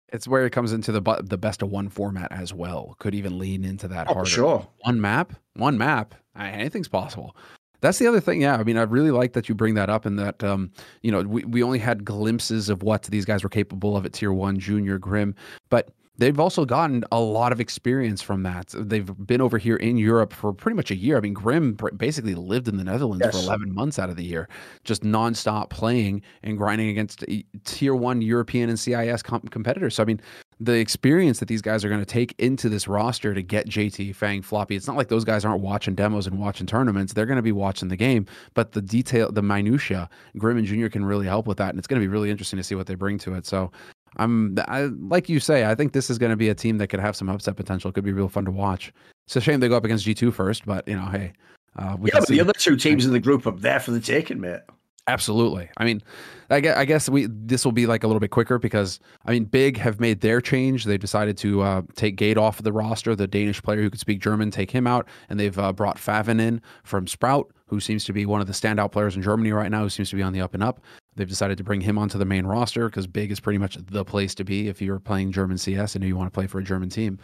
It's 0.10 0.28
where 0.28 0.46
it 0.46 0.52
comes 0.52 0.72
into 0.72 0.92
the 0.92 1.02
the 1.24 1.38
best 1.38 1.62
of 1.62 1.70
one 1.70 1.90
format 1.90 2.32
as 2.32 2.54
well. 2.54 2.96
Could 3.00 3.14
even 3.14 3.38
lean 3.38 3.66
into 3.66 3.88
that 3.90 4.08
oh, 4.10 4.14
harder. 4.14 4.30
Sure, 4.30 4.68
one 4.82 5.02
map, 5.02 5.34
one 5.54 5.78
map. 5.78 6.16
Anything's 6.36 6.88
possible. 6.88 7.36
That's 7.82 8.00
the 8.00 8.08
other 8.08 8.20
thing. 8.20 8.42
Yeah, 8.42 8.56
I 8.56 8.64
mean, 8.64 8.78
I 8.78 8.84
really 8.84 9.12
like 9.12 9.34
that 9.34 9.48
you 9.48 9.56
bring 9.56 9.76
that 9.76 9.90
up, 9.90 10.06
and 10.06 10.18
that 10.18 10.44
um, 10.44 10.72
you 11.02 11.12
know, 11.12 11.22
we 11.22 11.44
we 11.44 11.62
only 11.62 11.80
had 11.80 12.06
glimpses 12.06 12.70
of 12.70 12.84
what 12.84 13.04
these 13.04 13.26
guys 13.26 13.44
were 13.44 13.50
capable 13.50 13.96
of 13.96 14.06
at 14.06 14.14
Tier 14.14 14.34
One, 14.34 14.58
Junior, 14.58 14.98
Grim, 14.98 15.36
but 15.70 15.92
they've 16.18 16.40
also 16.40 16.66
gotten 16.66 17.04
a 17.12 17.20
lot 17.20 17.52
of 17.52 17.60
experience 17.60 18.22
from 18.22 18.44
that. 18.44 18.74
They've 18.78 19.10
been 19.26 19.42
over 19.42 19.58
here 19.58 19.76
in 19.76 19.98
Europe 19.98 20.34
for 20.34 20.54
pretty 20.54 20.76
much 20.76 20.92
a 20.92 20.96
year. 20.96 21.18
I 21.18 21.22
mean, 21.22 21.34
Grim 21.34 21.78
basically 21.96 22.36
lived 22.36 22.68
in 22.68 22.78
the 22.78 22.84
Netherlands 22.84 23.24
yes. 23.24 23.36
for 23.36 23.44
11 23.44 23.74
months 23.74 24.00
out 24.00 24.10
of 24.10 24.16
the 24.16 24.24
year, 24.24 24.48
just 24.84 25.04
nonstop 25.04 25.70
playing 25.70 26.22
and 26.44 26.58
grinding 26.58 26.90
against 26.90 27.24
eh, 27.28 27.42
tier 27.66 27.96
one 27.96 28.22
European 28.22 28.70
and 28.70 28.80
CIS 28.80 29.22
comp- 29.22 29.52
competitors. 29.52 29.96
So, 29.96 30.04
I 30.04 30.06
mean, 30.06 30.22
the 30.60 30.74
experience 30.74 31.40
that 31.40 31.48
these 31.48 31.62
guys 31.62 31.86
are 31.86 31.90
going 31.90 32.02
to 32.02 32.06
take 32.06 32.34
into 32.40 32.68
this 32.68 32.88
roster 32.88 33.34
to 33.34 33.44
get 33.44 33.68
JT, 33.68 34.16
Fang, 34.16 34.42
Floppy, 34.42 34.76
it's 34.76 34.88
not 34.88 34.98
like 34.98 35.10
those 35.10 35.24
guys 35.24 35.46
aren't 35.46 35.62
watching 35.62 35.94
demos 35.94 36.26
and 36.26 36.40
watching 36.40 36.66
tournaments. 36.66 37.14
They're 37.14 37.28
going 37.28 37.38
to 37.38 37.44
be 37.44 37.52
watching 37.52 37.90
the 37.90 37.96
game, 37.96 38.26
but 38.56 38.72
the 38.72 38.82
detail, 38.82 39.32
the 39.32 39.44
minutia, 39.44 40.10
Grim 40.38 40.58
and 40.58 40.66
Junior 40.66 40.90
can 40.90 41.06
really 41.06 41.28
help 41.28 41.46
with 41.46 41.58
that. 41.58 41.70
And 41.70 41.78
it's 41.78 41.88
going 41.88 42.02
to 42.02 42.04
be 42.04 42.12
really 42.12 42.32
interesting 42.32 42.58
to 42.58 42.64
see 42.64 42.76
what 42.76 42.88
they 42.88 42.96
bring 42.96 43.20
to 43.20 43.36
it. 43.36 43.46
So, 43.46 43.72
I'm 44.18 44.58
I, 44.68 44.90
like 45.00 45.30
you 45.30 45.40
say, 45.40 45.66
I 45.66 45.76
think 45.76 45.94
this 45.94 46.10
is 46.10 46.18
going 46.18 46.32
to 46.32 46.36
be 46.36 46.50
a 46.50 46.56
team 46.56 46.78
that 46.80 46.88
could 46.88 47.00
have 47.00 47.16
some 47.16 47.30
upset 47.30 47.56
potential. 47.56 47.90
It 47.90 47.94
could 47.94 48.04
be 48.04 48.14
real 48.14 48.30
fun 48.30 48.46
to 48.46 48.52
watch. 48.52 48.92
It's 49.26 49.36
a 49.36 49.42
shame 49.42 49.60
they 49.60 49.70
go 49.70 49.78
up 49.78 49.86
against 49.86 50.06
G2 50.06 50.34
first, 50.34 50.66
but 50.66 50.88
you 50.88 50.96
know, 50.96 51.06
hey, 51.06 51.34
uh, 51.78 51.98
yeah, 52.02 52.20
but 52.20 52.28
the 52.28 52.42
other 52.42 52.54
two 52.54 52.76
teams 52.76 53.06
in 53.06 53.12
the 53.12 53.20
group 53.20 53.46
are 53.46 53.52
there 53.52 53.80
for 53.80 53.92
the 53.92 54.00
taking, 54.00 54.40
mate. 54.40 54.62
Absolutely. 55.10 55.70
I 55.78 55.86
mean, 55.86 56.02
I 56.50 56.60
guess, 56.60 56.78
I 56.78 56.84
guess 56.84 57.08
we 57.08 57.28
this 57.30 57.64
will 57.64 57.72
be 57.72 57.86
like 57.86 58.04
a 58.04 58.08
little 58.08 58.20
bit 58.20 58.32
quicker 58.32 58.60
because 58.60 59.00
I 59.26 59.32
mean, 59.32 59.46
Big 59.46 59.78
have 59.78 60.02
made 60.02 60.20
their 60.20 60.42
change. 60.42 60.84
They've 60.84 61.00
decided 61.00 61.38
to 61.38 61.62
uh, 61.62 61.82
take 61.96 62.18
Gade 62.18 62.38
off 62.38 62.60
of 62.60 62.66
the 62.66 62.74
roster, 62.74 63.16
the 63.16 63.28
Danish 63.28 63.64
player 63.64 63.82
who 63.82 63.90
could 63.90 64.02
speak 64.02 64.20
German, 64.20 64.52
take 64.52 64.70
him 64.70 64.86
out, 64.86 65.08
and 65.30 65.40
they've 65.40 65.58
uh, 65.58 65.72
brought 65.72 65.98
faveN 65.98 66.42
in 66.42 66.62
from 66.84 67.08
Sprout, 67.08 67.50
who 67.68 67.80
seems 67.80 68.04
to 68.06 68.14
be 68.14 68.26
one 68.26 68.42
of 68.42 68.48
the 68.48 68.54
standout 68.54 68.92
players 68.92 69.16
in 69.16 69.22
Germany 69.22 69.54
right 69.54 69.72
now, 69.72 69.84
who 69.84 69.90
seems 69.90 70.10
to 70.10 70.18
be 70.18 70.24
on 70.24 70.34
the 70.34 70.42
up 70.42 70.54
and 70.54 70.64
up. 70.64 70.82
They've 71.18 71.28
decided 71.28 71.58
to 71.58 71.64
bring 71.64 71.82
him 71.82 71.98
onto 71.98 72.18
the 72.18 72.26
main 72.26 72.46
roster 72.46 72.88
because 72.90 73.08
Big 73.08 73.32
is 73.32 73.40
pretty 73.40 73.58
much 73.58 73.76
the 73.76 74.06
place 74.06 74.34
to 74.36 74.44
be 74.44 74.70
if 74.70 74.82
you're 74.82 75.00
playing 75.00 75.32
German 75.32 75.58
CS 75.58 75.96
and 75.96 76.04
you 76.04 76.16
want 76.16 76.28
to 76.28 76.36
play 76.36 76.48
for 76.48 76.60
a 76.60 76.64
German 76.64 76.90
team. 76.90 77.20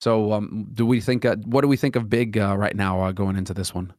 So, 0.00 0.32
um, 0.32 0.68
do 0.72 0.86
we 0.86 1.00
think? 1.00 1.24
Uh, 1.24 1.36
what 1.44 1.62
do 1.62 1.68
we 1.68 1.76
think 1.76 1.96
of 1.96 2.08
Big 2.08 2.38
uh, 2.38 2.56
right 2.56 2.76
now 2.76 3.00
uh, 3.00 3.12
going 3.12 3.36
into 3.36 3.52
this 3.52 3.74
one? 3.74 3.92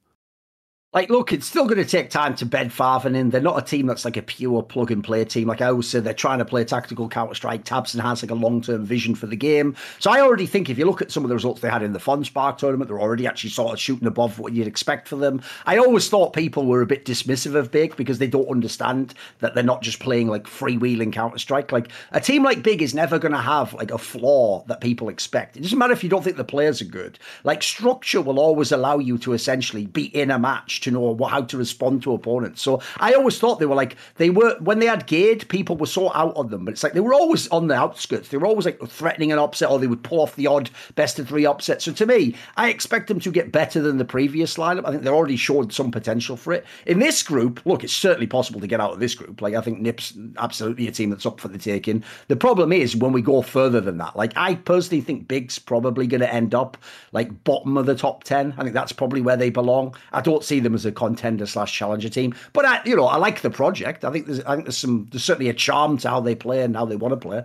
Like, 0.91 1.11
look, 1.11 1.31
it's 1.31 1.45
still 1.45 1.65
going 1.65 1.77
to 1.77 1.85
take 1.85 2.09
time 2.09 2.33
to 2.37 2.47
bed 2.47 2.71
in. 3.05 3.29
They're 3.29 3.41
not 3.41 3.59
a 3.59 3.61
team 3.61 3.85
that's 3.85 4.05
like 4.05 4.17
a 4.17 4.23
pure 4.23 4.63
plug 4.63 4.89
and 4.89 5.03
play 5.03 5.23
team. 5.23 5.47
Like 5.47 5.61
I 5.61 5.67
always 5.67 5.87
said, 5.87 6.03
they're 6.03 6.15
trying 6.15 6.39
to 6.39 6.45
play 6.45 6.65
tactical 6.65 7.07
Counter 7.07 7.35
Strike. 7.35 7.63
TabseN 7.63 7.99
has 7.99 8.23
like 8.23 8.31
a 8.31 8.35
long 8.35 8.59
term 8.59 8.85
vision 8.85 9.13
for 9.13 9.27
the 9.27 9.35
game. 9.35 9.75
So 9.99 10.09
I 10.09 10.21
already 10.21 10.47
think 10.47 10.67
if 10.67 10.79
you 10.79 10.87
look 10.87 11.03
at 11.03 11.11
some 11.11 11.23
of 11.23 11.29
the 11.29 11.35
results 11.35 11.61
they 11.61 11.69
had 11.69 11.83
in 11.83 11.93
the 11.93 12.23
Spark 12.23 12.57
tournament, 12.57 12.89
they're 12.89 12.99
already 12.99 13.27
actually 13.27 13.51
sort 13.51 13.73
of 13.73 13.79
shooting 13.79 14.07
above 14.07 14.39
what 14.39 14.53
you'd 14.53 14.65
expect 14.65 15.07
for 15.07 15.15
them. 15.15 15.43
I 15.67 15.77
always 15.77 16.09
thought 16.09 16.33
people 16.33 16.65
were 16.65 16.81
a 16.81 16.87
bit 16.87 17.05
dismissive 17.05 17.53
of 17.53 17.69
Big 17.69 17.95
because 17.95 18.17
they 18.17 18.25
don't 18.25 18.49
understand 18.49 19.13
that 19.41 19.53
they're 19.53 19.63
not 19.63 19.83
just 19.83 19.99
playing 19.99 20.27
like 20.27 20.45
freewheeling 20.45 21.13
Counter 21.13 21.37
Strike. 21.37 21.71
Like 21.71 21.91
a 22.13 22.19
team 22.19 22.41
like 22.41 22.63
Big 22.63 22.81
is 22.81 22.95
never 22.95 23.19
going 23.19 23.33
to 23.33 23.37
have 23.37 23.75
like 23.75 23.91
a 23.91 23.99
flaw 23.99 24.63
that 24.65 24.81
people 24.81 25.09
expect. 25.09 25.55
It 25.55 25.61
doesn't 25.61 25.77
matter 25.77 25.93
if 25.93 26.03
you 26.03 26.09
don't 26.09 26.23
think 26.23 26.37
the 26.37 26.43
players 26.43 26.81
are 26.81 26.85
good. 26.85 27.19
Like 27.43 27.61
structure 27.61 28.23
will 28.23 28.39
always 28.39 28.71
allow 28.71 28.97
you 28.97 29.19
to 29.19 29.33
essentially 29.33 29.85
be 29.85 30.05
in 30.05 30.31
a 30.31 30.39
match 30.39 30.78
to 30.81 30.91
know 30.91 30.99
what 30.99 31.31
how 31.31 31.41
to 31.41 31.57
respond 31.57 32.03
to 32.03 32.13
opponents. 32.13 32.61
So 32.61 32.81
I 32.97 33.13
always 33.13 33.39
thought 33.39 33.59
they 33.59 33.65
were 33.65 33.75
like 33.75 33.95
they 34.15 34.29
were 34.29 34.57
when 34.59 34.79
they 34.79 34.85
had 34.85 35.07
Gade, 35.07 35.47
people 35.49 35.77
were 35.77 35.85
so 35.85 36.11
out 36.13 36.35
on 36.35 36.49
them, 36.49 36.65
but 36.65 36.71
it's 36.71 36.83
like 36.83 36.93
they 36.93 36.99
were 36.99 37.13
always 37.13 37.47
on 37.49 37.67
the 37.67 37.75
outskirts. 37.75 38.29
They 38.29 38.37
were 38.37 38.47
always 38.47 38.65
like 38.65 38.79
threatening 38.87 39.31
an 39.31 39.39
upset, 39.39 39.69
or 39.69 39.79
they 39.79 39.87
would 39.87 40.03
pull 40.03 40.21
off 40.21 40.35
the 40.35 40.47
odd 40.47 40.69
best 40.95 41.19
of 41.19 41.27
three 41.27 41.45
upset. 41.45 41.81
So 41.81 41.91
to 41.93 42.05
me, 42.05 42.35
I 42.57 42.69
expect 42.69 43.07
them 43.07 43.19
to 43.21 43.31
get 43.31 43.51
better 43.51 43.81
than 43.81 43.97
the 43.97 44.05
previous 44.05 44.55
lineup. 44.55 44.85
I 44.85 44.91
think 44.91 45.03
they're 45.03 45.15
already 45.15 45.37
showed 45.37 45.73
some 45.73 45.91
potential 45.91 46.37
for 46.37 46.53
it. 46.53 46.65
In 46.85 46.99
this 46.99 47.23
group, 47.23 47.65
look, 47.65 47.83
it's 47.83 47.93
certainly 47.93 48.27
possible 48.27 48.59
to 48.61 48.67
get 48.67 48.79
out 48.79 48.93
of 48.93 48.99
this 48.99 49.15
group. 49.15 49.41
Like 49.41 49.55
I 49.55 49.61
think 49.61 49.79
Nips 49.79 50.13
absolutely 50.37 50.87
a 50.87 50.91
team 50.91 51.09
that's 51.09 51.25
up 51.25 51.39
for 51.39 51.47
the 51.47 51.57
taking. 51.57 52.03
The 52.27 52.35
problem 52.35 52.71
is 52.71 52.95
when 52.95 53.11
we 53.11 53.21
go 53.21 53.41
further 53.41 53.81
than 53.81 53.97
that. 53.97 54.15
Like 54.15 54.33
I 54.35 54.55
personally 54.55 55.01
think 55.01 55.27
Big's 55.27 55.59
probably 55.59 56.07
going 56.07 56.21
to 56.21 56.33
end 56.33 56.55
up 56.55 56.77
like 57.11 57.43
bottom 57.43 57.77
of 57.77 57.85
the 57.85 57.95
top 57.95 58.23
ten. 58.23 58.53
I 58.57 58.63
think 58.63 58.73
that's 58.73 58.91
probably 58.91 59.21
where 59.21 59.37
they 59.37 59.49
belong. 59.49 59.95
I 60.11 60.21
don't 60.21 60.43
see 60.43 60.59
them 60.69 60.75
as 60.75 60.85
a 60.85 60.91
contender 60.91 61.45
slash 61.45 61.73
challenger 61.73 62.09
team. 62.09 62.33
But 62.53 62.65
I, 62.65 62.81
you 62.85 62.95
know, 62.95 63.05
I 63.05 63.17
like 63.17 63.41
the 63.41 63.49
project. 63.49 64.05
I 64.05 64.11
think 64.11 64.27
there's, 64.27 64.41
I 64.41 64.55
think 64.55 64.65
there's 64.65 64.77
some, 64.77 65.07
there's 65.11 65.23
certainly 65.23 65.49
a 65.49 65.53
charm 65.53 65.97
to 65.99 66.09
how 66.09 66.19
they 66.19 66.35
play 66.35 66.63
and 66.63 66.75
how 66.75 66.85
they 66.85 66.95
want 66.95 67.13
to 67.13 67.17
play. 67.17 67.43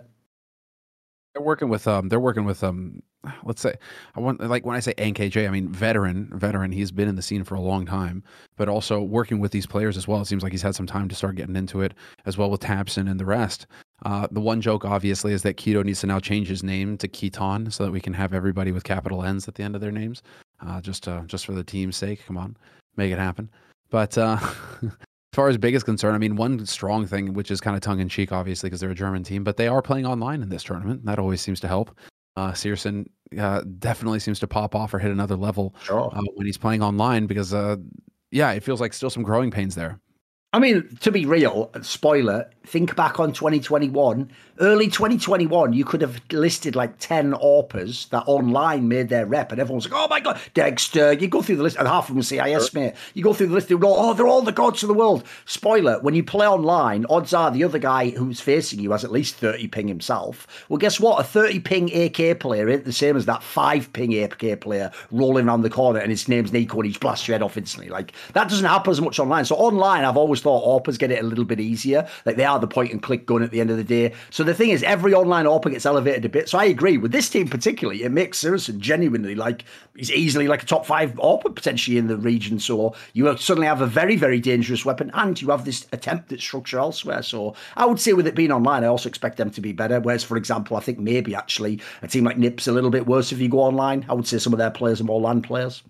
They're 1.35 1.43
working 1.43 1.69
with 1.69 1.89
um, 1.89 2.09
they're 2.09 2.21
working 2.21 2.45
with 2.45 2.63
um, 2.63 3.03
let's 3.45 3.61
say 3.61 3.75
I 4.15 4.21
want 4.21 4.41
like 4.41 4.65
when 4.65 4.77
I 4.77 4.81
say 4.81 4.95
NKJ, 4.95 5.47
I 5.47 5.51
mean 5.51 5.69
veteran, 5.69 6.31
veteran. 6.33 6.73
He's 6.73 6.93
been 6.93 7.09
in 7.09 7.17
the 7.17 7.23
scene 7.23 7.45
for 7.45 7.55
a 7.55 7.61
long 7.61 7.87
time, 7.87 8.23
but 8.57 8.69
also 8.69 9.01
working 9.01 9.41
with 9.41 9.53
these 9.53 9.67
players 9.67 9.97
as 9.97 10.07
well. 10.07 10.21
It 10.21 10.27
seems 10.27 10.43
like 10.43 10.53
he's 10.53 10.63
had 10.63 10.75
some 10.75 10.87
time 10.87 11.09
to 11.09 11.15
start 11.15 11.37
getting 11.37 11.57
into 11.57 11.81
it 11.81 11.95
as 12.27 12.39
well 12.39 12.51
with 12.51 12.61
tabseN 12.61 13.11
and 13.11 13.19
the 13.19 13.25
rest. 13.25 13.67
Uh, 14.05 14.29
the 14.31 14.41
one 14.41 14.61
joke, 14.61 14.85
obviously, 14.85 15.33
is 15.33 15.43
that 15.43 15.57
k1to 15.57 15.85
needs 15.85 16.01
to 16.01 16.07
now 16.07 16.21
change 16.21 16.49
his 16.49 16.63
name 16.63 16.97
to 16.99 17.09
k1toN 17.09 17.73
so 17.73 17.85
that 17.85 17.91
we 17.91 18.01
can 18.01 18.13
have 18.13 18.35
everybody 18.35 18.73
with 18.73 18.85
capital 18.85 19.25
N's 19.25 19.49
at 19.49 19.55
the 19.55 19.63
end 19.63 19.75
of 19.75 19.81
their 19.81 19.93
names, 19.93 20.23
uh, 20.65 20.81
just 20.81 21.09
uh, 21.09 21.23
just 21.27 21.47
for 21.47 21.53
the 21.53 21.65
team's 21.65 21.97
sake. 21.97 22.25
Come 22.27 22.37
on, 22.37 22.57
make 22.96 23.12
it 23.12 23.18
happen. 23.18 23.50
But 23.90 24.16
uh, 24.18 24.38
as 24.83 24.90
far 25.33 25.48
as 25.48 25.59
big 25.59 25.74
is 25.74 25.83
concerned, 25.83 26.14
I 26.14 26.18
mean, 26.18 26.37
one 26.37 26.64
strong 26.66 27.07
thing, 27.07 27.35
which 27.35 27.50
is 27.50 27.61
kind 27.61 27.76
of 27.76 27.83
tongue 27.83 28.00
in 28.00 28.09
cheek, 28.09 28.33
obviously, 28.33 28.68
because 28.68 28.80
they're 28.80 28.90
a 28.90 28.94
German 28.94 29.22
team, 29.22 29.44
but 29.44 29.57
they 29.57 29.68
are 29.68 29.83
playing 29.83 30.07
online 30.07 30.42
in 30.42 30.48
this 30.48 30.62
tournament. 30.62 31.04
That 31.04 31.18
always 31.18 31.40
seems 31.40 31.61
to 31.61 31.68
help. 31.68 31.96
Uh, 32.37 32.50
syrsoN 32.52 33.07
uh, 33.38 33.62
definitely 33.78 34.18
seems 34.18 34.40
to 34.40 34.48
pop 34.48 34.74
off 34.74 34.92
or 34.92 34.98
hit 34.98 35.12
another 35.12 35.37
level 35.37 35.74
sure. 35.83 36.11
uh, 36.12 36.22
when 36.35 36.46
he's 36.46 36.59
playing 36.59 36.83
online 36.83 37.26
because, 37.26 37.54
uh, 37.54 37.76
yeah, 38.33 38.50
it 38.50 38.64
feels 38.64 38.80
like 38.80 38.92
still 38.92 39.11
some 39.11 39.22
growing 39.22 39.50
pains 39.50 39.76
there. 39.76 40.00
I 40.52 40.61
mean, 40.61 40.96
to 41.00 41.11
be 41.11 41.26
real, 41.26 41.70
spoiler, 41.83 42.48
think 42.64 42.94
back 42.94 43.18
on 43.18 43.33
2021. 43.33 44.30
Early 44.61 44.87
2021, 44.87 45.73
you 45.73 45.85
could 45.85 46.01
have 46.01 46.21
listed 46.31 46.77
like 46.77 46.97
10 47.01 47.33
AWPers 47.33 48.09
that 48.11 48.23
online 48.29 48.87
made 48.87 49.09
their 49.09 49.27
rep, 49.27 49.51
and 49.51 49.61
everyone's 49.61 49.90
like, 49.90 50.01
oh 50.01 50.07
my 50.09 50.21
God, 50.21 50.38
Dexter. 50.55 51.12
You 51.12 51.27
go 51.27 51.43
through 51.43 51.57
the 51.57 51.64
list, 51.64 51.77
and 51.77 51.88
half 51.88 52.09
of 52.09 52.14
them 52.14 52.23
CIS, 52.23 52.71
sure. 52.71 52.81
mate. 52.81 52.95
You 53.14 53.25
go 53.25 53.35
through 53.35 53.49
the 53.49 53.55
list, 53.55 53.69
they 53.69 53.75
go, 53.75 53.97
oh, 53.97 54.14
they're 54.14 54.29
all 54.29 54.43
the 54.43 54.53
gods 54.53 54.85
of 54.85 54.88
the 54.88 54.95
world. 54.95 55.25
Spoiler, 55.45 55.99
when 56.03 56.14
you 56.14 56.23
play 56.23 56.47
online, 56.47 57.05
odds 57.11 57.35
are 57.35 57.51
the 57.51 57.64
other 57.64 57.81
guy 57.81 58.11
who's 58.11 58.40
facing 58.40 58.79
you 58.79 58.93
has 58.93 59.05
at 59.05 59.11
least 59.11 59.35
30 59.35 59.67
ping 59.69 59.88
himself. 59.88 60.47
Well, 60.69 60.79
guess 60.79 61.01
what? 61.01 61.19
A 61.19 61.25
30 61.25 61.59
ping 61.59 61.93
AK 61.93 62.38
player 62.38 62.69
ain't 62.69 62.85
the 62.85 62.93
same 62.93 63.17
as 63.17 63.27
that 63.27 63.43
5 63.43 63.93
ping 63.93 64.17
AK 64.23 64.61
player 64.61 64.93
rolling 65.11 65.49
around 65.49 65.62
the 65.62 65.71
corner, 65.71 65.99
and 65.99 66.11
his 66.11 66.29
name's 66.29 66.53
NiKo, 66.53 66.77
and 66.77 66.87
he's 66.87 66.99
blast 66.99 67.27
your 67.27 67.35
head 67.35 67.43
off 67.43 67.57
instantly. 67.57 67.90
Like, 67.90 68.12
that 68.35 68.49
doesn't 68.49 68.67
happen 68.67 68.93
as 68.93 69.01
much 69.01 69.19
online. 69.19 69.47
So, 69.47 69.57
online, 69.57 70.05
I've 70.05 70.17
always 70.17 70.43
thought 70.43 70.85
AWPers 70.85 70.97
get 70.97 71.11
it 71.11 71.25
a 71.25 71.27
little 71.27 71.45
bit 71.45 71.59
easier. 71.59 72.09
Like, 72.25 72.37
they 72.37 72.45
are 72.45 72.61
the 72.61 72.69
point 72.69 72.93
and 72.93 73.03
click 73.03 73.27
gun 73.27 73.43
at 73.43 73.51
the 73.51 73.61
end 73.61 73.71
of 73.71 73.77
the 73.77 73.83
day. 73.83 74.12
So 74.31 74.43
the 74.44 74.54
thing 74.54 74.70
is, 74.70 74.83
every 74.83 75.12
online 75.12 75.46
AWPer 75.46 75.72
gets 75.72 75.87
elevated 75.87 76.24
a 76.24 76.28
bit. 76.28 76.48
So 76.48 76.59
I 76.59 76.64
agree 76.64 76.96
with 76.98 77.12
this 77.12 77.28
team 77.28 77.48
particularly. 77.48 78.02
It 78.02 78.12
makes 78.12 78.38
Saracen 78.38 78.80
genuinely 78.80 79.35
like 79.35 79.64
he's 79.96 80.12
easily 80.12 80.48
like 80.48 80.62
a 80.62 80.66
top 80.66 80.87
five 80.87 81.14
AWPer 81.14 81.54
potentially 81.54 81.98
in 81.98 82.07
the 82.07 82.16
region. 82.16 82.59
So 82.59 82.94
you 83.12 83.37
suddenly 83.37 83.66
have 83.66 83.80
a 83.80 83.87
very 83.87 84.16
very 84.16 84.40
dangerous 84.40 84.85
weapon, 84.85 85.11
and 85.14 85.40
you 85.40 85.50
have 85.50 85.64
this 85.64 85.87
attempt 85.92 86.33
at 86.33 86.40
structure 86.40 86.78
elsewhere. 86.78 87.22
So 87.22 87.54
I 87.76 87.87
would 87.87 88.00
say 88.00 88.12
with 88.12 88.26
it 88.26 88.35
being 88.35 88.52
online, 88.52 88.85
I 88.85 88.88
also 88.88 89.09
expect 89.09 89.37
them 89.37 89.50
to 89.50 89.61
be 89.61 89.72
better. 89.72 90.00
Whereas 90.00 90.24
for 90.24 90.37
example, 90.37 90.76
I 90.76 90.80
think 90.80 90.98
maybe 90.98 91.35
actually 91.35 91.80
a 92.02 92.09
team 92.09 92.24
like 92.24 92.38
Nips 92.38 92.66
a 92.66 92.72
little 92.72 92.90
bit 92.90 93.07
worse 93.07 93.33
if 93.33 93.40
you 93.40 93.48
go 93.48 93.61
online. 93.61 94.07
I 94.09 94.14
would 94.14 94.26
say 94.26 94.38
some 94.38 94.52
of 94.52 94.59
their 94.59 94.70
players 94.70 95.00
are 95.00 95.04
more 95.04 95.20
LAN 95.20 95.42
players. 95.42 95.83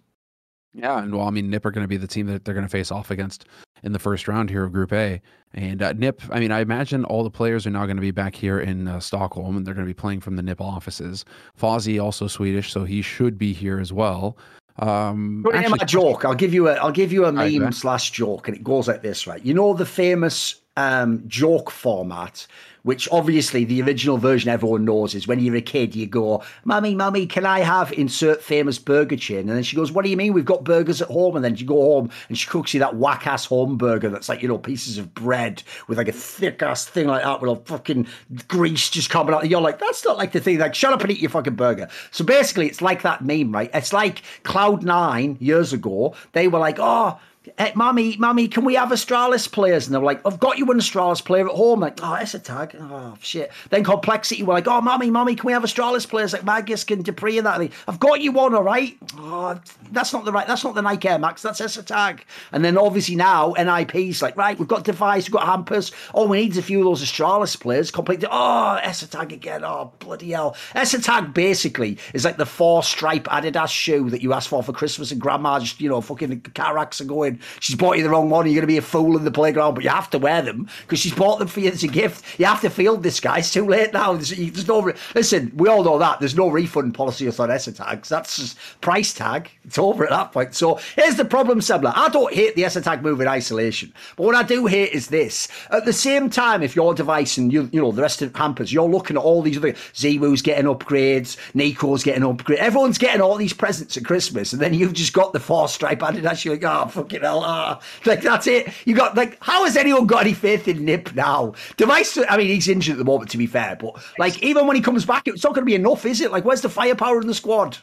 Yeah, 0.74 1.02
and 1.02 1.14
well, 1.14 1.26
I 1.26 1.30
mean, 1.30 1.50
Nip 1.50 1.64
are 1.64 1.70
going 1.70 1.84
to 1.84 1.88
be 1.88 1.96
the 1.96 2.08
team 2.08 2.26
that 2.26 2.44
they're 2.44 2.54
going 2.54 2.66
to 2.66 2.70
face 2.70 2.90
off 2.90 3.10
against 3.10 3.46
in 3.85 3.92
the 3.92 3.99
first 3.99 4.27
round 4.27 4.51
here 4.51 4.64
of 4.64 4.73
Group 4.73 4.92
A. 4.92 5.20
And 5.53 5.83
uh, 5.83 5.92
Nip, 5.92 6.20
I 6.31 6.40
mean, 6.40 6.51
I 6.51 6.61
imagine 6.61 7.05
all 7.05 7.23
the 7.23 7.31
players 7.31 7.64
are 7.66 7.70
now 7.70 7.85
going 7.85 7.97
to 7.97 8.03
be 8.03 8.11
back 8.11 8.35
here 8.35 8.59
in 8.59 8.88
uh, 8.88 8.99
Stockholm, 8.99 9.57
and 9.57 9.64
they're 9.64 9.75
going 9.75 9.87
to 9.87 9.90
be 9.90 9.94
playing 9.94 10.20
from 10.20 10.35
the 10.35 10.42
Nip 10.42 10.61
offices. 10.61 11.25
Fozzy 11.57 12.03
also 12.03 12.27
Swedish, 12.27 12.73
so 12.73 12.85
he 12.85 13.03
should 13.03 13.38
be 13.38 13.53
here 13.53 13.79
as 13.79 13.92
well. 13.92 14.37
Um, 14.81 15.47
actually, 15.55 15.79
a 15.81 15.87
joke. 15.87 16.25
I'll 16.25 16.35
give 16.35 16.53
you 16.53 16.68
a. 16.68 16.73
I'll 16.73 16.90
give 16.90 17.12
you 17.12 17.27
a 17.27 17.33
meme 17.33 17.62
right, 17.62 17.75
slash 17.75 18.11
joke, 18.11 18.49
and 18.49 18.57
it 18.57 18.64
goes 18.64 18.88
like 18.88 19.03
this, 19.03 19.29
right? 19.29 19.44
You 19.44 19.55
know 19.55 19.75
the 19.75 19.87
famous 19.87 20.57
um, 20.77 21.23
joke 21.29 21.70
format 21.70 22.49
which 22.85 23.09
obviously 23.11 23.64
the 23.64 23.83
original 23.83 24.18
version 24.18 24.51
everyone 24.51 24.85
knows 24.85 25.14
is 25.14 25.27
when 25.27 25.40
you're 25.40 25.57
a 25.57 25.61
kid, 25.61 25.97
you 25.97 26.07
go, 26.07 26.42
Mummy, 26.64 26.94
Mummy, 26.94 27.27
can 27.27 27.44
I 27.44 27.61
have 27.61 27.92
insert 27.92 28.42
famous 28.42 28.79
burger 28.79 29.16
chain? 29.16 29.40
And 29.40 29.51
then 29.51 29.62
she 29.62 29.75
goes, 29.75 29.90
What 29.90 30.05
do 30.05 30.11
you 30.11 30.16
mean? 30.16 30.33
We've 30.33 30.44
got 30.44 30.64
burgers 30.64 31.03
at 31.03 31.09
home. 31.09 31.35
And 31.35 31.44
then 31.44 31.57
you 31.57 31.66
go 31.66 31.81
home 31.81 32.11
and 32.29 32.38
she 32.38 32.49
cooks 32.49 32.73
you 32.75 32.81
that 32.81 32.97
whack 32.97 33.27
ass 33.27 33.47
home 33.47 33.77
burger 33.77 34.11
that's 34.11 34.29
like, 34.29 34.42
you 34.42 34.49
know, 34.49 34.59
pieces 34.59 34.99
of 34.99 35.14
bread 35.14 35.62
with 35.88 35.99
like 35.99 36.09
a 36.09 36.12
thick 36.12 36.62
ass 36.62 36.85
thing 36.85 37.09
like 37.09 37.25
that 37.25 37.40
with 37.40 37.51
a 37.51 37.57
fucking 37.64 38.07
grease 38.49 38.90
just 38.90 39.11
coming 39.11 39.35
out. 39.35 39.42
And 39.42 39.51
you're 39.51 39.61
like, 39.61 39.79
That's 39.79 40.05
not 40.05 40.18
like 40.18 40.33
the 40.33 40.40
thing. 40.40 40.59
Like, 40.59 40.75
shut 40.75 40.92
up 40.92 41.01
and 41.01 41.11
eat 41.11 41.20
your 41.20 41.31
fucking 41.31 41.57
burger. 41.57 41.88
So 42.11 42.25
basically, 42.25 42.66
it's 42.66 42.83
like 42.83 43.03
that 43.03 43.25
meme, 43.25 43.53
right? 43.53 43.70
It's 43.73 43.92
like 43.92 44.23
Cloud9 44.44 45.40
years 45.40 45.73
ago. 45.73 46.14
They 46.33 46.49
were 46.49 46.59
like, 46.59 46.77
Oh, 46.79 47.18
hey, 47.59 47.72
mommy, 47.74 48.16
mommy, 48.16 48.48
can 48.48 48.64
we 48.64 48.74
have 48.74 48.88
Astralis 48.88 49.50
players? 49.50 49.87
And 49.87 49.94
they're 49.94 50.02
like, 50.02 50.24
I've 50.26 50.40
got 50.40 50.59
you 50.59 50.70
an 50.70 50.78
Astralis 50.78 51.24
player 51.24 51.48
at 51.48 51.54
home. 51.54 51.80
Like, 51.80 52.00
oh, 52.02 52.14
it's 52.14 52.35
a 52.35 52.38
tag. 52.38 52.76
Oh, 52.78 53.16
shit. 53.20 53.50
Then 53.70 53.85
Complexity 53.85 54.42
were 54.42 54.54
like, 54.54 54.66
oh, 54.66 54.80
mommy, 54.80 55.11
mommy, 55.11 55.35
can 55.35 55.46
we 55.46 55.52
have 55.52 55.62
Astralis 55.62 56.09
players 56.09 56.33
like 56.33 56.42
Magisk 56.42 56.90
and 56.90 57.04
dupreeh 57.04 57.38
and 57.38 57.46
that? 57.46 57.61
And 57.61 57.70
I've 57.87 58.00
got 58.00 58.20
you 58.20 58.33
one, 58.33 58.54
all 58.54 58.62
right. 58.62 58.96
Oh, 59.16 59.61
that's 59.92 60.12
not 60.12 60.24
the 60.24 60.33
right, 60.33 60.46
that's 60.46 60.64
not 60.64 60.74
the 60.74 60.83
Nike 60.83 61.09
Air 61.09 61.18
Max, 61.18 61.42
that's 61.42 61.61
a 61.61 61.83
tag. 61.83 62.24
And 62.52 62.64
then 62.64 62.78
obviously 62.78 63.16
now 63.16 63.52
NIP's 63.52 64.22
like, 64.22 64.37
right, 64.37 64.59
we've 64.59 64.68
got 64.68 64.85
dev1ce, 64.85 65.16
we've 65.16 65.30
got 65.30 65.46
hampus. 65.46 65.92
Oh, 66.14 66.26
we 66.26 66.42
need 66.42 66.57
a 66.57 66.62
few 66.62 66.78
of 66.80 66.85
those 66.85 67.02
Astralis 67.02 67.59
players. 67.61 67.90
Complete. 67.90 68.24
Oh, 68.30 68.80
tag 68.83 69.33
again. 69.33 69.64
Oh, 69.64 69.92
bloody 69.98 70.30
hell. 70.30 70.57
tag 70.74 71.35
basically 71.35 71.98
is 72.12 72.24
like 72.24 72.37
the 72.37 72.46
four 72.46 72.83
stripe 72.83 73.24
Adidas 73.24 73.68
shoe 73.68 74.11
that 74.11 74.22
you 74.22 74.33
asked 74.33 74.48
for 74.48 74.62
for 74.62 74.72
Christmas 74.72 75.12
and 75.12 75.20
grandma 75.20 75.59
just, 75.61 75.80
you 75.80 75.88
know, 75.88 76.00
fucking 76.00 76.40
cataracts 76.40 77.00
are 77.00 77.04
going, 77.04 77.34
she's 77.61 77.77
bought 77.77 77.97
you 77.97 78.03
the 78.03 78.11
wrong 78.11 78.31
one. 78.31 78.47
You're 78.47 78.55
going 78.55 78.62
to 78.62 78.66
be 78.66 78.79
a 78.79 78.83
fool 78.83 79.16
in 79.16 79.25
the 79.25 79.31
playground, 79.31 79.75
but 79.75 79.85
you 79.85 79.90
have 79.90 80.11
to 80.11 80.18
wear 80.18 80.42
them 80.42 80.68
because 80.83 80.99
she's 80.99 81.14
bought 81.14 81.38
them 81.38 81.49
for 81.49 81.61
you 81.61 81.70
as 81.70 81.83
a 81.83 81.88
gift. 81.88 82.38
You 82.38 82.47
have 82.47 82.61
to 82.62 82.70
field 82.70 83.03
this 83.03 83.20
guy. 83.20 83.38
It's 83.38 83.53
too 83.53 83.66
late 83.66 83.92
now. 83.92 84.14
There's, 84.14 84.31
there's 84.31 84.68
no 84.68 84.83
re- 84.83 84.94
listen. 85.14 85.53
We 85.57 85.68
all 85.68 85.85
know 85.85 85.99
that 85.99 86.20
there's 86.20 86.37
no 86.37 86.49
refund 86.49 86.94
policy 86.94 87.27
on 87.27 87.33
es3tags. 87.33 88.09
That's 88.09 88.37
just 88.37 88.59
price 88.81 89.12
tag. 89.14 89.51
It's 89.64 89.79
over 89.79 90.05
at 90.05 90.11
that 90.11 90.33
point. 90.33 90.55
So 90.55 90.79
here's 90.97 91.16
the 91.16 91.25
problem, 91.25 91.61
Semmler. 91.61 91.92
I 91.94 92.09
don't 92.09 92.33
hate 92.33 92.55
the 92.55 92.62
es3tag 92.62 93.03
move 93.03 93.20
in 93.20 93.29
isolation, 93.29 93.92
but 94.16 94.25
what 94.25 94.35
I 94.35 94.42
do 94.42 94.66
hate 94.66 94.92
is 94.92 95.09
this. 95.09 95.49
At 95.70 95.85
the 95.85 95.92
same 95.92 96.31
time, 96.31 96.62
if 96.62 96.77
your 96.77 96.94
dev1ce 96.94 97.38
and 97.38 97.53
you, 97.53 97.68
you 97.73 97.81
know 97.81 97.92
the 97.92 98.03
rest 98.03 98.23
of 98.23 98.33
the 98.33 98.38
hampus, 98.38 98.73
you're 98.73 98.88
looking 98.88 99.16
at 99.16 99.23
all 99.23 99.42
these 99.42 99.57
other 99.57 99.73
ZywOo's 99.73 100.42
getting 100.42 100.66
upgrades, 100.66 101.37
NiKo's 101.55 102.03
getting 102.03 102.23
upgrades, 102.23 102.57
everyone's 102.57 102.99
getting 102.99 103.20
all 103.20 103.37
these 103.37 103.53
presents 103.53 103.97
at 103.97 104.05
Christmas, 104.05 104.53
and 104.53 104.61
then 104.61 104.75
you've 104.75 104.92
just 104.92 105.12
got 105.12 105.33
the 105.33 105.40
four 105.40 105.68
stripe 105.68 106.01
Adidas. 106.01 106.44
You're 106.44 106.55
like, 106.55 106.64
oh 106.64 106.88
fucking 106.88 107.23
ah. 107.26 107.80
Like 108.04 108.22
that's 108.22 108.46
it. 108.46 108.68
You 108.84 108.94
got 108.94 109.16
like, 109.16 109.38
how 109.40 109.64
has 109.64 109.76
anyone 109.76 110.06
got 110.06 110.22
any 110.22 110.34
faith 110.34 110.68
in 110.68 110.84
Nip 110.84 111.14
now? 111.14 111.54
dev1ce. 111.76 112.24
I 112.28 112.37
mean, 112.37 112.48
he's 112.48 112.68
injured 112.68 112.92
at 112.92 112.98
the 112.98 113.04
moment, 113.04 113.30
to 113.30 113.38
be 113.38 113.46
fair, 113.46 113.76
but 113.80 114.02
like 114.18 114.42
even 114.42 114.66
when 114.66 114.76
he 114.76 114.82
comes 114.82 115.04
back, 115.04 115.26
it's 115.26 115.44
not 115.44 115.54
going 115.54 115.62
to 115.62 115.70
be 115.70 115.74
enough, 115.74 116.04
is 116.04 116.20
it? 116.20 116.30
Like, 116.30 116.44
where's 116.44 116.62
the 116.62 116.68
firepower 116.68 117.20
in 117.20 117.26
the 117.26 117.34
squad? 117.34 117.78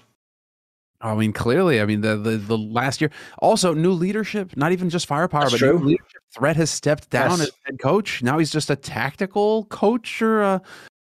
I 1.01 1.15
mean, 1.15 1.33
clearly, 1.33 1.81
I 1.81 1.85
mean 1.85 2.01
the 2.01 2.15
the, 2.15 2.37
the 2.37 2.57
last 2.57 3.01
year. 3.01 3.11
Also, 3.39 3.73
new 3.73 3.91
leadership, 3.91 4.55
not 4.55 4.71
even 4.71 4.89
just 4.89 5.07
firepower, 5.07 5.41
That's 5.41 5.53
but 5.53 5.57
true. 5.57 5.79
new 5.79 5.85
leadership. 5.85 6.21
Threat 6.33 6.55
has 6.55 6.69
stepped 6.69 7.09
down 7.09 7.39
yes. 7.39 7.41
as 7.41 7.51
head 7.65 7.79
coach. 7.79 8.23
Now 8.23 8.37
he's 8.37 8.51
just 8.51 8.69
a 8.69 8.75
tactical 8.75 9.65
coach, 9.65 10.21
or 10.21 10.41
a, 10.41 10.61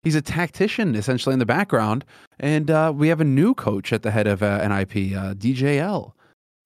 he's 0.02 0.14
a 0.14 0.22
tactician 0.22 0.94
essentially 0.94 1.32
in 1.32 1.38
the 1.38 1.46
background. 1.46 2.04
And 2.38 2.70
uh, 2.70 2.92
we 2.94 3.08
have 3.08 3.20
a 3.20 3.24
new 3.24 3.54
coach 3.54 3.92
at 3.92 4.02
the 4.02 4.10
head 4.10 4.26
of 4.26 4.42
uh, 4.42 4.66
NIP, 4.66 5.16
uh, 5.16 5.34
DJL. 5.34 6.12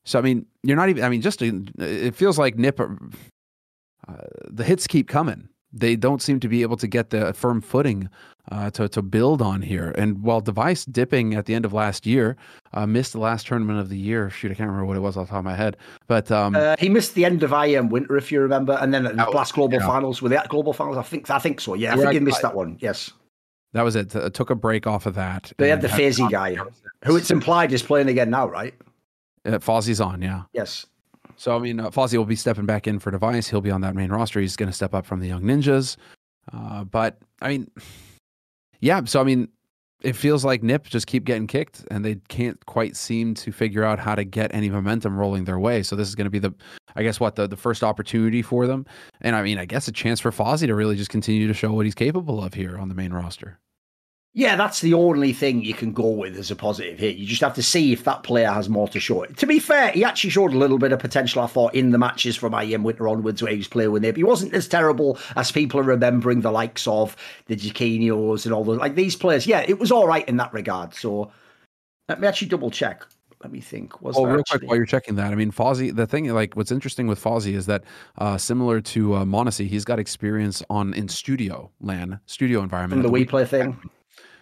So 0.05 0.19
I 0.19 0.23
mean, 0.23 0.47
you're 0.63 0.77
not 0.77 0.89
even. 0.89 1.05
I 1.05 1.09
mean, 1.09 1.23
just 1.23 1.39
to, 1.41 1.65
it 1.79 2.15
feels 2.15 2.39
like 2.39 2.57
Nip. 2.57 2.81
Uh, 2.81 2.89
the 4.49 4.65
hits 4.65 4.87
keep 4.87 5.09
coming. 5.09 5.49
They 5.73 5.97
don't 5.97 6.23
seem 6.23 6.39
to 6.41 6.49
be 6.49 6.63
able 6.63 6.77
to 6.77 6.87
get 6.87 7.11
the 7.11 7.33
firm 7.33 7.61
footing 7.61 8.09
uh, 8.51 8.71
to 8.71 8.89
to 8.89 9.03
build 9.03 9.43
on 9.43 9.63
here. 9.63 9.93
And 9.97 10.23
while 10.23 10.43
dev1ce 10.43 10.93
dipping 10.93 11.35
at 11.35 11.47
the 11.47 11.55
end 11.55 11.65
of 11.65 11.73
last 11.73 12.07
year, 12.07 12.37
uh, 12.75 12.87
missed 12.87 13.13
the 13.13 13.19
last 13.19 13.47
tournament 13.47 13.81
of 13.81 13.89
the 13.89 13.99
year. 13.99 14.31
Shoot, 14.31 14.53
I 14.53 14.55
can't 14.55 14.69
remember 14.69 14.87
what 14.87 14.97
it 14.97 15.01
was 15.01 15.17
off 15.17 15.27
the 15.27 15.31
top 15.31 15.39
of 15.39 15.45
my 15.45 15.57
head. 15.57 15.77
But 16.07 16.31
um, 16.31 16.55
uh, 16.55 16.77
he 16.79 16.89
missed 16.89 17.15
the 17.15 17.25
end 17.25 17.43
of 17.43 17.51
IEM 17.51 17.91
Winter, 17.91 18.17
if 18.17 18.31
you 18.31 18.41
remember, 18.41 18.79
and 18.81 18.93
then 18.93 19.05
the 19.05 19.31
last 19.31 19.55
Global 19.55 19.79
yeah. 19.81 19.87
Finals. 19.87 20.23
Were 20.23 20.29
the 20.29 20.45
Global 20.49 20.73
Finals? 20.73 20.97
I 20.97 21.03
think 21.03 21.29
I 21.31 21.39
think 21.39 21.61
so. 21.61 21.75
Yeah, 21.75 21.95
I 21.95 21.97
think 21.97 22.13
he 22.13 22.21
missed 22.21 22.43
that 22.43 22.55
one. 22.55 22.77
Yes. 22.81 23.11
That 23.73 23.83
was 23.83 23.97
it. 23.97 24.15
It 24.15 24.35
took 24.35 24.51
a 24.51 24.55
break 24.55 24.87
off 24.87 25.07
of 25.07 25.17
that. 25.17 25.53
They 25.59 25.69
had 25.69 25.83
the 25.83 25.89
Fazy 25.89 26.31
guy, 26.31 26.57
who 27.05 27.17
it's 27.17 27.33
implied 27.33 27.73
is 27.73 27.83
playing 27.83 28.09
again 28.09 28.31
now, 28.31 28.47
right? 28.47 28.75
Uh, 29.45 29.59
Fozzie's 29.59 30.01
on, 30.01 30.23
yeah. 30.23 30.43
Yes. 30.53 30.87
So 31.37 31.57
I 31.57 31.59
mean, 31.59 31.81
uh, 31.81 31.91
Fozzie 31.91 32.17
will 32.17 32.25
be 32.25 32.37
stepping 32.37 32.67
back 32.67 32.87
in 32.87 32.99
for 32.99 33.11
dev1ce. 33.11 33.51
He'll 33.51 33.61
be 33.61 33.71
on 33.71 33.81
that 33.83 33.95
main 33.95 34.11
roster. 34.11 34.41
He's 34.41 34.57
going 34.57 34.69
to 34.69 34.75
step 34.75 34.95
up 34.95 35.07
from 35.07 35.21
the 35.21 35.29
Young 35.29 35.43
Ninjas. 35.43 35.97
Uh, 36.53 36.85
but 36.85 37.19
I 37.41 37.49
mean, 37.49 37.71
yeah. 38.81 39.03
So 39.05 39.21
I 39.21 39.25
mean, 39.25 39.49
it 40.03 40.15
feels 40.15 40.45
like 40.45 40.63
Nip 40.63 40.85
just 40.85 41.07
keep 41.07 41.25
getting 41.25 41.47
kicked, 41.47 41.85
and 41.91 42.05
they 42.05 42.17
can't 42.29 42.65
quite 42.67 42.97
seem 42.97 43.35
to 43.35 43.53
figure 43.53 43.85
out 43.85 43.99
how 43.99 44.15
to 44.15 44.25
get 44.25 44.55
any 44.55 44.69
momentum 44.69 45.17
rolling 45.17 45.45
their 45.45 45.59
way. 45.59 45.83
So 45.83 45.97
this 45.97 46.09
is 46.09 46.15
going 46.15 46.27
to 46.27 46.31
be 46.31 46.39
the, 46.39 46.55
I 46.95 47.03
guess, 47.03 47.19
what 47.19 47.37
the 47.37 47.47
the 47.47 47.57
first 47.57 47.83
opportunity 47.83 48.43
for 48.43 48.67
them, 48.67 48.87
and 49.21 49.35
I 49.35 49.43
mean, 49.43 49.59
I 49.59 49.65
guess 49.65 49.89
a 49.89 49.93
chance 49.93 50.21
for 50.21 50.31
Fozzie 50.31 50.67
to 50.67 50.75
really 50.75 50.97
just 50.97 51.11
continue 51.11 51.49
to 51.49 51.55
show 51.55 51.73
what 51.73 51.87
he's 51.87 51.95
capable 51.95 52.43
of 52.45 52.55
here 52.55 52.79
on 52.79 52.89
the 52.89 52.95
main 52.95 53.13
roster. 53.13 53.59
Yeah, 54.37 54.57
that's 54.57 54.81
the 54.81 54.95
only 54.95 55.33
thing 55.33 55.63
you 55.63 55.75
can 55.75 55.93
go 55.93 56.09
with 56.09 56.37
as 56.37 56.51
a 56.51 56.57
positive 56.57 56.99
here. 56.99 57.13
You 57.13 57.25
just 57.25 57.41
have 57.41 57.55
to 57.55 57.63
see 57.63 57.93
if 57.93 58.03
that 58.03 58.25
player 58.25 58.51
has 58.51 58.69
more 58.69 58.89
to 58.89 58.99
show. 58.99 59.25
To 59.25 59.47
be 59.47 59.61
fair, 59.61 59.93
he 59.93 60.03
actually 60.03 60.31
showed 60.31 60.53
a 60.53 60.59
little 60.59 60.79
bit 60.79 60.91
of 60.91 60.99
potential, 60.99 61.41
I 61.41 61.47
thought, 61.47 61.73
in 61.73 61.93
the 61.93 61.99
matches 61.99 62.35
from 62.35 62.53
IEM 62.53 62.83
Winter 62.83 63.07
onwards 63.07 63.41
where 63.41 63.53
he 63.53 63.59
was 63.59 63.69
playing 63.69 63.93
with 63.93 64.03
Nip. 64.03 64.17
He 64.17 64.25
wasn't 64.25 64.53
as 64.53 64.67
terrible 64.67 65.21
as 65.37 65.53
people 65.53 65.79
are 65.79 65.85
remembering 65.85 66.41
the 66.41 66.51
likes 66.51 66.89
of 66.89 67.17
the 67.47 67.55
Jaquinios 67.55 68.45
and 68.45 68.53
all 68.53 68.65
those. 68.65 68.79
Like 68.79 68.97
these 68.97 69.15
players, 69.15 69.47
yeah, 69.47 69.65
it 69.69 69.79
was 69.79 69.93
all 69.93 70.09
right 70.09 70.29
in 70.29 70.37
that 70.39 70.53
regard. 70.53 70.95
So 70.95 71.31
let 72.09 72.21
me 72.21 72.27
actually 72.27 72.49
double 72.49 72.73
check. 72.73 73.05
Let 73.41 73.53
me 73.53 73.61
think. 73.61 74.03
Was 74.03 74.17
oh, 74.17 74.25
real 74.25 74.41
actually... 74.41 74.59
quick 74.59 74.69
while 74.69 74.77
you're 74.79 74.87
checking 74.87 75.15
that, 75.15 75.31
I 75.31 75.37
mean, 75.37 75.53
Fozzie. 75.53 75.95
The 75.95 76.09
thing, 76.09 76.27
like, 76.31 76.57
what's 76.57 76.73
interesting 76.73 77.07
with 77.07 77.23
Fozzie 77.23 77.55
is 77.55 77.67
that, 77.67 77.85
uh, 78.19 78.37
similar 78.37 78.81
to 78.81 79.15
uh, 79.15 79.25
m0NESY, 79.25 79.69
he's 79.69 79.85
got 79.85 80.01
experience 80.01 80.61
on 80.71 80.93
in 80.95 81.09
studio 81.09 81.71
LAN, 81.81 82.19
studio 82.27 82.63
environment. 82.63 83.03
The, 83.03 83.09
the 83.09 83.15
WePlay 83.15 83.47
thing. 83.47 83.79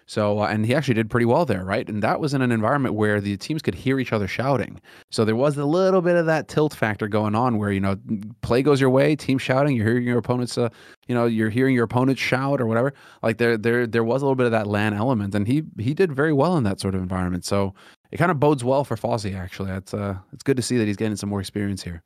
So, 0.07 0.41
uh, 0.41 0.47
and 0.47 0.67
he 0.67 0.75
actually 0.75 0.95
did 0.95 1.11
pretty 1.11 1.27
well 1.27 1.45
there, 1.45 1.65
right? 1.65 1.89
And 1.89 2.03
that 2.03 2.21
was 2.21 2.35
in 2.35 2.43
an 2.43 2.53
environment 2.53 2.95
where 2.95 3.21
the 3.21 3.37
teams 3.37 3.63
could 3.63 3.75
hear 3.75 3.99
each 4.01 4.13
other 4.13 4.29
shouting. 4.29 4.81
So 5.11 5.25
there 5.25 5.37
was 5.37 5.57
a 5.57 5.65
little 5.65 6.03
bit 6.03 6.17
of 6.17 6.27
that 6.27 6.49
tilt 6.49 6.75
factor 6.75 7.09
going 7.09 7.35
on 7.35 7.59
where, 7.59 7.73
you 7.73 7.81
know, 7.81 7.97
play 8.43 8.63
goes 8.63 8.81
your 8.81 8.91
way, 8.91 9.17
team 9.17 9.39
shouting, 9.39 9.77
you're 9.77 9.87
hearing 9.87 10.05
your 10.05 10.19
opponents, 10.19 10.59
uh, 10.59 10.69
you 11.07 11.15
know, 11.15 11.27
you're 11.27 11.51
hearing 11.51 11.75
your 11.75 11.85
opponents 11.85 12.21
shout 12.21 12.61
or 12.61 12.67
whatever. 12.67 12.93
Like 13.23 13.39
there, 13.39 13.57
there, 13.57 13.87
there 13.87 14.05
was 14.05 14.23
a 14.23 14.25
little 14.25 14.37
bit 14.37 14.47
of 14.47 14.53
that 14.53 14.67
LAN 14.67 14.95
element 14.95 15.35
and 15.35 15.47
he, 15.47 15.63
he 15.79 15.95
did 15.95 16.13
very 16.13 16.33
well 16.33 16.57
in 16.57 16.65
that 16.65 16.81
sort 16.81 16.95
of 16.95 17.03
environment. 17.03 17.45
So 17.45 17.75
it 18.11 18.19
kind 18.19 18.31
of 18.31 18.41
bodes 18.41 18.65
well 18.65 18.85
for 18.85 18.97
Fozzie, 18.97 19.37
actually. 19.39 19.71
It's, 19.71 19.95
uh, 19.95 20.17
it's 20.33 20.43
good 20.43 20.57
to 20.57 20.63
see 20.63 20.79
that 20.79 20.87
he's 20.87 20.97
getting 20.97 21.17
some 21.17 21.29
more 21.29 21.41
experience 21.41 21.83
here. 21.83 22.03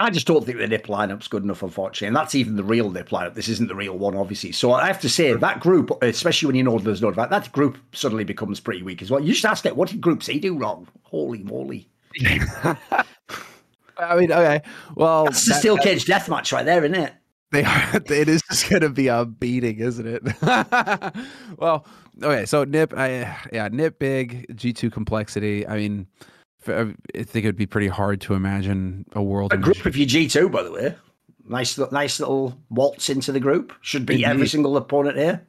I 0.00 0.08
just 0.08 0.26
don't 0.26 0.44
think 0.46 0.56
the 0.56 0.66
NIP 0.66 0.86
lineup's 0.86 1.28
good 1.28 1.44
enough, 1.44 1.62
unfortunately. 1.62 2.08
And 2.08 2.16
that's 2.16 2.34
even 2.34 2.56
the 2.56 2.64
real 2.64 2.90
NIP 2.90 3.10
lineup. 3.10 3.34
This 3.34 3.48
isn't 3.48 3.68
the 3.68 3.74
real 3.74 3.98
one, 3.98 4.16
obviously. 4.16 4.50
So 4.52 4.72
I 4.72 4.86
have 4.86 5.00
to 5.02 5.10
say, 5.10 5.34
that 5.34 5.60
group, 5.60 5.90
especially 6.02 6.46
when 6.46 6.56
you 6.56 6.62
know 6.62 6.78
there's 6.78 7.02
no 7.02 7.10
that, 7.10 7.28
that 7.28 7.52
group 7.52 7.76
suddenly 7.92 8.24
becomes 8.24 8.60
pretty 8.60 8.82
weak 8.82 9.02
as 9.02 9.10
well. 9.10 9.20
You 9.20 9.34
just 9.34 9.44
ask 9.44 9.66
it, 9.66 9.76
what 9.76 9.90
did 9.90 10.00
Group 10.00 10.22
C 10.22 10.38
do 10.38 10.56
wrong? 10.56 10.88
Holy 11.02 11.42
moly. 11.42 11.86
I 12.22 14.16
mean, 14.16 14.32
okay. 14.32 14.62
Well, 14.94 15.26
that's 15.26 15.46
the 15.46 15.54
steel 15.54 15.76
cage 15.76 16.06
death 16.06 16.30
match 16.30 16.50
right 16.50 16.64
there, 16.64 16.82
isn't 16.82 16.94
it? 16.94 17.12
They 17.52 17.64
are. 17.64 18.00
It 18.10 18.28
is 18.28 18.42
just 18.48 18.70
going 18.70 18.82
to 18.82 18.88
be 18.88 19.08
a 19.08 19.26
beating, 19.26 19.80
isn't 19.80 20.06
it? 20.06 20.22
well, 21.58 21.84
okay. 22.22 22.46
So 22.46 22.64
Nip, 22.64 22.94
I, 22.96 23.36
yeah, 23.52 23.68
Nip 23.70 23.98
big 23.98 24.56
G 24.56 24.72
two 24.72 24.88
complexity. 24.88 25.66
I 25.66 25.76
mean, 25.76 26.06
Uh, 26.66 26.86
I 27.14 27.22
think 27.22 27.44
it 27.44 27.48
would 27.48 27.56
be 27.56 27.66
pretty 27.66 27.88
hard 27.88 28.20
to 28.22 28.34
imagine 28.34 29.06
a 29.12 29.22
world. 29.22 29.52
A 29.52 29.56
group 29.56 29.86
of 29.86 29.96
your 29.96 30.06
G 30.06 30.28
two, 30.28 30.48
by 30.48 30.62
the 30.62 30.72
way. 30.72 30.94
Nice, 31.46 31.78
nice 31.90 32.20
little 32.20 32.56
waltz 32.68 33.08
into 33.08 33.32
the 33.32 33.40
group. 33.40 33.72
Should 33.80 34.06
beat 34.06 34.24
every 34.24 34.46
single 34.46 34.76
opponent 34.76 35.16
here. 35.16 35.46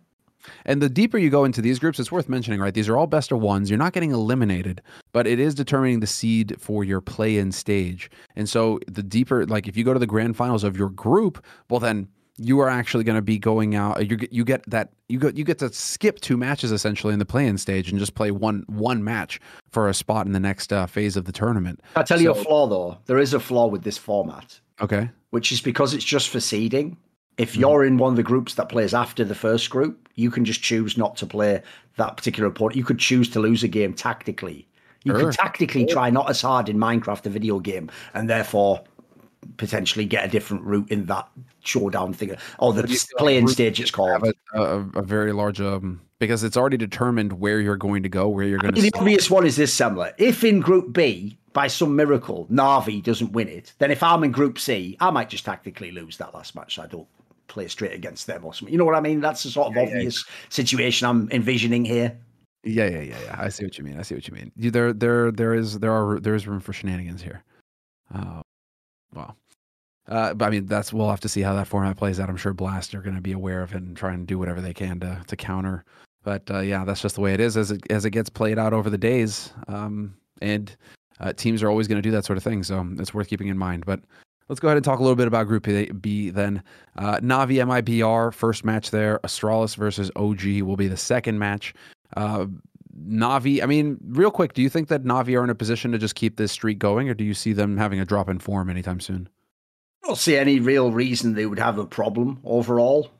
And 0.66 0.82
the 0.82 0.90
deeper 0.90 1.20
you 1.20 1.30
go 1.30 1.44
into 1.44 1.62
these 1.62 1.78
groups, 1.78 2.00
it's 2.00 2.12
worth 2.12 2.28
mentioning, 2.28 2.60
right? 2.60 2.74
These 2.74 2.90
are 2.90 2.98
all 2.98 3.06
best 3.06 3.32
of 3.32 3.40
ones. 3.40 3.70
You're 3.70 3.78
not 3.78 3.94
getting 3.94 4.12
eliminated, 4.12 4.82
but 5.12 5.28
it 5.28 5.40
is 5.40 5.54
determining 5.54 6.00
the 6.00 6.08
seed 6.08 6.56
for 6.60 6.84
your 6.84 7.02
play 7.02 7.38
in 7.38 7.52
stage. 7.52 8.10
And 8.36 8.50
so 8.50 8.80
the 8.88 9.04
deeper, 9.04 9.46
like 9.46 9.68
if 9.68 9.78
you 9.78 9.84
go 9.84 9.94
to 9.94 10.00
the 10.00 10.08
grand 10.08 10.36
finals 10.36 10.64
of 10.64 10.76
your 10.76 10.90
group, 10.90 11.46
well, 11.70 11.80
then 11.80 12.08
you 12.42 12.60
are 12.60 12.70
actually 12.70 13.04
going 13.04 13.16
to 13.16 13.22
be 13.22 13.38
going 13.38 13.76
out. 13.76 14.10
You 14.10 14.18
get 14.18 14.34
you 14.34 14.44
get 14.44 14.64
that 14.70 14.90
you 15.08 15.20
get 15.20 15.38
you 15.38 15.44
get 15.44 15.60
to 15.60 15.72
skip 15.72 16.20
two 16.22 16.38
matches 16.38 16.72
essentially 16.72 17.14
in 17.14 17.20
the 17.20 17.26
play-in 17.26 17.58
stage 17.58 17.90
and 17.90 18.00
just 18.00 18.16
play 18.16 18.32
one 18.32 18.66
one 18.68 19.04
match 19.04 19.40
for 19.70 19.88
a 19.88 19.94
spot 19.94 20.26
in 20.26 20.32
the 20.32 20.40
next 20.40 20.74
uh, 20.74 20.88
phase 20.88 21.16
of 21.16 21.26
the 21.26 21.32
tournament. 21.32 21.82
I 21.96 22.04
tell 22.04 22.18
so, 22.18 22.24
you 22.24 22.32
a 22.32 22.36
flaw 22.36 22.68
though. 22.68 22.98
There 23.06 23.20
is 23.20 23.34
a 23.34 23.40
flaw 23.40 23.68
with 23.68 23.84
this 23.84 23.98
format. 23.98 24.60
Okay. 24.82 25.10
Which 25.30 25.52
is 25.52 25.62
because 25.62 25.94
it's 25.94 26.04
just 26.04 26.30
for 26.30 26.40
seeding. 26.40 26.98
If 27.38 27.54
hmm. 27.54 27.62
you're 27.62 27.86
in 27.86 27.98
one 27.98 28.14
of 28.14 28.18
the 28.18 28.24
groups 28.24 28.56
that 28.56 28.70
plays 28.70 28.94
after 28.94 29.24
the 29.24 29.36
first 29.36 29.70
group, 29.70 30.10
you 30.16 30.32
can 30.32 30.44
just 30.44 30.62
choose 30.62 30.98
not 30.98 31.16
to 31.18 31.26
play 31.26 31.62
that 31.98 32.18
particular 32.18 32.50
opponent. 32.50 32.76
You 32.76 32.84
could 32.84 33.00
choose 33.00 33.30
to 33.30 33.40
lose 33.40 33.64
a 33.64 33.68
game 33.68 33.94
tactically. 33.94 34.68
You 35.04 35.14
sure. 35.14 35.26
could 35.26 35.34
tactically 35.34 35.86
try 35.86 36.12
not 36.12 36.30
as 36.30 36.42
hard 36.42 36.70
in 36.70 36.78
Minecraft, 36.78 37.24
the 37.24 37.30
video 37.30 37.60
game, 37.60 37.90
and 38.14 38.30
therefore 38.30 38.84
potentially 39.62 40.06
get 40.06 40.26
a 40.26 40.28
different 40.28 40.64
route 40.64 40.90
in 40.90 41.06
that 41.06 41.30
showdown 41.60 42.16
thing 42.16 42.36
or 42.58 42.74
the 42.74 43.06
playing 43.20 43.48
stage 43.48 43.80
it's 43.80 43.92
called 43.92 44.10
a, 44.24 44.60
a, 44.60 44.80
a, 44.96 45.02
very 45.04 45.32
large 45.32 45.62
um 45.62 46.02
because 46.18 46.44
it's 46.44 46.58
already 46.58 46.78
determined 46.78 47.34
where 47.34 47.62
you're 47.62 47.78
going 47.78 48.02
to 48.02 48.10
go 48.10 48.28
where 48.28 48.44
you're 48.44 48.58
going 48.58 48.74
to 48.74 48.82
the 48.82 48.92
obvious 48.96 49.30
one 49.30 49.46
is 49.46 49.56
this 49.58 49.72
similar 49.72 50.12
if 50.18 50.44
in 50.44 50.60
group 50.62 50.92
b 50.92 51.38
by 51.54 51.68
some 51.68 51.96
miracle 51.96 52.48
navi 52.52 53.04
doesn't 53.04 53.34
win 53.34 53.48
it 53.48 53.72
then 53.78 53.92
if 53.92 54.02
i'm 54.02 54.24
in 54.24 54.32
group 54.32 54.58
c 54.58 54.98
i 55.00 55.12
might 55.12 55.30
just 55.30 55.46
tactically 55.46 55.92
lose 55.92 56.18
that 56.18 56.34
last 56.34 56.56
match 56.56 56.74
so 56.74 56.82
i 56.82 56.88
don't 56.88 57.08
play 57.48 57.68
straight 57.68 57.94
against 57.94 58.28
them 58.28 58.46
or 58.46 58.54
something. 58.54 58.72
You 58.72 58.80
know 58.80 58.86
what 58.86 58.96
I 58.96 59.02
mean? 59.02 59.20
That's 59.20 59.44
the 59.44 59.50
sort 59.50 59.68
of 59.68 59.76
yeah, 59.76 59.84
obvious 59.84 60.26
yeah. 60.26 60.34
situation 60.50 61.06
I'm 61.06 61.30
envisioning 61.32 61.84
here. 61.84 62.18
Yeah, 62.64 62.88
yeah, 62.88 63.02
yeah, 63.02 63.20
yeah. 63.26 63.36
I 63.38 63.50
see 63.50 63.66
what 63.66 63.78
you 63.78 63.84
mean. 63.84 64.00
I 64.00 64.04
see 64.04 64.16
what 64.16 64.26
you 64.26 64.34
mean. 64.34 64.52
There, 64.56 64.94
there, 64.94 65.32
there 65.32 65.54
is, 65.54 65.80
there 65.80 65.92
are, 65.92 66.20
there 66.20 66.34
is 66.34 66.48
room 66.48 66.62
for 66.62 66.72
shenanigans 66.72 67.22
here. 67.22 67.44
Uh, 68.14 68.42
well, 69.14 69.36
uh, 70.12 70.34
but 70.34 70.46
I 70.46 70.50
mean, 70.50 70.66
that's 70.66 70.92
we'll 70.92 71.10
have 71.10 71.22
to 71.22 71.30
see 71.30 71.42
how 71.42 71.56
that 71.56 71.68
format 71.68 71.98
plays 71.98 72.20
out. 72.20 72.30
I'm 72.30 72.38
sure 72.38 72.54
Blast 72.54 72.94
are 72.94 73.02
going 73.02 73.16
to 73.16 73.22
be 73.22 73.32
aware 73.32 73.64
of 73.64 73.74
it 73.74 73.78
and 73.78 73.96
try 73.96 74.14
and 74.14 74.28
do 74.28 74.38
whatever 74.38 74.62
they 74.62 74.74
can 74.74 75.00
to 75.00 75.22
to 75.26 75.36
counter. 75.36 75.86
But 76.24 76.50
uh, 76.52 76.60
yeah, 76.60 76.86
that's 76.86 77.02
just 77.02 77.16
the 77.16 77.22
way 77.22 77.34
it 77.34 77.40
is 77.40 77.58
as 77.58 77.72
it 77.72 77.82
as 77.90 78.06
it 78.06 78.12
gets 78.12 78.30
played 78.30 78.60
out 78.60 78.74
over 78.74 78.90
the 78.90 78.98
days. 78.98 79.54
Um, 79.68 80.14
and 80.42 80.76
uh, 81.20 81.34
teams 81.34 81.64
are 81.64 81.70
always 81.70 81.88
going 81.88 82.02
to 82.02 82.08
do 82.08 82.12
that 82.12 82.26
sort 82.26 82.38
of 82.38 82.44
thing, 82.44 82.64
so 82.64 82.88
it's 83.00 83.14
worth 83.14 83.30
keeping 83.30 83.48
in 83.48 83.58
mind. 83.58 83.86
But 83.86 84.02
Let's 84.52 84.60
go 84.60 84.68
ahead 84.68 84.76
and 84.76 84.84
talk 84.84 85.00
a 85.00 85.02
little 85.02 85.16
bit 85.16 85.28
about 85.28 85.48
Group 85.48 85.66
B 86.02 86.30
then. 86.30 86.62
Uh, 86.98 87.20
Navi 87.20 87.64
MIBR, 87.66 88.34
first 88.34 88.66
match 88.66 88.92
there. 88.92 89.18
Astralis 89.24 89.78
versus 89.78 90.12
OG 90.18 90.64
will 90.64 90.76
be 90.76 90.90
the 90.90 90.98
second 90.98 91.40
match. 91.40 91.74
Uh, 92.18 92.48
Navi, 93.08 93.64
I 93.64 93.66
mean, 93.66 93.98
real 94.10 94.30
quick, 94.30 94.52
do 94.52 94.62
you 94.62 94.68
think 94.68 94.90
that 94.90 95.06
Navi 95.06 95.40
are 95.40 95.46
in 95.46 95.50
a 95.50 95.56
position 95.56 95.94
to 95.94 95.98
just 95.98 96.16
keep 96.16 96.36
this 96.36 96.52
streak 96.52 96.80
going, 96.80 97.08
or 97.08 97.14
do 97.14 97.24
you 97.24 97.34
see 97.34 97.54
them 97.54 97.78
having 97.78 98.02
a 98.02 98.06
drop 98.06 98.28
in 98.28 98.40
form 98.40 98.70
anytime 98.70 99.00
soon? 99.00 99.30
I 100.04 100.08
don't 100.08 100.18
see 100.18 100.36
any 100.36 100.60
real 100.60 100.92
reason 100.92 101.34
they 101.34 101.46
would 101.46 101.60
have 101.60 101.78
a 101.78 101.86
problem 101.86 102.40
overall. 102.44 103.12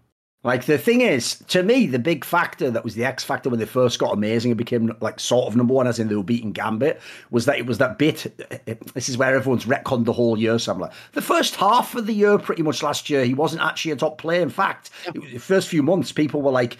Like 0.44 0.66
the 0.66 0.80
thing 0.80 1.02
is, 1.02 1.36
to 1.50 1.62
me, 1.62 1.86
the 1.86 2.00
big 2.00 2.26
factor 2.26 2.72
that 2.72 2.84
was 2.84 2.96
the 2.96 3.06
X 3.06 3.24
factor 3.24 3.52
when 3.52 3.60
they 3.60 3.66
first 3.68 4.00
got 4.00 4.12
amazing 4.12 4.50
and 4.50 4.58
became 4.58 4.92
like 5.00 5.20
sort 5.20 5.46
of 5.46 5.56
number 5.56 5.76
one, 5.76 5.86
as 5.86 6.00
in 6.00 6.08
they 6.08 6.16
were 6.16 6.24
beating 6.24 6.52
Gambit, 6.52 7.00
was 7.30 7.46
that 7.46 7.60
it 7.60 7.68
was 7.68 7.78
that 7.78 8.00
b1t. 8.00 8.94
This 8.94 9.08
is 9.08 9.20
where 9.20 9.36
everyone's 9.36 9.66
retconned 9.66 10.06
the 10.06 10.14
whole 10.14 10.40
year. 10.40 10.58
So 10.58 10.74
I'm 10.74 10.80
like, 10.80 10.94
the 11.12 11.22
first 11.22 11.56
half 11.56 11.94
of 11.94 12.08
the 12.08 12.14
year, 12.14 12.40
pretty 12.40 12.64
much 12.64 12.82
last 12.82 13.08
year, 13.08 13.24
he 13.24 13.36
wasn't 13.36 13.62
actually 13.62 13.92
a 13.92 13.98
top 13.98 14.18
player. 14.18 14.42
In 14.42 14.50
fact, 14.50 14.90
the 15.14 15.38
first 15.38 15.68
few 15.68 15.84
months, 15.84 16.12
people 16.12 16.42
were 16.42 16.52
like, 16.52 16.78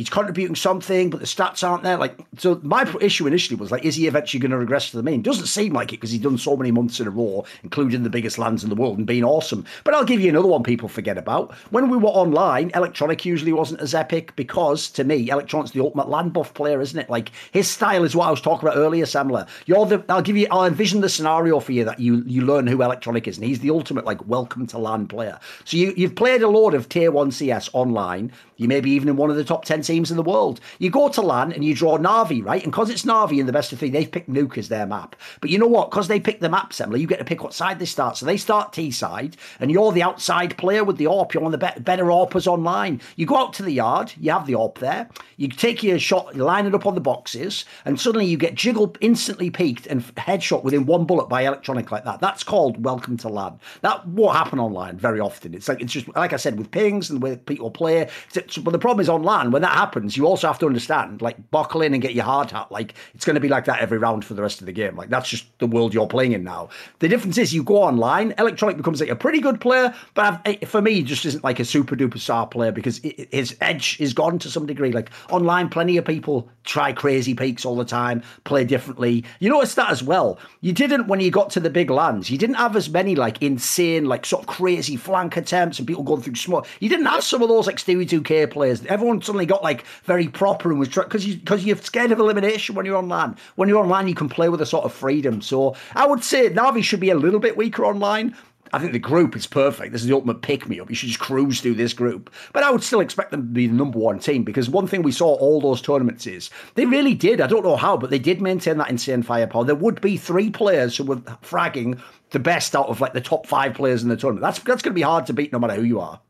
he's 0.00 0.08
contributing 0.08 0.56
something, 0.56 1.10
but 1.10 1.20
the 1.20 1.26
stats 1.26 1.62
aren't 1.62 1.82
there. 1.82 1.98
Like, 1.98 2.18
so 2.38 2.58
my 2.62 2.90
issue 3.02 3.26
initially 3.26 3.60
was 3.60 3.70
like, 3.70 3.84
is 3.84 3.96
he 3.96 4.06
eventually 4.06 4.40
going 4.40 4.50
to 4.50 4.56
regress 4.56 4.90
to 4.90 4.96
the 4.96 5.02
main? 5.02 5.20
Doesn't 5.20 5.44
seem 5.44 5.74
like 5.74 5.92
it 5.92 5.96
because 5.96 6.10
he's 6.10 6.22
done 6.22 6.38
so 6.38 6.56
many 6.56 6.70
months 6.70 7.00
in 7.00 7.06
a 7.06 7.10
row, 7.10 7.44
including 7.64 8.02
the 8.02 8.08
biggest 8.08 8.38
LANs 8.38 8.64
in 8.64 8.70
the 8.70 8.74
world 8.74 8.96
and 8.96 9.06
being 9.06 9.24
awesome. 9.24 9.62
But 9.84 9.92
I'll 9.92 10.06
give 10.06 10.22
you 10.22 10.30
another 10.30 10.48
one 10.48 10.62
people 10.62 10.88
forget 10.88 11.18
about. 11.18 11.52
When 11.68 11.90
we 11.90 11.98
were 11.98 12.08
online, 12.08 12.70
Electronic 12.74 13.26
usually 13.26 13.52
wasn't 13.52 13.82
as 13.82 13.94
epic 13.94 14.34
because 14.36 14.88
to 14.92 15.04
me, 15.04 15.28
Electronic's 15.28 15.72
the 15.72 15.80
ultimate 15.80 16.08
LAN 16.08 16.30
buff 16.30 16.54
player, 16.54 16.80
isn't 16.80 16.98
it? 16.98 17.10
Like 17.10 17.30
his 17.52 17.68
style 17.68 18.02
is 18.02 18.16
what 18.16 18.28
I 18.28 18.30
was 18.30 18.40
talking 18.40 18.66
about 18.66 18.78
earlier, 18.78 19.04
Semmler. 19.04 19.46
You're 19.66 19.84
the 19.84 20.02
I'll 20.08 20.22
give 20.22 20.38
you 20.38 20.46
I'll 20.50 20.64
envision 20.64 21.02
the 21.02 21.10
scenario 21.10 21.60
for 21.60 21.72
you 21.72 21.84
that 21.84 22.00
you 22.00 22.22
you 22.26 22.40
learn 22.40 22.66
who 22.66 22.82
Electronic 22.82 23.28
is, 23.28 23.36
and 23.36 23.46
he's 23.46 23.60
the 23.60 23.68
ultimate 23.68 24.06
like 24.06 24.26
welcome 24.26 24.66
to 24.68 24.78
LAN 24.78 25.08
player. 25.08 25.38
So 25.64 25.76
you 25.76 25.92
you've 25.94 26.14
played 26.14 26.40
a 26.40 26.48
load 26.48 26.72
of 26.72 26.88
tier 26.88 27.12
one 27.12 27.30
CS 27.30 27.68
online. 27.74 28.32
You 28.56 28.68
may 28.68 28.80
be 28.80 28.92
even 28.92 29.08
in 29.08 29.16
one 29.16 29.30
of 29.30 29.36
the 29.36 29.44
top 29.44 29.64
10 29.64 29.82
teams 29.90 30.10
in 30.10 30.16
the 30.16 30.22
world. 30.22 30.60
You 30.78 30.88
go 30.88 31.08
to 31.08 31.20
LAN 31.20 31.52
and 31.52 31.64
you 31.64 31.74
draw 31.74 31.98
Navi, 31.98 32.44
right? 32.44 32.62
And 32.62 32.70
because 32.70 32.90
it's 32.90 33.02
Navi 33.02 33.40
in 33.40 33.46
the 33.46 33.52
best 33.52 33.72
of 33.72 33.78
three, 33.80 33.90
they've 33.90 34.10
picked 34.10 34.30
Nuke 34.30 34.56
as 34.56 34.68
their 34.68 34.86
map. 34.86 35.16
But 35.40 35.50
you 35.50 35.58
know 35.58 35.66
what? 35.66 35.90
Because 35.90 36.06
they 36.06 36.20
pick 36.20 36.40
the 36.40 36.48
map, 36.48 36.70
Semmler, 36.70 37.00
you 37.00 37.06
get 37.08 37.18
to 37.18 37.24
pick 37.24 37.42
what 37.42 37.52
side 37.52 37.78
they 37.78 37.86
start. 37.86 38.16
So 38.16 38.24
they 38.24 38.36
start 38.36 38.72
T 38.72 38.90
side, 38.92 39.36
and 39.58 39.70
you're 39.70 39.90
the 39.90 40.02
outside 40.02 40.56
player 40.56 40.84
with 40.84 40.96
the 40.96 41.06
AWP. 41.06 41.34
You're 41.34 41.42
one 41.42 41.52
of 41.52 41.58
the 41.58 41.66
be- 41.66 41.80
better 41.80 42.04
AWPers 42.04 42.46
online. 42.46 43.00
You 43.16 43.26
go 43.26 43.36
out 43.36 43.52
to 43.54 43.62
the 43.62 43.72
yard, 43.72 44.12
you 44.20 44.30
have 44.30 44.46
the 44.46 44.54
AWP 44.54 44.78
there. 44.78 45.08
You 45.36 45.48
take 45.48 45.82
your 45.82 45.98
shot, 45.98 46.36
you 46.36 46.44
line 46.44 46.66
it 46.66 46.74
up 46.74 46.86
on 46.86 46.94
the 46.94 47.00
boxes, 47.00 47.64
and 47.84 47.98
suddenly 47.98 48.26
you 48.26 48.36
get 48.36 48.54
jiggled, 48.54 48.96
instantly 49.00 49.50
peeked, 49.50 49.86
and 49.86 50.02
headshot 50.16 50.62
within 50.62 50.86
one 50.86 51.04
bullet 51.04 51.28
by 51.28 51.42
electronic 51.42 51.90
like 51.90 52.04
that. 52.04 52.20
That's 52.20 52.44
called 52.44 52.84
welcome 52.84 53.16
to 53.18 53.28
LAN. 53.28 53.58
That 53.80 54.06
won't 54.06 54.36
happen 54.36 54.60
online 54.60 54.98
very 54.98 55.18
often. 55.18 55.54
It's 55.54 55.68
like, 55.68 55.80
it's 55.80 55.92
just, 55.92 56.14
like 56.14 56.32
I 56.32 56.36
said, 56.36 56.58
with 56.58 56.70
pings 56.70 57.10
and 57.10 57.22
way 57.22 57.36
people 57.36 57.70
play, 57.70 58.08
but 58.34 58.70
the 58.70 58.78
problem 58.78 59.00
is 59.00 59.08
online, 59.08 59.50
when 59.50 59.62
that 59.62 59.69
happens, 59.70 60.16
you 60.16 60.26
also 60.26 60.46
have 60.46 60.58
to 60.58 60.66
understand, 60.66 61.22
like, 61.22 61.50
buckle 61.50 61.82
in 61.82 61.94
and 61.94 62.02
get 62.02 62.14
your 62.14 62.24
hard 62.24 62.50
hat. 62.50 62.70
Like, 62.70 62.94
it's 63.14 63.24
going 63.24 63.34
to 63.34 63.40
be 63.40 63.48
like 63.48 63.64
that 63.64 63.80
every 63.80 63.98
round 63.98 64.24
for 64.24 64.34
the 64.34 64.42
rest 64.42 64.60
of 64.60 64.66
the 64.66 64.72
game. 64.72 64.96
Like, 64.96 65.08
that's 65.08 65.28
just 65.28 65.46
the 65.58 65.66
world 65.66 65.94
you're 65.94 66.06
playing 66.06 66.32
in 66.32 66.44
now. 66.44 66.68
The 66.98 67.08
difference 67.08 67.38
is 67.38 67.54
you 67.54 67.62
go 67.62 67.82
online, 67.82 68.34
Electronic 68.38 68.76
becomes 68.76 69.00
like 69.00 69.08
a 69.08 69.16
pretty 69.16 69.40
good 69.40 69.60
player, 69.60 69.94
but 70.14 70.40
I've, 70.44 70.68
for 70.68 70.82
me, 70.82 71.02
just 71.02 71.24
isn't 71.24 71.44
like 71.44 71.60
a 71.60 71.64
super 71.64 71.96
duper 71.96 72.18
star 72.18 72.46
player 72.46 72.72
because 72.72 72.98
it, 72.98 73.32
his 73.32 73.56
edge 73.60 73.98
is 74.00 74.12
gone 74.12 74.38
to 74.40 74.50
some 74.50 74.66
degree. 74.66 74.92
Like, 74.92 75.10
online, 75.30 75.68
plenty 75.68 75.96
of 75.96 76.04
people 76.04 76.48
try 76.64 76.92
crazy 76.92 77.34
peeks 77.34 77.64
all 77.64 77.76
the 77.76 77.84
time, 77.84 78.22
play 78.44 78.64
differently. 78.64 79.24
You 79.38 79.48
notice 79.48 79.74
that 79.76 79.90
as 79.90 80.02
well. 80.02 80.38
You 80.60 80.72
didn't 80.72 81.06
when 81.06 81.20
you 81.20 81.30
got 81.30 81.50
to 81.50 81.60
the 81.60 81.70
big 81.70 81.90
LANs. 81.90 82.30
You 82.30 82.38
didn't 82.38 82.56
have 82.56 82.76
as 82.76 82.90
many 82.90 83.14
like 83.14 83.42
insane, 83.42 84.04
like 84.04 84.26
sort 84.26 84.42
of 84.42 84.46
crazy 84.46 84.96
flank 84.96 85.36
attempts 85.36 85.78
and 85.78 85.88
people 85.88 86.02
going 86.02 86.20
through 86.20 86.34
small. 86.34 86.66
You 86.80 86.88
didn't 86.88 87.06
have 87.06 87.24
some 87.24 87.42
of 87.42 87.48
those 87.48 87.66
like 87.66 87.76
Stewie 87.76 88.06
2K 88.06 88.50
players 88.50 88.80
everyone 88.90 89.22
suddenly 89.22 89.46
got 89.46 89.59
like 89.62 89.84
very 90.04 90.28
proper 90.28 90.70
and 90.70 90.78
was 90.78 90.88
because 90.88 91.26
you 91.26 91.36
because 91.36 91.64
you're 91.64 91.76
scared 91.76 92.12
of 92.12 92.18
elimination 92.18 92.74
when 92.74 92.86
you're 92.86 92.96
online. 92.96 93.36
When 93.56 93.68
you're 93.68 93.82
online, 93.82 94.08
you 94.08 94.14
can 94.14 94.28
play 94.28 94.48
with 94.48 94.60
a 94.60 94.66
sort 94.66 94.84
of 94.84 94.92
freedom. 94.92 95.40
So 95.42 95.76
I 95.94 96.06
would 96.06 96.24
say 96.24 96.50
Navi 96.50 96.82
should 96.82 97.00
be 97.00 97.10
a 97.10 97.14
little 97.14 97.40
bit 97.40 97.56
weaker 97.56 97.84
online. 97.84 98.36
I 98.72 98.78
think 98.78 98.92
the 98.92 99.00
group 99.00 99.34
is 99.34 99.46
perfect. 99.46 99.92
This 99.92 100.02
is 100.02 100.06
the 100.06 100.14
ultimate 100.14 100.42
pick 100.42 100.68
me 100.68 100.78
up. 100.78 100.88
You 100.88 100.94
should 100.94 101.08
just 101.08 101.18
cruise 101.18 101.60
through 101.60 101.74
this 101.74 101.92
group. 101.92 102.30
But 102.52 102.62
I 102.62 102.70
would 102.70 102.84
still 102.84 103.00
expect 103.00 103.32
them 103.32 103.40
to 103.42 103.46
be 103.48 103.66
the 103.66 103.74
number 103.74 103.98
one 103.98 104.20
team 104.20 104.44
because 104.44 104.70
one 104.70 104.86
thing 104.86 105.02
we 105.02 105.10
saw 105.10 105.34
all 105.34 105.60
those 105.60 105.82
tournaments 105.82 106.26
is 106.26 106.50
they 106.76 106.86
really 106.86 107.14
did. 107.14 107.40
I 107.40 107.48
don't 107.48 107.64
know 107.64 107.76
how, 107.76 107.96
but 107.96 108.10
they 108.10 108.18
did 108.18 108.40
maintain 108.40 108.78
that 108.78 108.90
insane 108.90 109.22
firepower. 109.22 109.64
There 109.64 109.74
would 109.74 110.00
be 110.00 110.16
three 110.16 110.50
players 110.50 110.96
who 110.96 111.04
were 111.04 111.16
fragging 111.16 112.00
the 112.30 112.38
best 112.38 112.76
out 112.76 112.88
of 112.88 113.00
like 113.00 113.12
the 113.12 113.20
top 113.20 113.46
five 113.46 113.74
players 113.74 114.04
in 114.04 114.08
the 114.08 114.16
tournament. 114.16 114.42
That's 114.42 114.60
that's 114.60 114.82
going 114.82 114.92
to 114.92 114.98
be 114.98 115.02
hard 115.02 115.26
to 115.26 115.32
beat 115.32 115.52
no 115.52 115.58
matter 115.58 115.74
who 115.74 115.82
you 115.82 115.98
are. 115.98 116.20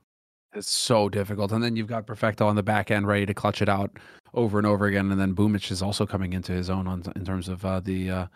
It's 0.52 0.70
so 0.70 1.08
difficult. 1.08 1.52
And 1.52 1.62
then 1.62 1.76
you've 1.76 1.86
got 1.86 2.06
Perfecto 2.06 2.46
on 2.46 2.56
the 2.56 2.62
back 2.62 2.90
end 2.90 3.06
ready 3.06 3.26
to 3.26 3.34
clutch 3.34 3.62
it 3.62 3.68
out 3.68 3.98
over 4.34 4.58
and 4.58 4.66
over 4.66 4.86
again. 4.86 5.10
And 5.10 5.20
then 5.20 5.34
Boombl4 5.34 5.70
is 5.70 5.82
also 5.82 6.06
coming 6.06 6.32
into 6.32 6.52
his 6.52 6.68
own 6.68 6.86
on, 6.88 7.02
in 7.14 7.24
terms 7.24 7.48
of 7.48 7.64
uh, 7.64 7.80
the 7.80 8.10
uh, 8.10 8.26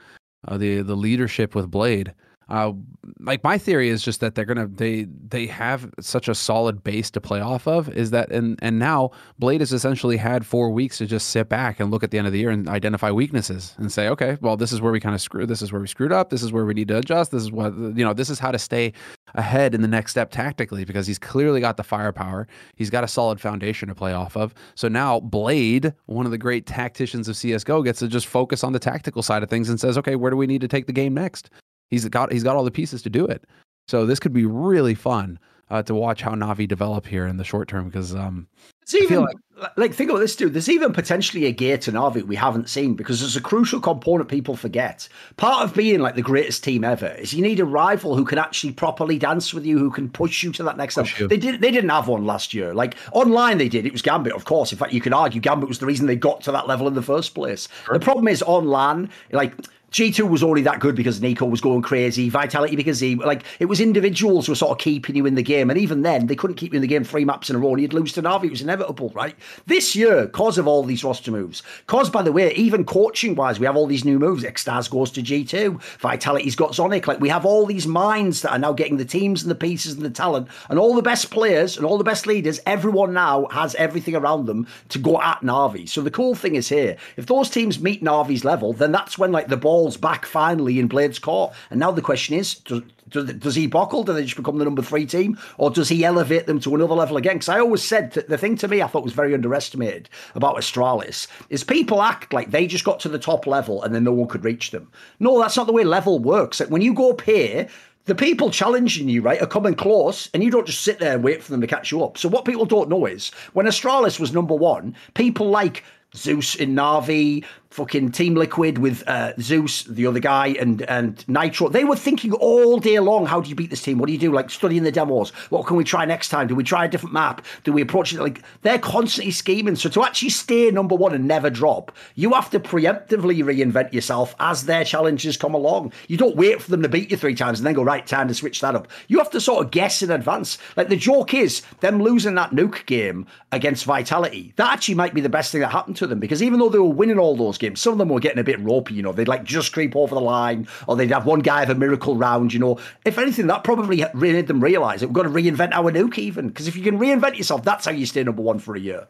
uh, 0.46 0.58
the 0.58 0.82
the 0.82 0.94
leadership 0.94 1.54
with 1.54 1.70
B1ad3. 1.70 2.12
Uh, 2.48 2.72
like 3.20 3.42
my 3.42 3.58
theory 3.58 3.88
is 3.88 4.02
just 4.02 4.20
that 4.20 4.34
they're 4.34 4.44
gonna 4.44 4.66
they 4.66 5.04
they 5.04 5.46
have 5.46 5.90
such 6.00 6.28
a 6.28 6.34
solid 6.34 6.84
base 6.84 7.10
to 7.10 7.20
play 7.20 7.40
off 7.40 7.66
of. 7.66 7.88
Is 7.90 8.10
that 8.10 8.30
and 8.30 8.58
and 8.62 8.78
now 8.78 9.10
B1ad3 9.40 9.60
has 9.60 9.72
essentially 9.72 10.16
had 10.16 10.44
four 10.46 10.70
weeks 10.70 10.98
to 10.98 11.06
just 11.06 11.28
sit 11.28 11.48
back 11.48 11.80
and 11.80 11.90
look 11.90 12.02
at 12.02 12.10
the 12.10 12.18
end 12.18 12.26
of 12.26 12.32
the 12.32 12.38
year 12.38 12.50
and 12.50 12.68
identify 12.68 13.10
weaknesses 13.10 13.74
and 13.78 13.90
say, 13.90 14.08
okay, 14.08 14.36
well 14.40 14.56
this 14.56 14.72
is 14.72 14.80
where 14.80 14.92
we 14.92 15.00
kind 15.00 15.14
of 15.14 15.20
screw. 15.20 15.46
This 15.46 15.62
is 15.62 15.72
where 15.72 15.80
we 15.80 15.88
screwed 15.88 16.12
up. 16.12 16.30
This 16.30 16.42
is 16.42 16.52
where 16.52 16.64
we 16.64 16.74
need 16.74 16.88
to 16.88 16.98
adjust. 16.98 17.30
This 17.30 17.42
is 17.42 17.52
what 17.52 17.74
you 17.74 18.04
know. 18.04 18.12
This 18.12 18.30
is 18.30 18.38
how 18.38 18.50
to 18.50 18.58
stay 18.58 18.92
ahead 19.34 19.74
in 19.74 19.82
the 19.82 19.88
next 19.88 20.12
step 20.12 20.30
tactically 20.30 20.84
because 20.84 21.06
he's 21.06 21.18
clearly 21.18 21.60
got 21.60 21.76
the 21.76 21.82
firepower. 21.82 22.46
He's 22.76 22.90
got 22.90 23.04
a 23.04 23.08
solid 23.08 23.40
foundation 23.40 23.88
to 23.88 23.94
play 23.94 24.12
off 24.12 24.36
of. 24.36 24.54
So 24.74 24.88
now 24.88 25.20
B1ad3, 25.20 25.94
one 26.06 26.26
of 26.26 26.32
the 26.32 26.38
great 26.38 26.66
tacticians 26.66 27.28
of 27.28 27.36
CS:GO, 27.36 27.82
gets 27.82 27.98
to 28.00 28.08
just 28.08 28.26
focus 28.26 28.62
on 28.62 28.72
the 28.72 28.78
tactical 28.78 29.22
side 29.22 29.42
of 29.42 29.50
things 29.50 29.68
and 29.68 29.80
says, 29.80 29.98
okay, 29.98 30.16
where 30.16 30.30
do 30.30 30.36
we 30.36 30.46
need 30.46 30.60
to 30.60 30.68
take 30.68 30.86
the 30.86 30.92
game 30.92 31.14
next? 31.14 31.50
He's 31.94 32.08
got 32.08 32.32
he's 32.32 32.42
got 32.42 32.56
all 32.56 32.64
the 32.64 32.70
pieces 32.70 33.02
to 33.02 33.10
do 33.10 33.24
it. 33.24 33.44
So 33.86 34.06
this 34.06 34.18
could 34.18 34.32
be 34.32 34.46
really 34.46 34.94
fun 34.94 35.38
uh, 35.70 35.82
to 35.84 35.94
watch 35.94 36.22
how 36.22 36.32
Navi 36.32 36.66
develop 36.66 37.06
here 37.06 37.26
in 37.26 37.36
the 37.36 37.44
short 37.44 37.68
term 37.68 37.86
because 37.86 38.14
um, 38.14 38.48
it's 38.82 38.94
even 38.94 39.22
like, 39.22 39.36
like, 39.76 39.94
think 39.94 40.10
about 40.10 40.20
this, 40.20 40.36
dude. 40.36 40.52
There's 40.52 40.68
even 40.68 40.92
potentially 40.92 41.46
a 41.46 41.52
gear 41.52 41.78
to 41.78 41.92
Navi 41.92 42.22
we 42.22 42.36
haven't 42.36 42.68
seen 42.68 42.94
because 42.94 43.20
there's 43.20 43.36
a 43.36 43.40
crucial 43.40 43.80
component 43.80 44.28
people 44.28 44.56
forget. 44.56 45.08
Part 45.36 45.64
of 45.64 45.74
being 45.74 46.00
like 46.00 46.16
the 46.16 46.22
greatest 46.22 46.64
team 46.64 46.84
ever 46.84 47.08
is 47.08 47.32
you 47.32 47.42
need 47.42 47.60
a 47.60 47.64
rival 47.64 48.14
who 48.14 48.24
can 48.24 48.38
actually 48.38 48.72
properly 48.72 49.18
dance 49.18 49.54
with 49.54 49.64
you, 49.64 49.78
who 49.78 49.90
can 49.90 50.10
push 50.10 50.42
you 50.42 50.52
to 50.52 50.62
that 50.64 50.76
next 50.76 50.96
level. 50.96 51.12
You. 51.18 51.28
They 51.28 51.38
did 51.38 51.60
they 51.60 51.70
didn't 51.70 51.90
have 51.90 52.08
one 52.08 52.26
last 52.26 52.52
year. 52.52 52.74
Like 52.74 52.96
online 53.12 53.58
they 53.58 53.68
did. 53.68 53.86
It 53.86 53.92
was 53.92 54.02
Gambit, 54.02 54.34
of 54.34 54.44
course. 54.44 54.70
In 54.70 54.78
fact, 54.78 54.92
you 54.92 55.00
could 55.00 55.14
argue 55.14 55.40
Gambit 55.40 55.68
was 55.68 55.78
the 55.78 55.86
reason 55.86 56.06
they 56.06 56.16
got 56.16 56.42
to 56.42 56.52
that 56.52 56.66
level 56.66 56.86
in 56.86 56.94
the 56.94 57.02
first 57.02 57.34
place. 57.34 57.68
Sure. 57.86 57.98
The 57.98 58.04
problem 58.04 58.28
is 58.28 58.42
online, 58.42 59.08
like 59.32 59.54
G2 59.94 60.28
was 60.28 60.42
only 60.42 60.62
that 60.62 60.80
good 60.80 60.96
because 60.96 61.20
NiKo 61.20 61.48
was 61.48 61.60
going 61.60 61.80
crazy. 61.80 62.28
Vitality 62.28 62.74
because 62.74 62.98
he 62.98 63.14
like 63.14 63.44
it 63.60 63.66
was 63.66 63.80
individuals 63.80 64.46
who 64.46 64.50
were 64.50 64.56
sort 64.56 64.72
of 64.72 64.78
keeping 64.78 65.14
you 65.14 65.24
in 65.24 65.36
the 65.36 65.42
game, 65.42 65.70
and 65.70 65.78
even 65.78 66.02
then 66.02 66.26
they 66.26 66.34
couldn't 66.34 66.56
keep 66.56 66.72
you 66.72 66.78
in 66.78 66.82
the 66.82 66.88
game 66.88 67.04
three 67.04 67.24
maps 67.24 67.48
in 67.48 67.54
a 67.54 67.60
row. 67.60 67.70
And 67.70 67.80
you'd 67.80 67.92
lose 67.92 68.12
to 68.14 68.22
Navi. 68.22 68.46
It 68.46 68.50
was 68.50 68.60
inevitable, 68.60 69.10
right? 69.10 69.36
This 69.66 69.94
year, 69.94 70.26
cause 70.26 70.58
of 70.58 70.66
all 70.66 70.82
these 70.82 71.04
roster 71.04 71.30
moves, 71.30 71.62
cause 71.86 72.10
by 72.10 72.22
the 72.22 72.32
way, 72.32 72.52
even 72.54 72.84
coaching 72.84 73.36
wise, 73.36 73.60
we 73.60 73.66
have 73.66 73.76
all 73.76 73.86
these 73.86 74.04
new 74.04 74.18
moves. 74.18 74.42
XTQZZZ 74.42 74.90
goes 74.90 75.12
to 75.12 75.22
G2. 75.22 75.80
Vitality's 76.00 76.56
got 76.56 76.72
Zonic. 76.72 77.06
Like 77.06 77.20
we 77.20 77.28
have 77.28 77.46
all 77.46 77.64
these 77.64 77.86
minds 77.86 78.42
that 78.42 78.50
are 78.50 78.58
now 78.58 78.72
getting 78.72 78.96
the 78.96 79.04
teams 79.04 79.42
and 79.42 79.50
the 79.50 79.54
pieces 79.54 79.94
and 79.94 80.02
the 80.02 80.10
talent 80.10 80.48
and 80.68 80.76
all 80.76 80.96
the 80.96 81.02
best 81.02 81.30
players 81.30 81.76
and 81.76 81.86
all 81.86 81.98
the 81.98 82.02
best 82.04 82.26
leaders. 82.26 82.58
Everyone 82.66 83.12
now 83.12 83.46
has 83.52 83.76
everything 83.76 84.16
around 84.16 84.46
them 84.46 84.66
to 84.88 84.98
go 84.98 85.22
at 85.22 85.42
Navi. 85.42 85.88
So 85.88 86.02
the 86.02 86.10
cool 86.10 86.34
thing 86.34 86.56
is 86.56 86.68
here, 86.68 86.96
if 87.16 87.26
those 87.26 87.48
teams 87.48 87.78
meet 87.78 88.02
Navi's 88.02 88.44
level, 88.44 88.72
then 88.72 88.90
that's 88.90 89.16
when 89.16 89.30
like 89.30 89.46
the 89.46 89.56
ball 89.56 89.83
ball's 89.84 89.96
back 89.98 90.24
finally 90.24 90.78
in 90.78 90.88
B1ad3's 90.88 91.18
court. 91.18 91.52
And 91.68 91.78
now 91.78 91.90
the 91.90 92.00
question 92.00 92.34
is, 92.34 92.54
does, 92.54 92.80
does, 93.10 93.34
does 93.34 93.54
he 93.54 93.66
buckle? 93.66 94.02
Do 94.02 94.14
they 94.14 94.24
just 94.24 94.36
become 94.36 94.56
the 94.56 94.64
number 94.64 94.80
three 94.80 95.04
team? 95.04 95.38
Or 95.58 95.70
does 95.70 95.90
he 95.90 96.06
elevate 96.06 96.46
them 96.46 96.58
to 96.60 96.74
another 96.74 96.94
level 96.94 97.18
again? 97.18 97.36
Because 97.36 97.50
I 97.50 97.60
always 97.60 97.82
said 97.82 98.12
the 98.12 98.38
thing 98.38 98.56
to 98.56 98.68
me 98.68 98.80
I 98.80 98.86
thought 98.86 99.04
was 99.04 99.12
very 99.12 99.34
underestimated 99.34 100.08
about 100.34 100.56
Astralis 100.56 101.26
is 101.50 101.64
people 101.64 102.00
act 102.00 102.32
like 102.32 102.50
they 102.50 102.66
just 102.66 102.84
got 102.84 102.98
to 103.00 103.10
the 103.10 103.18
top 103.18 103.46
level 103.46 103.82
and 103.82 103.94
then 103.94 104.04
no 104.04 104.12
one 104.12 104.28
could 104.28 104.42
reach 104.42 104.70
them. 104.70 104.90
No, 105.20 105.38
that's 105.38 105.56
not 105.56 105.66
the 105.66 105.72
way 105.74 105.84
level 105.84 106.18
works. 106.18 106.60
Like 106.60 106.70
when 106.70 106.80
you 106.80 106.94
go 106.94 107.10
up 107.10 107.20
here, 107.20 107.68
the 108.06 108.14
people 108.14 108.50
challenging 108.50 109.10
you, 109.10 109.20
right, 109.20 109.40
are 109.40 109.46
coming 109.46 109.74
close, 109.74 110.28
and 110.34 110.42
you 110.42 110.50
don't 110.50 110.66
just 110.66 110.82
sit 110.82 110.98
there 110.98 111.14
and 111.14 111.24
wait 111.24 111.42
for 111.42 111.50
them 111.50 111.62
to 111.62 111.66
catch 111.66 111.90
you 111.90 112.04
up. 112.04 112.18
So 112.18 112.28
what 112.28 112.44
people 112.44 112.66
don't 112.66 112.90
know 112.90 113.06
is 113.06 113.30
when 113.54 113.64
Astralis 113.64 114.20
was 114.20 114.32
number 114.32 114.54
one, 114.54 114.94
people 115.14 115.48
like 115.48 115.82
Zeus 116.14 116.54
in 116.54 116.74
Navi, 116.74 117.44
fucking 117.74 118.12
Team 118.12 118.36
Liquid 118.36 118.78
with 118.78 119.02
uh, 119.08 119.32
Zeus, 119.40 119.82
the 119.82 120.06
other 120.06 120.20
guy, 120.20 120.48
and 120.60 120.82
and 120.82 121.16
nitr0. 121.26 121.72
They 121.72 121.82
were 121.82 121.96
thinking 121.96 122.32
all 122.32 122.78
day 122.78 123.00
long, 123.00 123.26
how 123.26 123.40
do 123.40 123.50
you 123.50 123.56
beat 123.56 123.70
this 123.70 123.82
team? 123.82 123.98
What 123.98 124.06
do 124.06 124.12
you 124.12 124.18
do? 124.18 124.32
Like 124.32 124.48
studying 124.48 124.84
the 124.84 124.92
demos. 124.92 125.30
What 125.50 125.66
can 125.66 125.76
we 125.76 125.82
try 125.82 126.04
next 126.04 126.28
time? 126.28 126.46
Do 126.46 126.54
we 126.54 126.62
try 126.62 126.84
a 126.84 126.88
different 126.88 127.14
map? 127.14 127.44
Do 127.64 127.72
we 127.72 127.82
approach 127.82 128.12
it 128.12 128.20
like 128.20 128.42
they're 128.62 128.78
constantly 128.78 129.32
scheming? 129.32 129.74
So 129.74 129.88
to 129.88 130.04
actually 130.04 130.30
stay 130.30 130.70
number 130.70 130.94
one 130.94 131.14
and 131.14 131.26
never 131.26 131.50
drop, 131.50 131.90
you 132.14 132.32
have 132.32 132.48
to 132.50 132.60
preemptively 132.60 133.42
reinvent 133.42 133.92
yourself 133.92 134.36
as 134.38 134.66
their 134.66 134.84
challenges 134.84 135.36
come 135.36 135.54
along. 135.54 135.92
You 136.06 136.16
don't 136.16 136.36
wait 136.36 136.62
for 136.62 136.70
them 136.70 136.82
to 136.82 136.88
beat 136.88 137.10
you 137.10 137.16
three 137.16 137.34
times 137.34 137.58
and 137.58 137.66
then 137.66 137.74
go 137.74 137.82
right 137.82 138.06
time 138.06 138.28
to 138.28 138.34
switch 138.34 138.60
that 138.60 138.76
up. 138.76 138.86
You 139.08 139.18
have 139.18 139.30
to 139.30 139.40
sort 139.40 139.64
of 139.64 139.72
guess 139.72 140.00
in 140.00 140.12
advance. 140.12 140.58
Like 140.76 140.90
the 140.90 140.96
joke 140.96 141.34
is 141.34 141.62
them 141.80 142.00
losing 142.00 142.36
that 142.36 142.52
nuke 142.52 142.86
game 142.86 143.26
against 143.50 143.84
Vitality. 143.84 144.52
That 144.56 144.72
actually 144.72 144.94
might 144.94 145.14
be 145.14 145.20
the 145.20 145.28
best 145.28 145.50
thing 145.50 145.62
that 145.62 145.72
happened 145.72 145.96
to 145.96 146.06
them 146.06 146.20
because 146.20 146.40
even 146.40 146.60
though 146.60 146.68
they 146.68 146.78
were 146.78 146.84
winning 146.84 147.18
all 147.18 147.36
those 147.36 147.58
games, 147.58 147.63
some 147.74 147.92
of 147.92 147.98
them 147.98 148.08
were 148.08 148.20
getting 148.20 148.38
a 148.38 148.44
bit 148.44 148.60
ropey, 148.60 148.94
you 148.94 149.02
know. 149.02 149.12
They'd 149.12 149.28
like 149.28 149.44
just 149.44 149.72
creep 149.72 149.96
over 149.96 150.14
the 150.14 150.20
line, 150.20 150.68
or 150.86 150.96
they'd 150.96 151.10
have 151.10 151.26
one 151.26 151.40
guy 151.40 151.60
have 151.60 151.70
a 151.70 151.74
miracle 151.74 152.16
round, 152.16 152.52
you 152.52 152.58
know. 152.58 152.78
If 153.04 153.18
anything, 153.18 153.46
that 153.48 153.64
probably 153.64 154.04
made 154.14 154.46
them 154.46 154.62
realise 154.62 155.00
that 155.00 155.08
we've 155.08 155.14
got 155.14 155.24
to 155.24 155.30
reinvent 155.30 155.72
our 155.72 155.90
nuke 155.90 156.18
even. 156.18 156.48
Because 156.48 156.68
if 156.68 156.76
you 156.76 156.82
can 156.82 156.98
reinvent 156.98 157.36
yourself, 157.36 157.62
that's 157.62 157.84
how 157.84 157.92
you 157.92 158.06
stay 158.06 158.22
number 158.22 158.42
one 158.42 158.58
for 158.58 158.74
a 158.76 158.80
year. 158.80 159.06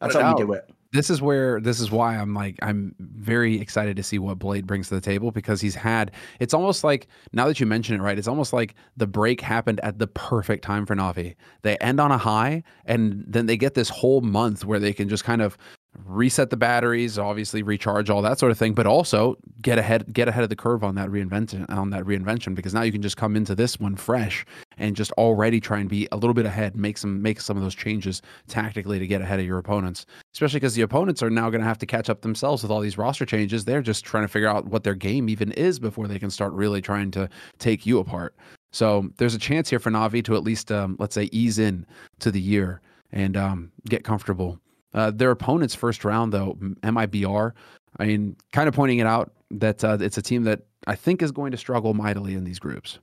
That's 0.00 0.14
how 0.14 0.30
you 0.30 0.36
do 0.36 0.52
it 0.52 0.70
this 0.96 1.10
is 1.10 1.20
where 1.20 1.60
this 1.60 1.80
is 1.80 1.90
why 1.90 2.16
I'm 2.16 2.34
like 2.34 2.56
I'm 2.62 2.94
very 2.98 3.60
excited 3.60 3.96
to 3.96 4.02
see 4.02 4.18
what 4.18 4.38
B1ad3 4.38 4.64
brings 4.64 4.88
to 4.88 4.94
the 4.94 5.00
table 5.00 5.30
because 5.30 5.60
he's 5.60 5.74
had 5.74 6.12
it's 6.40 6.54
almost 6.54 6.84
like 6.84 7.08
now 7.32 7.46
that 7.46 7.60
you 7.60 7.66
mention 7.66 7.94
it 7.94 8.02
right 8.02 8.18
it's 8.18 8.28
almost 8.28 8.52
like 8.52 8.74
the 8.96 9.06
break 9.06 9.40
happened 9.40 9.80
at 9.80 9.98
the 9.98 10.06
perfect 10.06 10.64
time 10.64 10.86
for 10.86 10.96
Navi. 10.96 11.34
They 11.62 11.76
end 11.78 12.00
on 12.00 12.12
a 12.12 12.18
high 12.18 12.62
and 12.86 13.24
then 13.26 13.46
they 13.46 13.56
get 13.56 13.74
this 13.74 13.88
whole 13.88 14.20
month 14.20 14.64
where 14.64 14.78
they 14.78 14.92
can 14.92 15.08
just 15.08 15.24
kind 15.24 15.42
of 15.42 15.58
reset 16.04 16.50
the 16.50 16.56
batteries, 16.56 17.18
obviously 17.18 17.62
recharge 17.62 18.10
all 18.10 18.22
that 18.22 18.38
sort 18.38 18.52
of 18.52 18.58
thing, 18.58 18.74
but 18.74 18.86
also 18.86 19.36
get 19.62 19.78
ahead 19.78 20.12
get 20.12 20.28
ahead 20.28 20.42
of 20.42 20.50
the 20.50 20.56
curve 20.56 20.84
on 20.84 20.94
that 20.94 21.08
reinvention 21.08 21.68
on 21.70 21.90
that 21.90 22.04
reinvention 22.04 22.54
because 22.54 22.74
now 22.74 22.82
you 22.82 22.92
can 22.92 23.02
just 23.02 23.16
come 23.16 23.36
into 23.36 23.54
this 23.54 23.80
one 23.80 23.96
fresh 23.96 24.44
and 24.78 24.94
just 24.94 25.10
already 25.12 25.60
try 25.60 25.78
and 25.78 25.88
be 25.88 26.06
a 26.12 26.16
little 26.16 26.34
bit 26.34 26.46
ahead, 26.46 26.76
make 26.76 26.98
some 26.98 27.20
make 27.22 27.40
some 27.40 27.56
of 27.56 27.62
those 27.62 27.74
changes 27.74 28.22
tactically 28.48 28.98
to 28.98 29.06
get 29.06 29.20
ahead 29.20 29.40
of 29.40 29.46
your 29.46 29.58
opponents. 29.58 30.06
Especially 30.34 30.60
because 30.60 30.74
the 30.74 30.82
opponents 30.82 31.22
are 31.22 31.30
now 31.30 31.50
going 31.50 31.60
to 31.60 31.66
have 31.66 31.78
to 31.78 31.86
catch 31.86 32.10
up 32.10 32.22
themselves 32.22 32.62
with 32.62 32.70
all 32.70 32.80
these 32.80 32.98
roster 32.98 33.26
changes. 33.26 33.64
They're 33.64 33.82
just 33.82 34.04
trying 34.04 34.24
to 34.24 34.28
figure 34.28 34.48
out 34.48 34.66
what 34.66 34.84
their 34.84 34.94
game 34.94 35.28
even 35.28 35.52
is 35.52 35.78
before 35.78 36.08
they 36.08 36.18
can 36.18 36.30
start 36.30 36.52
really 36.52 36.82
trying 36.82 37.10
to 37.12 37.28
take 37.58 37.86
you 37.86 37.98
apart. 37.98 38.34
So 38.72 39.08
there's 39.16 39.34
a 39.34 39.38
chance 39.38 39.70
here 39.70 39.78
for 39.78 39.90
Navi 39.90 40.22
to 40.24 40.36
at 40.36 40.42
least 40.42 40.70
um, 40.70 40.96
let's 40.98 41.14
say 41.14 41.28
ease 41.32 41.58
in 41.58 41.86
to 42.18 42.30
the 42.30 42.40
year 42.40 42.82
and 43.12 43.36
um, 43.36 43.72
get 43.88 44.04
comfortable 44.04 44.60
uh, 44.96 45.10
their 45.10 45.30
opponent's 45.30 45.74
first 45.74 46.04
round, 46.04 46.32
though, 46.32 46.54
MIBR, 46.82 47.52
I 47.98 48.06
mean, 48.06 48.36
kind 48.52 48.68
of 48.68 48.74
pointing 48.74 48.98
it 48.98 49.06
out 49.06 49.30
that 49.50 49.84
uh, 49.84 49.98
it's 50.00 50.18
a 50.18 50.22
team 50.22 50.44
that 50.44 50.62
I 50.86 50.96
think 50.96 51.22
is 51.22 51.30
going 51.30 51.52
to 51.52 51.56
struggle 51.56 51.94
mightily 51.94 52.34
in 52.34 52.44
these 52.44 52.58
groups. 52.58 52.98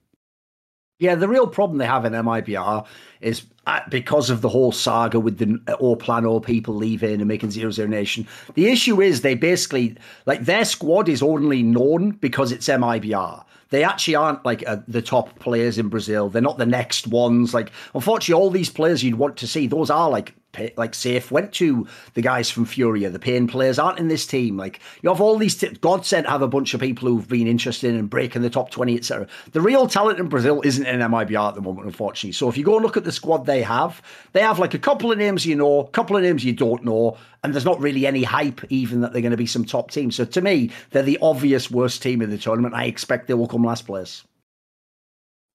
Yeah, 1.00 1.16
the 1.16 1.28
real 1.28 1.48
problem 1.48 1.80
they 1.80 1.86
have 1.86 2.06
in 2.06 2.14
MIBR 2.14 2.86
is 3.22 3.44
uh, 3.68 3.82
because 3.90 4.30
of 4.30 4.42
the 4.42 4.50
whole 4.50 4.72
saga 4.72 5.20
with 5.20 5.38
the 5.38 5.60
uh, 5.68 5.74
all 5.74 5.96
plan 5.96 6.26
all 6.26 6.40
people 6.40 6.76
leaving 6.76 7.20
and 7.20 7.28
making 7.28 7.52
zero 7.52 7.72
zero 7.72 7.88
nation. 7.88 8.28
The 8.54 8.68
issue 8.68 9.02
is 9.02 9.22
they 9.22 9.36
basically 9.36 9.98
like 10.26 10.46
their 10.46 10.66
squad 10.66 11.10
is 11.10 11.22
only 11.22 11.62
known 11.62 12.12
because 12.12 12.52
it's 12.52 12.68
MIBR. 12.68 13.44
They 13.70 13.84
actually 13.84 14.16
aren't 14.16 14.46
like 14.46 14.64
uh, 14.68 14.78
the 14.88 15.02
top 15.02 15.40
players 15.40 15.78
in 15.78 15.90
Brazil. 15.90 16.30
They're 16.30 16.42
not 16.42 16.60
the 16.60 16.66
next 16.66 17.08
ones. 17.08 17.54
Like 17.54 17.72
unfortunately, 17.94 18.42
all 18.42 18.52
these 18.52 18.70
players 18.70 19.04
you'd 19.04 19.16
want 19.16 19.36
to 19.38 19.48
see, 19.48 19.68
those 19.68 19.90
are 19.90 20.10
like 20.10 20.36
like 20.76 20.94
safe 20.94 21.32
went 21.32 21.54
to 21.54 21.88
the 22.14 22.22
guys 22.22 22.50
from 22.50 22.66
Furia. 22.66 23.10
The 23.10 23.20
pain 23.20 23.48
players 23.48 23.80
aren't 23.80 24.00
in 24.00 24.08
this 24.08 24.26
team. 24.26 24.58
Like 24.58 24.80
you 25.02 25.10
have 25.10 25.22
all 25.22 25.38
these. 25.38 25.56
T- 25.56 25.70
Godsent 25.70 26.28
have 26.28 26.42
a 26.42 26.48
bunch 26.48 26.74
of 26.74 26.80
people 26.80 27.08
who've 27.08 27.28
been 27.28 27.48
interested 27.48 27.94
in 27.94 28.08
breaking 28.08 28.42
the 28.42 28.50
top 28.50 28.70
twenty, 28.70 28.96
etc. 28.96 29.28
The 29.52 29.62
real 29.62 29.88
talent 29.88 30.20
in 30.20 30.28
Brazil 30.28 30.62
isn't 30.64 30.86
in 30.86 31.00
MIBR 31.00 31.50
at 31.50 31.56
the 31.56 31.62
moment, 31.62 31.88
unfortunately. 31.88 32.34
So 32.34 32.50
if 32.50 32.58
you 32.58 32.64
go 32.64 32.76
and 32.76 32.84
look 32.84 32.98
at 32.98 33.04
the 33.04 33.12
squad 33.12 33.46
they 33.46 33.62
have, 33.62 34.02
they 34.34 34.42
have 34.42 34.60
like 34.60 34.74
a 34.74 34.80
couple 34.80 35.12
of 35.12 35.18
names 35.18 35.46
you 35.46 35.56
know, 35.56 35.80
a 35.80 35.88
couple 35.90 36.16
of 36.16 36.24
names 36.24 36.44
you 36.46 36.54
don't 36.54 36.84
know, 36.84 37.18
and 37.44 37.54
there's 37.54 37.66
not 37.66 37.80
really 37.80 38.06
any 38.06 38.24
hype 38.24 38.62
even 38.70 39.02
that 39.02 39.14
they're 39.14 39.22
going 39.22 39.32
to 39.32 39.38
be 39.38 39.46
some 39.46 39.66
top 39.66 39.92
team. 39.92 40.12
So 40.12 40.26
to 40.26 40.42
me, 40.42 40.72
they're 40.92 41.04
the 41.04 41.20
obvious 41.22 41.70
worst 41.70 42.02
team 42.02 42.22
in 42.22 42.30
the 42.30 42.38
tournament. 42.38 42.74
I 42.76 42.86
expect 42.86 43.28
they 43.28 43.34
will 43.34 43.48
come 43.48 43.64
last 43.64 43.86
place. 43.86 44.24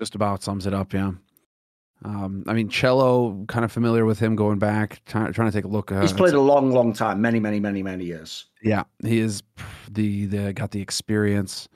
Just 0.01 0.15
about 0.15 0.43
sums 0.43 0.67
it 0.67 0.75
up, 0.75 0.93
yeah. 0.93 1.13
Um, 2.05 2.45
I 2.47 2.53
mean, 2.53 2.69
chelo, 2.69 3.47
kind 3.49 3.65
of 3.65 3.73
familiar 3.73 4.05
with 4.05 4.21
him 4.21 4.37
going 4.37 4.59
back, 4.59 5.03
trying, 5.07 5.33
trying 5.33 5.51
to 5.51 5.57
take 5.57 5.65
a 5.65 5.69
look. 5.69 5.91
Uh, 5.91 6.01
He's 6.01 6.13
played 6.13 6.35
a 6.35 6.41
long, 6.41 6.71
long 6.71 6.93
time, 6.93 7.21
many, 7.21 7.41
many, 7.41 7.59
many, 7.59 7.83
many 7.83 8.05
years. 8.05 8.47
Yeah, 8.63 8.85
he 9.05 9.19
is 9.19 9.43
the 9.91 10.27
the 10.27 10.53
got 10.53 10.71
the 10.71 10.81
experience, 10.81 11.69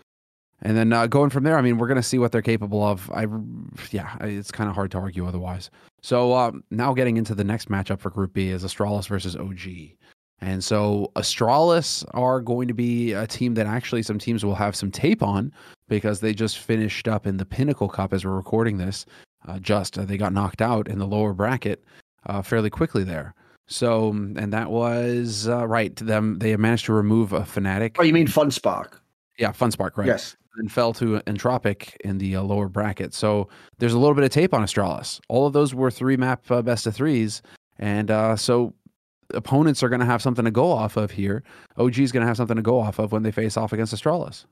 and 0.60 0.76
then 0.76 0.92
uh, 0.92 1.08
going 1.08 1.30
from 1.30 1.42
there. 1.42 1.58
I 1.58 1.60
mean, 1.60 1.76
we're 1.76 1.88
gonna 1.88 2.04
see 2.04 2.18
what 2.18 2.30
they're 2.30 2.40
capable 2.40 2.84
of. 2.84 3.10
I, 3.10 3.26
yeah, 3.90 4.16
it's 4.20 4.52
kind 4.52 4.70
of 4.70 4.76
hard 4.76 4.92
to 4.92 4.98
argue 4.98 5.26
otherwise. 5.26 5.70
So 6.02 6.34
um, 6.34 6.62
now 6.70 6.92
getting 6.94 7.16
into 7.16 7.34
the 7.34 7.44
next 7.44 7.68
matchup 7.68 7.98
for 7.98 8.10
Group 8.10 8.32
B 8.32 8.48
is 8.48 8.64
Astralis 8.64 9.08
versus 9.08 9.36
OG. 9.36 9.96
And 10.40 10.62
so 10.62 11.12
Astralis 11.14 12.04
are 12.14 12.40
going 12.40 12.66
to 12.66 12.74
be 12.74 13.12
a 13.12 13.28
team 13.28 13.54
that 13.54 13.66
actually 13.66 14.02
some 14.02 14.18
teams 14.18 14.44
will 14.44 14.56
have 14.56 14.74
some 14.74 14.90
tape 14.90 15.22
on 15.22 15.52
because 15.88 16.18
they 16.18 16.34
just 16.34 16.58
finished 16.58 17.06
up 17.06 17.28
in 17.28 17.36
the 17.36 17.44
Pinnacle 17.44 17.88
Cup 17.88 18.12
as 18.12 18.24
we're 18.24 18.32
recording 18.32 18.76
this 18.76 19.06
uh, 19.46 19.58
just 19.58 19.98
uh, 19.98 20.04
they 20.04 20.16
got 20.16 20.32
knocked 20.32 20.62
out 20.62 20.88
in 20.88 20.98
the 20.98 21.06
lower 21.06 21.32
bracket 21.32 21.84
uh, 22.26 22.42
fairly 22.42 22.70
quickly 22.70 23.04
there. 23.04 23.34
So, 23.66 24.10
and 24.10 24.52
that 24.52 24.70
was 24.70 25.48
uh, 25.48 25.66
right. 25.66 25.94
Them 25.96 26.38
they 26.38 26.54
managed 26.56 26.86
to 26.86 26.92
remove 26.92 27.32
a 27.32 27.40
Fnatic. 27.40 27.96
Oh, 27.98 28.02
you 28.02 28.12
mean 28.12 28.26
FunSpark? 28.26 28.98
Yeah, 29.38 29.52
FunSpark, 29.52 29.96
right? 29.96 30.06
Yes. 30.06 30.36
And 30.56 30.70
fell 30.70 30.92
to 30.94 31.20
Entropiq 31.20 31.96
in 32.00 32.18
the 32.18 32.36
uh, 32.36 32.42
lower 32.42 32.68
bracket. 32.68 33.14
So 33.14 33.48
there's 33.78 33.94
a 33.94 33.98
little 33.98 34.14
bit 34.14 34.24
of 34.24 34.30
tape 34.30 34.52
on 34.52 34.62
Astralis. 34.62 35.18
All 35.28 35.46
of 35.46 35.54
those 35.54 35.74
were 35.74 35.90
three 35.90 36.18
map 36.18 36.50
uh, 36.50 36.60
best 36.60 36.86
of 36.86 36.94
threes. 36.94 37.40
And 37.78 38.10
uh, 38.10 38.36
so 38.36 38.74
opponents 39.32 39.82
are 39.82 39.88
going 39.88 40.00
to 40.00 40.06
have 40.06 40.20
something 40.20 40.44
to 40.44 40.50
go 40.50 40.70
off 40.70 40.98
of 40.98 41.10
here. 41.10 41.42
OG 41.78 41.98
is 42.00 42.12
going 42.12 42.20
to 42.20 42.26
have 42.26 42.36
something 42.36 42.56
to 42.56 42.62
go 42.62 42.78
off 42.78 42.98
of 42.98 43.12
when 43.12 43.22
they 43.22 43.30
face 43.30 43.56
off 43.56 43.72
against 43.72 43.94
Astralis. 43.94 44.44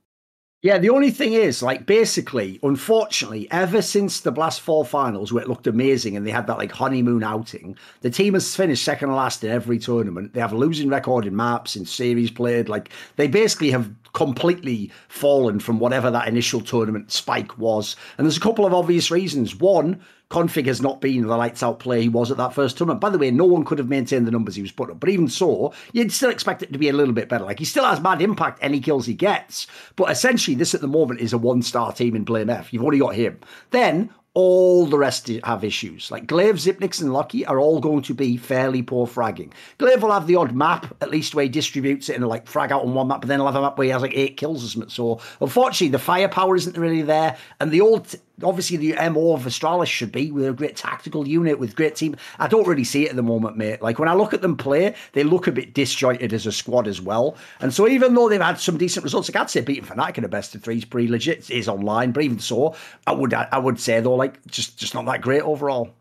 Yeah, 0.62 0.76
the 0.76 0.90
only 0.90 1.10
thing 1.10 1.32
is, 1.32 1.62
like, 1.62 1.86
basically, 1.86 2.60
unfortunately, 2.62 3.48
ever 3.50 3.80
since 3.80 4.20
the 4.20 4.30
Blast 4.30 4.60
Four 4.60 4.84
finals, 4.84 5.32
where 5.32 5.42
it 5.42 5.48
looked 5.48 5.66
amazing 5.66 6.18
and 6.18 6.26
they 6.26 6.30
had 6.30 6.46
that 6.48 6.58
like 6.58 6.70
honeymoon 6.70 7.24
outing, 7.24 7.78
the 8.02 8.10
team 8.10 8.34
has 8.34 8.54
finished 8.54 8.84
second 8.84 9.10
last 9.10 9.42
in 9.42 9.50
every 9.50 9.78
tournament. 9.78 10.34
They 10.34 10.40
have 10.40 10.52
a 10.52 10.58
losing 10.58 10.90
record 10.90 11.24
in 11.24 11.34
maps, 11.34 11.76
in 11.76 11.86
series 11.86 12.30
played. 12.30 12.68
Like, 12.68 12.90
they 13.16 13.26
basically 13.26 13.70
have 13.70 13.90
completely 14.12 14.92
fallen 15.08 15.60
from 15.60 15.78
whatever 15.78 16.10
that 16.10 16.28
initial 16.28 16.60
tournament 16.60 17.10
spike 17.10 17.56
was. 17.56 17.96
And 18.18 18.26
there's 18.26 18.36
a 18.36 18.40
couple 18.40 18.66
of 18.66 18.74
obvious 18.74 19.10
reasons. 19.10 19.56
One, 19.56 20.04
k0nfig 20.30 20.66
has 20.66 20.80
not 20.80 21.00
been 21.00 21.26
the 21.26 21.36
lights 21.36 21.62
out 21.62 21.80
player 21.80 22.02
he 22.02 22.08
was 22.08 22.30
at 22.30 22.36
that 22.36 22.54
first 22.54 22.78
tournament. 22.78 23.00
By 23.00 23.10
the 23.10 23.18
way, 23.18 23.30
no 23.30 23.44
one 23.44 23.64
could 23.64 23.78
have 23.78 23.88
maintained 23.88 24.26
the 24.26 24.30
numbers 24.30 24.54
he 24.54 24.62
was 24.62 24.70
putting 24.70 24.94
up. 24.94 25.00
But 25.00 25.10
even 25.10 25.28
so, 25.28 25.72
you'd 25.92 26.12
still 26.12 26.30
expect 26.30 26.62
it 26.62 26.72
to 26.72 26.78
be 26.78 26.88
a 26.88 26.92
little 26.92 27.14
bit 27.14 27.28
better. 27.28 27.44
Like 27.44 27.58
he 27.58 27.64
still 27.64 27.84
has 27.84 28.00
mad 28.00 28.22
impact 28.22 28.60
any 28.62 28.80
kills 28.80 29.06
he 29.06 29.14
gets. 29.14 29.66
But 29.96 30.10
essentially, 30.10 30.54
this 30.54 30.74
at 30.74 30.80
the 30.80 30.86
moment 30.86 31.20
is 31.20 31.32
a 31.32 31.38
one 31.38 31.62
star 31.62 31.92
team 31.92 32.14
in 32.14 32.24
blameF. 32.24 32.72
You've 32.72 32.82
already 32.82 33.00
got 33.00 33.16
him. 33.16 33.40
Then 33.70 34.10
all 34.32 34.86
the 34.86 34.98
rest 34.98 35.28
have 35.42 35.64
issues. 35.64 36.10
Like 36.10 36.26
gla1ve, 36.26 36.74
Xyp9x, 36.74 37.00
and 37.00 37.12
Lucky 37.12 37.44
are 37.46 37.58
all 37.58 37.80
going 37.80 38.02
to 38.02 38.14
be 38.14 38.36
fairly 38.36 38.82
poor 38.82 39.06
fragging. 39.06 39.50
gla1ve 39.78 40.00
will 40.00 40.12
have 40.12 40.28
the 40.28 40.36
odd 40.36 40.54
map, 40.54 40.94
at 41.00 41.10
least 41.10 41.34
where 41.34 41.42
he 41.42 41.48
distributes 41.48 42.08
it 42.08 42.16
and 42.16 42.26
like 42.28 42.46
frag 42.46 42.70
out 42.70 42.82
on 42.82 42.94
one 42.94 43.08
map, 43.08 43.22
but 43.22 43.28
then 43.28 43.40
he'll 43.40 43.46
have 43.46 43.56
a 43.56 43.60
map 43.60 43.76
where 43.76 43.86
he 43.86 43.90
has 43.90 44.02
like 44.02 44.16
eight 44.16 44.36
kills 44.36 44.64
or 44.64 44.68
something. 44.68 44.90
So 44.90 45.20
unfortunately, 45.40 45.88
the 45.88 45.98
firepower 45.98 46.54
isn't 46.54 46.76
really 46.76 47.02
there. 47.02 47.36
And 47.58 47.72
the 47.72 47.80
old 47.80 48.14
obviously 48.42 48.76
the 48.76 48.94
MO 49.10 49.34
of 49.34 49.42
Astralis 49.44 49.86
should 49.86 50.12
be 50.12 50.30
with 50.30 50.46
a 50.46 50.52
great 50.52 50.76
tactical 50.76 51.26
unit 51.26 51.58
with 51.58 51.76
great 51.76 51.96
team. 51.96 52.16
I 52.38 52.48
don't 52.48 52.66
really 52.66 52.84
see 52.84 53.06
it 53.06 53.10
at 53.10 53.16
the 53.16 53.22
moment, 53.22 53.56
mate. 53.56 53.82
Like 53.82 53.98
when 53.98 54.08
I 54.08 54.14
look 54.14 54.34
at 54.34 54.42
them 54.42 54.56
play, 54.56 54.94
they 55.12 55.24
look 55.24 55.46
a 55.46 55.52
bit 55.52 55.74
disjointed 55.74 56.32
as 56.32 56.46
a 56.46 56.52
squad 56.52 56.86
as 56.86 57.00
well. 57.00 57.36
And 57.60 57.72
so 57.72 57.88
even 57.88 58.14
though 58.14 58.28
they've 58.28 58.40
had 58.40 58.60
some 58.60 58.76
decent 58.76 59.04
results, 59.04 59.28
like 59.28 59.40
I'd 59.40 59.50
say 59.50 59.60
beating 59.60 59.84
Fnatic 59.84 60.16
in 60.16 60.22
the 60.22 60.28
best 60.28 60.54
of 60.54 60.62
three 60.62 60.78
is 60.78 60.84
pretty 60.84 61.08
legit. 61.08 61.50
It 61.50 61.58
is 61.58 61.68
online, 61.68 62.12
but 62.12 62.22
even 62.24 62.38
so, 62.38 62.74
I 63.06 63.12
would 63.12 63.34
I 63.34 63.58
would 63.58 63.80
say 63.80 64.00
though, 64.00 64.14
like 64.14 64.44
just 64.46 64.78
just 64.78 64.94
not 64.94 65.04
that 65.06 65.20
great 65.20 65.42
overall. 65.42 65.94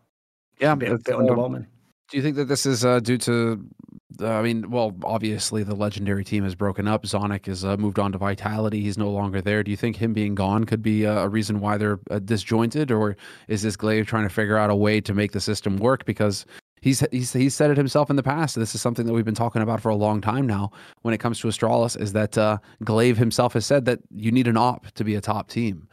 Yeah, 0.60 0.74
a 0.74 0.76
bit, 0.76 0.92
a 0.92 0.98
bit 0.98 1.16
underwhelming. 1.16 1.66
Do 2.10 2.18
you 2.18 2.24
think 2.24 2.36
that 2.38 2.46
this 2.46 2.66
is 2.66 2.84
uh, 2.84 3.00
due 3.00 3.18
to 3.20 3.64
I 4.22 4.42
mean, 4.42 4.72
well, 4.72 4.96
obviously 5.04 5.64
the 5.64 5.76
legendary 5.76 6.24
team 6.24 6.44
has 6.44 6.56
broken 6.56 6.88
up. 6.88 7.04
Zonic 7.04 7.46
has 7.46 7.64
uh, 7.64 7.78
moved 7.78 8.00
on 8.00 8.12
to 8.12 8.18
Vitality. 8.18 8.82
He's 8.82 8.98
no 8.98 9.10
longer 9.10 9.40
there. 9.40 9.64
Do 9.64 9.70
you 9.70 9.78
think 9.78 9.98
him 9.98 10.14
being 10.14 10.34
gone 10.34 10.64
could 10.64 10.82
be 10.82 11.06
uh, 11.06 11.20
a 11.20 11.30
reason 11.30 11.60
why 11.60 11.78
they're 11.78 12.00
uh, 12.10 12.20
disjointed, 12.20 12.92
or 12.92 13.16
is 13.48 13.62
this 13.62 13.78
gla1ve 13.78 14.08
trying 14.08 14.24
to 14.24 14.34
figure 14.34 14.58
out 14.58 14.72
a 14.72 14.76
way 14.76 15.00
to 15.00 15.14
make 15.14 15.32
the 15.32 15.40
system 15.40 15.78
work? 15.78 16.06
Because 16.06 16.46
he's 16.82 17.06
he's 17.12 17.32
he's 17.34 17.54
said 17.54 17.70
it 17.70 17.78
himself 17.78 18.10
in 18.10 18.16
the 18.16 18.24
past. 18.24 18.56
This 18.56 18.74
is 18.74 18.82
something 18.82 19.06
that 19.06 19.14
we've 19.14 19.26
been 19.26 19.36
talking 19.36 19.62
about 19.62 19.80
for 19.80 19.90
a 19.90 19.96
long 19.96 20.22
time 20.22 20.48
now. 20.48 20.72
When 21.04 21.14
it 21.14 21.20
comes 21.20 21.40
to 21.42 21.48
Astralis, 21.48 22.00
is 22.00 22.14
that 22.14 22.36
uh, 22.36 22.58
gla1ve 22.84 23.18
himself 23.18 23.54
has 23.54 23.66
said 23.68 23.86
that 23.86 24.00
you 24.10 24.32
need 24.32 24.48
an 24.48 24.58
op 24.58 24.88
to 24.92 25.04
be 25.04 25.14
a 25.16 25.22
top 25.22 25.50
team. 25.50 25.88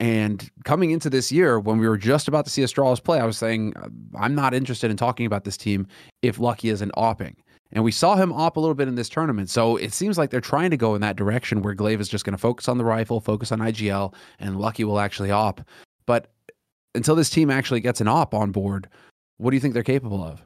And 0.00 0.50
coming 0.64 0.90
into 0.90 1.08
this 1.08 1.30
year, 1.30 1.60
when 1.60 1.78
we 1.78 1.86
were 1.86 1.98
just 1.98 2.26
about 2.26 2.46
to 2.46 2.50
see 2.50 2.62
Astralis 2.62 3.04
play, 3.04 3.20
I 3.20 3.26
was 3.26 3.38
saying 3.38 3.74
I'm 4.18 4.34
not 4.34 4.54
interested 4.54 4.90
in 4.90 4.96
talking 4.96 5.26
about 5.26 5.44
this 5.44 5.56
team 5.56 5.86
if 6.22 6.40
Lucky 6.40 6.70
isn't 6.70 6.90
opping. 6.96 7.36
And 7.72 7.84
we 7.84 7.92
saw 7.92 8.16
him 8.16 8.32
op 8.32 8.56
a 8.56 8.60
little 8.60 8.74
bit 8.74 8.88
in 8.88 8.96
this 8.96 9.08
tournament. 9.08 9.48
So 9.48 9.76
it 9.76 9.92
seems 9.92 10.18
like 10.18 10.30
they're 10.30 10.40
trying 10.40 10.70
to 10.70 10.76
go 10.76 10.94
in 10.94 11.00
that 11.02 11.16
direction 11.16 11.62
where 11.62 11.74
gla1ve 11.74 12.00
is 12.00 12.08
just 12.08 12.24
going 12.24 12.32
to 12.32 12.38
focus 12.38 12.68
on 12.68 12.78
the 12.78 12.84
rifle, 12.84 13.20
focus 13.20 13.52
on 13.52 13.60
IGL, 13.60 14.12
and 14.38 14.58
Lucky 14.60 14.84
will 14.84 14.98
actually 14.98 15.30
op. 15.30 15.60
But 16.06 16.32
until 16.94 17.14
this 17.14 17.30
team 17.30 17.50
actually 17.50 17.80
gets 17.80 18.00
an 18.00 18.08
op 18.08 18.34
on 18.34 18.50
board, 18.50 18.88
what 19.38 19.50
do 19.50 19.56
you 19.56 19.60
think 19.60 19.74
they're 19.74 19.82
capable 19.82 20.22
of? 20.22 20.44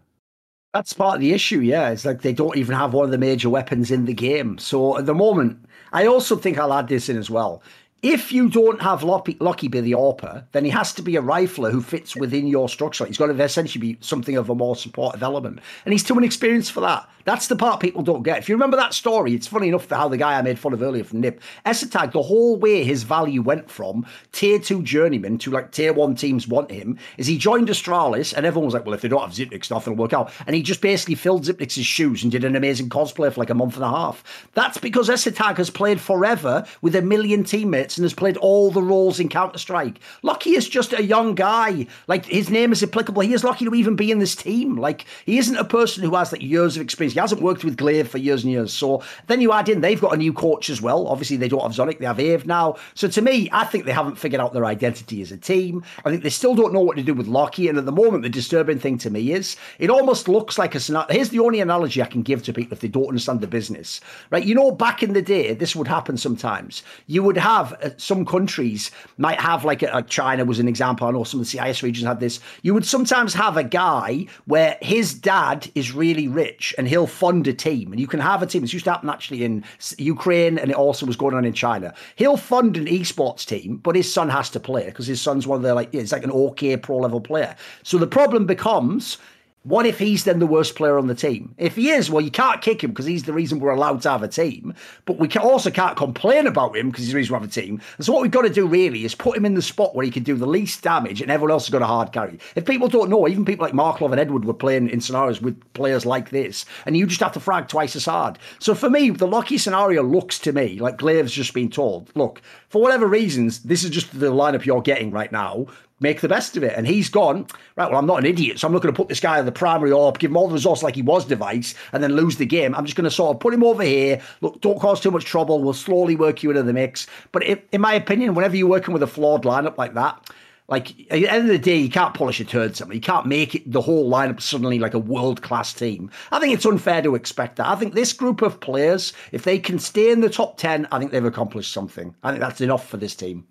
That's 0.75 0.93
part 0.93 1.15
of 1.15 1.21
the 1.21 1.33
issue, 1.33 1.61
yeah. 1.61 1.91
It's 1.91 2.05
like 2.05 2.23
they 2.23 2.33
don't 2.33 2.57
even 2.57 2.75
have 2.75 2.93
one 2.93 3.05
of 3.05 3.13
the 3.13 3.19
major 3.19 3.49
weapons 3.49 3.93
in 3.93 4.07
the 4.07 4.13
game. 4.13 4.59
So 4.59 4.99
at 4.99 5.07
the 5.07 5.15
moment, 5.15 5.65
I 5.93 6.07
also 6.07 6.37
think 6.37 6.59
I'll 6.59 6.75
add 6.75 6.89
this 6.89 7.09
in 7.09 7.17
as 7.17 7.31
well. 7.31 7.63
If 8.05 8.33
you 8.33 8.51
don't 8.51 8.83
have 8.83 9.03
Lucky 9.03 9.69
be 9.69 9.81
the 9.81 9.93
AWPer, 9.93 10.45
then 10.53 10.67
he 10.67 10.71
has 10.71 10.93
to 10.93 11.01
be 11.01 11.17
a 11.17 11.23
rifler 11.23 11.73
who 11.73 11.81
fits 11.81 12.15
within 12.15 12.47
your 12.47 12.69
structure. 12.69 13.07
He's 13.07 13.17
got 13.17 13.29
to 13.29 13.43
essentially 13.43 13.81
be 13.81 13.99
something 14.03 14.37
of 14.37 14.51
a 14.51 14.55
more 14.55 14.77
supportive 14.77 15.23
element. 15.23 15.61
And 15.87 15.93
he's 15.93 16.05
too 16.05 16.19
inexperienced 16.19 16.71
for 16.71 16.83
that. 16.83 17.09
That's 17.25 17.49
the 17.49 17.57
part 17.57 17.81
people 17.81 18.03
don't 18.03 18.23
get. 18.23 18.39
If 18.39 18.51
you 18.51 18.55
remember 18.55 18.77
that 18.77 18.93
story, 18.93 19.35
it's 19.35 19.47
funny 19.47 19.69
enough 19.69 19.89
how 19.89 20.09
the 20.09 20.19
guy 20.19 20.39
I 20.39 20.43
made 20.43 20.59
fun 20.59 20.75
of 20.75 20.83
earlier 20.83 21.05
from 21.05 21.23
Nip, 21.23 21.41
es3tag, 21.65 22.13
the 22.13 22.21
whole 22.21 22.59
way 22.59 22.85
his 22.85 23.03
value 23.03 23.41
went 23.41 23.71
from 23.71 24.05
tier 24.33 24.59
two 24.59 24.83
journeyman 24.83 25.39
to 25.39 25.51
like 25.51 25.73
tier 25.73 25.95
one 25.95 26.15
teams 26.15 26.47
want 26.47 26.71
him 26.71 26.99
is 27.17 27.27
he 27.27 27.39
joined 27.39 27.69
Astralis 27.69 28.35
and 28.35 28.45
everyone 28.45 28.67
was 28.67 28.75
like, 28.75 28.85
well, 28.85 28.95
if 28.95 29.01
they 29.01 29.09
don't 29.09 29.23
have 29.23 29.31
Xyp9x, 29.31 29.71
nothing 29.71 29.97
will 29.97 30.03
work 30.03 30.13
out. 30.13 30.31
And 30.47 30.55
he 30.55 30.63
just 30.63 30.83
basically 30.83 31.15
filled 31.15 31.45
Xyp9x's 31.45 31.87
shoes 31.87 32.23
and 32.23 32.31
did 32.31 32.45
an 32.45 32.57
amazing 32.57 32.91
cosplay 32.91 33.33
for 33.33 33.41
like 33.41 33.49
a 33.49 33.55
month 33.55 33.77
and 33.77 33.85
a 33.85 33.89
half. 33.89 34.23
That's 34.53 34.77
because 34.77 35.09
es3tag 35.09 35.57
has 35.57 35.71
played 35.71 36.03
forever 36.03 36.67
with 36.83 36.95
a 36.95 37.01
million 37.01 37.43
teammates 37.43 37.94
and 37.97 38.05
has 38.05 38.15
played 38.15 38.37
all 38.37 38.71
the 38.71 38.83
roles 38.83 39.19
in 39.19 39.29
Counter 39.29 39.59
Strike. 39.59 40.01
Lucky 40.23 40.51
is 40.51 40.69
just 40.69 40.93
a 40.93 41.03
young 41.03 41.35
guy. 41.35 41.87
Like 42.07 42.27
his 42.27 42.51
name 42.51 42.71
is 42.71 42.83
applicable. 42.83 43.23
He 43.23 43.33
is 43.33 43.45
lucky 43.45 43.65
to 43.65 43.75
even 43.75 43.97
be 43.97 44.11
in 44.11 44.19
this 44.19 44.37
team. 44.37 44.77
Like 44.77 45.07
he 45.25 45.39
isn't 45.39 45.57
a 45.57 45.65
person 45.65 46.05
who 46.05 46.15
has 46.15 46.33
like 46.33 46.43
years 46.43 46.77
of 46.77 46.83
experience. 46.83 47.15
He 47.15 47.21
hasn't 47.21 47.41
worked 47.41 47.65
with 47.65 47.77
gla1ve 47.77 48.09
for 48.09 48.19
years 48.19 48.45
and 48.45 48.53
years. 48.53 48.73
So 48.73 49.03
then 49.27 49.41
you 49.41 49.53
add 49.53 49.69
in, 49.69 49.81
they've 49.81 50.01
got 50.01 50.15
a 50.15 50.17
new 50.17 50.33
coach 50.33 50.71
as 50.71 50.81
well. 50.81 51.07
Obviously, 51.07 51.37
they 51.37 51.49
don't 51.49 51.63
have 51.63 51.73
Zonic, 51.73 51.99
they 51.99 52.07
have 52.07 52.19
Ave 52.19 52.45
now. 52.47 52.77
So 52.95 53.09
to 53.09 53.23
me, 53.23 53.49
I 53.53 53.65
think 53.65 53.85
they 53.85 53.93
haven't 53.93 54.17
figured 54.17 54.41
out 54.41 54.53
their 54.53 54.67
identity 54.67 55.23
as 55.23 55.33
a 55.33 55.37
team. 55.37 55.83
I 56.05 56.11
think 56.11 56.23
they 56.23 56.31
still 56.31 56.55
don't 56.55 56.73
know 56.73 56.81
what 56.81 56.97
to 56.97 57.03
do 57.03 57.15
with 57.15 57.27
Lucky. 57.27 57.69
And 57.69 57.79
at 57.79 57.87
the 57.87 57.93
moment, 57.93 58.23
the 58.23 58.29
disturbing 58.29 58.79
thing 58.79 58.99
to 58.99 59.11
me 59.11 59.33
is 59.33 59.57
it 59.79 59.91
almost 59.91 60.29
looks 60.29 60.59
like 60.59 60.75
a 60.75 60.81
scenario. 60.81 61.09
Here's 61.11 61.31
the 61.31 61.41
only 61.41 61.61
analogy 61.61 62.03
I 62.03 62.07
can 62.07 62.23
give 62.23 62.43
to 62.45 62.53
people 62.53 62.73
if 62.73 62.81
they 62.81 62.89
don't 62.89 63.09
understand 63.09 63.41
the 63.41 63.47
business, 63.47 64.01
right? 64.31 64.45
You 64.45 64.55
know, 64.55 64.71
back 64.71 65.03
in 65.03 65.13
the 65.13 65.23
day, 65.23 65.55
this 65.55 65.77
would 65.77 65.89
happen 65.89 66.17
sometimes. 66.17 66.83
You 67.07 67.23
would 67.23 67.37
have 67.37 67.77
Uh, 67.85 67.91
some 67.97 68.25
countries 68.25 68.91
might 69.19 69.41
have 69.41 69.65
like, 69.65 69.83
uh, 69.83 69.91
a, 69.93 69.99
a 69.99 70.03
China 70.03 70.45
was 70.45 70.59
an 70.59 70.69
example. 70.69 71.07
I 71.07 71.11
know 71.11 71.25
some 71.25 71.41
of 71.41 71.47
the 71.47 71.51
CIS 71.51 71.83
regions 71.83 72.07
had 72.07 72.21
this. 72.21 72.41
You 72.63 72.75
would 72.75 72.87
sometimes 72.87 73.35
have 73.35 73.57
a 73.57 73.65
guy 73.65 74.27
where 74.47 74.79
his 74.81 75.15
dad 75.15 75.71
is 75.75 75.93
really 75.93 76.29
rich 76.29 76.75
and 76.79 76.89
he'll 76.89 77.07
fund 77.07 77.47
a 77.47 77.53
team, 77.53 77.93
and 77.93 78.01
you 78.01 78.07
can 78.07 78.21
have 78.21 78.43
a 78.43 78.47
team. 78.47 78.63
This 78.63 78.73
used 78.73 78.87
to 78.87 78.93
happen 78.93 79.11
actually 79.11 79.45
in 79.45 79.65
Ukraine, 79.99 80.59
and 80.59 80.71
it 80.71 80.77
also 80.77 81.07
was 81.07 81.17
going 81.17 81.35
on 81.35 81.45
in 81.45 81.53
China. 81.53 81.95
He'll 82.17 82.37
fund 82.37 82.77
an 82.77 82.87
esports 82.87 83.45
team, 83.45 83.77
but 83.77 83.97
his 83.97 84.13
son 84.13 84.29
has 84.29 84.51
to 84.51 84.61
play 84.61 84.87
because 84.87 85.07
his 85.07 85.21
son's 85.21 85.47
one 85.47 85.57
of 85.57 85.63
the 85.63 85.75
like 85.75 85.93
it's 85.95 86.13
like 86.13 86.25
an 86.25 86.31
okay 86.31 86.77
pro 86.77 86.99
level 86.99 87.21
player. 87.21 87.55
So 87.83 87.99
the 87.99 88.07
problem 88.07 88.47
becomes 88.47 89.19
what 89.65 89.87
if 89.87 89.99
he's 89.99 90.25
then 90.25 90.39
the 90.39 90.47
worst 90.47 90.77
player 90.77 90.99
on 90.99 91.07
the 91.07 91.15
team? 91.15 91.55
If 91.57 91.77
he 91.77 91.89
is, 91.89 92.11
well, 92.11 92.23
you 92.23 92.31
can't 92.31 92.61
kick 92.61 92.85
him 92.85 92.91
because 92.91 93.07
he's 93.07 93.25
the 93.25 93.33
reason 93.33 93.59
we're 93.59 93.71
allowed 93.71 94.03
to 94.03 94.11
have 94.11 94.23
a 94.23 94.29
team. 94.29 94.75
But 95.07 95.19
we 95.19 95.27
can 95.27 95.41
also 95.41 95.71
can't 95.71 95.97
complain 95.97 96.47
about 96.47 96.77
him 96.77 96.91
because 96.91 97.05
he's 97.05 97.13
the 97.13 97.17
reason 97.17 97.35
we 97.35 97.41
have 97.41 97.49
a 97.49 97.53
team. 97.53 97.81
And 97.97 98.05
so 98.05 98.13
what 98.13 98.21
we've 98.21 98.31
got 98.31 98.43
to 98.43 98.51
do 98.51 98.67
really 98.67 99.07
is 99.07 99.15
put 99.15 99.37
him 99.37 99.47
in 99.47 99.55
the 99.55 99.63
spot 99.63 99.95
where 99.95 100.05
he 100.05 100.11
can 100.11 100.23
do 100.23 100.37
the 100.37 100.47
least 100.47 100.83
damage 100.83 101.23
and 101.23 101.31
everyone 101.31 101.51
else 101.51 101.65
has 101.65 101.73
got 101.73 101.81
a 101.81 101.87
hard 101.87 102.13
carry. 102.13 102.39
If 102.55 102.67
people 102.67 102.89
don't 102.89 103.09
know, 103.09 103.27
even 103.27 103.47
people 103.47 103.65
like 103.65 103.73
markeloff 103.73 104.13
and 104.13 104.21
Edward 104.21 104.45
were 104.45 104.53
playing 104.53 104.91
in 104.91 105.01
scenarios 105.01 105.41
with 105.41 105.59
players 105.73 106.05
like 106.05 106.29
this, 106.29 106.67
and 106.85 106.95
you 106.95 107.07
just 107.07 107.21
have 107.21 107.33
to 107.33 107.41
frag 107.41 107.69
twice 107.69 107.97
as 107.97 108.05
hard. 108.05 108.39
So 108.59 108.75
for 108.75 108.91
me, 108.91 109.09
the 109.11 109.27
lucky 109.27 109.57
scenario 109.57 110.03
looks 110.03 110.39
to 110.41 110.53
me 110.53 110.79
like 110.79 110.99
gla1ve's 110.99 111.33
just 111.33 111.55
been 111.55 111.71
told, 111.71 112.11
look, 112.15 112.43
for 112.69 112.83
whatever 112.83 113.07
reasons, 113.07 113.63
this 113.63 113.83
is 113.83 113.91
just 113.91 114.19
the 114.19 114.31
lineup 114.31 114.67
you're 114.67 114.83
getting 114.83 115.11
right 115.11 115.33
now 115.33 115.69
make 116.05 116.21
the 116.21 116.29
best 116.29 116.57
of 116.57 116.63
it. 116.63 116.75
And 116.77 116.87
he's 116.87 117.09
gone, 117.09 117.49
right, 117.77 117.91
well, 117.91 117.99
I'm 117.99 118.07
not 118.07 118.21
an 118.21 118.27
idiot, 118.27 118.61
so 118.61 118.69
I'm 118.69 118.73
not 118.73 118.83
going 118.83 118.95
to 118.95 118.97
put 118.97 119.09
this 119.09 119.19
guy 119.19 119.41
in 119.41 119.47
the 119.47 119.51
primary 119.51 119.91
orb, 119.91 120.21
give 120.21 120.31
him 120.31 120.37
all 120.37 120.47
the 120.47 120.55
resources 120.55 120.85
like 120.85 120.95
he 120.95 121.03
was 121.03 121.27
dev1ce, 121.27 121.75
and 121.93 122.03
then 122.03 122.15
lose 122.15 122.37
the 122.37 122.47
game. 122.47 122.77
I'm 122.77 122.85
just 122.85 122.97
going 122.97 123.05
to 123.05 123.11
sort 123.11 123.35
of 123.35 123.41
put 123.41 123.53
him 123.53 123.65
over 123.65 123.83
here. 123.83 124.21
Look, 124.41 124.61
don't 124.61 124.79
cause 124.79 125.01
too 125.01 125.11
much 125.11 125.25
trouble. 125.25 125.61
We'll 125.61 125.73
slowly 125.73 126.15
work 126.15 126.45
you 126.45 126.51
into 126.51 126.63
the 126.63 126.73
mix. 126.73 127.09
But 127.33 127.45
if, 127.45 127.59
in 127.73 127.81
my 127.81 127.95
opinion, 127.95 128.35
whenever 128.35 128.57
you're 128.57 128.69
working 128.69 128.95
with 128.95 129.03
a 129.03 129.09
flawed 129.09 129.43
lineup 129.43 129.77
like 129.77 129.95
that, 129.95 130.31
like 130.69 130.91
at 131.11 131.17
the 131.21 131.29
end 131.29 131.43
of 131.43 131.49
the 131.49 131.59
day, 131.59 131.77
you 131.77 131.91
can't 131.91 132.15
polish 132.15 132.41
a 132.41 132.45
turd 132.45 132.75
something. 132.75 132.95
You 132.95 133.01
can't 133.01 133.27
make 133.27 133.55
it 133.55 133.71
the 133.71 133.83
whole 133.83 134.11
lineup 134.11 134.41
suddenly 134.41 134.79
like 134.79 134.95
a 134.95 134.99
world 134.99 135.43
class 135.43 135.75
team. 135.75 136.11
I 136.33 136.41
think 136.41 136.55
it's 136.55 136.65
unfair 136.65 137.03
to 137.03 137.15
expect 137.15 137.57
that. 137.57 137.67
I 137.67 137.77
think 137.77 137.95
this 137.95 138.13
group 138.13 138.41
of 138.41 138.61
players, 138.61 139.13
if 139.33 139.45
they 139.45 139.59
can 139.59 139.79
stay 139.79 140.11
in 140.11 140.21
the 140.21 140.31
top 140.31 140.57
ten, 140.57 140.89
I 140.91 140.99
think 140.99 141.11
they've 141.11 141.25
accomplished 141.25 141.73
something. 141.73 142.15
I 142.23 142.31
think 142.31 142.41
that's 142.41 142.63
enough 142.63 142.89
for 142.89 142.97
this 142.97 143.15
team. 143.15 143.47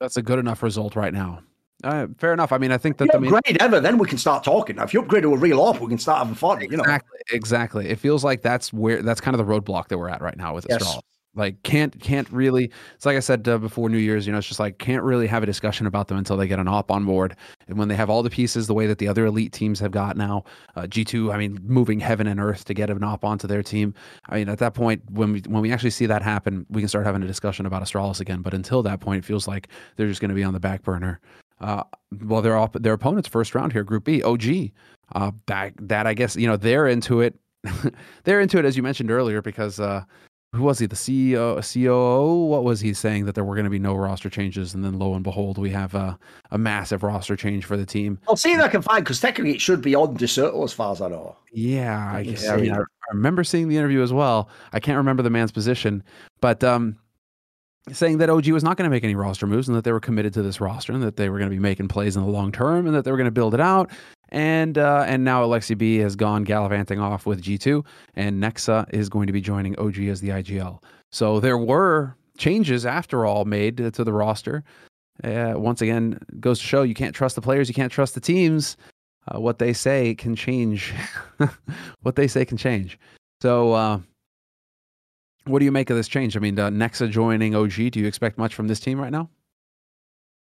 That's 0.00 0.16
a 0.16 0.22
good 0.22 0.38
enough 0.38 0.62
result 0.62 0.96
right 0.96 1.12
now. 1.12 1.42
Uh, 1.84 2.06
fair 2.16 2.32
enough. 2.32 2.52
I 2.52 2.58
mean, 2.58 2.72
I 2.72 2.78
think 2.78 2.96
that 2.98 3.08
the 3.12 3.18
upgrade 3.18 3.60
ever, 3.60 3.80
then 3.80 3.98
we 3.98 4.08
can 4.08 4.18
start 4.18 4.42
talking. 4.42 4.76
Now, 4.76 4.84
if 4.84 4.94
you 4.94 5.00
upgrade 5.00 5.22
to 5.24 5.34
a 5.34 5.36
real 5.36 5.60
op, 5.60 5.80
we 5.80 5.88
can 5.88 5.98
start 5.98 6.18
having 6.18 6.34
fun. 6.34 6.62
Exactly, 6.62 6.76
you 6.76 6.82
know? 6.82 7.36
exactly. 7.36 7.88
It 7.88 7.98
feels 7.98 8.24
like 8.24 8.42
that's 8.42 8.72
where 8.72 9.02
that's 9.02 9.20
kind 9.20 9.38
of 9.38 9.46
the 9.46 9.52
roadblock 9.52 9.88
that 9.88 9.98
we're 9.98 10.08
at 10.08 10.22
right 10.22 10.36
now 10.36 10.54
with 10.54 10.66
yes. 10.68 10.82
Astral. 10.82 11.04
Like 11.34 11.62
can't 11.62 12.00
can't 12.00 12.28
really. 12.30 12.72
It's 12.94 13.04
like 13.04 13.18
I 13.18 13.20
said 13.20 13.46
uh, 13.46 13.58
before 13.58 13.90
New 13.90 13.98
Year's. 13.98 14.26
You 14.26 14.32
know, 14.32 14.38
it's 14.38 14.46
just 14.48 14.58
like 14.58 14.78
can't 14.78 15.02
really 15.02 15.26
have 15.26 15.42
a 15.42 15.46
discussion 15.46 15.86
about 15.86 16.08
them 16.08 16.16
until 16.16 16.38
they 16.38 16.48
get 16.48 16.58
an 16.58 16.66
op 16.66 16.90
on 16.90 17.04
board. 17.04 17.36
And 17.68 17.76
when 17.76 17.88
they 17.88 17.94
have 17.94 18.08
all 18.08 18.22
the 18.22 18.30
pieces, 18.30 18.66
the 18.66 18.72
way 18.72 18.86
that 18.86 18.96
the 18.96 19.06
other 19.06 19.26
elite 19.26 19.52
teams 19.52 19.78
have 19.80 19.90
got 19.90 20.16
now, 20.16 20.44
uh, 20.76 20.86
G 20.86 21.04
two. 21.04 21.30
I 21.30 21.36
mean, 21.36 21.58
moving 21.62 22.00
heaven 22.00 22.26
and 22.26 22.40
earth 22.40 22.64
to 22.64 22.74
get 22.74 22.88
an 22.88 23.04
op 23.04 23.22
onto 23.22 23.46
their 23.46 23.62
team. 23.62 23.92
I 24.30 24.36
mean, 24.36 24.48
at 24.48 24.58
that 24.60 24.72
point, 24.72 25.02
when 25.10 25.34
we 25.34 25.40
when 25.40 25.60
we 25.60 25.72
actually 25.72 25.90
see 25.90 26.06
that 26.06 26.22
happen, 26.22 26.64
we 26.70 26.80
can 26.80 26.88
start 26.88 27.04
having 27.04 27.22
a 27.22 27.26
discussion 27.26 27.66
about 27.66 27.82
Astralis 27.82 28.18
again. 28.18 28.40
But 28.40 28.54
until 28.54 28.82
that 28.84 29.00
point, 29.00 29.18
it 29.18 29.26
feels 29.26 29.46
like 29.46 29.68
they're 29.96 30.08
just 30.08 30.22
going 30.22 30.30
to 30.30 30.34
be 30.34 30.42
on 30.42 30.54
the 30.54 30.60
back 30.60 30.82
burner. 30.82 31.20
Uh, 31.60 31.82
well, 32.24 32.42
their 32.42 32.56
op- 32.56 32.80
their 32.82 32.92
opponents 32.92 33.28
first 33.28 33.54
round 33.54 33.72
here, 33.72 33.84
Group 33.84 34.04
B, 34.04 34.22
OG. 34.22 34.70
Uh, 35.14 35.30
that 35.46 35.72
that 35.78 36.06
I 36.06 36.14
guess 36.14 36.36
you 36.36 36.46
know 36.46 36.56
they're 36.56 36.86
into 36.86 37.20
it. 37.20 37.38
they're 38.24 38.40
into 38.40 38.58
it 38.58 38.64
as 38.64 38.76
you 38.76 38.82
mentioned 38.82 39.10
earlier 39.10 39.40
because 39.42 39.80
uh, 39.80 40.04
who 40.56 40.62
was 40.62 40.78
he? 40.78 40.86
The 40.86 40.96
CEO, 40.96 41.56
COO. 41.72 42.46
What 42.46 42.64
was 42.64 42.80
he 42.80 42.92
saying 42.94 43.26
that 43.26 43.34
there 43.34 43.44
were 43.44 43.54
going 43.54 43.64
to 43.64 43.70
be 43.70 43.78
no 43.78 43.94
roster 43.94 44.28
changes, 44.28 44.74
and 44.74 44.84
then 44.84 44.98
lo 44.98 45.14
and 45.14 45.22
behold, 45.22 45.58
we 45.58 45.70
have 45.70 45.94
a, 45.94 46.18
a 46.50 46.58
massive 46.58 47.02
roster 47.02 47.36
change 47.36 47.64
for 47.64 47.76
the 47.76 47.86
team. 47.86 48.18
I'll 48.28 48.36
see 48.36 48.52
if 48.52 48.60
I 48.60 48.68
can 48.68 48.82
find 48.82 49.04
because 49.04 49.20
technically 49.20 49.52
it 49.52 49.60
should 49.60 49.82
be 49.82 49.94
on 49.94 50.16
Dexerto 50.16 50.64
as 50.64 50.72
far 50.72 50.92
as 50.92 51.00
I 51.00 51.08
know. 51.08 51.36
Yeah, 51.52 52.12
I, 52.12 52.22
guess, 52.24 52.48
I 52.48 52.56
mean, 52.56 52.72
I, 52.72 52.78
I, 52.78 53.12
remember 53.12 53.44
seeing 53.44 53.68
the 53.68 53.76
interview 53.76 54.02
as 54.02 54.12
well. 54.12 54.48
I 54.72 54.80
can't 54.80 54.96
remember 54.96 55.22
the 55.22 55.30
man's 55.30 55.52
position, 55.52 56.02
but 56.40 56.64
um, 56.64 56.96
saying 57.92 58.18
that 58.18 58.30
OG 58.30 58.48
was 58.48 58.64
not 58.64 58.76
going 58.76 58.88
to 58.88 58.94
make 58.94 59.04
any 59.04 59.14
roster 59.14 59.46
moves 59.46 59.68
and 59.68 59.76
that 59.76 59.84
they 59.84 59.92
were 59.92 60.00
committed 60.00 60.34
to 60.34 60.42
this 60.42 60.60
roster 60.60 60.92
and 60.92 61.02
that 61.02 61.16
they 61.16 61.28
were 61.28 61.38
going 61.38 61.50
to 61.50 61.54
be 61.54 61.60
making 61.60 61.88
plays 61.88 62.16
in 62.16 62.22
the 62.22 62.28
long 62.28 62.50
term 62.50 62.86
and 62.86 62.94
that 62.94 63.04
they 63.04 63.10
were 63.10 63.16
going 63.16 63.26
to 63.26 63.30
build 63.30 63.54
it 63.54 63.60
out 63.60 63.90
and 64.30 64.76
uh, 64.78 65.04
and 65.06 65.24
now 65.24 65.44
Aleksib 65.44 66.00
has 66.00 66.16
gone 66.16 66.44
gallivanting 66.44 66.98
off 66.98 67.26
with 67.26 67.42
G2, 67.42 67.84
and 68.14 68.42
Nexa 68.42 68.92
is 68.92 69.08
going 69.08 69.26
to 69.26 69.32
be 69.32 69.40
joining 69.40 69.78
OG 69.78 69.98
as 70.00 70.20
the 70.20 70.30
IGL. 70.30 70.82
So 71.12 71.40
there 71.40 71.58
were 71.58 72.16
changes 72.38 72.84
after 72.84 73.24
all 73.24 73.44
made 73.44 73.76
to 73.76 74.04
the 74.04 74.12
roster. 74.12 74.64
Uh, 75.24 75.54
once 75.56 75.80
again, 75.80 76.18
goes 76.40 76.58
to 76.58 76.66
show 76.66 76.82
you 76.82 76.94
can't 76.94 77.14
trust 77.14 77.36
the 77.36 77.40
players, 77.40 77.68
you 77.68 77.74
can't 77.74 77.92
trust 77.92 78.14
the 78.14 78.20
teams. 78.20 78.76
Uh, 79.28 79.40
what 79.40 79.58
they 79.58 79.72
say 79.72 80.14
can 80.14 80.36
change. 80.36 80.92
what 82.02 82.16
they 82.16 82.28
say 82.28 82.44
can 82.44 82.56
change. 82.56 82.98
So, 83.42 83.72
uh, 83.72 84.00
what 85.46 85.60
do 85.60 85.64
you 85.64 85.72
make 85.72 85.90
of 85.90 85.96
this 85.96 86.08
change? 86.08 86.36
I 86.36 86.40
mean, 86.40 86.58
uh, 86.58 86.70
Nexa 86.70 87.10
joining 87.10 87.54
OG. 87.54 87.90
Do 87.92 88.00
you 88.00 88.06
expect 88.06 88.38
much 88.38 88.54
from 88.54 88.68
this 88.68 88.80
team 88.80 89.00
right 89.00 89.12
now? 89.12 89.30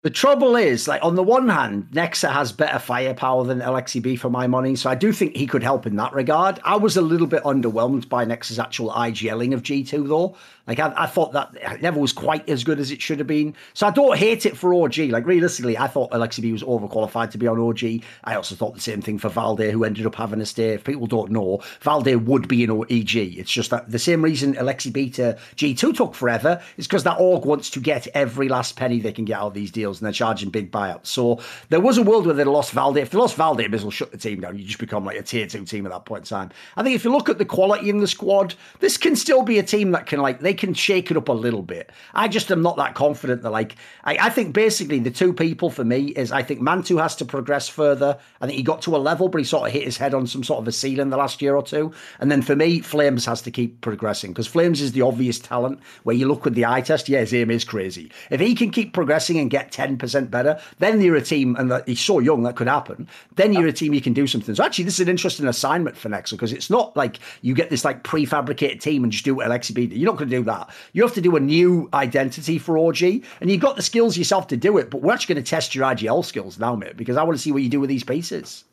The 0.02 0.10
trouble 0.10 0.56
is, 0.56 0.88
like 0.88 1.04
on 1.04 1.14
the 1.14 1.22
one 1.22 1.48
hand, 1.48 1.86
Nexa 1.92 2.32
has 2.32 2.50
better 2.50 2.80
firepower 2.80 3.44
than 3.44 3.60
Aleksib 3.60 4.18
for 4.18 4.30
my 4.30 4.48
money, 4.48 4.74
so 4.74 4.90
I 4.90 4.96
do 4.96 5.12
think 5.12 5.36
he 5.36 5.46
could 5.46 5.62
help 5.62 5.86
in 5.86 5.94
that 5.94 6.12
regard. 6.12 6.58
I 6.64 6.74
was 6.74 6.96
a 6.96 7.02
little 7.02 7.28
bit 7.28 7.44
underwhelmed 7.44 8.08
by 8.08 8.24
Nexa's 8.24 8.58
actual 8.58 8.90
IGLing 8.90 9.54
of 9.54 9.62
G2 9.62 10.08
though. 10.08 10.36
Like 10.66 10.80
I, 10.80 10.92
I 10.96 11.06
thought 11.06 11.32
that 11.32 11.82
never 11.82 12.00
was 12.00 12.12
quite 12.12 12.48
as 12.48 12.64
good 12.64 12.78
as 12.78 12.90
it 12.90 13.00
should 13.00 13.18
have 13.18 13.26
been. 13.26 13.54
So 13.74 13.86
I 13.86 13.90
don't 13.90 14.16
hate 14.16 14.46
it 14.46 14.56
for 14.56 14.74
OG. 14.74 14.98
Like 15.10 15.26
realistically, 15.26 15.76
I 15.78 15.86
thought 15.86 16.10
Aleksib 16.12 16.50
was 16.50 16.62
overqualified 16.62 17.30
to 17.32 17.38
be 17.38 17.46
on 17.46 17.58
OG. 17.58 18.02
I 18.24 18.34
also 18.34 18.54
thought 18.54 18.74
the 18.74 18.80
same 18.80 19.02
thing 19.02 19.18
for 19.18 19.28
Valde, 19.28 19.70
who 19.70 19.84
ended 19.84 20.06
up 20.06 20.14
having 20.14 20.40
a 20.40 20.46
stay. 20.46 20.70
If 20.70 20.84
people 20.84 21.06
don't 21.06 21.30
know, 21.30 21.62
Valde 21.80 22.14
would 22.26 22.48
be 22.48 22.64
in 22.64 22.70
EG. 22.90 23.16
It's 23.16 23.50
just 23.50 23.70
that 23.70 23.90
the 23.90 23.98
same 23.98 24.22
reason 24.22 24.54
Aleksib 24.54 25.14
to 25.14 25.38
G2 25.56 25.96
took 25.96 26.14
forever 26.14 26.62
is 26.76 26.86
because 26.86 27.04
that 27.04 27.20
org 27.20 27.44
wants 27.44 27.70
to 27.70 27.80
get 27.80 28.08
every 28.14 28.48
last 28.48 28.76
penny 28.76 29.00
they 29.00 29.12
can 29.12 29.24
get 29.24 29.38
out 29.38 29.48
of 29.48 29.54
these 29.54 29.70
deals 29.70 29.91
and 29.98 30.06
they're 30.06 30.12
charging 30.12 30.50
big 30.50 30.70
buyouts. 30.70 31.06
So 31.06 31.40
there 31.68 31.80
was 31.80 31.98
a 31.98 32.02
world 32.02 32.26
where 32.26 32.34
they 32.34 32.44
lost 32.44 32.72
Valde. 32.72 32.98
If 32.98 33.10
they 33.10 33.18
lost 33.18 33.36
Valde, 33.36 33.70
they 33.70 33.78
will 33.78 33.90
shut 33.90 34.12
the 34.12 34.18
team 34.18 34.40
down. 34.40 34.58
You 34.58 34.64
just 34.64 34.78
become 34.78 35.04
like 35.04 35.18
a 35.18 35.22
tier 35.22 35.46
two 35.46 35.64
team 35.64 35.86
at 35.86 35.92
that 35.92 36.04
point 36.04 36.22
in 36.22 36.26
time. 36.26 36.50
I 36.76 36.82
think 36.82 36.94
if 36.94 37.04
you 37.04 37.12
look 37.12 37.28
at 37.28 37.38
the 37.38 37.44
quality 37.44 37.90
in 37.90 37.98
the 37.98 38.06
squad, 38.06 38.54
this 38.80 38.96
can 38.96 39.16
still 39.16 39.42
be 39.42 39.58
a 39.58 39.62
team 39.62 39.92
that 39.92 40.06
can 40.06 40.20
like 40.20 40.40
they 40.40 40.54
can 40.54 40.74
shake 40.74 41.10
it 41.10 41.16
up 41.16 41.28
a 41.28 41.32
little 41.32 41.62
bit. 41.62 41.90
I 42.14 42.28
just 42.28 42.50
am 42.50 42.62
not 42.62 42.76
that 42.76 42.94
confident 42.94 43.42
that 43.42 43.50
like 43.50 43.76
I, 44.04 44.16
I 44.20 44.30
think 44.30 44.54
basically 44.54 44.98
the 44.98 45.10
two 45.10 45.32
people 45.32 45.70
for 45.70 45.84
me 45.84 46.06
is 46.06 46.32
I 46.32 46.42
think 46.42 46.60
mantuu 46.60 47.00
has 47.00 47.16
to 47.16 47.24
progress 47.24 47.68
further. 47.68 48.18
I 48.40 48.46
think 48.46 48.56
he 48.56 48.62
got 48.62 48.82
to 48.82 48.96
a 48.96 48.98
level, 48.98 49.28
but 49.28 49.38
he 49.38 49.44
sort 49.44 49.66
of 49.66 49.72
hit 49.72 49.84
his 49.84 49.96
head 49.96 50.14
on 50.14 50.26
some 50.26 50.44
sort 50.44 50.60
of 50.60 50.68
a 50.68 50.72
ceiling 50.72 51.10
the 51.10 51.16
last 51.16 51.42
year 51.42 51.56
or 51.56 51.62
two. 51.62 51.92
And 52.20 52.30
then 52.30 52.42
for 52.42 52.56
me, 52.56 52.80
flameZ 52.80 53.26
has 53.26 53.42
to 53.42 53.50
keep 53.50 53.80
progressing 53.80 54.32
because 54.32 54.48
flameZ 54.48 54.80
is 54.80 54.92
the 54.92 55.02
obvious 55.02 55.38
talent 55.38 55.80
where 56.02 56.16
you 56.16 56.26
look 56.26 56.44
with 56.44 56.54
the 56.54 56.66
eye 56.66 56.80
test, 56.80 57.08
yeah, 57.08 57.20
his 57.20 57.34
aim 57.34 57.50
is 57.50 57.64
crazy. 57.64 58.10
If 58.30 58.40
he 58.40 58.54
can 58.54 58.70
keep 58.70 58.92
progressing 58.92 59.38
and 59.38 59.50
get 59.50 59.72
10% 59.72 59.81
better, 60.30 60.60
then 60.78 61.00
you're 61.00 61.16
a 61.16 61.22
team, 61.22 61.56
and 61.56 61.82
he's 61.86 62.00
so 62.00 62.18
young 62.18 62.42
that 62.42 62.56
could 62.56 62.68
happen. 62.68 63.08
Then 63.36 63.52
you're 63.52 63.66
a 63.66 63.72
team 63.72 63.94
you 63.94 64.00
can 64.00 64.12
do 64.12 64.26
something. 64.26 64.54
So 64.54 64.64
actually, 64.64 64.84
this 64.84 64.94
is 64.94 65.00
an 65.00 65.08
interesting 65.08 65.46
assignment 65.46 65.96
for 65.96 66.08
Nexa 66.08 66.32
because 66.32 66.52
it's 66.52 66.70
not 66.70 66.96
like 66.96 67.18
you 67.42 67.54
get 67.54 67.70
this 67.70 67.84
like 67.84 68.04
prefabricated 68.04 68.80
team 68.80 69.02
and 69.02 69.12
just 69.12 69.24
do 69.24 69.34
what 69.34 69.46
Aleksib 69.46 69.74
did. 69.74 69.92
You're 69.92 70.10
not 70.10 70.18
going 70.18 70.30
to 70.30 70.36
do 70.36 70.44
that. 70.44 70.70
You 70.92 71.02
have 71.02 71.14
to 71.14 71.20
do 71.20 71.36
a 71.36 71.40
new 71.40 71.88
identity 71.94 72.58
for 72.58 72.78
OG, 72.78 73.02
and 73.02 73.50
you've 73.50 73.60
got 73.60 73.76
the 73.76 73.82
skills 73.82 74.16
yourself 74.16 74.46
to 74.48 74.56
do 74.56 74.78
it. 74.78 74.90
But 74.90 75.02
we're 75.02 75.12
actually 75.12 75.34
going 75.34 75.44
to 75.44 75.50
test 75.50 75.74
your 75.74 75.84
IGL 75.86 76.24
skills 76.24 76.58
now, 76.58 76.74
mate, 76.74 76.96
because 76.96 77.16
I 77.16 77.22
want 77.22 77.36
to 77.36 77.42
see 77.42 77.52
what 77.52 77.62
you 77.62 77.68
do 77.68 77.80
with 77.80 77.90
these 77.90 78.04
pieces. 78.04 78.64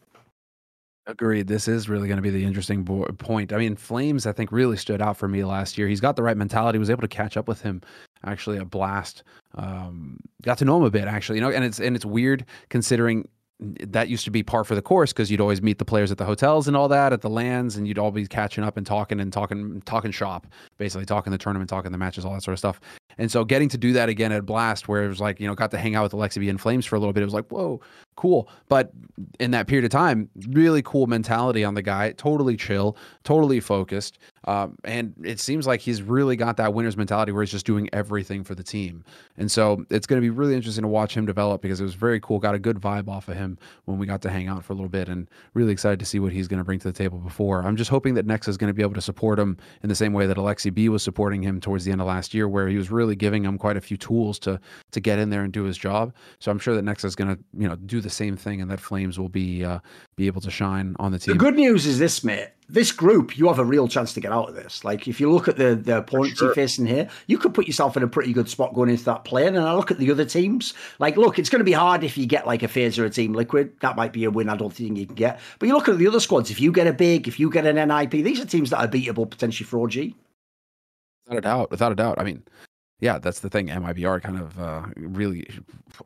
Agreed. 1.10 1.48
This 1.48 1.68
is 1.68 1.90
really 1.90 2.08
going 2.08 2.18
to 2.18 2.22
be 2.22 2.30
the 2.30 2.44
interesting 2.44 2.84
bo- 2.84 3.06
point. 3.18 3.52
I 3.52 3.58
mean, 3.58 3.76
flameZ, 3.76 4.28
I 4.28 4.32
think, 4.32 4.52
really 4.52 4.78
stood 4.78 5.02
out 5.02 5.18
for 5.18 5.28
me 5.28 5.44
last 5.44 5.76
year. 5.76 5.88
He's 5.88 6.00
got 6.00 6.16
the 6.16 6.22
right 6.22 6.38
mentality. 6.38 6.78
Was 6.78 6.92
able 6.92 7.02
to 7.02 7.08
catch 7.08 7.36
up 7.36 7.48
with 7.48 7.64
him. 7.64 7.82
Actually, 8.26 8.58
a 8.58 8.66
blast. 8.66 9.24
Um, 9.56 10.20
got 10.42 10.58
to 10.60 10.66
know 10.66 10.78
him 10.78 10.84
a 10.84 10.92
bit, 10.92 11.06
actually. 11.08 11.38
You 11.38 11.42
know, 11.42 11.52
and 11.52 11.64
it's 11.64 11.80
and 11.80 11.96
it's 11.96 12.06
weird 12.06 12.46
considering 12.70 13.28
that 13.60 14.08
used 14.08 14.24
to 14.24 14.32
be 14.32 14.42
par 14.42 14.64
for 14.64 14.74
the 14.74 14.82
course 14.82 15.12
because 15.12 15.30
you'd 15.30 15.42
always 15.42 15.62
meet 15.62 15.80
the 15.80 15.86
players 15.86 16.12
at 16.12 16.18
the 16.18 16.24
hotels 16.24 16.68
and 16.68 16.78
all 16.78 16.88
that 16.88 17.12
at 17.12 17.20
the 17.22 17.30
LANs 17.30 17.76
and 17.76 17.88
you'd 17.88 18.00
all 18.00 18.12
be 18.12 18.26
catching 18.26 18.64
up 18.64 18.78
and 18.78 18.88
talking 18.88 19.20
and 19.20 19.34
talking 19.34 19.82
talking 19.86 20.12
shop 20.12 20.48
basically 20.78 21.06
talking 21.06 21.32
the 21.32 21.38
tournament 21.38 21.70
talking 21.70 21.92
the 21.92 21.98
matches 21.98 22.24
all 22.24 22.34
that 22.34 22.42
sort 22.42 22.54
of 22.54 22.60
stuff 22.60 22.80
and 23.18 23.30
so 23.30 23.44
getting 23.44 23.68
to 23.68 23.78
do 23.78 23.92
that 23.92 24.08
again 24.08 24.32
at 24.32 24.46
blast 24.46 24.88
where 24.88 25.04
it 25.04 25.10
was 25.10 25.20
like 25.20 25.42
you 25.42 25.48
know 25.48 25.56
got 25.56 25.72
to 25.72 25.78
hang 25.78 25.94
out 25.94 26.04
with 26.04 26.14
Alexi 26.14 26.50
and 26.50 26.58
flameZ 26.58 26.88
for 26.88 26.96
a 26.96 27.00
little 27.00 27.12
bit 27.12 27.22
it 27.22 27.26
was 27.26 27.34
like 27.34 27.52
whoa 27.52 27.82
cool. 28.20 28.50
But 28.68 28.92
in 29.40 29.52
that 29.52 29.68
period 29.68 29.86
of 29.86 29.92
time, 29.92 30.30
really 30.50 30.82
cool 30.82 31.08
mentality 31.08 31.64
on 31.64 31.74
the 31.74 31.82
guy, 31.82 32.12
totally 32.12 32.58
chill, 32.58 32.98
totally 33.24 33.62
focused. 33.62 34.20
Um, 34.50 34.78
and 34.84 35.14
it 35.24 35.40
seems 35.40 35.68
like 35.68 35.80
he's 35.80 36.02
really 36.02 36.36
got 36.36 36.58
that 36.58 36.74
winner's 36.74 36.98
mentality 36.98 37.32
where 37.32 37.44
he's 37.44 37.52
just 37.52 37.66
doing 37.66 37.90
everything 37.94 38.44
for 38.44 38.56
the 38.56 38.64
team. 38.64 39.04
And 39.38 39.52
so 39.52 39.86
it's 39.90 40.08
going 40.08 40.22
to 40.22 40.26
be 40.26 40.30
really 40.30 40.56
interesting 40.56 40.82
to 40.82 40.88
watch 40.90 41.16
him 41.16 41.26
develop 41.26 41.62
because 41.62 41.80
it 41.80 41.84
was 41.84 41.94
very 41.94 42.20
cool. 42.20 42.40
Got 42.40 42.56
a 42.56 42.60
good 42.60 42.78
vibe 42.78 43.08
off 43.08 43.30
of 43.30 43.38
him 43.38 43.58
when 43.86 43.98
we 43.98 44.06
got 44.06 44.22
to 44.24 44.30
hang 44.30 44.48
out 44.48 44.66
for 44.66 44.74
a 44.74 44.76
little 44.76 44.90
bit 44.90 45.08
and 45.08 45.30
really 45.54 45.72
excited 45.72 46.00
to 46.00 46.06
see 46.06 46.20
what 46.20 46.34
he's 46.34 46.50
going 46.50 46.58
to 46.58 46.66
bring 46.66 46.80
to 46.80 46.88
the 46.88 46.94
table 46.94 47.20
before. 47.20 47.64
I'm 47.64 47.78
just 47.78 47.90
hoping 47.90 48.16
that 48.16 48.28
Nexa 48.28 48.50
is 48.50 48.58
going 48.58 48.70
to 48.70 48.74
be 48.74 48.82
able 48.82 48.96
to 48.96 49.02
support 49.02 49.40
him 49.40 49.56
in 49.82 49.88
the 49.88 49.96
same 49.96 50.12
way 50.12 50.28
that 50.28 50.36
Aleksib 50.36 50.90
was 50.90 51.04
supporting 51.04 51.42
him 51.42 51.62
towards 51.62 51.86
the 51.86 51.92
end 51.92 52.02
of 52.02 52.08
last 52.08 52.34
year, 52.34 52.48
where 52.48 52.68
he 52.68 52.76
was 52.76 52.92
really 52.92 53.16
giving 53.16 53.46
him 53.46 53.58
quite 53.58 53.78
a 53.78 53.82
few 53.82 53.98
tools 53.98 54.40
to 54.40 54.60
to 54.92 55.00
get 55.00 55.20
in 55.20 55.30
there 55.30 55.44
and 55.44 55.54
do 55.54 55.64
his 55.64 55.78
job. 55.78 56.14
So 56.40 56.52
I'm 56.52 56.60
sure 56.60 56.76
that 56.76 56.84
Nexa 56.84 57.06
is 57.06 57.16
going 57.16 57.36
to, 57.36 57.44
you 57.58 57.68
know, 57.68 57.76
do 57.76 58.02
the 58.02 58.10
the 58.10 58.16
same 58.16 58.36
thing, 58.36 58.62
and 58.62 58.70
that 58.72 58.80
flameZ 58.80 59.18
will 59.18 59.30
be 59.30 59.64
uh, 59.64 59.80
be 60.16 60.28
able 60.28 60.42
to 60.42 60.52
shine 60.52 60.96
on 61.00 61.12
the 61.12 61.20
team. 61.20 61.36
The 61.36 61.40
good 61.40 61.56
news 61.56 61.86
is 61.86 62.00
this, 62.00 62.24
mate. 62.24 62.50
This 62.72 62.92
group, 62.92 63.36
you 63.36 63.48
have 63.48 63.58
a 63.58 63.66
real 63.66 63.88
chance 63.88 64.14
to 64.14 64.20
get 64.20 64.32
out 64.32 64.50
of 64.50 64.56
this. 64.56 64.84
Like 64.84 65.08
if 65.08 65.20
you 65.20 65.32
look 65.32 65.48
at 65.48 65.58
the 65.58 65.76
the 65.76 65.98
opponents 65.98 66.38
sure. 66.38 66.50
you're 66.50 66.56
facing 66.56 66.86
here, 66.86 67.10
you 67.26 67.38
could 67.38 67.54
put 67.54 67.66
yourself 67.66 67.98
in 67.98 68.04
a 68.04 68.08
pretty 68.08 68.32
good 68.32 68.48
spot 68.48 68.76
going 68.76 68.90
into 68.90 69.04
that 69.06 69.26
plane. 69.26 69.56
And 69.56 69.66
I 69.66 69.74
look 69.74 69.90
at 69.90 69.98
the 69.98 70.12
other 70.12 70.26
teams. 70.26 70.76
Like, 71.00 71.18
look, 71.18 71.40
it's 71.40 71.50
going 71.50 71.62
to 71.62 71.66
be 71.66 71.72
hard 71.72 72.04
if 72.04 72.18
you 72.18 72.28
get 72.28 72.46
like 72.46 72.62
a 72.62 72.68
FaZe 72.68 73.00
or 73.00 73.06
a 73.06 73.10
Team 73.10 73.34
Liquid. 73.34 73.74
That 73.82 73.96
might 73.96 74.14
be 74.14 74.24
a 74.26 74.32
win. 74.32 74.50
I 74.50 74.56
don't 74.56 74.72
think 74.72 74.98
you 74.98 75.08
can 75.08 75.16
get. 75.16 75.40
But 75.58 75.68
you 75.68 75.74
look 75.74 75.90
at 75.90 75.98
the 75.98 76.08
other 76.08 76.20
squads. 76.20 76.52
If 76.52 76.62
you 76.62 76.72
get 76.72 76.86
a 76.86 76.94
big, 76.94 77.28
if 77.28 77.40
you 77.40 77.50
get 77.50 77.66
an 77.66 77.76
NIP, 77.88 78.12
these 78.12 78.40
are 78.40 78.46
teams 78.46 78.70
that 78.70 78.80
are 78.80 78.88
beatable 78.88 79.30
potentially 79.30 79.66
for 79.66 79.82
OG. 79.82 80.14
Without 81.26 81.38
a 81.38 81.42
doubt. 81.42 81.72
Without 81.72 81.92
a 81.92 81.96
doubt. 81.96 82.20
I 82.20 82.24
mean, 82.24 82.44
yeah, 83.00 83.18
that's 83.18 83.40
the 83.40 83.50
thing. 83.50 83.68
MIBR 83.68 84.22
kind 84.22 84.40
of 84.40 84.60
uh, 84.60 84.84
really 84.96 85.48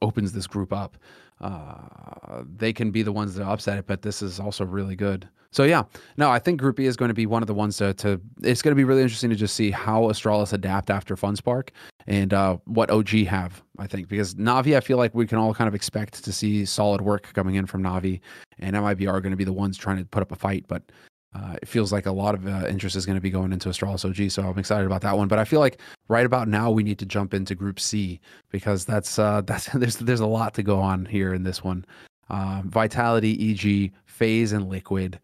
opens 0.02 0.32
this 0.32 0.48
group 0.48 0.72
up. 0.72 0.98
Uh, 1.42 2.44
they 2.56 2.72
can 2.72 2.92
be 2.92 3.04
the 3.04 3.12
ones 3.12 3.36
that 3.36 3.46
upset 3.46 3.80
it, 3.80 3.88
but 3.88 4.02
this 4.02 4.22
is 4.22 4.40
also 4.40 4.66
really 4.66 4.96
good. 4.96 5.28
So 5.54 5.64
yeah, 5.64 5.84
no, 6.18 6.32
I 6.32 6.40
think 6.40 6.60
Group 6.60 6.78
B 6.78 6.86
is 6.86 6.98
going 6.98 7.10
to 7.10 7.16
be 7.16 7.28
one 7.28 7.44
of 7.44 7.48
the 7.48 7.54
ones 7.54 7.78
to. 7.78 7.94
to 7.94 8.20
it's 8.42 8.62
going 8.62 8.72
to 8.72 8.76
be 8.76 8.84
really 8.84 9.04
interesting 9.04 9.30
to 9.30 9.36
just 9.36 9.56
see 9.56 9.72
how 9.72 10.04
Astralis 10.04 10.52
adapt 10.52 10.90
after 10.90 11.16
FunSpark 11.16 11.70
and 12.08 12.34
uh, 12.34 12.58
what 12.66 12.90
OG 12.90 13.10
have. 13.28 13.62
I 13.78 13.88
think 13.88 14.08
because 14.08 14.36
Navi, 14.36 14.76
I 14.76 14.80
feel 14.80 14.98
like 14.98 15.14
we 15.14 15.28
can 15.28 15.38
all 15.38 15.54
kind 15.54 15.68
of 15.68 15.76
expect 15.76 16.24
to 16.24 16.34
see 16.34 16.66
solid 16.66 17.02
work 17.02 17.32
coming 17.34 17.56
in 17.56 17.68
from 17.68 17.84
Navi, 17.84 18.20
and 18.60 18.76
MIBR 18.76 19.08
are 19.10 19.22
going 19.22 19.32
to 19.32 19.38
be 19.38 19.44
the 19.44 19.54
ones 19.54 19.78
trying 19.78 19.98
to 19.98 20.06
put 20.06 20.24
up 20.24 20.32
a 20.32 20.36
fight. 20.36 20.66
But 20.68 20.92
uh, 21.36 21.56
it 21.62 21.68
feels 21.68 21.92
like 21.92 22.08
a 22.08 22.12
lot 22.12 22.34
of 22.34 22.48
uh, 22.48 22.66
interest 22.68 22.96
is 22.96 23.06
going 23.06 23.16
to 23.18 23.22
be 23.22 23.30
going 23.30 23.54
into 23.54 23.70
Astralis 23.70 24.06
OG, 24.06 24.32
so 24.32 24.44
I'm 24.44 24.58
excited 24.58 24.88
about 24.88 25.02
that 25.02 25.18
one. 25.18 25.28
But 25.28 25.38
I 25.38 25.46
feel 25.46 25.60
like 25.60 25.80
right 26.08 26.26
about 26.26 26.48
now 26.48 26.72
we 26.72 26.84
need 26.84 26.98
to 27.00 27.06
jump 27.06 27.34
into 27.34 27.54
Group 27.54 27.80
C 27.80 28.20
because 28.50 28.86
that's 28.86 29.20
uh, 29.20 29.42
that's 29.46 29.68
there's 29.74 29.98
there's 29.98 30.20
a 30.20 30.28
lot 30.28 30.56
to 30.56 30.64
go 30.64 30.80
on 30.80 31.06
here 31.06 31.34
in 31.34 31.44
this 31.44 31.64
one. 31.64 31.86
Um, 32.30 32.70
Vitality, 32.70 33.52
EG, 33.52 33.92
FaZe, 34.06 34.54
and 34.54 34.68
Liquid. 34.68 35.20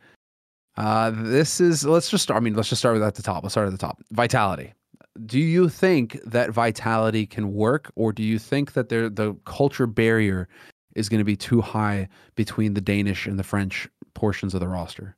Uh, 0.80 1.12
this 1.14 1.60
is 1.60 1.86
let's 1.86 2.10
just 2.10 2.24
start. 2.24 2.38
I 2.38 2.40
mean, 2.40 2.54
let's 2.56 2.70
just 2.70 2.80
start 2.80 2.94
with 2.94 3.04
at 3.04 3.16
the 3.16 3.22
top. 3.22 3.44
Let's 3.44 3.54
start 3.54 3.68
at 3.68 3.72
the 3.72 3.78
top. 3.78 4.02
Vitality. 4.12 4.74
Do 5.26 5.38
you 5.38 5.68
think 5.68 6.18
that 6.26 6.52
Vitality 6.52 7.26
can 7.26 7.54
work, 7.54 7.92
or 7.96 8.14
do 8.14 8.24
you 8.24 8.40
think 8.40 8.74
that 8.74 8.88
the 8.88 9.36
culture 9.46 9.86
barrier 9.86 10.48
is 10.96 11.10
going 11.10 11.20
to 11.20 11.26
be 11.26 11.36
too 11.36 11.60
high 11.60 12.08
between 12.36 12.74
the 12.74 12.82
Danish 12.82 13.28
and 13.28 13.38
the 13.38 13.44
French 13.44 13.90
portions 14.14 14.54
of 14.54 14.62
the 14.62 14.70
roster? 14.70 15.18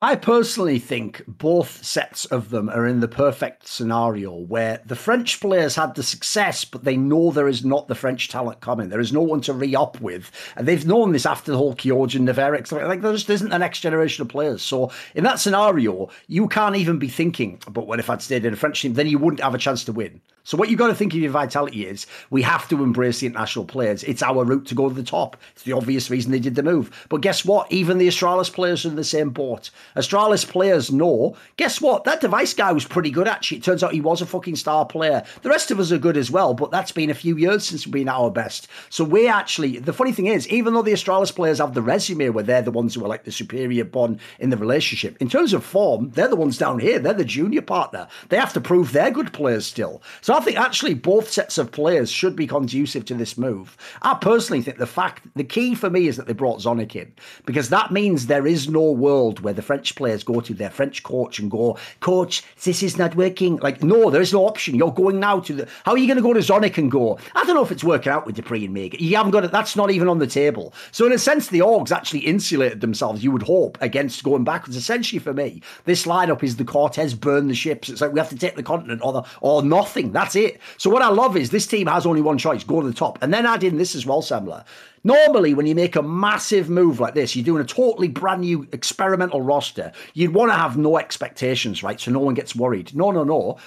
I 0.00 0.14
personally 0.14 0.78
think 0.78 1.24
both 1.26 1.84
sets 1.84 2.24
of 2.26 2.50
them 2.50 2.68
are 2.68 2.86
in 2.86 3.00
the 3.00 3.08
perfect 3.08 3.66
scenario 3.66 4.32
where 4.32 4.80
the 4.86 4.94
French 4.94 5.40
players 5.40 5.74
had 5.74 5.96
the 5.96 6.04
success, 6.04 6.64
but 6.64 6.84
they 6.84 6.96
know 6.96 7.32
there 7.32 7.48
is 7.48 7.64
not 7.64 7.88
the 7.88 7.96
French 7.96 8.28
talent 8.28 8.60
coming. 8.60 8.90
There 8.90 9.00
is 9.00 9.12
no 9.12 9.22
one 9.22 9.40
to 9.40 9.52
re 9.52 9.74
up 9.74 10.00
with. 10.00 10.30
And 10.54 10.68
they've 10.68 10.86
known 10.86 11.10
this 11.10 11.26
after 11.26 11.50
the 11.50 11.58
whole 11.58 11.74
Kyogen, 11.74 12.28
Neverek. 12.28 12.70
Like, 12.70 13.00
there 13.00 13.12
just 13.12 13.28
isn't 13.28 13.48
the 13.50 13.58
next 13.58 13.80
generation 13.80 14.22
of 14.22 14.28
players. 14.28 14.62
So, 14.62 14.92
in 15.16 15.24
that 15.24 15.40
scenario, 15.40 16.10
you 16.28 16.46
can't 16.46 16.76
even 16.76 17.00
be 17.00 17.08
thinking, 17.08 17.60
but 17.68 17.88
what 17.88 17.98
if 17.98 18.08
I'd 18.08 18.22
stayed 18.22 18.44
in 18.44 18.52
a 18.52 18.56
French 18.56 18.80
team? 18.80 18.94
Then 18.94 19.08
you 19.08 19.18
wouldn't 19.18 19.42
have 19.42 19.56
a 19.56 19.58
chance 19.58 19.82
to 19.86 19.92
win. 19.92 20.20
So, 20.48 20.56
what 20.56 20.70
you've 20.70 20.78
got 20.78 20.86
to 20.86 20.94
think 20.94 21.12
of 21.12 21.20
your 21.20 21.30
vitality 21.30 21.86
is 21.86 22.06
we 22.30 22.40
have 22.40 22.66
to 22.70 22.82
embrace 22.82 23.20
the 23.20 23.26
international 23.26 23.66
players. 23.66 24.02
It's 24.04 24.22
our 24.22 24.46
route 24.46 24.64
to 24.68 24.74
go 24.74 24.88
to 24.88 24.94
the 24.94 25.02
top. 25.02 25.36
It's 25.52 25.64
the 25.64 25.74
obvious 25.74 26.08
reason 26.08 26.32
they 26.32 26.38
did 26.38 26.54
the 26.54 26.62
move. 26.62 27.06
But 27.10 27.20
guess 27.20 27.44
what? 27.44 27.70
Even 27.70 27.98
the 27.98 28.08
Astralis 28.08 28.50
players 28.50 28.86
are 28.86 28.88
in 28.88 28.96
the 28.96 29.04
same 29.04 29.28
boat. 29.28 29.70
Astralis 29.94 30.48
players 30.48 30.90
know, 30.90 31.36
guess 31.58 31.82
what? 31.82 32.04
That 32.04 32.22
dev1ce 32.22 32.56
guy 32.56 32.72
was 32.72 32.86
pretty 32.86 33.10
good, 33.10 33.28
actually. 33.28 33.58
It 33.58 33.64
turns 33.64 33.84
out 33.84 33.92
he 33.92 34.00
was 34.00 34.22
a 34.22 34.26
fucking 34.26 34.56
star 34.56 34.86
player. 34.86 35.22
The 35.42 35.50
rest 35.50 35.70
of 35.70 35.78
us 35.80 35.92
are 35.92 35.98
good 35.98 36.16
as 36.16 36.30
well, 36.30 36.54
but 36.54 36.70
that's 36.70 36.92
been 36.92 37.10
a 37.10 37.14
few 37.14 37.36
years 37.36 37.66
since 37.66 37.84
we've 37.84 37.92
been 37.92 38.08
at 38.08 38.14
our 38.14 38.30
best. 38.30 38.68
So 38.88 39.04
we 39.04 39.28
actually, 39.28 39.76
the 39.76 39.92
funny 39.92 40.12
thing 40.12 40.28
is, 40.28 40.48
even 40.48 40.72
though 40.72 40.80
the 40.80 40.92
Astralis 40.92 41.34
players 41.34 41.58
have 41.58 41.74
the 41.74 41.82
resume 41.82 42.30
where 42.30 42.42
they're 42.42 42.62
the 42.62 42.70
ones 42.70 42.94
who 42.94 43.04
are 43.04 43.08
like 43.08 43.24
the 43.24 43.32
superior 43.32 43.84
bond 43.84 44.18
in 44.38 44.48
the 44.48 44.56
relationship, 44.56 45.18
in 45.20 45.28
terms 45.28 45.52
of 45.52 45.62
form, 45.62 46.08
they're 46.12 46.26
the 46.26 46.36
ones 46.36 46.56
down 46.56 46.78
here. 46.78 46.98
They're 46.98 47.12
the 47.12 47.22
junior 47.26 47.60
partner. 47.60 48.08
They 48.30 48.38
have 48.38 48.54
to 48.54 48.62
prove 48.62 48.92
they're 48.92 49.10
good 49.10 49.34
players 49.34 49.66
still. 49.66 50.00
So 50.22 50.37
I 50.38 50.40
think 50.40 50.56
actually 50.56 50.94
both 50.94 51.28
sets 51.28 51.58
of 51.58 51.72
players 51.72 52.12
should 52.12 52.36
be 52.36 52.46
conducive 52.46 53.04
to 53.06 53.14
this 53.14 53.36
move. 53.36 53.76
I 54.02 54.14
personally 54.14 54.62
think 54.62 54.78
the 54.78 54.86
fact, 54.86 55.26
the 55.34 55.42
key 55.42 55.74
for 55.74 55.90
me 55.90 56.06
is 56.06 56.16
that 56.16 56.28
they 56.28 56.32
brought 56.32 56.60
ZoniC 56.60 56.94
in 56.94 57.12
because 57.44 57.70
that 57.70 57.90
means 57.90 58.28
there 58.28 58.46
is 58.46 58.68
no 58.68 58.92
world 58.92 59.40
where 59.40 59.52
the 59.52 59.62
French 59.62 59.96
players 59.96 60.22
go 60.22 60.40
to 60.40 60.54
their 60.54 60.70
French 60.70 61.02
coach 61.02 61.40
and 61.40 61.50
go, 61.50 61.76
Coach, 61.98 62.44
this 62.62 62.84
is 62.84 62.96
not 62.96 63.16
working. 63.16 63.56
Like, 63.56 63.82
no, 63.82 64.10
there 64.10 64.22
is 64.22 64.32
no 64.32 64.46
option. 64.46 64.76
You're 64.76 64.92
going 64.92 65.18
now 65.18 65.40
to 65.40 65.52
the. 65.52 65.68
How 65.84 65.90
are 65.90 65.98
you 65.98 66.06
going 66.06 66.18
to 66.18 66.22
go 66.22 66.32
to 66.32 66.38
ZoniC 66.38 66.78
and 66.78 66.88
go? 66.88 67.18
I 67.34 67.42
don't 67.42 67.56
know 67.56 67.64
if 67.64 67.72
it's 67.72 67.82
working 67.82 68.12
out 68.12 68.24
with 68.24 68.36
dupreeh 68.36 68.64
and 68.64 68.72
Meg. 68.72 69.00
You 69.00 69.16
haven't 69.16 69.32
got 69.32 69.42
it. 69.42 69.50
That's 69.50 69.74
not 69.74 69.90
even 69.90 70.06
on 70.06 70.20
the 70.20 70.28
table. 70.28 70.72
So 70.92 71.04
in 71.04 71.10
a 71.10 71.18
sense, 71.18 71.48
the 71.48 71.62
Orgs 71.62 71.90
actually 71.90 72.20
insulated 72.20 72.80
themselves. 72.80 73.24
You 73.24 73.32
would 73.32 73.42
hope 73.42 73.76
against 73.80 74.22
going 74.22 74.44
backwards. 74.44 74.76
Essentially, 74.76 75.18
for 75.18 75.34
me, 75.34 75.62
this 75.84 76.06
lineup 76.06 76.44
is 76.44 76.58
the 76.58 76.64
Cortez 76.64 77.12
burn 77.12 77.48
the 77.48 77.56
ships. 77.56 77.88
It's 77.88 78.00
like 78.00 78.12
we 78.12 78.20
have 78.20 78.28
to 78.28 78.36
take 78.36 78.54
the 78.54 78.62
continent 78.62 79.00
or 79.02 79.12
the 79.12 79.24
or 79.40 79.64
nothing. 79.64 80.12
That's 80.18 80.34
it. 80.34 80.60
So 80.78 80.90
what 80.90 81.00
I 81.00 81.10
love 81.10 81.36
is 81.36 81.50
this 81.50 81.68
team 81.68 81.86
has 81.86 82.04
only 82.04 82.20
one 82.20 82.38
choice: 82.38 82.64
go 82.64 82.80
to 82.80 82.88
the 82.88 82.92
top, 82.92 83.22
and 83.22 83.32
then 83.32 83.46
add 83.46 83.62
in 83.62 83.78
this 83.78 83.94
as 83.94 84.04
well, 84.04 84.20
Semmler. 84.20 84.64
Normally, 85.04 85.54
when 85.54 85.66
you 85.66 85.76
make 85.76 85.94
a 85.94 86.02
massive 86.02 86.68
move 86.68 86.98
like 86.98 87.14
this, 87.14 87.36
you're 87.36 87.44
doing 87.44 87.62
a 87.62 87.64
totally 87.64 88.08
brand 88.08 88.40
new 88.40 88.66
experimental 88.72 89.40
roster. 89.40 89.92
You'd 90.14 90.34
want 90.34 90.50
to 90.50 90.56
have 90.56 90.76
no 90.76 90.98
expectations, 90.98 91.84
right? 91.84 92.00
So 92.00 92.10
no 92.10 92.18
one 92.18 92.34
gets 92.34 92.56
worried. 92.56 92.96
No, 92.96 93.12
no, 93.12 93.22
no. 93.22 93.58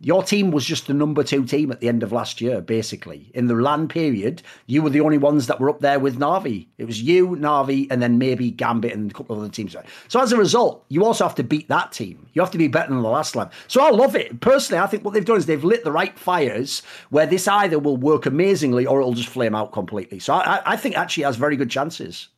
Your 0.00 0.22
team 0.22 0.50
was 0.50 0.66
just 0.66 0.86
the 0.86 0.92
number 0.92 1.22
two 1.22 1.46
team 1.46 1.72
at 1.72 1.80
the 1.80 1.88
end 1.88 2.02
of 2.02 2.12
last 2.12 2.42
year, 2.42 2.60
basically. 2.60 3.30
In 3.32 3.46
the 3.46 3.54
LAN 3.54 3.88
period, 3.88 4.42
you 4.66 4.82
were 4.82 4.90
the 4.90 5.00
only 5.00 5.16
ones 5.16 5.46
that 5.46 5.58
were 5.58 5.70
up 5.70 5.80
there 5.80 5.98
with 5.98 6.18
Navi. 6.18 6.66
It 6.76 6.84
was 6.84 7.00
you, 7.00 7.28
Navi, 7.28 7.86
and 7.90 8.02
then 8.02 8.18
maybe 8.18 8.50
Gambit 8.50 8.92
and 8.92 9.10
a 9.10 9.14
couple 9.14 9.34
of 9.34 9.42
other 9.42 9.50
teams. 9.50 9.74
So 10.08 10.20
as 10.20 10.32
a 10.32 10.36
result, 10.36 10.84
you 10.90 11.02
also 11.02 11.24
have 11.24 11.34
to 11.36 11.42
beat 11.42 11.68
that 11.68 11.92
team. 11.92 12.28
You 12.34 12.42
have 12.42 12.50
to 12.50 12.58
be 12.58 12.68
better 12.68 12.92
than 12.92 13.00
the 13.00 13.08
last 13.08 13.34
LAN. 13.34 13.48
So 13.68 13.80
I 13.82 13.88
love 13.88 14.14
it. 14.14 14.40
Personally, 14.42 14.82
I 14.82 14.86
think 14.86 15.02
what 15.02 15.14
they've 15.14 15.24
done 15.24 15.38
is 15.38 15.46
they've 15.46 15.64
lit 15.64 15.82
the 15.82 15.92
right 15.92 16.18
fires 16.18 16.82
where 17.08 17.26
this 17.26 17.48
either 17.48 17.78
will 17.78 17.96
work 17.96 18.26
amazingly 18.26 18.84
or 18.84 19.00
it'll 19.00 19.14
just 19.14 19.30
flame 19.30 19.54
out 19.54 19.72
completely. 19.72 20.18
So 20.18 20.34
I, 20.34 20.60
I 20.72 20.76
think 20.76 20.98
actually 20.98 21.24
has 21.24 21.36
very 21.36 21.56
good 21.56 21.70
chances. 21.70 22.28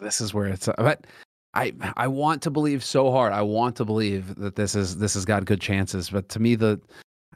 This 0.00 0.22
is 0.22 0.32
where 0.32 0.46
it's. 0.46 0.68
But 0.78 1.06
I 1.54 1.72
I 1.96 2.08
want 2.08 2.42
to 2.42 2.50
believe 2.50 2.84
so 2.84 3.10
hard. 3.10 3.32
I 3.32 3.42
want 3.42 3.76
to 3.76 3.84
believe 3.84 4.34
that 4.36 4.56
this 4.56 4.74
is 4.74 4.98
this 4.98 5.14
has 5.14 5.24
got 5.24 5.44
good 5.44 5.60
chances, 5.60 6.10
but 6.10 6.28
to 6.30 6.40
me 6.40 6.56
the 6.56 6.80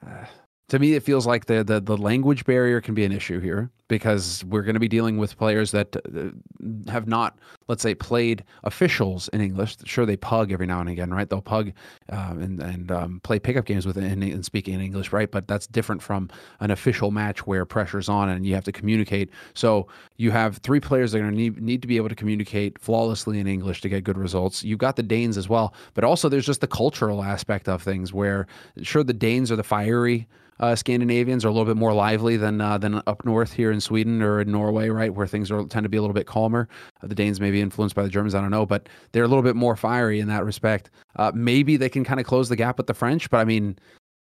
uh, 0.04 0.24
to 0.68 0.78
me 0.78 0.94
it 0.94 1.02
feels 1.02 1.26
like 1.26 1.46
the, 1.46 1.64
the 1.64 1.80
the 1.80 1.96
language 1.96 2.44
barrier 2.44 2.80
can 2.80 2.94
be 2.94 3.04
an 3.04 3.12
issue 3.12 3.40
here 3.40 3.70
because 3.88 4.44
we're 4.44 4.62
going 4.62 4.74
to 4.74 4.80
be 4.80 4.88
dealing 4.88 5.16
with 5.16 5.36
players 5.38 5.70
that 5.70 5.96
uh, 5.96 6.90
have 6.90 7.08
not, 7.08 7.38
let's 7.68 7.82
say, 7.82 7.94
played 7.94 8.44
officials 8.64 9.28
in 9.28 9.40
English. 9.40 9.78
Sure, 9.84 10.04
they 10.04 10.16
pug 10.16 10.52
every 10.52 10.66
now 10.66 10.80
and 10.80 10.90
again, 10.90 11.10
right? 11.10 11.28
They'll 11.28 11.40
pug 11.40 11.72
uh, 12.12 12.34
and 12.38 12.62
and 12.62 12.92
um, 12.92 13.20
play 13.20 13.38
pickup 13.38 13.64
games 13.64 13.86
with 13.86 13.96
and, 13.96 14.22
and 14.22 14.44
speaking 14.44 14.74
in 14.74 14.80
English, 14.80 15.12
right? 15.12 15.30
But 15.30 15.48
that's 15.48 15.66
different 15.66 16.02
from 16.02 16.28
an 16.60 16.70
official 16.70 17.10
match 17.10 17.46
where 17.46 17.64
pressure's 17.64 18.08
on 18.08 18.28
and 18.28 18.46
you 18.46 18.54
have 18.54 18.64
to 18.64 18.72
communicate. 18.72 19.30
So 19.54 19.88
you 20.16 20.30
have 20.30 20.58
three 20.58 20.80
players 20.80 21.12
that 21.12 21.18
are 21.18 21.22
going 21.22 21.32
to 21.32 21.38
need, 21.38 21.62
need 21.62 21.82
to 21.82 21.88
be 21.88 21.96
able 21.96 22.10
to 22.10 22.14
communicate 22.14 22.78
flawlessly 22.78 23.38
in 23.38 23.46
English 23.46 23.80
to 23.80 23.88
get 23.88 24.04
good 24.04 24.18
results. 24.18 24.62
You've 24.62 24.78
got 24.78 24.96
the 24.96 25.02
Danes 25.02 25.38
as 25.38 25.48
well, 25.48 25.72
but 25.94 26.04
also 26.04 26.28
there's 26.28 26.46
just 26.46 26.60
the 26.60 26.66
cultural 26.66 27.22
aspect 27.22 27.68
of 27.68 27.82
things 27.82 28.12
where, 28.12 28.46
sure, 28.82 29.02
the 29.02 29.14
Danes 29.14 29.50
are 29.50 29.56
the 29.56 29.64
fiery 29.64 30.28
uh, 30.60 30.74
Scandinavians 30.74 31.44
are 31.44 31.48
a 31.48 31.50
little 31.50 31.66
bit 31.66 31.76
more 31.76 31.92
lively 31.92 32.36
than 32.36 32.60
uh, 32.60 32.78
than 32.78 33.02
up 33.06 33.24
north 33.24 33.52
here 33.52 33.70
in 33.70 33.80
Sweden 33.80 34.22
or 34.22 34.40
in 34.40 34.50
Norway, 34.50 34.88
right, 34.88 35.12
where 35.12 35.26
things 35.26 35.50
are 35.50 35.64
tend 35.64 35.84
to 35.84 35.88
be 35.88 35.96
a 35.96 36.00
little 36.00 36.14
bit 36.14 36.26
calmer. 36.26 36.68
Uh, 37.02 37.06
the 37.06 37.14
Danes 37.14 37.40
may 37.40 37.50
be 37.50 37.60
influenced 37.60 37.94
by 37.94 38.02
the 38.02 38.08
Germans, 38.08 38.34
I 38.34 38.40
don't 38.40 38.50
know, 38.50 38.66
but 38.66 38.88
they're 39.12 39.24
a 39.24 39.28
little 39.28 39.42
bit 39.42 39.56
more 39.56 39.76
fiery 39.76 40.20
in 40.20 40.28
that 40.28 40.44
respect. 40.44 40.90
Uh, 41.16 41.32
maybe 41.34 41.76
they 41.76 41.88
can 41.88 42.04
kind 42.04 42.20
of 42.20 42.26
close 42.26 42.48
the 42.48 42.56
gap 42.56 42.76
with 42.78 42.86
the 42.86 42.94
French, 42.94 43.30
but 43.30 43.38
I 43.38 43.44
mean, 43.44 43.78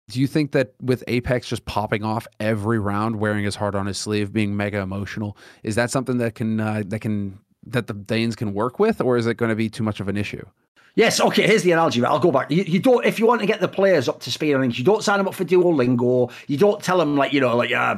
do 0.09 0.19
you 0.19 0.27
think 0.27 0.51
that 0.51 0.73
with 0.81 1.03
Apex 1.07 1.47
just 1.47 1.65
popping 1.65 2.03
off 2.03 2.27
every 2.39 2.79
round, 2.79 3.17
wearing 3.17 3.43
his 3.43 3.55
heart 3.55 3.73
on 3.73 3.87
his 3.87 3.97
sleeve, 3.97 4.31
being 4.31 4.55
mega 4.55 4.79
emotional, 4.79 5.35
is 5.63 5.75
that 5.75 5.89
something 5.89 6.17
that 6.19 6.35
can 6.35 6.59
uh, 6.59 6.83
that 6.87 6.99
can 6.99 7.39
that 7.65 7.87
the 7.87 7.93
Danes 7.93 8.35
can 8.35 8.53
work 8.53 8.79
with, 8.79 9.01
or 9.01 9.17
is 9.17 9.27
it 9.27 9.35
going 9.35 9.49
to 9.49 9.55
be 9.55 9.69
too 9.69 9.83
much 9.83 9.99
of 9.99 10.07
an 10.07 10.17
issue? 10.17 10.45
Yes, 10.95 11.19
okay, 11.19 11.45
here's 11.45 11.63
the 11.63 11.73
analogy. 11.73 12.03
I'll 12.05 12.19
go 12.19 12.31
back. 12.31 12.49
You, 12.49 12.63
you, 12.63 12.79
don't, 12.79 13.05
if 13.05 13.19
you 13.19 13.27
want 13.27 13.41
to 13.41 13.47
get 13.47 13.59
the 13.59 13.67
players 13.67 14.07
up 14.07 14.21
to 14.21 14.31
speed 14.31 14.53
on 14.53 14.61
things, 14.61 14.79
you 14.79 14.85
don't 14.85 15.03
sign 15.03 15.17
them 15.17 15.27
up 15.27 15.35
for 15.35 15.43
Duolingo. 15.43 16.31
You 16.47 16.57
don't 16.57 16.81
tell 16.81 16.97
them, 16.97 17.17
like, 17.17 17.33
you 17.33 17.41
know, 17.41 17.55
like, 17.57 17.73
uh, 17.73 17.97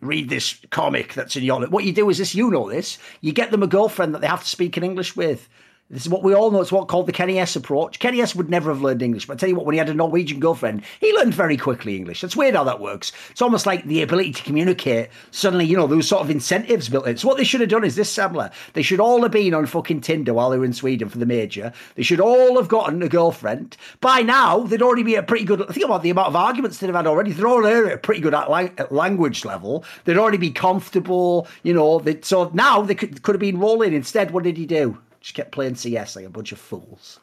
read 0.00 0.30
this 0.30 0.58
comic 0.70 1.12
that's 1.12 1.36
in 1.36 1.42
your. 1.42 1.66
What 1.66 1.84
you 1.84 1.92
do 1.92 2.08
is 2.08 2.16
this, 2.16 2.34
you 2.34 2.50
know 2.50 2.70
this, 2.70 2.96
you 3.20 3.32
get 3.32 3.50
them 3.50 3.62
a 3.62 3.66
girlfriend 3.66 4.14
that 4.14 4.22
they 4.22 4.26
have 4.26 4.42
to 4.42 4.48
speak 4.48 4.78
in 4.78 4.82
English 4.82 5.14
with. 5.14 5.46
This 5.90 6.02
is 6.02 6.10
what 6.10 6.22
we 6.22 6.34
all 6.34 6.50
know. 6.50 6.60
It's 6.60 6.70
what 6.70 6.86
called 6.86 7.06
the 7.06 7.14
kennyS 7.14 7.56
approach. 7.56 7.98
kennyS 7.98 8.34
would 8.34 8.50
never 8.50 8.70
have 8.70 8.82
learned 8.82 9.00
English, 9.00 9.26
but 9.26 9.34
I 9.34 9.36
tell 9.38 9.48
you 9.48 9.54
what, 9.54 9.64
when 9.64 9.72
he 9.72 9.78
had 9.78 9.88
a 9.88 9.94
Norwegian 9.94 10.38
girlfriend, 10.38 10.82
he 11.00 11.14
learned 11.14 11.32
very 11.32 11.56
quickly 11.56 11.96
English. 11.96 12.22
It's 12.22 12.36
weird 12.36 12.54
how 12.54 12.64
that 12.64 12.78
works. 12.78 13.10
It's 13.30 13.40
almost 13.40 13.64
like 13.64 13.84
the 13.86 14.02
ability 14.02 14.32
to 14.32 14.42
communicate. 14.42 15.08
Suddenly, 15.30 15.64
you 15.64 15.78
know, 15.78 15.86
there 15.86 15.96
was 15.96 16.06
sort 16.06 16.20
of 16.20 16.28
incentives 16.28 16.90
built 16.90 17.06
in. 17.06 17.16
So 17.16 17.26
what 17.26 17.38
they 17.38 17.44
should 17.44 17.62
have 17.62 17.70
done 17.70 17.84
is 17.84 17.96
this 17.96 18.14
Semmler, 18.14 18.52
They 18.74 18.82
should 18.82 19.00
all 19.00 19.22
have 19.22 19.32
been 19.32 19.54
on 19.54 19.64
fucking 19.64 20.02
Tinder 20.02 20.34
while 20.34 20.50
they 20.50 20.58
were 20.58 20.66
in 20.66 20.74
Sweden 20.74 21.08
for 21.08 21.16
the 21.16 21.24
major. 21.24 21.72
They 21.94 22.02
should 22.02 22.20
all 22.20 22.58
have 22.58 22.68
gotten 22.68 23.02
a 23.02 23.08
girlfriend. 23.08 23.78
By 24.02 24.20
now, 24.20 24.58
they'd 24.58 24.82
already 24.82 25.04
be 25.04 25.14
a 25.14 25.22
pretty 25.22 25.46
good. 25.46 25.66
Think 25.70 25.86
about 25.86 26.02
the 26.02 26.10
amount 26.10 26.28
of 26.28 26.36
arguments 26.36 26.78
they'd 26.78 26.88
have 26.88 26.96
had 26.96 27.06
already. 27.06 27.32
They're 27.32 27.48
already 27.48 27.88
at 27.88 27.94
a 27.94 27.98
pretty 27.98 28.20
good 28.20 28.34
at 28.34 28.92
language 28.92 29.46
level. 29.46 29.84
They'd 30.04 30.18
already 30.18 30.36
be 30.36 30.50
comfortable. 30.50 31.48
You 31.62 31.72
know, 31.72 32.04
so 32.20 32.50
now 32.52 32.82
they 32.82 32.94
could 32.94 33.22
could 33.22 33.36
have 33.36 33.40
been 33.40 33.58
rolling. 33.58 33.94
Instead, 33.94 34.32
what 34.32 34.44
did 34.44 34.58
he 34.58 34.66
do? 34.66 34.98
Just 35.20 35.34
kept 35.34 35.52
playing 35.52 35.74
CS 35.74 36.16
like 36.16 36.24
a 36.24 36.30
bunch 36.30 36.52
of 36.52 36.58
fools. 36.58 37.20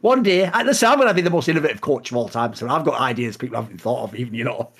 One 0.00 0.22
day, 0.22 0.50
listen, 0.64 0.88
I'm 0.88 0.96
going 0.96 1.08
to 1.08 1.14
be 1.14 1.20
the 1.20 1.30
most 1.30 1.48
innovative 1.48 1.80
coach 1.80 2.10
of 2.10 2.16
all 2.16 2.28
time. 2.28 2.54
So 2.54 2.68
I've 2.68 2.84
got 2.84 3.00
ideas 3.00 3.36
people 3.36 3.60
haven't 3.60 3.80
thought 3.80 4.04
of, 4.04 4.14
even, 4.14 4.34
you 4.34 4.44
know. 4.44 4.70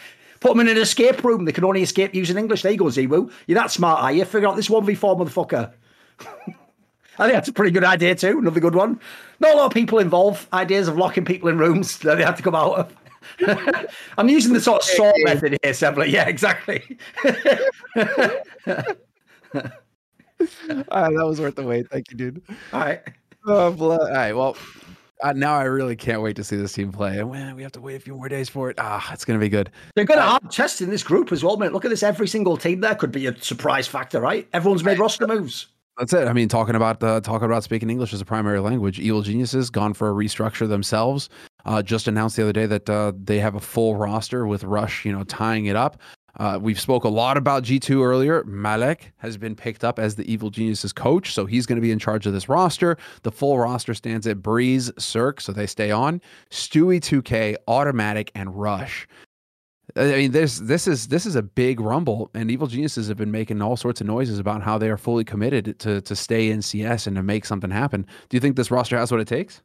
Put 0.40 0.50
them 0.50 0.60
in 0.60 0.68
an 0.68 0.78
escape 0.78 1.22
room. 1.24 1.44
They 1.44 1.52
can 1.52 1.64
only 1.64 1.82
escape 1.82 2.14
using 2.14 2.36
English. 2.36 2.62
There 2.62 2.72
you 2.72 2.78
go, 2.78 2.86
ZywOo. 2.86 3.30
You're 3.46 3.58
that 3.58 3.70
smart, 3.70 4.02
are 4.02 4.12
you? 4.12 4.24
Figure 4.24 4.48
out 4.48 4.56
this 4.56 4.68
1v4 4.68 5.18
motherfucker. 5.18 5.72
I 7.18 7.24
think 7.24 7.32
that's 7.32 7.48
a 7.48 7.52
pretty 7.52 7.72
good 7.72 7.84
idea, 7.84 8.14
too. 8.14 8.38
Another 8.38 8.60
good 8.60 8.74
one. 8.74 9.00
Not 9.40 9.54
a 9.54 9.56
lot 9.56 9.66
of 9.66 9.72
people 9.72 9.98
involve 9.98 10.46
ideas 10.52 10.88
of 10.88 10.96
locking 10.96 11.24
people 11.24 11.48
in 11.48 11.58
rooms 11.58 11.98
that 12.00 12.16
they 12.16 12.24
have 12.24 12.36
to 12.36 12.42
come 12.42 12.54
out 12.54 12.74
of. 12.78 12.96
I'm 14.18 14.28
using 14.28 14.52
the 14.52 14.60
sort 14.60 14.82
of 14.82 14.88
saw 14.88 15.12
method 15.24 15.58
here, 15.62 15.72
Semmler. 15.72 16.08
Yeah, 16.08 16.28
exactly. 16.28 16.98
that 20.68 20.86
was 20.90 21.40
worth 21.40 21.56
the 21.56 21.62
wait. 21.62 21.88
Thank 21.90 22.10
you, 22.10 22.16
dude. 22.16 22.42
All 22.72 22.80
right. 22.80 23.02
Oh, 23.46 23.74
All 23.78 23.98
right. 24.10 24.32
Well, 24.32 24.56
uh, 25.22 25.32
now 25.32 25.56
I 25.56 25.64
really 25.64 25.96
can't 25.96 26.20
wait 26.20 26.36
to 26.36 26.44
see 26.44 26.56
this 26.56 26.72
team 26.72 26.92
play. 26.92 27.18
And 27.18 27.30
we 27.30 27.62
have 27.62 27.72
to 27.72 27.80
wait 27.80 27.96
a 27.96 28.00
few 28.00 28.14
more 28.14 28.28
days 28.28 28.48
for 28.48 28.70
it. 28.70 28.76
Ah, 28.78 29.12
it's 29.12 29.24
going 29.24 29.38
to 29.38 29.44
be 29.44 29.48
good. 29.48 29.70
They're 29.94 30.04
going 30.04 30.20
to 30.20 30.26
uh, 30.26 30.32
have 30.32 30.50
tests 30.50 30.80
in 30.80 30.90
this 30.90 31.02
group 31.02 31.32
as 31.32 31.42
well, 31.42 31.56
man. 31.56 31.72
Look 31.72 31.84
at 31.84 31.90
this. 31.90 32.02
Every 32.02 32.28
single 32.28 32.56
team 32.56 32.80
there 32.80 32.94
could 32.94 33.12
be 33.12 33.26
a 33.26 33.40
surprise 33.40 33.86
factor, 33.86 34.20
right? 34.20 34.48
Everyone's 34.52 34.84
made 34.84 34.98
roster 34.98 35.26
moves. 35.26 35.68
That's 35.98 36.12
it. 36.12 36.28
I 36.28 36.34
mean, 36.34 36.48
talking 36.48 36.74
about 36.74 37.02
uh, 37.02 37.22
talking 37.22 37.46
about 37.46 37.64
speaking 37.64 37.88
English 37.88 38.12
as 38.12 38.20
a 38.20 38.24
primary 38.26 38.60
language. 38.60 39.00
Evil 39.00 39.22
Geniuses 39.22 39.70
gone 39.70 39.94
for 39.94 40.10
a 40.10 40.12
restructure 40.12 40.68
themselves. 40.68 41.30
Uh, 41.64 41.82
just 41.82 42.06
announced 42.06 42.36
the 42.36 42.42
other 42.42 42.52
day 42.52 42.66
that 42.66 42.90
uh, 42.90 43.12
they 43.16 43.38
have 43.38 43.54
a 43.54 43.60
full 43.60 43.96
roster 43.96 44.46
with 44.46 44.62
Rush, 44.62 45.06
you 45.06 45.12
know, 45.12 45.24
tying 45.24 45.66
it 45.66 45.74
up. 45.74 45.98
Uh, 46.38 46.58
we've 46.60 46.80
spoke 46.80 47.04
a 47.04 47.08
lot 47.08 47.36
about 47.36 47.62
G2 47.62 48.04
earlier. 48.04 48.44
Malek 48.44 49.12
has 49.18 49.36
been 49.36 49.54
picked 49.54 49.84
up 49.84 49.98
as 49.98 50.16
the 50.16 50.30
Evil 50.30 50.50
Geniuses 50.50 50.92
coach, 50.92 51.32
so 51.32 51.46
he's 51.46 51.66
going 51.66 51.76
to 51.76 51.82
be 51.82 51.90
in 51.90 51.98
charge 51.98 52.26
of 52.26 52.32
this 52.32 52.48
roster. 52.48 52.96
The 53.22 53.32
full 53.32 53.58
roster 53.58 53.94
stands 53.94 54.26
at 54.26 54.38
Brehze, 54.38 54.92
CeRq, 54.92 55.40
so 55.40 55.52
they 55.52 55.66
stay 55.66 55.90
on. 55.90 56.20
Stewie 56.50 57.00
2K, 57.00 57.56
autimatic, 57.68 58.30
and 58.34 58.54
Rush. 58.54 59.08
I 59.94 60.12
mean, 60.12 60.32
this 60.32 60.58
this 60.58 60.86
is 60.86 61.08
this 61.08 61.24
is 61.24 61.36
a 61.36 61.42
big 61.42 61.80
rumble, 61.80 62.30
and 62.34 62.50
Evil 62.50 62.66
Geniuses 62.66 63.08
have 63.08 63.16
been 63.16 63.30
making 63.30 63.62
all 63.62 63.76
sorts 63.76 64.00
of 64.00 64.06
noises 64.06 64.38
about 64.38 64.62
how 64.62 64.76
they 64.76 64.90
are 64.90 64.98
fully 64.98 65.24
committed 65.24 65.78
to 65.78 66.00
to 66.02 66.16
stay 66.16 66.50
in 66.50 66.60
CS 66.60 67.06
and 67.06 67.16
to 67.16 67.22
make 67.22 67.46
something 67.46 67.70
happen. 67.70 68.04
Do 68.28 68.36
you 68.36 68.40
think 68.40 68.56
this 68.56 68.70
roster 68.70 68.98
has 68.98 69.10
what 69.10 69.20
it 69.20 69.28
takes? 69.28 69.62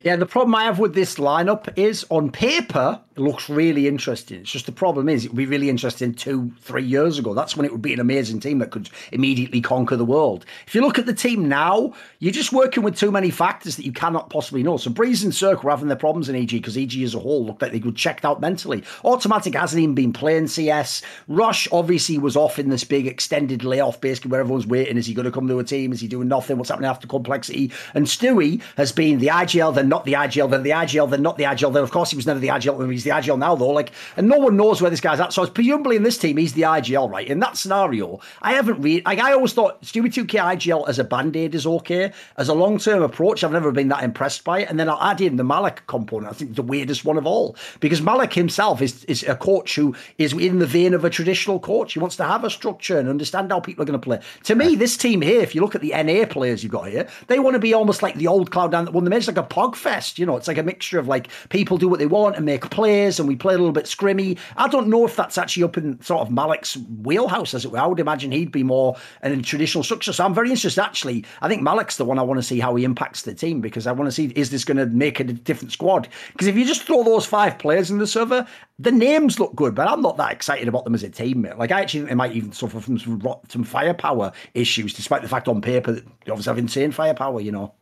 Yeah, 0.00 0.14
the 0.14 0.26
problem 0.26 0.54
I 0.54 0.62
have 0.62 0.78
with 0.78 0.94
this 0.94 1.16
lineup 1.16 1.76
is 1.76 2.06
on 2.08 2.30
paper, 2.30 3.00
it 3.16 3.20
looks 3.20 3.48
really 3.48 3.88
interesting. 3.88 4.42
It's 4.42 4.52
just 4.52 4.66
the 4.66 4.70
problem 4.70 5.08
is 5.08 5.24
it 5.24 5.32
would 5.32 5.36
be 5.36 5.46
really 5.46 5.68
interesting 5.68 6.14
two, 6.14 6.52
three 6.60 6.84
years 6.84 7.18
ago. 7.18 7.34
That's 7.34 7.56
when 7.56 7.66
it 7.66 7.72
would 7.72 7.82
be 7.82 7.94
an 7.94 7.98
amazing 7.98 8.38
team 8.38 8.60
that 8.60 8.70
could 8.70 8.90
immediately 9.10 9.60
conquer 9.60 9.96
the 9.96 10.04
world. 10.04 10.46
If 10.68 10.76
you 10.76 10.82
look 10.82 11.00
at 11.00 11.06
the 11.06 11.14
team 11.14 11.48
now, 11.48 11.94
you're 12.20 12.30
just 12.30 12.52
working 12.52 12.84
with 12.84 12.96
too 12.96 13.10
many 13.10 13.30
factors 13.30 13.74
that 13.74 13.84
you 13.84 13.90
cannot 13.90 14.30
possibly 14.30 14.62
know. 14.62 14.76
So 14.76 14.88
Brehze 14.88 15.24
and 15.24 15.32
CeRq 15.32 15.64
were 15.64 15.70
having 15.70 15.88
their 15.88 15.96
problems 15.96 16.28
in 16.28 16.36
EG 16.36 16.50
because 16.50 16.76
EG 16.76 17.02
as 17.02 17.16
a 17.16 17.18
whole 17.18 17.44
looked 17.44 17.60
like 17.60 17.72
they 17.72 17.80
were 17.80 17.90
checked 17.90 18.24
out 18.24 18.40
mentally. 18.40 18.82
autimatic 19.02 19.56
hasn't 19.56 19.82
even 19.82 19.96
been 19.96 20.12
playing 20.12 20.46
CS. 20.46 21.02
Rush 21.26 21.66
obviously 21.72 22.18
was 22.18 22.36
off 22.36 22.60
in 22.60 22.68
this 22.68 22.84
big 22.84 23.08
extended 23.08 23.64
layoff, 23.64 24.00
basically 24.00 24.30
where 24.30 24.42
everyone's 24.42 24.64
waiting. 24.64 24.96
Is 24.96 25.06
he 25.06 25.14
going 25.14 25.26
to 25.26 25.32
come 25.32 25.48
to 25.48 25.58
a 25.58 25.64
team? 25.64 25.90
Is 25.90 26.00
he 26.00 26.06
doing 26.06 26.28
nothing? 26.28 26.56
What's 26.56 26.70
happening 26.70 26.88
after 26.88 27.08
complexity? 27.08 27.72
And 27.94 28.06
Stewie 28.06 28.62
has 28.76 28.92
been 28.92 29.18
the 29.18 29.26
IGL, 29.26 29.74
then 29.74 29.87
not 29.88 30.04
the 30.04 30.14
IGL, 30.14 30.50
then 30.50 30.62
the 30.62 30.70
IGL, 30.70 31.10
then 31.10 31.22
not 31.22 31.38
the 31.38 31.44
IGL. 31.44 31.72
Then 31.72 31.82
of 31.82 31.90
course 31.90 32.10
he 32.10 32.16
was 32.16 32.26
never 32.26 32.40
the 32.40 32.48
IGL, 32.48 32.90
he's 32.90 33.04
the 33.04 33.10
IGL 33.10 33.38
now 33.38 33.54
though. 33.54 33.70
Like, 33.70 33.92
and 34.16 34.28
no 34.28 34.38
one 34.38 34.56
knows 34.56 34.80
where 34.80 34.90
this 34.90 35.00
guy's 35.00 35.20
at. 35.20 35.32
So 35.32 35.46
presumably 35.46 35.96
in 35.96 36.02
this 36.02 36.18
team, 36.18 36.36
he's 36.36 36.52
the 36.52 36.62
IGL, 36.62 37.10
right? 37.10 37.26
In 37.26 37.40
that 37.40 37.56
scenario, 37.56 38.20
I 38.42 38.52
haven't 38.52 38.80
read. 38.80 39.04
Like, 39.04 39.18
I 39.18 39.32
always 39.32 39.52
thought 39.52 39.82
Stewie 39.82 40.06
2K 40.06 40.56
IGL 40.56 40.88
as 40.88 40.98
a 40.98 41.04
band 41.04 41.36
aid 41.36 41.54
is 41.54 41.66
okay. 41.66 42.12
As 42.36 42.48
a 42.48 42.54
long 42.54 42.78
term 42.78 43.02
approach, 43.02 43.44
I've 43.44 43.52
never 43.52 43.72
been 43.72 43.88
that 43.88 44.02
impressed 44.02 44.44
by 44.44 44.60
it. 44.60 44.70
And 44.70 44.78
then 44.78 44.88
I'll 44.88 45.02
add 45.02 45.20
in 45.20 45.36
the 45.36 45.44
Malek 45.44 45.86
component. 45.86 46.32
I 46.32 46.34
think 46.34 46.54
the 46.54 46.62
weirdest 46.62 47.04
one 47.04 47.16
of 47.16 47.26
all 47.26 47.56
because 47.80 48.02
Malek 48.02 48.32
himself 48.32 48.82
is 48.82 49.04
is 49.04 49.22
a 49.24 49.36
coach 49.36 49.74
who 49.74 49.94
is 50.18 50.32
in 50.32 50.58
the 50.58 50.66
vein 50.66 50.94
of 50.94 51.04
a 51.04 51.10
traditional 51.10 51.58
coach. 51.60 51.94
He 51.94 51.98
wants 51.98 52.16
to 52.16 52.24
have 52.24 52.44
a 52.44 52.50
structure 52.50 52.98
and 52.98 53.08
understand 53.08 53.50
how 53.50 53.60
people 53.60 53.82
are 53.82 53.86
going 53.86 53.98
to 53.98 54.04
play. 54.04 54.20
To 54.44 54.54
me, 54.54 54.74
this 54.74 54.96
team 54.96 55.22
here, 55.22 55.40
if 55.40 55.54
you 55.54 55.60
look 55.60 55.74
at 55.74 55.80
the 55.80 55.90
NA 55.90 56.26
players 56.26 56.62
you've 56.62 56.72
got 56.72 56.88
here, 56.88 57.08
they 57.26 57.38
want 57.38 57.54
to 57.54 57.60
be 57.60 57.74
almost 57.74 58.02
like 58.02 58.16
the 58.16 58.26
old 58.26 58.50
cloud 58.50 58.72
down 58.72 58.84
that 58.84 58.92
won 58.92 59.04
the 59.04 59.10
match, 59.10 59.26
like 59.26 59.36
a 59.36 59.42
pog 59.42 59.76
fest. 59.78 60.18
You 60.18 60.26
know, 60.26 60.36
it's 60.36 60.48
like 60.48 60.58
a 60.58 60.62
mixture 60.62 60.98
of 60.98 61.08
like 61.08 61.28
people 61.48 61.78
do 61.78 61.88
what 61.88 61.98
they 61.98 62.06
want 62.06 62.36
and 62.36 62.44
make 62.44 62.68
plays, 62.70 63.18
and 63.18 63.28
we 63.28 63.36
play 63.36 63.54
a 63.54 63.58
little 63.58 63.72
bit 63.72 63.84
scrimmy. 63.84 64.38
I 64.56 64.68
don't 64.68 64.88
know 64.88 65.06
if 65.06 65.16
that's 65.16 65.38
actually 65.38 65.62
up 65.62 65.78
in 65.78 66.00
sort 66.02 66.22
of 66.22 66.28
Malek's 66.28 66.76
wheelhouse, 67.02 67.54
as 67.54 67.64
it 67.64 67.70
were. 67.70 67.78
I 67.78 67.86
would 67.86 68.00
imagine 68.00 68.32
he'd 68.32 68.52
be 68.52 68.62
more 68.62 68.96
in 69.22 69.42
traditional 69.42 69.84
structure. 69.84 70.12
So 70.12 70.24
I'm 70.24 70.34
very 70.34 70.50
interested, 70.50 70.82
actually. 70.82 71.24
I 71.40 71.48
think 71.48 71.62
Malek's 71.62 71.96
the 71.96 72.04
one 72.04 72.18
I 72.18 72.22
want 72.22 72.38
to 72.38 72.42
see 72.42 72.60
how 72.60 72.74
he 72.74 72.84
impacts 72.84 73.22
the 73.22 73.34
team 73.34 73.60
because 73.60 73.86
I 73.86 73.92
want 73.92 74.08
to 74.08 74.12
see 74.12 74.26
is 74.36 74.50
this 74.50 74.64
going 74.64 74.76
to 74.76 74.86
make 74.86 75.20
a 75.20 75.24
different 75.24 75.72
squad? 75.72 76.08
Because 76.32 76.46
if 76.46 76.56
you 76.56 76.64
just 76.64 76.82
throw 76.82 77.02
those 77.02 77.26
five 77.26 77.58
players 77.58 77.90
in 77.90 77.98
the 77.98 78.06
server, 78.06 78.46
the 78.78 78.92
names 78.92 79.40
look 79.40 79.54
good, 79.54 79.74
but 79.74 79.88
I'm 79.88 80.02
not 80.02 80.16
that 80.18 80.32
excited 80.32 80.68
about 80.68 80.84
them 80.84 80.94
as 80.94 81.02
a 81.02 81.10
team. 81.10 81.48
Like 81.56 81.72
I 81.72 81.80
actually 81.80 82.00
think 82.00 82.10
they 82.10 82.14
might 82.14 82.32
even 82.32 82.52
suffer 82.52 82.80
from 82.80 82.98
some, 82.98 83.20
some 83.48 83.64
firepower 83.64 84.32
issues, 84.54 84.94
despite 84.94 85.22
the 85.22 85.28
fact 85.28 85.48
on 85.48 85.60
paper 85.60 85.92
that 85.92 86.04
they 86.24 86.30
obviously 86.30 86.50
have 86.50 86.58
insane 86.58 86.92
firepower. 86.92 87.40
You 87.40 87.52
know. 87.52 87.74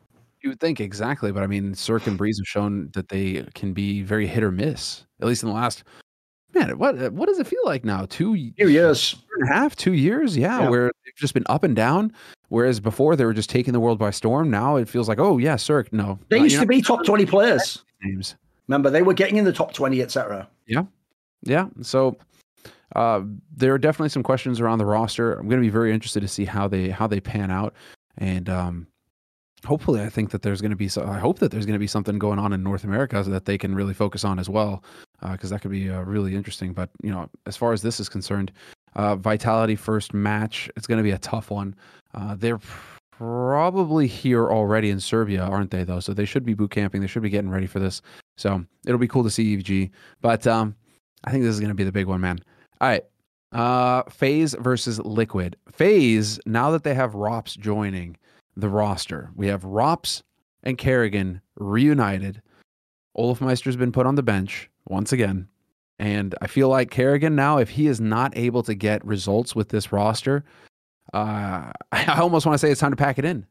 You 0.42 0.50
would 0.50 0.60
think 0.60 0.80
exactly, 0.80 1.32
but 1.32 1.42
I 1.42 1.46
mean, 1.46 1.72
CeRq 1.72 2.06
and 2.06 2.18
Brehze 2.18 2.38
have 2.38 2.46
shown 2.46 2.90
that 2.94 3.08
they 3.08 3.46
can 3.54 3.72
be 3.72 4.02
very 4.02 4.26
hit 4.26 4.42
or 4.42 4.52
miss. 4.52 5.04
At 5.20 5.26
least 5.26 5.42
in 5.42 5.48
the 5.48 5.54
last 5.54 5.82
man, 6.54 6.78
what 6.78 7.12
what 7.12 7.28
does 7.28 7.38
it 7.38 7.46
feel 7.46 7.60
like 7.64 7.84
now? 7.84 8.06
Two, 8.06 8.34
two 8.52 8.68
years, 8.68 9.16
and 9.38 9.48
a 9.48 9.52
half, 9.52 9.76
two 9.76 9.92
years, 9.92 10.36
yeah, 10.36 10.62
yeah, 10.62 10.68
where 10.68 10.92
they've 11.04 11.14
just 11.16 11.34
been 11.34 11.46
up 11.46 11.64
and 11.64 11.76
down. 11.76 12.12
Whereas 12.48 12.80
before 12.80 13.16
they 13.16 13.24
were 13.24 13.34
just 13.34 13.50
taking 13.50 13.72
the 13.72 13.80
world 13.80 13.98
by 13.98 14.10
storm. 14.10 14.50
Now 14.50 14.76
it 14.76 14.88
feels 14.88 15.08
like, 15.08 15.18
oh 15.18 15.38
yeah, 15.38 15.56
CeRq. 15.56 15.92
No, 15.92 16.18
they 16.28 16.38
used 16.38 16.60
to 16.60 16.66
be 16.66 16.82
top 16.82 17.04
twenty 17.04 17.26
players. 17.34 17.84
Names. 18.02 18.36
Remember, 18.68 18.90
they 18.90 19.02
were 19.02 19.14
getting 19.14 19.36
in 19.36 19.44
the 19.44 19.52
top 19.52 19.72
twenty, 19.72 20.02
etc. 20.02 20.48
Yeah, 20.66 20.84
yeah. 21.42 21.68
So 21.82 22.16
uh, 22.94 23.22
there 23.54 23.74
are 23.74 23.78
definitely 23.78 24.10
some 24.10 24.22
questions 24.22 24.60
around 24.60 24.78
the 24.78 24.86
roster. 24.86 25.32
I'm 25.32 25.48
going 25.48 25.60
to 25.60 25.66
be 25.66 25.70
very 25.70 25.92
interested 25.92 26.20
to 26.20 26.28
see 26.28 26.44
how 26.44 26.68
they 26.68 26.90
how 26.90 27.06
they 27.06 27.20
pan 27.20 27.50
out, 27.50 27.74
and 28.18 28.48
um, 28.48 28.86
hopefully 29.66 30.00
i 30.00 30.08
think 30.08 30.30
that 30.30 30.42
there's 30.42 30.60
going 30.60 30.70
to 30.70 30.76
be 30.76 30.88
so 30.88 31.04
i 31.06 31.18
hope 31.18 31.38
that 31.38 31.50
there's 31.50 31.66
going 31.66 31.74
to 31.74 31.78
be 31.78 31.86
something 31.86 32.18
going 32.18 32.38
on 32.38 32.52
in 32.52 32.62
north 32.62 32.84
america 32.84 33.22
so 33.22 33.30
that 33.30 33.44
they 33.44 33.58
can 33.58 33.74
really 33.74 33.94
focus 33.94 34.24
on 34.24 34.38
as 34.38 34.48
well 34.48 34.82
because 35.32 35.50
uh, 35.52 35.54
that 35.54 35.60
could 35.60 35.70
be 35.70 35.90
uh, 35.90 36.02
really 36.02 36.34
interesting. 36.34 36.72
But 36.72 36.90
you 37.02 37.10
know 37.10 37.28
as 37.46 37.56
far 37.56 37.72
as 37.72 37.82
this 37.82 38.00
is 38.00 38.08
concerned 38.08 38.52
uh, 38.94 39.16
vitality 39.16 39.76
first 39.76 40.14
match 40.14 40.70
it's 40.76 40.86
going 40.86 40.98
to 40.98 41.04
be 41.04 41.10
a 41.10 41.18
tough 41.18 41.50
one. 41.50 41.74
Uh, 42.14 42.34
they're 42.34 42.60
probably 43.10 44.06
here 44.06 44.50
already 44.50 44.90
in 44.90 45.00
serbia 45.00 45.42
aren't 45.42 45.70
they 45.70 45.84
though? 45.84 46.00
So 46.00 46.12
they 46.12 46.24
should 46.24 46.44
be 46.44 46.54
boot 46.54 46.70
camping. 46.70 47.00
They 47.00 47.06
should 47.06 47.22
be 47.22 47.30
getting 47.30 47.50
ready 47.50 47.66
for 47.66 47.78
this. 47.78 48.02
So 48.36 48.64
it'll 48.86 48.98
be 48.98 49.08
cool 49.08 49.24
to 49.24 49.30
see 49.30 49.56
evg 49.56 49.90
but 50.20 50.46
um, 50.46 50.74
i 51.24 51.30
think 51.30 51.44
this 51.44 51.54
is 51.54 51.60
going 51.60 51.68
to 51.68 51.74
be 51.74 51.84
the 51.84 51.92
big 51.92 52.06
one 52.06 52.20
man. 52.20 52.38
All 52.80 52.88
right. 52.88 53.04
Uh 53.52 54.02
FaZe 54.10 54.54
versus 54.58 54.98
liquid. 55.00 55.56
FaZe, 55.70 56.40
now 56.46 56.70
that 56.72 56.82
they 56.82 56.94
have 56.94 57.12
ropz 57.12 57.58
joining 57.58 58.16
the 58.56 58.68
roster. 58.68 59.30
We 59.34 59.48
have 59.48 59.62
ropz 59.62 60.22
and 60.62 60.78
karrigan 60.78 61.40
reunited. 61.56 62.42
olofmeister's 63.16 63.76
been 63.76 63.92
put 63.92 64.06
on 64.06 64.14
the 64.14 64.22
bench 64.22 64.70
once 64.88 65.12
again. 65.12 65.48
And 65.98 66.34
I 66.42 66.46
feel 66.46 66.68
like 66.68 66.90
karrigan 66.90 67.32
now, 67.32 67.58
if 67.58 67.70
he 67.70 67.86
is 67.86 68.00
not 68.00 68.36
able 68.36 68.62
to 68.64 68.74
get 68.74 69.04
results 69.04 69.54
with 69.54 69.70
this 69.70 69.92
roster, 69.92 70.44
uh, 71.14 71.70
I 71.92 72.18
almost 72.18 72.46
want 72.46 72.54
to 72.54 72.58
say 72.58 72.70
it's 72.70 72.80
time 72.80 72.92
to 72.92 72.96
pack 72.96 73.18
it 73.18 73.24
in. 73.24 73.46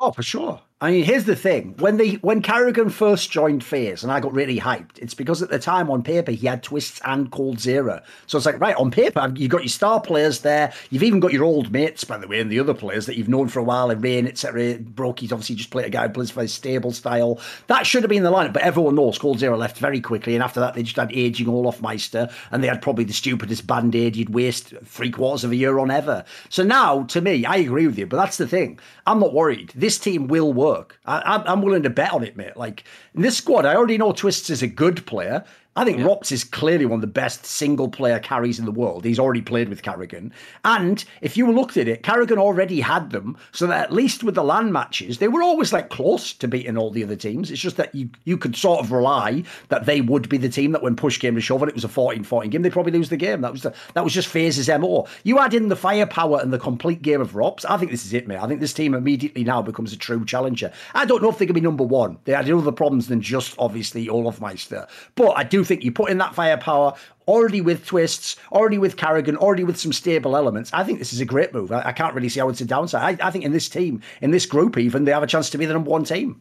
Oh, 0.00 0.12
for 0.12 0.22
sure. 0.22 0.60
I 0.80 0.90
mean, 0.90 1.04
here's 1.04 1.24
the 1.24 1.36
thing: 1.36 1.76
when 1.78 1.98
the 1.98 2.16
when 2.16 2.42
Karrigan 2.42 2.90
first 2.90 3.30
joined 3.30 3.62
FaZe, 3.62 4.02
and 4.02 4.10
I 4.10 4.18
got 4.18 4.34
really 4.34 4.58
hyped, 4.58 4.98
it's 4.98 5.14
because 5.14 5.40
at 5.40 5.48
the 5.48 5.58
time 5.60 5.88
on 5.88 6.02
paper 6.02 6.32
he 6.32 6.48
had 6.48 6.64
Twistzz 6.64 7.00
and 7.04 7.30
coldzera. 7.30 8.02
So 8.26 8.36
it's 8.36 8.44
like, 8.44 8.60
right 8.60 8.74
on 8.74 8.90
paper, 8.90 9.32
you've 9.36 9.52
got 9.52 9.62
your 9.62 9.68
star 9.68 10.00
players 10.00 10.40
there. 10.40 10.72
You've 10.90 11.04
even 11.04 11.20
got 11.20 11.32
your 11.32 11.44
old 11.44 11.70
mates, 11.70 12.02
by 12.02 12.18
the 12.18 12.26
way, 12.26 12.40
and 12.40 12.50
the 12.50 12.58
other 12.58 12.74
players 12.74 13.06
that 13.06 13.16
you've 13.16 13.28
known 13.28 13.46
for 13.46 13.60
a 13.60 13.62
while, 13.62 13.88
and 13.88 14.02
Rain, 14.02 14.26
etc. 14.26 14.78
broky's 14.78 15.30
obviously 15.30 15.54
just 15.54 15.70
played 15.70 15.86
a 15.86 15.90
guy 15.90 16.08
who 16.08 16.12
plays 16.12 16.32
for 16.32 16.42
his 16.42 16.52
stable 16.52 16.90
style. 16.90 17.40
That 17.68 17.86
should 17.86 18.02
have 18.02 18.10
been 18.10 18.24
the 18.24 18.32
lineup, 18.32 18.52
but 18.52 18.62
everyone 18.62 18.96
knows 18.96 19.16
coldzera 19.16 19.56
left 19.56 19.78
very 19.78 20.00
quickly, 20.00 20.34
and 20.34 20.42
after 20.42 20.58
that 20.58 20.74
they 20.74 20.82
just 20.82 20.96
had 20.96 21.12
aging 21.12 21.46
Olofmeister, 21.46 22.32
and 22.50 22.64
they 22.64 22.68
had 22.68 22.82
probably 22.82 23.04
the 23.04 23.12
stupidest 23.12 23.64
band 23.64 23.94
aid 23.94 24.16
you'd 24.16 24.34
waste 24.34 24.74
three 24.84 25.12
quarters 25.12 25.44
of 25.44 25.52
a 25.52 25.56
year 25.56 25.78
on 25.78 25.92
ever. 25.92 26.24
So 26.48 26.64
now, 26.64 27.04
to 27.04 27.20
me, 27.20 27.44
I 27.46 27.58
agree 27.58 27.86
with 27.86 27.96
you, 27.96 28.06
but 28.06 28.16
that's 28.16 28.38
the 28.38 28.48
thing. 28.48 28.80
I'm 29.06 29.20
not 29.20 29.32
worried. 29.32 29.72
This 29.76 29.98
team 29.98 30.26
will 30.26 30.52
work. 30.52 30.63
I, 31.04 31.42
I'm 31.46 31.62
willing 31.62 31.82
to 31.84 31.90
bet 31.90 32.12
on 32.12 32.24
it, 32.24 32.36
mate. 32.36 32.56
Like 32.56 32.84
in 33.14 33.22
this 33.22 33.36
squad, 33.36 33.66
I 33.66 33.74
already 33.74 33.98
know 33.98 34.12
Twistzz 34.12 34.50
is 34.50 34.62
a 34.62 34.66
good 34.66 35.06
player. 35.06 35.44
I 35.76 35.84
think 35.84 35.98
yeah. 35.98 36.04
ropz 36.04 36.30
is 36.30 36.44
clearly 36.44 36.86
one 36.86 36.98
of 36.98 37.00
the 37.00 37.06
best 37.08 37.44
single 37.44 37.88
player 37.88 38.20
carries 38.20 38.58
in 38.58 38.64
the 38.64 38.70
world. 38.70 39.04
He's 39.04 39.18
already 39.18 39.42
played 39.42 39.68
with 39.68 39.82
karrigan. 39.82 40.30
And 40.64 41.04
if 41.20 41.36
you 41.36 41.50
looked 41.50 41.76
at 41.76 41.88
it, 41.88 42.02
karrigan 42.02 42.38
already 42.38 42.80
had 42.80 43.10
them, 43.10 43.36
so 43.52 43.66
that 43.66 43.84
at 43.84 43.92
least 43.92 44.22
with 44.22 44.36
the 44.36 44.44
LAN 44.44 44.72
matches, 44.72 45.18
they 45.18 45.28
were 45.28 45.42
always 45.42 45.72
like 45.72 45.90
close 45.90 46.32
to 46.34 46.46
beating 46.46 46.76
all 46.76 46.90
the 46.90 47.02
other 47.02 47.16
teams. 47.16 47.50
It's 47.50 47.60
just 47.60 47.76
that 47.76 47.94
you 47.94 48.08
you 48.24 48.38
could 48.38 48.54
sort 48.56 48.80
of 48.80 48.92
rely 48.92 49.42
that 49.68 49.86
they 49.86 50.00
would 50.00 50.28
be 50.28 50.38
the 50.38 50.48
team 50.48 50.72
that 50.72 50.82
when 50.82 50.96
push 50.96 51.18
came 51.18 51.34
to 51.34 51.40
shove 51.40 51.62
and 51.62 51.68
it 51.68 51.74
was 51.74 51.84
a 51.84 51.88
14-14 51.88 52.50
game, 52.50 52.62
they'd 52.62 52.72
probably 52.72 52.92
lose 52.92 53.08
the 53.08 53.16
game. 53.16 53.40
That 53.40 53.52
was 53.52 53.62
the, 53.62 53.74
that 53.94 54.04
was 54.04 54.12
just 54.12 54.28
FaZe's 54.28 54.68
MO. 54.68 55.06
You 55.24 55.40
add 55.40 55.54
in 55.54 55.68
the 55.68 55.76
firepower 55.76 56.40
and 56.40 56.52
the 56.52 56.58
complete 56.58 57.02
game 57.02 57.20
of 57.20 57.32
ropz, 57.32 57.64
I 57.68 57.76
think 57.78 57.90
this 57.90 58.04
is 58.04 58.12
it, 58.12 58.28
mate. 58.28 58.38
I 58.38 58.46
think 58.46 58.60
this 58.60 58.72
team 58.72 58.94
immediately 58.94 59.42
now 59.42 59.62
becomes 59.62 59.92
a 59.92 59.96
true 59.96 60.24
challenger. 60.24 60.72
I 60.94 61.04
don't 61.04 61.22
know 61.22 61.30
if 61.30 61.38
they 61.38 61.46
can 61.46 61.54
be 61.54 61.60
number 61.60 61.84
one. 61.84 62.18
They 62.24 62.32
had 62.32 62.48
other 62.50 62.72
problems 62.72 63.08
than 63.08 63.20
just 63.20 63.54
obviously 63.58 64.06
Olofmeister. 64.06 64.88
But 65.16 65.32
I 65.36 65.42
do 65.42 65.63
think 65.64 65.84
you 65.84 65.92
put 65.92 66.10
in 66.10 66.18
that 66.18 66.34
firepower 66.34 66.94
already 67.26 67.60
with 67.60 67.86
Twistzz, 67.86 68.36
already 68.52 68.78
with 68.78 68.96
Karrigan, 68.96 69.36
already 69.36 69.64
with 69.64 69.78
some 69.78 69.92
stable 69.92 70.36
elements. 70.36 70.70
I 70.72 70.84
think 70.84 70.98
this 70.98 71.12
is 71.12 71.20
a 71.20 71.24
great 71.24 71.52
move. 71.52 71.72
I, 71.72 71.82
I 71.86 71.92
can't 71.92 72.14
really 72.14 72.28
see 72.28 72.40
how 72.40 72.48
it's 72.48 72.60
a 72.60 72.66
downside. 72.66 73.20
I, 73.20 73.28
I, 73.28 73.30
think 73.30 73.44
in 73.44 73.52
this 73.52 73.68
team, 73.68 74.02
in 74.20 74.30
this 74.30 74.46
group, 74.46 74.76
even 74.76 75.04
they 75.04 75.12
have 75.12 75.22
a 75.22 75.26
chance 75.26 75.50
to 75.50 75.58
be 75.58 75.66
the 75.66 75.72
number 75.72 75.90
one 75.90 76.04
team. 76.04 76.40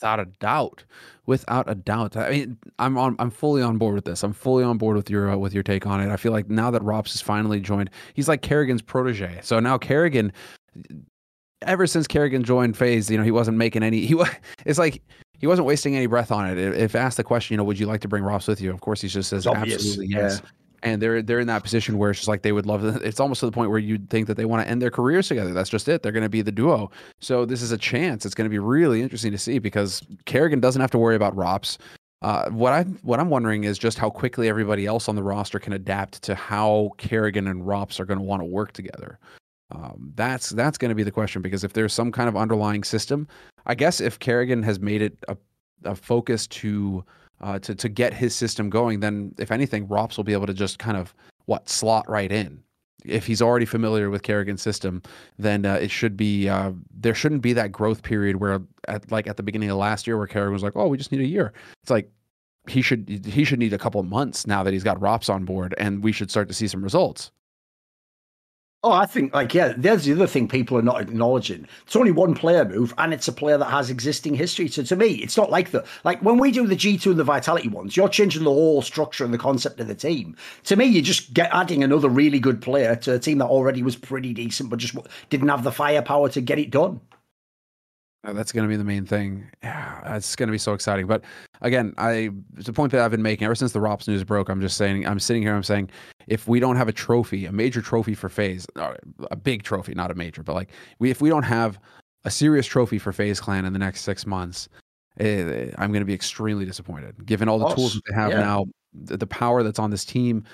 Without 0.00 0.20
a 0.20 0.26
doubt, 0.26 0.84
without 1.26 1.68
a 1.68 1.74
doubt. 1.74 2.16
I 2.16 2.30
mean, 2.30 2.58
I'm 2.78 2.96
on. 2.96 3.16
I'm 3.18 3.30
fully 3.30 3.62
on 3.62 3.78
board 3.78 3.96
with 3.96 4.04
this. 4.04 4.22
I'm 4.22 4.32
fully 4.32 4.62
on 4.62 4.78
board 4.78 4.96
with 4.96 5.10
your 5.10 5.30
uh, 5.30 5.36
with 5.36 5.52
your 5.52 5.64
take 5.64 5.86
on 5.86 6.00
it. 6.00 6.08
I 6.08 6.16
feel 6.16 6.30
like 6.30 6.48
now 6.48 6.70
that 6.70 6.82
ropz 6.82 7.12
has 7.12 7.20
finally 7.20 7.58
joined, 7.58 7.90
he's 8.14 8.28
like 8.28 8.42
Karrigan's 8.42 8.82
protege. 8.82 9.40
So 9.42 9.58
now 9.58 9.76
Karrigan 9.76 10.30
ever 11.62 11.86
since 11.86 12.06
Karrigan 12.06 12.42
joined 12.42 12.76
FaZe 12.76 13.10
you 13.10 13.18
know, 13.18 13.24
he 13.24 13.30
wasn't 13.30 13.56
making 13.56 13.82
any. 13.82 14.06
He 14.06 14.14
was. 14.14 14.28
It's 14.64 14.78
like 14.78 15.02
he 15.38 15.46
wasn't 15.46 15.66
wasting 15.66 15.96
any 15.96 16.06
breath 16.06 16.30
on 16.30 16.48
it. 16.48 16.58
If 16.58 16.94
asked 16.94 17.16
the 17.16 17.24
question, 17.24 17.54
you 17.54 17.56
know, 17.56 17.64
would 17.64 17.78
you 17.78 17.86
like 17.86 18.00
to 18.02 18.08
bring 18.08 18.24
ropz 18.24 18.48
with 18.48 18.60
you? 18.60 18.70
Of 18.72 18.80
course, 18.80 19.00
he 19.00 19.08
just 19.08 19.30
says 19.30 19.46
absolutely 19.46 20.06
yes. 20.06 20.40
Yeah. 20.42 20.50
And 20.80 21.02
they're 21.02 21.22
they're 21.22 21.40
in 21.40 21.48
that 21.48 21.64
position 21.64 21.98
where 21.98 22.10
it's 22.10 22.20
just 22.20 22.28
like 22.28 22.42
they 22.42 22.52
would 22.52 22.66
love. 22.66 22.82
To, 22.82 22.88
it's 23.04 23.18
almost 23.18 23.40
to 23.40 23.46
the 23.46 23.52
point 23.52 23.70
where 23.70 23.80
you'd 23.80 24.08
think 24.10 24.28
that 24.28 24.36
they 24.36 24.44
want 24.44 24.62
to 24.62 24.70
end 24.70 24.80
their 24.80 24.92
careers 24.92 25.26
together. 25.26 25.52
That's 25.52 25.70
just 25.70 25.88
it. 25.88 26.02
They're 26.02 26.12
going 26.12 26.22
to 26.22 26.28
be 26.28 26.40
the 26.42 26.52
duo. 26.52 26.90
So 27.20 27.44
this 27.44 27.62
is 27.62 27.72
a 27.72 27.78
chance. 27.78 28.24
It's 28.24 28.34
going 28.34 28.44
to 28.44 28.50
be 28.50 28.60
really 28.60 29.02
interesting 29.02 29.32
to 29.32 29.38
see 29.38 29.58
because 29.58 30.02
karrigan 30.26 30.60
doesn't 30.60 30.80
have 30.80 30.92
to 30.92 30.98
worry 30.98 31.16
about 31.16 31.34
ropz. 31.34 31.78
Uh, 32.22 32.48
what 32.50 32.72
I 32.72 32.82
what 33.02 33.18
I'm 33.18 33.28
wondering 33.28 33.64
is 33.64 33.78
just 33.78 33.98
how 33.98 34.10
quickly 34.10 34.48
everybody 34.48 34.86
else 34.86 35.08
on 35.08 35.16
the 35.16 35.22
roster 35.22 35.58
can 35.58 35.72
adapt 35.72 36.22
to 36.22 36.34
how 36.34 36.90
karrigan 36.98 37.50
and 37.50 37.64
ropz 37.64 37.98
are 37.98 38.04
going 38.04 38.18
to 38.18 38.24
want 38.24 38.40
to 38.40 38.46
work 38.46 38.72
together. 38.72 39.18
Um, 39.70 40.12
that's 40.16 40.50
that's 40.50 40.78
going 40.78 40.88
to 40.88 40.94
be 40.94 41.02
the 41.02 41.10
question 41.10 41.42
because 41.42 41.62
if 41.62 41.74
there's 41.74 41.92
some 41.92 42.10
kind 42.10 42.28
of 42.28 42.36
underlying 42.36 42.84
system, 42.84 43.28
I 43.66 43.74
guess 43.74 44.00
if 44.00 44.18
karrigan 44.18 44.64
has 44.64 44.80
made 44.80 45.02
it 45.02 45.18
a, 45.28 45.36
a 45.84 45.94
focus 45.94 46.46
to 46.48 47.04
uh, 47.40 47.58
to 47.60 47.74
to 47.74 47.88
get 47.88 48.14
his 48.14 48.34
system 48.34 48.70
going, 48.70 49.00
then 49.00 49.34
if 49.38 49.50
anything, 49.50 49.86
ropz 49.88 50.16
will 50.16 50.24
be 50.24 50.32
able 50.32 50.46
to 50.46 50.54
just 50.54 50.78
kind 50.78 50.96
of 50.96 51.14
what 51.46 51.68
slot 51.68 52.08
right 52.08 52.32
in. 52.32 52.62
if 53.04 53.26
he's 53.26 53.40
already 53.40 53.64
familiar 53.66 54.10
with 54.10 54.22
karrigan's 54.22 54.62
system, 54.62 55.02
then 55.38 55.64
uh, 55.64 55.74
it 55.74 55.90
should 55.90 56.16
be 56.16 56.48
uh, 56.48 56.72
there 56.90 57.14
shouldn't 57.14 57.42
be 57.42 57.52
that 57.52 57.72
growth 57.72 58.02
period 58.02 58.36
where 58.36 58.60
at 58.88 59.10
like 59.10 59.26
at 59.26 59.36
the 59.36 59.42
beginning 59.42 59.70
of 59.70 59.76
last 59.76 60.06
year 60.06 60.16
where 60.16 60.26
karrigan 60.26 60.52
was 60.52 60.62
like, 60.62 60.76
oh, 60.76 60.88
we 60.88 60.96
just 60.96 61.12
need 61.12 61.20
a 61.20 61.26
year. 61.26 61.52
It's 61.82 61.90
like 61.90 62.10
he 62.68 62.82
should 62.82 63.08
he 63.26 63.44
should 63.44 63.58
need 63.58 63.72
a 63.72 63.78
couple 63.78 64.00
of 64.00 64.06
months 64.06 64.46
now 64.46 64.62
that 64.62 64.72
he's 64.72 64.84
got 64.84 64.98
ropz 65.00 65.32
on 65.32 65.44
board, 65.44 65.74
and 65.78 66.02
we 66.02 66.12
should 66.12 66.30
start 66.30 66.48
to 66.48 66.54
see 66.54 66.68
some 66.68 66.82
results. 66.82 67.30
Oh, 68.84 68.92
I 68.92 69.06
think 69.06 69.34
like 69.34 69.54
yeah, 69.54 69.74
there's 69.76 70.04
the 70.04 70.12
other 70.12 70.28
thing 70.28 70.46
people 70.46 70.78
are 70.78 70.82
not 70.82 71.00
acknowledging. 71.00 71.66
It's 71.84 71.96
only 71.96 72.12
one 72.12 72.34
player 72.34 72.64
move, 72.64 72.94
and 72.96 73.12
it's 73.12 73.26
a 73.26 73.32
player 73.32 73.58
that 73.58 73.70
has 73.70 73.90
existing 73.90 74.34
history. 74.34 74.68
So 74.68 74.84
to 74.84 74.94
me, 74.94 75.14
it's 75.14 75.36
not 75.36 75.50
like 75.50 75.72
the 75.72 75.84
like 76.04 76.20
when 76.22 76.38
we 76.38 76.52
do 76.52 76.64
the 76.64 76.76
G 76.76 76.96
two 76.96 77.10
and 77.10 77.18
the 77.18 77.24
Vitality 77.24 77.68
ones, 77.68 77.96
you're 77.96 78.08
changing 78.08 78.44
the 78.44 78.50
whole 78.50 78.80
structure 78.82 79.24
and 79.24 79.34
the 79.34 79.38
concept 79.38 79.80
of 79.80 79.88
the 79.88 79.96
team. 79.96 80.36
To 80.64 80.76
me, 80.76 80.84
you 80.84 81.02
just 81.02 81.34
get 81.34 81.50
adding 81.52 81.82
another 81.82 82.08
really 82.08 82.38
good 82.38 82.62
player 82.62 82.94
to 82.96 83.14
a 83.14 83.18
team 83.18 83.38
that 83.38 83.46
already 83.46 83.82
was 83.82 83.96
pretty 83.96 84.32
decent, 84.32 84.70
but 84.70 84.78
just 84.78 84.96
didn't 85.28 85.48
have 85.48 85.64
the 85.64 85.72
firepower 85.72 86.28
to 86.28 86.40
get 86.40 86.60
it 86.60 86.70
done. 86.70 87.00
Uh, 88.24 88.32
that's 88.32 88.50
going 88.50 88.64
to 88.64 88.68
be 88.68 88.76
the 88.76 88.84
main 88.84 89.06
thing. 89.06 89.48
Yeah, 89.62 90.16
it's 90.16 90.34
going 90.34 90.48
to 90.48 90.52
be 90.52 90.58
so 90.58 90.72
exciting. 90.72 91.06
But 91.06 91.22
again, 91.60 91.94
I 91.98 92.30
it's 92.56 92.68
a 92.68 92.72
point 92.72 92.90
that 92.92 93.00
I've 93.00 93.10
been 93.10 93.22
making 93.22 93.44
ever 93.44 93.54
since 93.54 93.72
the 93.72 93.78
ropz 93.78 94.08
news 94.08 94.24
broke. 94.24 94.48
I'm 94.48 94.60
just 94.60 94.76
saying, 94.76 95.06
I'm 95.06 95.20
sitting 95.20 95.42
here, 95.42 95.54
I'm 95.54 95.62
saying, 95.62 95.90
if 96.26 96.48
we 96.48 96.58
don't 96.58 96.76
have 96.76 96.88
a 96.88 96.92
trophy, 96.92 97.46
a 97.46 97.52
major 97.52 97.80
trophy 97.80 98.14
for 98.14 98.28
FaZe, 98.28 98.66
a 99.30 99.36
big 99.36 99.62
trophy, 99.62 99.94
not 99.94 100.10
a 100.10 100.14
major, 100.14 100.42
but 100.42 100.54
like 100.54 100.70
we, 100.98 101.10
if 101.10 101.20
we 101.20 101.28
don't 101.28 101.44
have 101.44 101.78
a 102.24 102.30
serious 102.30 102.66
trophy 102.66 102.98
for 102.98 103.12
FaZe 103.12 103.40
Clan 103.40 103.64
in 103.64 103.72
the 103.72 103.78
next 103.78 104.02
six 104.02 104.26
months, 104.26 104.68
eh, 105.20 105.70
I'm 105.78 105.92
going 105.92 106.02
to 106.02 106.06
be 106.06 106.14
extremely 106.14 106.64
disappointed. 106.64 107.24
Given 107.24 107.48
all 107.48 107.60
the 107.60 107.72
tools 107.74 107.94
that 107.94 108.02
they 108.08 108.14
have 108.14 108.32
yeah. 108.32 108.40
now, 108.40 108.66
the, 108.92 109.16
the, 109.16 109.26
power 109.26 109.62
that's 109.62 109.78
on 109.78 109.90
this 109.90 110.04
team, 110.04 110.44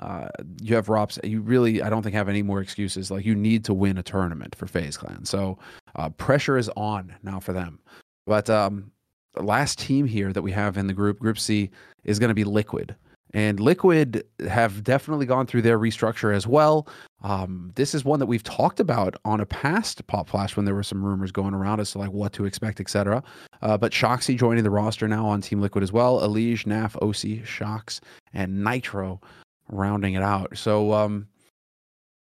uh, 0.00 0.28
you 0.60 0.74
have 0.74 0.86
ropz. 0.86 1.18
You 1.28 1.40
really, 1.40 1.82
I 1.82 1.88
don't 1.88 2.02
think 2.02 2.14
have 2.14 2.28
any 2.28 2.42
more 2.42 2.60
excuses. 2.60 3.10
Like 3.10 3.24
you 3.24 3.34
need 3.34 3.64
to 3.66 3.74
win 3.74 3.98
a 3.98 4.02
tournament 4.02 4.54
for 4.54 4.66
FaZe 4.66 4.96
Clan. 4.96 5.24
So 5.24 5.58
uh, 5.94 6.10
pressure 6.10 6.58
is 6.58 6.68
on 6.76 7.14
now 7.22 7.40
for 7.40 7.52
them. 7.52 7.78
But 8.26 8.48
um, 8.50 8.90
the 9.34 9.42
last 9.42 9.78
team 9.78 10.06
here 10.06 10.32
that 10.32 10.42
we 10.42 10.52
have 10.52 10.76
in 10.76 10.86
the 10.86 10.94
group, 10.94 11.18
Group 11.18 11.38
C, 11.38 11.70
is 12.04 12.18
going 12.18 12.28
to 12.28 12.34
be 12.34 12.44
Liquid. 12.44 12.96
And 13.34 13.58
Liquid 13.58 14.24
have 14.48 14.84
definitely 14.84 15.26
gone 15.26 15.46
through 15.46 15.62
their 15.62 15.78
restructure 15.78 16.32
as 16.32 16.46
well. 16.46 16.86
Um, 17.22 17.72
this 17.74 17.92
is 17.92 18.04
one 18.04 18.20
that 18.20 18.26
we've 18.26 18.44
talked 18.44 18.78
about 18.78 19.16
on 19.24 19.40
a 19.40 19.46
past 19.46 20.06
Pop 20.06 20.28
Flash 20.28 20.56
when 20.56 20.64
there 20.64 20.74
were 20.74 20.84
some 20.84 21.04
rumors 21.04 21.32
going 21.32 21.52
around 21.52 21.80
as 21.80 21.90
to 21.92 21.98
like 21.98 22.12
what 22.12 22.32
to 22.34 22.44
expect, 22.44 22.80
etc. 22.80 23.24
Uh, 23.60 23.76
but 23.76 23.90
Shoxy 23.90 24.38
joining 24.38 24.62
the 24.62 24.70
roster 24.70 25.08
now 25.08 25.26
on 25.26 25.40
Team 25.40 25.60
Liquid 25.60 25.82
as 25.82 25.92
well. 25.92 26.20
Elige, 26.20 26.64
Naf, 26.64 26.92
oSee, 27.00 27.44
Shox, 27.44 28.00
and 28.32 28.64
nitr0 28.64 29.20
rounding 29.68 30.14
it 30.14 30.22
out. 30.22 30.56
So 30.56 30.92
um, 30.92 31.26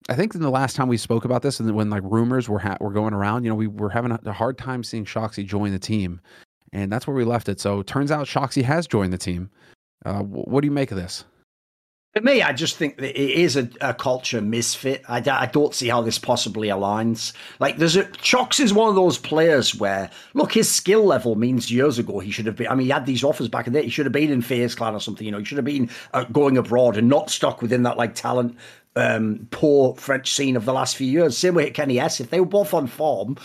I 0.09 0.15
think 0.15 0.35
in 0.35 0.41
the 0.41 0.49
last 0.49 0.75
time 0.75 0.87
we 0.87 0.97
spoke 0.97 1.25
about 1.25 1.41
this, 1.41 1.59
and 1.59 1.73
when 1.75 1.89
like 1.89 2.03
rumors 2.03 2.49
were 2.49 2.59
ha- 2.59 2.77
were 2.79 2.91
going 2.91 3.13
around, 3.13 3.43
you 3.43 3.49
know, 3.49 3.55
we 3.55 3.67
were 3.67 3.89
having 3.89 4.11
a, 4.11 4.33
hard 4.33 4.57
time 4.57 4.83
seeing 4.83 5.05
Shoxi 5.05 5.45
join 5.45 5.71
the 5.71 5.79
team, 5.79 6.21
and 6.73 6.91
that's 6.91 7.07
where 7.07 7.15
we 7.15 7.23
left 7.23 7.49
it. 7.49 7.59
So 7.59 7.81
turns 7.83 8.11
out 8.11 8.27
Shoxi 8.27 8.63
has 8.63 8.87
joined 8.87 9.13
the 9.13 9.17
team. 9.17 9.49
Uh, 10.05 10.21
what 10.21 10.61
do 10.61 10.65
you 10.65 10.71
make 10.71 10.91
of 10.91 10.97
this? 10.97 11.25
For 12.15 12.21
me, 12.21 12.41
I 12.41 12.53
just 12.53 12.75
think 12.75 12.97
that 12.97 13.21
it 13.21 13.29
is 13.39 13.55
a, 13.55 13.69
a 13.81 13.93
culture 13.93 14.41
misfit. 14.41 15.03
I, 15.07 15.17
I, 15.17 15.45
don't 15.45 15.75
see 15.75 15.89
how 15.89 16.01
this 16.01 16.17
possibly 16.17 16.69
aligns. 16.69 17.33
Like, 17.59 17.77
there's 17.77 17.95
a 17.95 18.05
Shox 18.05 18.59
is 18.59 18.73
one 18.73 18.89
of 18.89 18.95
those 18.95 19.19
players 19.19 19.75
where, 19.75 20.09
look, 20.33 20.51
his 20.51 20.67
skill 20.67 21.05
level 21.05 21.35
means 21.35 21.71
years 21.71 21.99
ago 21.99 22.17
he 22.17 22.31
should 22.31 22.47
have 22.47 22.55
been. 22.55 22.67
I 22.67 22.73
mean, 22.73 22.85
he 22.85 22.91
had 22.91 23.05
these 23.05 23.23
offers 23.23 23.47
back 23.47 23.67
in 23.67 23.73
there. 23.73 23.83
He 23.83 23.89
should 23.89 24.07
have 24.07 24.13
been 24.13 24.31
in 24.31 24.41
FaZe 24.41 24.73
Clan 24.73 24.95
or 24.95 24.99
something. 24.99 25.23
You 25.23 25.31
know, 25.31 25.37
he 25.37 25.45
should 25.45 25.59
have 25.59 25.65
been 25.65 25.91
uh, 26.13 26.23
going 26.23 26.57
abroad 26.57 26.97
and 26.97 27.09
not 27.09 27.29
stuck 27.29 27.61
within 27.61 27.83
that 27.83 27.97
like 27.97 28.15
talent 28.15 28.57
um, 28.95 29.47
poor 29.51 29.95
French 29.95 30.31
scene 30.31 30.55
of 30.55 30.65
the 30.65 30.73
last 30.73 30.95
few 30.95 31.07
years. 31.07 31.37
Same 31.37 31.55
way 31.55 31.69
kennyS. 31.69 32.19
If 32.19 32.31
they 32.31 32.39
were 32.39 32.45
both 32.45 32.73
on 32.73 32.87
form, 32.87 33.37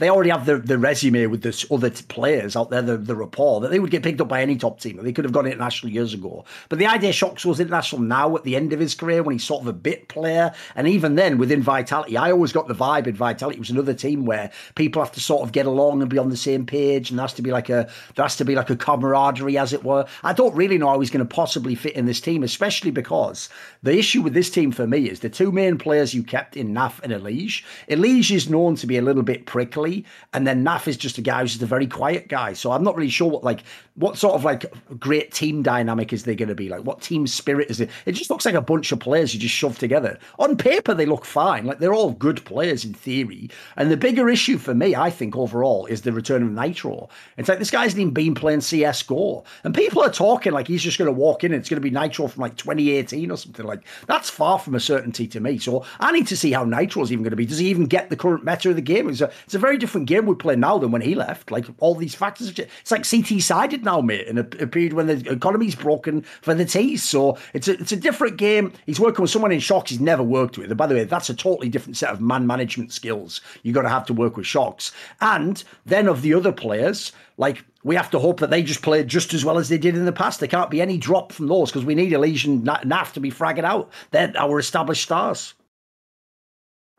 they 0.00 0.08
already 0.08 0.30
have 0.30 0.46
the, 0.46 0.56
the 0.56 0.78
resume 0.78 1.26
with 1.26 1.42
the 1.42 1.66
other 1.70 1.90
players 1.90 2.56
out 2.56 2.70
there, 2.70 2.80
the, 2.80 2.96
the 2.96 3.14
rapport 3.14 3.60
that 3.60 3.70
they 3.70 3.78
would 3.78 3.90
get 3.90 4.02
picked 4.02 4.20
up 4.20 4.28
by 4.28 4.40
any 4.40 4.56
top 4.56 4.80
team. 4.80 4.98
They 5.02 5.12
could 5.12 5.26
have 5.26 5.32
gone 5.32 5.46
international 5.46 5.92
years 5.92 6.14
ago. 6.14 6.46
But 6.70 6.78
the 6.78 6.86
idea 6.86 7.12
Shox 7.12 7.44
was 7.44 7.60
international 7.60 8.00
now 8.00 8.34
at 8.34 8.42
the 8.42 8.56
end 8.56 8.72
of 8.72 8.80
his 8.80 8.94
career 8.94 9.22
when 9.22 9.34
he's 9.34 9.44
sort 9.44 9.60
of 9.60 9.68
a 9.68 9.74
bit 9.74 10.08
player. 10.08 10.54
And 10.74 10.88
even 10.88 11.16
then, 11.16 11.36
within 11.36 11.62
Vitality, 11.62 12.16
I 12.16 12.30
always 12.30 12.50
got 12.50 12.66
the 12.66 12.74
vibe 12.74 13.06
in 13.06 13.14
Vitality 13.14 13.56
it 13.56 13.58
was 13.58 13.70
another 13.70 13.92
team 13.92 14.24
where 14.24 14.50
people 14.74 15.02
have 15.02 15.12
to 15.12 15.20
sort 15.20 15.42
of 15.42 15.52
get 15.52 15.66
along 15.66 16.00
and 16.00 16.10
be 16.10 16.16
on 16.16 16.30
the 16.30 16.36
same 16.36 16.64
page, 16.64 17.10
and 17.10 17.18
there 17.18 17.24
has 17.24 17.34
to 17.34 17.42
be 17.42 17.50
like 17.50 17.68
a 17.68 17.90
there 18.14 18.24
has 18.24 18.36
to 18.36 18.44
be 18.44 18.54
like 18.54 18.70
a 18.70 18.76
camaraderie, 18.76 19.58
as 19.58 19.74
it 19.74 19.84
were. 19.84 20.06
I 20.22 20.32
don't 20.32 20.54
really 20.54 20.78
know 20.78 20.88
how 20.88 21.00
he's 21.00 21.10
going 21.10 21.26
to 21.26 21.34
possibly 21.34 21.74
fit 21.74 21.94
in 21.94 22.06
this 22.06 22.22
team, 22.22 22.42
especially 22.42 22.90
because 22.90 23.50
the 23.82 23.98
issue 23.98 24.22
with 24.22 24.32
this 24.32 24.50
team 24.50 24.72
for 24.72 24.86
me 24.86 25.10
is 25.10 25.20
the 25.20 25.28
two 25.28 25.52
main 25.52 25.76
players 25.76 26.14
you 26.14 26.22
kept 26.22 26.56
in 26.56 26.72
Naf 26.72 27.00
and 27.02 27.12
Elige. 27.12 27.64
Elige 27.88 28.30
is 28.30 28.48
known 28.48 28.76
to 28.76 28.86
be 28.86 28.96
a 28.96 29.02
little 29.02 29.22
bit 29.22 29.44
prickly 29.44 29.89
and 30.32 30.46
then 30.46 30.64
Naf 30.64 30.88
is 30.88 30.96
just 30.96 31.18
a 31.18 31.22
guy 31.22 31.40
who's 31.40 31.52
just 31.52 31.62
a 31.62 31.66
very 31.66 31.86
quiet 31.86 32.28
guy. 32.28 32.52
So 32.52 32.72
I'm 32.72 32.82
not 32.82 32.96
really 32.96 33.10
sure 33.10 33.28
what 33.30 33.44
like 33.44 33.62
what 33.94 34.16
sort 34.16 34.34
of 34.34 34.44
like 34.44 34.72
great 34.98 35.32
team 35.32 35.62
dynamic 35.62 36.12
is 36.12 36.24
there 36.24 36.34
going 36.34 36.48
to 36.48 36.54
be? 36.54 36.68
Like 36.68 36.84
what 36.84 37.02
team 37.02 37.26
spirit 37.26 37.70
is 37.70 37.80
it? 37.80 37.90
It 38.06 38.12
just 38.12 38.30
looks 38.30 38.46
like 38.46 38.54
a 38.54 38.60
bunch 38.60 38.92
of 38.92 39.00
players 39.00 39.34
you 39.34 39.40
just 39.40 39.54
shove 39.54 39.78
together. 39.78 40.18
On 40.38 40.56
paper, 40.56 40.94
they 40.94 41.06
look 41.06 41.24
fine. 41.24 41.66
Like 41.66 41.78
they're 41.78 41.94
all 41.94 42.12
good 42.12 42.44
players 42.44 42.84
in 42.84 42.94
theory. 42.94 43.50
And 43.76 43.90
the 43.90 43.96
bigger 43.96 44.28
issue 44.28 44.58
for 44.58 44.74
me, 44.74 44.94
I 44.94 45.10
think 45.10 45.36
overall, 45.36 45.86
is 45.86 46.02
the 46.02 46.12
return 46.12 46.42
of 46.42 46.50
nitr0. 46.50 47.08
It's 47.36 47.48
like 47.48 47.58
this 47.58 47.70
guy's 47.70 47.98
even 47.98 48.12
been 48.12 48.34
playing 48.34 48.60
CS:GO, 48.62 49.44
and 49.64 49.74
people 49.74 50.02
are 50.02 50.10
talking 50.10 50.52
like 50.52 50.68
he's 50.68 50.82
just 50.82 50.98
going 50.98 51.06
to 51.06 51.12
walk 51.12 51.44
in 51.44 51.52
and 51.52 51.60
it's 51.60 51.68
going 51.68 51.82
to 51.82 51.88
be 51.88 51.94
nitr0 51.94 52.30
from 52.30 52.40
like 52.40 52.56
2018 52.56 53.30
or 53.30 53.36
something 53.36 53.66
like. 53.66 53.84
That's 54.06 54.30
far 54.30 54.58
from 54.58 54.74
a 54.74 54.80
certainty 54.80 55.26
to 55.28 55.40
me. 55.40 55.58
So 55.58 55.84
I 55.98 56.12
need 56.12 56.26
to 56.28 56.36
see 56.36 56.52
how 56.52 56.64
nitr0's 56.64 57.12
even 57.12 57.22
going 57.22 57.30
to 57.30 57.36
be. 57.36 57.46
Does 57.46 57.58
he 57.58 57.68
even 57.68 57.86
get 57.86 58.10
the 58.10 58.16
current 58.16 58.44
meta 58.44 58.70
of 58.70 58.76
the 58.76 58.82
game? 58.82 59.08
It's 59.08 59.20
a 59.20 59.30
it's 59.44 59.54
a 59.54 59.58
very 59.58 59.78
different 59.80 60.06
game 60.06 60.26
we 60.26 60.34
play 60.34 60.54
now 60.54 60.78
than 60.78 60.92
when 60.92 61.02
he 61.02 61.14
left. 61.14 61.50
Like 61.50 61.66
all 61.78 61.94
these 61.94 62.14
factors, 62.14 62.56
it's 62.56 62.90
like 62.90 63.08
CT 63.08 63.40
sided 63.42 63.84
now, 63.84 64.00
mate. 64.00 64.28
In 64.28 64.38
a, 64.38 64.42
a, 64.42 64.66
period 64.66 64.92
when 64.92 65.08
the 65.08 65.32
economy's 65.32 65.74
broken 65.74 66.22
for 66.42 66.54
the 66.54 66.64
T's, 66.64 67.02
so 67.02 67.36
it's 67.54 67.66
a 67.66 67.72
it's 67.72 67.92
a 67.92 67.96
different 67.96 68.36
game. 68.36 68.72
He's 68.86 69.00
working 69.00 69.22
with 69.22 69.30
someone 69.30 69.52
in 69.52 69.58
Shox 69.58 69.88
he's 69.88 70.00
never 70.00 70.22
worked 70.22 70.58
with. 70.58 70.70
And 70.70 70.78
by 70.78 70.86
the 70.86 70.94
way, 70.94 71.04
that's 71.04 71.30
a 71.30 71.34
totally 71.34 71.68
different 71.68 71.96
set 71.96 72.10
of 72.10 72.20
man 72.20 72.46
management 72.46 72.92
skills 72.92 73.40
you 73.62 73.72
got 73.72 73.82
to 73.82 73.88
have 73.88 74.06
to 74.06 74.14
work 74.14 74.36
with 74.36 74.46
Shox. 74.46 74.92
And 75.20 75.62
then 75.86 76.08
of 76.08 76.22
the 76.22 76.34
other 76.34 76.52
players, 76.52 77.12
like 77.36 77.64
we 77.82 77.96
have 77.96 78.10
to 78.10 78.18
hope 78.18 78.40
that 78.40 78.50
they 78.50 78.62
just 78.62 78.82
play 78.82 79.02
just 79.04 79.32
as 79.34 79.44
well 79.44 79.58
as 79.58 79.68
they 79.68 79.78
did 79.78 79.96
in 79.96 80.04
the 80.04 80.12
past. 80.12 80.40
There 80.40 80.48
can't 80.48 80.70
be 80.70 80.82
any 80.82 80.98
drop 80.98 81.32
from 81.32 81.46
those 81.46 81.70
because 81.70 81.84
we 81.84 81.94
need 81.94 82.12
Elysian 82.12 82.62
Naf 82.62 83.12
to 83.12 83.20
be 83.20 83.30
fragging 83.30 83.64
out. 83.64 83.90
They're 84.10 84.32
our 84.36 84.58
established 84.58 85.02
stars. 85.02 85.54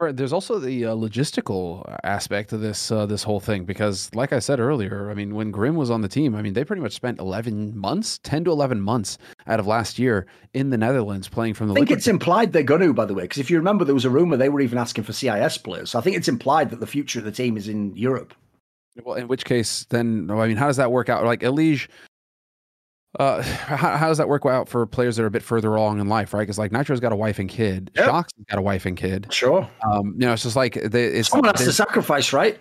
There's 0.09 0.33
also 0.33 0.57
the 0.57 0.85
uh, 0.85 0.95
logistical 0.95 1.85
aspect 2.03 2.53
of 2.53 2.61
this 2.61 2.91
uh, 2.91 3.05
this 3.05 3.21
whole 3.21 3.39
thing 3.39 3.65
because, 3.65 4.09
like 4.15 4.33
I 4.33 4.39
said 4.39 4.59
earlier, 4.59 5.11
I 5.11 5.13
mean, 5.13 5.35
when 5.35 5.51
Grim 5.51 5.75
was 5.75 5.91
on 5.91 6.01
the 6.01 6.07
team, 6.07 6.33
I 6.35 6.41
mean, 6.41 6.53
they 6.53 6.63
pretty 6.63 6.81
much 6.81 6.93
spent 6.93 7.19
11 7.19 7.77
months, 7.77 8.19
10 8.23 8.45
to 8.45 8.51
11 8.51 8.81
months 8.81 9.19
out 9.45 9.59
of 9.59 9.67
last 9.67 9.99
year 9.99 10.25
in 10.53 10.71
the 10.71 10.77
Netherlands 10.77 11.27
playing 11.27 11.53
from 11.53 11.67
the. 11.67 11.73
I 11.73 11.75
think 11.75 11.91
it's 11.91 12.07
implied 12.07 12.51
they're 12.51 12.63
going 12.63 12.81
to, 12.81 12.93
by 12.93 13.05
the 13.05 13.13
way, 13.13 13.23
because 13.23 13.37
if 13.37 13.51
you 13.51 13.57
remember, 13.57 13.85
there 13.85 13.93
was 13.93 14.05
a 14.05 14.09
rumor 14.09 14.37
they 14.37 14.49
were 14.49 14.61
even 14.61 14.79
asking 14.79 15.03
for 15.03 15.13
CIS 15.13 15.59
players. 15.59 15.91
So 15.91 15.99
I 15.99 16.01
think 16.01 16.17
it's 16.17 16.27
implied 16.27 16.71
that 16.71 16.79
the 16.79 16.87
future 16.87 17.19
of 17.19 17.25
the 17.25 17.31
team 17.31 17.55
is 17.55 17.67
in 17.67 17.95
Europe. 17.95 18.33
Well, 19.03 19.15
in 19.15 19.27
which 19.27 19.45
case, 19.45 19.85
then 19.89 20.29
I 20.31 20.47
mean, 20.47 20.57
how 20.57 20.67
does 20.67 20.77
that 20.77 20.91
work 20.91 21.09
out? 21.09 21.23
Like 21.23 21.41
Elige 21.41 21.87
uh, 23.20 23.41
how, 23.41 23.97
how, 23.97 24.07
does 24.07 24.18
that 24.18 24.28
work 24.28 24.45
out 24.45 24.70
for 24.70 24.86
players 24.86 25.18
that 25.18 25.24
are 25.24 25.28
a 25.28 25.32
bit 25.32 25.43
further 25.43 25.76
along 25.76 25.99
in 25.99 26.07
life, 26.07 26.34
right? 26.34 26.41
Because 26.41 26.57
like 26.57 26.72
nitr0's 26.72 26.99
got 26.99 27.12
a 27.12 27.16
wife 27.16 27.39
and 27.39 27.49
kid, 27.49 27.91
yep. 27.95 28.09
Shox 28.09 28.30
got 28.49 28.59
a 28.59 28.62
wife 28.62 28.86
and 28.86 28.95
kid. 28.95 29.28
Sure. 29.32 29.68
Um, 29.86 30.14
you 30.18 30.26
know, 30.26 30.34
it's 30.34 30.43
just 30.43 30.55
like 30.55 30.76
they, 30.76 31.05
it's 31.05 31.30
someone 31.30 31.53
has 31.53 31.66
to 31.66 31.74
sacrifice, 31.74 32.34
right? 32.34 32.57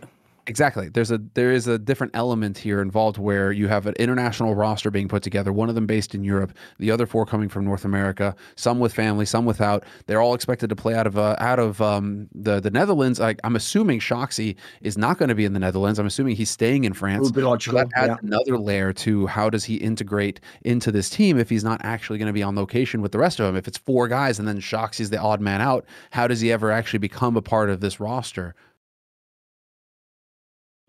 Exactly. 0.47 0.89
There's 0.89 1.11
a 1.11 1.19
there 1.35 1.53
is 1.53 1.67
a 1.67 1.79
different 1.79 2.15
element 2.17 2.59
here 2.59 2.81
involved 2.81 3.19
where 3.19 3.53
you 3.53 3.69
have 3.69 3.87
an 3.87 3.95
international 3.99 4.55
roster 4.55 4.91
being 4.91 5.09
put 5.09 5.23
together, 5.23 5.53
one 5.53 5.69
of 5.69 5.75
them 5.75 5.87
based 5.87 6.15
in 6.15 6.25
Europe, 6.25 6.53
the 6.79 6.91
other 6.91 7.07
four 7.07 7.27
coming 7.27 7.49
from 7.49 7.65
North 7.65 7.85
America, 7.85 8.35
some 8.57 8.79
with 8.79 8.93
family, 8.93 9.27
some 9.27 9.45
without. 9.45 9.85
They're 10.07 10.21
all 10.21 10.35
expected 10.35 10.69
to 10.71 10.77
play 10.77 10.95
out 10.95 11.07
of 11.07 11.19
uh, 11.19 11.37
out 11.39 11.59
of 11.59 11.81
um, 11.81 12.29
the 12.35 12.61
the 12.61 12.71
Netherlands. 12.71 13.21
I, 13.21 13.37
am 13.45 13.55
assuming 13.55 14.01
Shoxy 14.01 14.57
is 14.81 14.97
not 14.97 15.19
going 15.19 15.29
to 15.29 15.35
be 15.35 15.45
in 15.45 15.53
the 15.53 15.61
Netherlands. 15.61 15.99
I'm 15.99 16.07
assuming 16.07 16.37
he's 16.37 16.51
staying 16.51 16.85
in 16.85 16.95
France. 16.95 17.29
So 17.61 17.73
that 17.95 18.11
adds 18.11 18.19
yeah. 18.23 18.29
another 18.29 18.59
layer 18.59 18.93
to 18.95 19.27
how 19.27 19.51
does 19.51 19.65
he 19.65 19.77
integrate 19.77 20.41
into 20.63 20.91
this 20.91 21.11
team 21.11 21.39
if 21.39 21.51
he's 21.51 21.65
not 21.65 21.81
actually 21.85 22.19
going 22.19 22.27
to 22.27 22.33
be 22.33 22.43
on 22.43 22.57
location 22.57 23.03
with 23.03 23.13
the 23.13 23.19
rest 23.19 23.41
of 23.41 23.47
them. 23.47 23.57
If 23.57 23.69
it's 23.69 23.79
four 23.79 24.09
guys 24.09 24.39
and 24.39 24.49
then 24.49 24.61
Shoxy's 24.61 25.11
the 25.11 25.19
odd 25.19 25.41
man 25.41 25.61
out, 25.61 25.85
how 26.11 26.27
does 26.27 26.41
he 26.41 26.51
ever 26.51 26.71
actually 26.71 26.99
become 26.99 27.37
a 27.37 27.43
part 27.43 27.71
of 27.71 27.81
this 27.81 28.01
roster? 28.01 28.55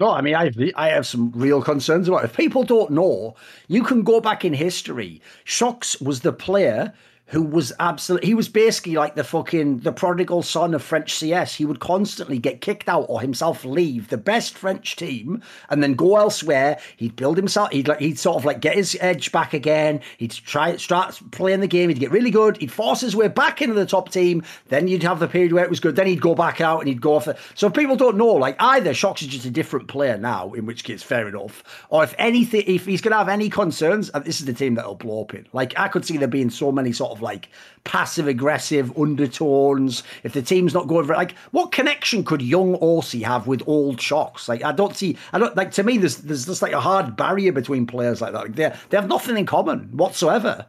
No, 0.01 0.09
I 0.09 0.21
mean, 0.21 0.33
I 0.33 0.51
I 0.75 0.89
have 0.89 1.05
some 1.05 1.32
real 1.36 1.61
concerns 1.61 2.07
about 2.07 2.23
it. 2.23 2.32
If 2.32 2.36
people 2.36 2.63
don't 2.63 2.89
know, 2.89 3.36
you 3.67 3.83
can 3.83 4.01
go 4.01 4.19
back 4.19 4.43
in 4.43 4.51
history. 4.51 5.21
Shox 5.45 6.01
was 6.01 6.21
the 6.21 6.33
player 6.33 6.91
who 7.32 7.41
was 7.41 7.71
absolutely 7.79 8.28
he 8.28 8.33
was 8.33 8.49
basically 8.49 8.95
like 8.95 9.16
the 9.16 9.24
fucking 9.24 9.79
the 9.79 9.91
prodigal 9.91 10.43
son 10.43 10.74
of 10.74 10.83
French 10.83 11.13
CS. 11.13 11.55
He 11.55 11.66
would 11.66 11.79
constantly 11.79 12.37
get 12.37 12.59
kicked 12.59 12.89
out 12.89 13.05
or 13.08 13.21
himself 13.21 13.63
leave 13.63 14.09
the 14.09 14.17
best 14.17 14.58
French 14.58 14.97
team 14.97 15.41
and 15.70 15.82
then 15.82 15.93
go 15.93 16.17
elsewhere. 16.17 16.78
He'd 16.97 17.16
build 17.16 17.37
himself. 17.37 17.71
He'd 17.71 17.87
like 17.87 17.99
he'd 17.99 18.20
sort 18.20 18.37
of 18.37 18.45
like 18.45 18.59
get 18.59 18.75
his 18.75 18.97
edge 18.99 19.32
back 19.32 19.53
again. 19.53 20.01
He'd 20.17 20.32
try 20.32 20.75
start 20.75 21.21
playing 21.32 21.62
the 21.62 21.67
game. 21.67 21.87
He'd 21.87 21.99
get 21.99 22.12
really 22.12 22.32
good. 22.32 22.58
He'd 22.58 22.71
force 22.71 22.99
his 22.99 23.16
way 23.16 23.29
back 23.29 23.62
into 23.62 23.75
the 23.75 23.86
top 23.86 24.12
team. 24.12 24.43
Then 24.67 24.89
you'd 24.89 25.03
have 25.03 25.20
the 25.20 25.28
period 25.28 25.53
where 25.53 25.63
it 25.63 25.70
was 25.70 25.79
good. 25.79 25.95
Then 25.95 26.08
he'd 26.08 26.21
go 26.21 26.36
back 26.36 26.59
out 26.59 26.79
and 26.79 26.89
he'd 26.89 27.01
go 27.01 27.16
off. 27.16 27.25
The, 27.25 27.37
so 27.55 27.70
people 27.70 27.95
don't 27.95 28.17
know, 28.17 28.33
like 28.33 28.58
either 28.59 28.91
Shox 28.91 29.21
is 29.21 29.29
just 29.29 29.45
a 29.45 29.51
different 29.51 29.87
player 29.87 30.17
now, 30.17 30.51
in 30.51 30.66
which 30.66 30.83
case 30.83 31.01
fair 31.01 31.29
enough. 31.29 31.63
Or 31.89 32.03
if 32.03 32.13
anything, 32.17 32.63
if 32.67 32.86
he's 32.86 32.99
gonna 32.99 33.17
have 33.17 33.29
any 33.29 33.49
concerns, 33.49 34.12
this 34.25 34.41
is 34.41 34.45
the 34.45 34.53
team 34.53 34.75
that'll 34.75 34.95
blow 34.95 35.21
up 35.21 35.33
in. 35.33 35.47
Like 35.53 35.79
I 35.79 35.87
could 35.87 36.03
see 36.03 36.17
there 36.17 36.28
being 36.28 36.49
so 36.49 36.74
many 36.74 36.91
sort 36.91 37.12
of 37.12 37.20
like 37.21 37.49
passive 37.83 38.27
aggressive 38.27 38.97
undertones. 38.97 40.03
If 40.23 40.33
the 40.33 40.41
team's 40.41 40.73
not 40.73 40.87
going 40.87 41.05
for 41.05 41.13
it, 41.13 41.17
like 41.17 41.35
what 41.51 41.71
connection 41.71 42.23
could 42.23 42.41
young 42.41 42.77
oSee 42.77 43.23
have 43.23 43.47
with 43.47 43.63
old 43.67 43.97
Shox? 43.97 44.47
Like 44.47 44.63
I 44.63 44.71
don't 44.71 44.95
see, 44.95 45.17
I 45.33 45.39
don't 45.39 45.55
like 45.55 45.71
to 45.73 45.83
me. 45.83 45.97
There's 45.97 46.17
there's 46.17 46.45
just 46.45 46.61
like 46.61 46.73
a 46.73 46.81
hard 46.81 47.15
barrier 47.15 47.51
between 47.51 47.85
players 47.85 48.21
like 48.21 48.33
that. 48.33 48.43
Like 48.43 48.55
they 48.55 48.73
they 48.89 48.97
have 48.97 49.07
nothing 49.07 49.37
in 49.37 49.45
common 49.45 49.89
whatsoever. 49.95 50.65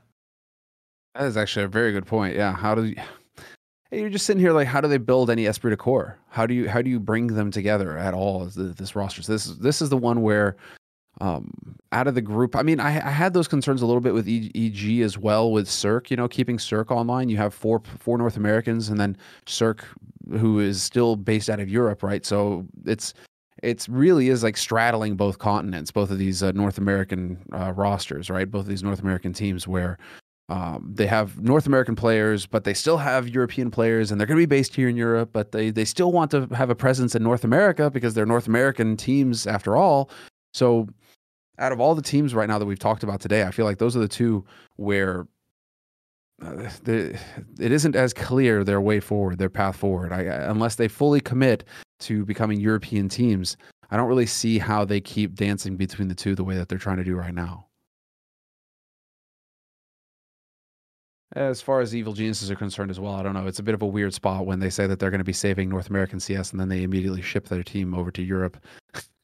That 1.14 1.24
is 1.24 1.36
actually 1.36 1.64
a 1.64 1.68
very 1.68 1.92
good 1.92 2.06
point. 2.06 2.36
Yeah, 2.36 2.54
how 2.54 2.74
do 2.74 2.84
you? 2.84 2.96
You're 3.90 4.08
just 4.08 4.24
sitting 4.24 4.40
here 4.40 4.52
like, 4.52 4.68
how 4.68 4.80
do 4.80 4.88
they 4.88 4.96
build 4.96 5.28
any 5.28 5.44
esprit 5.44 5.70
de 5.70 5.76
corps? 5.76 6.18
How 6.30 6.46
do 6.46 6.54
you 6.54 6.68
how 6.68 6.80
do 6.80 6.88
you 6.88 6.98
bring 6.98 7.26
them 7.26 7.50
together 7.50 7.98
at 7.98 8.14
all? 8.14 8.46
This 8.46 8.96
roster. 8.96 9.22
So 9.22 9.32
this 9.32 9.46
is 9.46 9.58
this 9.58 9.82
is 9.82 9.90
the 9.90 9.98
one 9.98 10.22
where 10.22 10.56
um, 11.20 11.76
out 11.93 12.06
of 12.06 12.14
the 12.14 12.22
group. 12.22 12.56
I 12.56 12.62
mean, 12.62 12.80
I, 12.80 13.06
I, 13.06 13.10
had 13.10 13.34
those 13.34 13.47
concerns 13.47 13.82
a 13.82 13.86
little 13.86 14.01
bit 14.01 14.14
with 14.14 14.26
EG 14.26 15.01
as 15.02 15.18
well 15.18 15.52
with 15.52 15.68
Cirque. 15.68 16.10
You 16.10 16.16
know, 16.16 16.26
keeping 16.26 16.59
Cirque 16.59 16.90
online. 16.90 17.28
You 17.28 17.36
have 17.36 17.52
four 17.52 17.82
four 17.98 18.18
North 18.18 18.36
Americans, 18.36 18.89
and 18.89 18.98
then 18.98 19.16
Cirque, 19.47 19.84
who 20.30 20.59
is 20.59 20.82
still 20.82 21.16
based 21.16 21.51
out 21.51 21.60
of 21.60 21.68
Europe, 21.68 22.02
right? 22.02 22.24
So 22.24 22.66
it's 22.86 23.14
it's 23.62 23.89
really 23.89 24.28
is 24.28 24.43
like 24.43 24.56
straddling 24.56 25.16
both 25.16 25.39
continents, 25.39 25.90
both 25.90 26.10
of 26.10 26.18
these 26.18 26.43
uh, 26.43 26.52
North 26.52 26.78
American 26.78 27.39
uh, 27.52 27.72
rosters, 27.72 28.30
right? 28.30 28.51
Both 28.51 28.62
of 28.62 28.68
these 28.68 28.82
North 28.82 29.01
American 29.01 29.32
teams 29.32 29.66
where. 29.68 29.98
Um, 30.48 30.93
they 30.93 31.06
have 31.06 31.40
North 31.40 31.66
American 31.66 31.94
players, 31.94 32.47
but 32.47 32.64
they 32.64 32.74
still 32.74 32.98
have 32.98 33.26
European 33.26 33.70
players, 33.70 34.10
and 34.10 34.20
they're 34.20 34.26
going 34.26 34.36
to 34.36 34.43
be 34.43 34.44
based 34.44 34.74
here 34.74 34.89
in 34.89 34.97
Europe. 34.97 35.30
But 35.32 35.52
they 35.52 35.70
they 35.70 35.86
still 35.86 36.12
want 36.12 36.30
to 36.32 36.47
have 36.52 36.68
a 36.68 36.74
presence 36.74 37.14
in 37.14 37.22
North 37.22 37.44
America 37.44 37.90
because 37.90 38.12
they're 38.12 38.26
North 38.26 38.48
American 38.48 38.97
teams 38.97 39.47
after 39.47 39.76
all. 39.76 40.10
So 40.52 40.89
out 41.62 41.70
of 41.70 41.80
all 41.80 41.94
the 41.94 42.02
teams 42.02 42.34
right 42.34 42.48
now 42.48 42.59
that 42.59 42.66
we've 42.66 42.78
talked 42.78 43.05
about 43.05 43.20
today, 43.20 43.44
I 43.44 43.52
feel 43.52 43.64
like 43.64 43.78
those 43.78 43.97
are 43.97 44.01
the 44.01 44.09
two 44.09 44.44
where 44.76 45.28
uh, 46.43 46.68
the, 46.82 47.16
it 47.60 47.70
isn't 47.70 47.94
as 47.94 48.12
clear 48.12 48.64
their 48.64 48.80
way 48.80 48.98
forward, 48.98 49.39
their 49.39 49.48
path 49.48 49.76
forward. 49.76 50.12
I, 50.12 50.22
unless 50.22 50.74
they 50.74 50.89
fully 50.89 51.20
commit 51.20 51.64
to 52.01 52.24
becoming 52.24 52.59
European 52.59 53.09
teams, 53.09 53.56
I 53.93 53.97
don't 53.97 54.09
really 54.09 54.26
see 54.26 54.59
how 54.59 54.84
they 54.84 55.01
keep 55.01 55.36
dancing 55.36 55.76
between 55.76 56.09
the 56.09 56.16
two 56.16 56.34
the 56.34 56.43
way 56.43 56.56
that 56.56 56.68
they're 56.68 56.78
trying 56.78 56.97
to 56.97 57.05
do 57.05 57.14
right 57.14 57.34
now. 57.34 57.66
As 61.34 61.62
far 61.62 61.80
as 61.80 61.94
evil 61.94 62.12
geniuses 62.12 62.51
are 62.51 62.56
concerned 62.56 62.90
as 62.90 62.98
well, 62.98 63.14
I 63.14 63.22
don't 63.22 63.34
know. 63.34 63.47
It's 63.47 63.60
a 63.60 63.62
bit 63.62 63.74
of 63.74 63.82
a 63.82 63.86
weird 63.86 64.12
spot 64.12 64.47
when 64.47 64.59
they 64.59 64.68
say 64.68 64.89
that 64.89 64.98
they're 64.98 65.10
going 65.10 65.20
to 65.20 65.24
be 65.24 65.32
saving 65.32 65.68
North 65.68 65.89
American 65.89 66.18
CS 66.18 66.51
and 66.51 66.60
then 66.60 66.68
they 66.68 66.82
immediately 66.82 67.22
ship 67.22 67.48
their 67.48 67.62
team 67.62 67.94
over 67.94 68.10
to 68.10 68.22
Europe. 68.22 68.59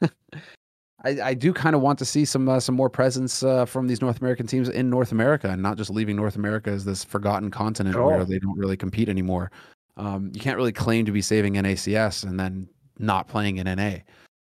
I, 1.05 1.20
I 1.23 1.35
do 1.35 1.53
kind 1.53 1.77
of 1.77 1.81
want 1.81 1.99
to 2.01 2.05
see 2.05 2.25
some 2.25 2.49
uh, 2.49 2.61
some 2.61 2.75
more 2.75 2.91
presence 2.91 3.43
uh, 3.43 3.65
from 3.65 3.87
these 3.87 4.01
North 4.01 4.20
American 4.20 4.47
teams 4.47 4.69
in 4.69 4.91
North 4.91 5.12
America, 5.12 5.49
and 5.49 5.62
not 5.62 5.77
just 5.77 5.91
leaving 5.91 6.16
North 6.16 6.37
America 6.37 6.70
as 6.70 6.85
this 6.85 7.05
forgotten 7.05 7.51
continent 7.51 7.97
oh. 7.97 8.07
where 8.07 8.25
they 8.25 8.39
don't 8.39 8.59
really 8.59 8.77
compete 8.77 9.09
anymore. 9.09 9.51
Um, 9.97 10.31
you 10.35 10.41
can't 10.41 10.57
really 10.57 10.73
claim 10.73 11.05
to 11.05 11.12
be 11.12 11.23
saving 11.23 11.55
NACS 11.55 12.25
and 12.25 12.39
then 12.39 12.69
not 12.99 13.29
playing 13.29 13.59
in 13.59 13.66
NA. 13.66 13.99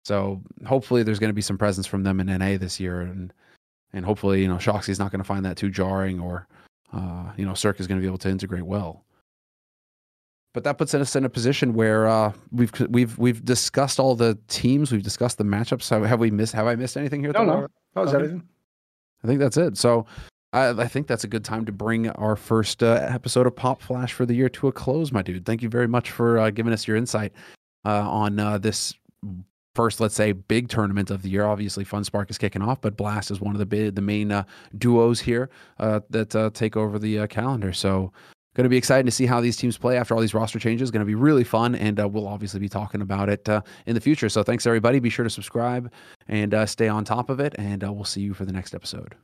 So 0.03 0.41
hopefully, 0.65 1.03
there's 1.03 1.19
going 1.19 1.29
to 1.29 1.33
be 1.33 1.41
some 1.41 1.57
presence 1.57 1.87
from 1.87 2.03
them 2.03 2.19
in 2.19 2.27
NA 2.27 2.57
this 2.57 2.79
year, 2.79 3.01
and 3.01 3.33
and 3.93 4.05
hopefully, 4.05 4.41
you 4.41 4.47
know, 4.47 4.55
Shoxy's 4.55 4.99
not 4.99 5.11
going 5.11 5.21
to 5.21 5.27
find 5.27 5.45
that 5.45 5.55
too 5.55 5.69
jarring, 5.69 6.19
or 6.19 6.47
uh, 6.91 7.31
you 7.37 7.45
know, 7.45 7.53
Cirque 7.53 7.79
is 7.79 7.87
going 7.87 7.99
to 7.99 8.01
be 8.01 8.07
able 8.07 8.17
to 8.19 8.29
integrate 8.29 8.63
well 8.63 9.05
but 10.53 10.63
that 10.63 10.77
puts 10.77 10.93
us 10.93 11.15
in 11.15 11.25
a 11.25 11.29
position 11.29 11.73
where 11.73 12.07
uh, 12.07 12.33
we've 12.51 12.71
we've 12.89 13.17
we've 13.17 13.43
discussed 13.43 13.99
all 13.99 14.15
the 14.15 14.37
teams, 14.47 14.91
we've 14.91 15.03
discussed 15.03 15.37
the 15.37 15.43
matchups. 15.43 15.89
Have, 15.89 16.05
have 16.05 16.19
we 16.19 16.31
missed? 16.31 16.53
Have 16.53 16.67
I 16.67 16.75
missed 16.75 16.97
anything 16.97 17.21
here? 17.21 17.31
No, 17.31 17.43
no, 17.43 17.67
that 17.93 18.01
was 18.01 18.09
okay. 18.09 18.17
everything. 18.17 18.47
I 19.23 19.27
think 19.27 19.39
that's 19.39 19.57
it. 19.57 19.77
So 19.77 20.05
I, 20.53 20.69
I, 20.69 20.87
think 20.87 21.07
that's 21.07 21.23
a 21.23 21.27
good 21.27 21.45
time 21.45 21.65
to 21.65 21.71
bring 21.71 22.09
our 22.09 22.35
first 22.35 22.81
uh, 22.81 23.07
episode 23.07 23.45
of 23.45 23.55
Pop 23.55 23.81
Flash 23.81 24.13
for 24.13 24.25
the 24.25 24.33
year 24.33 24.49
to 24.49 24.67
a 24.67 24.71
close, 24.71 25.11
my 25.11 25.21
dude. 25.21 25.45
Thank 25.45 25.61
you 25.61 25.69
very 25.69 25.87
much 25.87 26.09
for 26.09 26.39
uh, 26.39 26.49
giving 26.49 26.73
us 26.73 26.87
your 26.87 26.97
insight 26.97 27.31
uh, 27.85 28.09
on 28.09 28.39
uh, 28.39 28.57
this 28.57 28.95
first, 29.75 29.99
let's 29.99 30.15
say, 30.15 30.31
big 30.31 30.69
tournament 30.69 31.09
of 31.11 31.21
the 31.21 31.29
year. 31.29 31.45
Obviously, 31.45 31.85
FunSpark 31.85 32.29
is 32.29 32.37
kicking 32.37 32.61
off, 32.61 32.81
but 32.81 32.97
Blast 32.97 33.31
is 33.31 33.39
one 33.39 33.55
of 33.55 33.59
the 33.59 33.65
big, 33.65 33.95
the 33.95 34.01
main 34.01 34.31
uh, 34.31 34.43
duos 34.77 35.19
here 35.19 35.49
uh, 35.79 36.01
that 36.09 36.35
uh, 36.35 36.49
take 36.53 36.75
over 36.75 36.99
the 36.99 37.19
uh, 37.19 37.27
calendar. 37.27 37.73
So 37.73 38.11
Going 38.53 38.65
to 38.65 38.69
be 38.69 38.77
excited 38.77 39.05
to 39.05 39.11
see 39.11 39.25
how 39.25 39.39
these 39.39 39.55
teams 39.55 39.77
play 39.77 39.97
after 39.97 40.13
all 40.13 40.19
these 40.19 40.33
roster 40.33 40.59
changes. 40.59 40.91
Going 40.91 40.99
to 40.99 41.05
be 41.05 41.15
really 41.15 41.45
fun, 41.45 41.73
and 41.73 41.99
uh, 41.99 42.07
we'll 42.07 42.27
obviously 42.27 42.59
be 42.59 42.67
talking 42.67 43.01
about 43.01 43.29
it 43.29 43.47
uh, 43.47 43.61
in 43.85 43.95
the 43.95 44.01
future. 44.01 44.27
So 44.27 44.43
thanks 44.43 44.67
everybody. 44.67 44.99
Be 44.99 45.09
sure 45.09 45.23
to 45.23 45.29
subscribe 45.29 45.89
and 46.27 46.53
uh, 46.53 46.65
stay 46.65 46.89
on 46.89 47.05
top 47.05 47.29
of 47.29 47.39
it, 47.39 47.55
and 47.57 47.81
uh, 47.83 47.93
we'll 47.93 48.03
see 48.03 48.21
you 48.21 48.33
for 48.33 48.43
the 48.43 48.51
next 48.51 48.75
episode. 48.75 49.15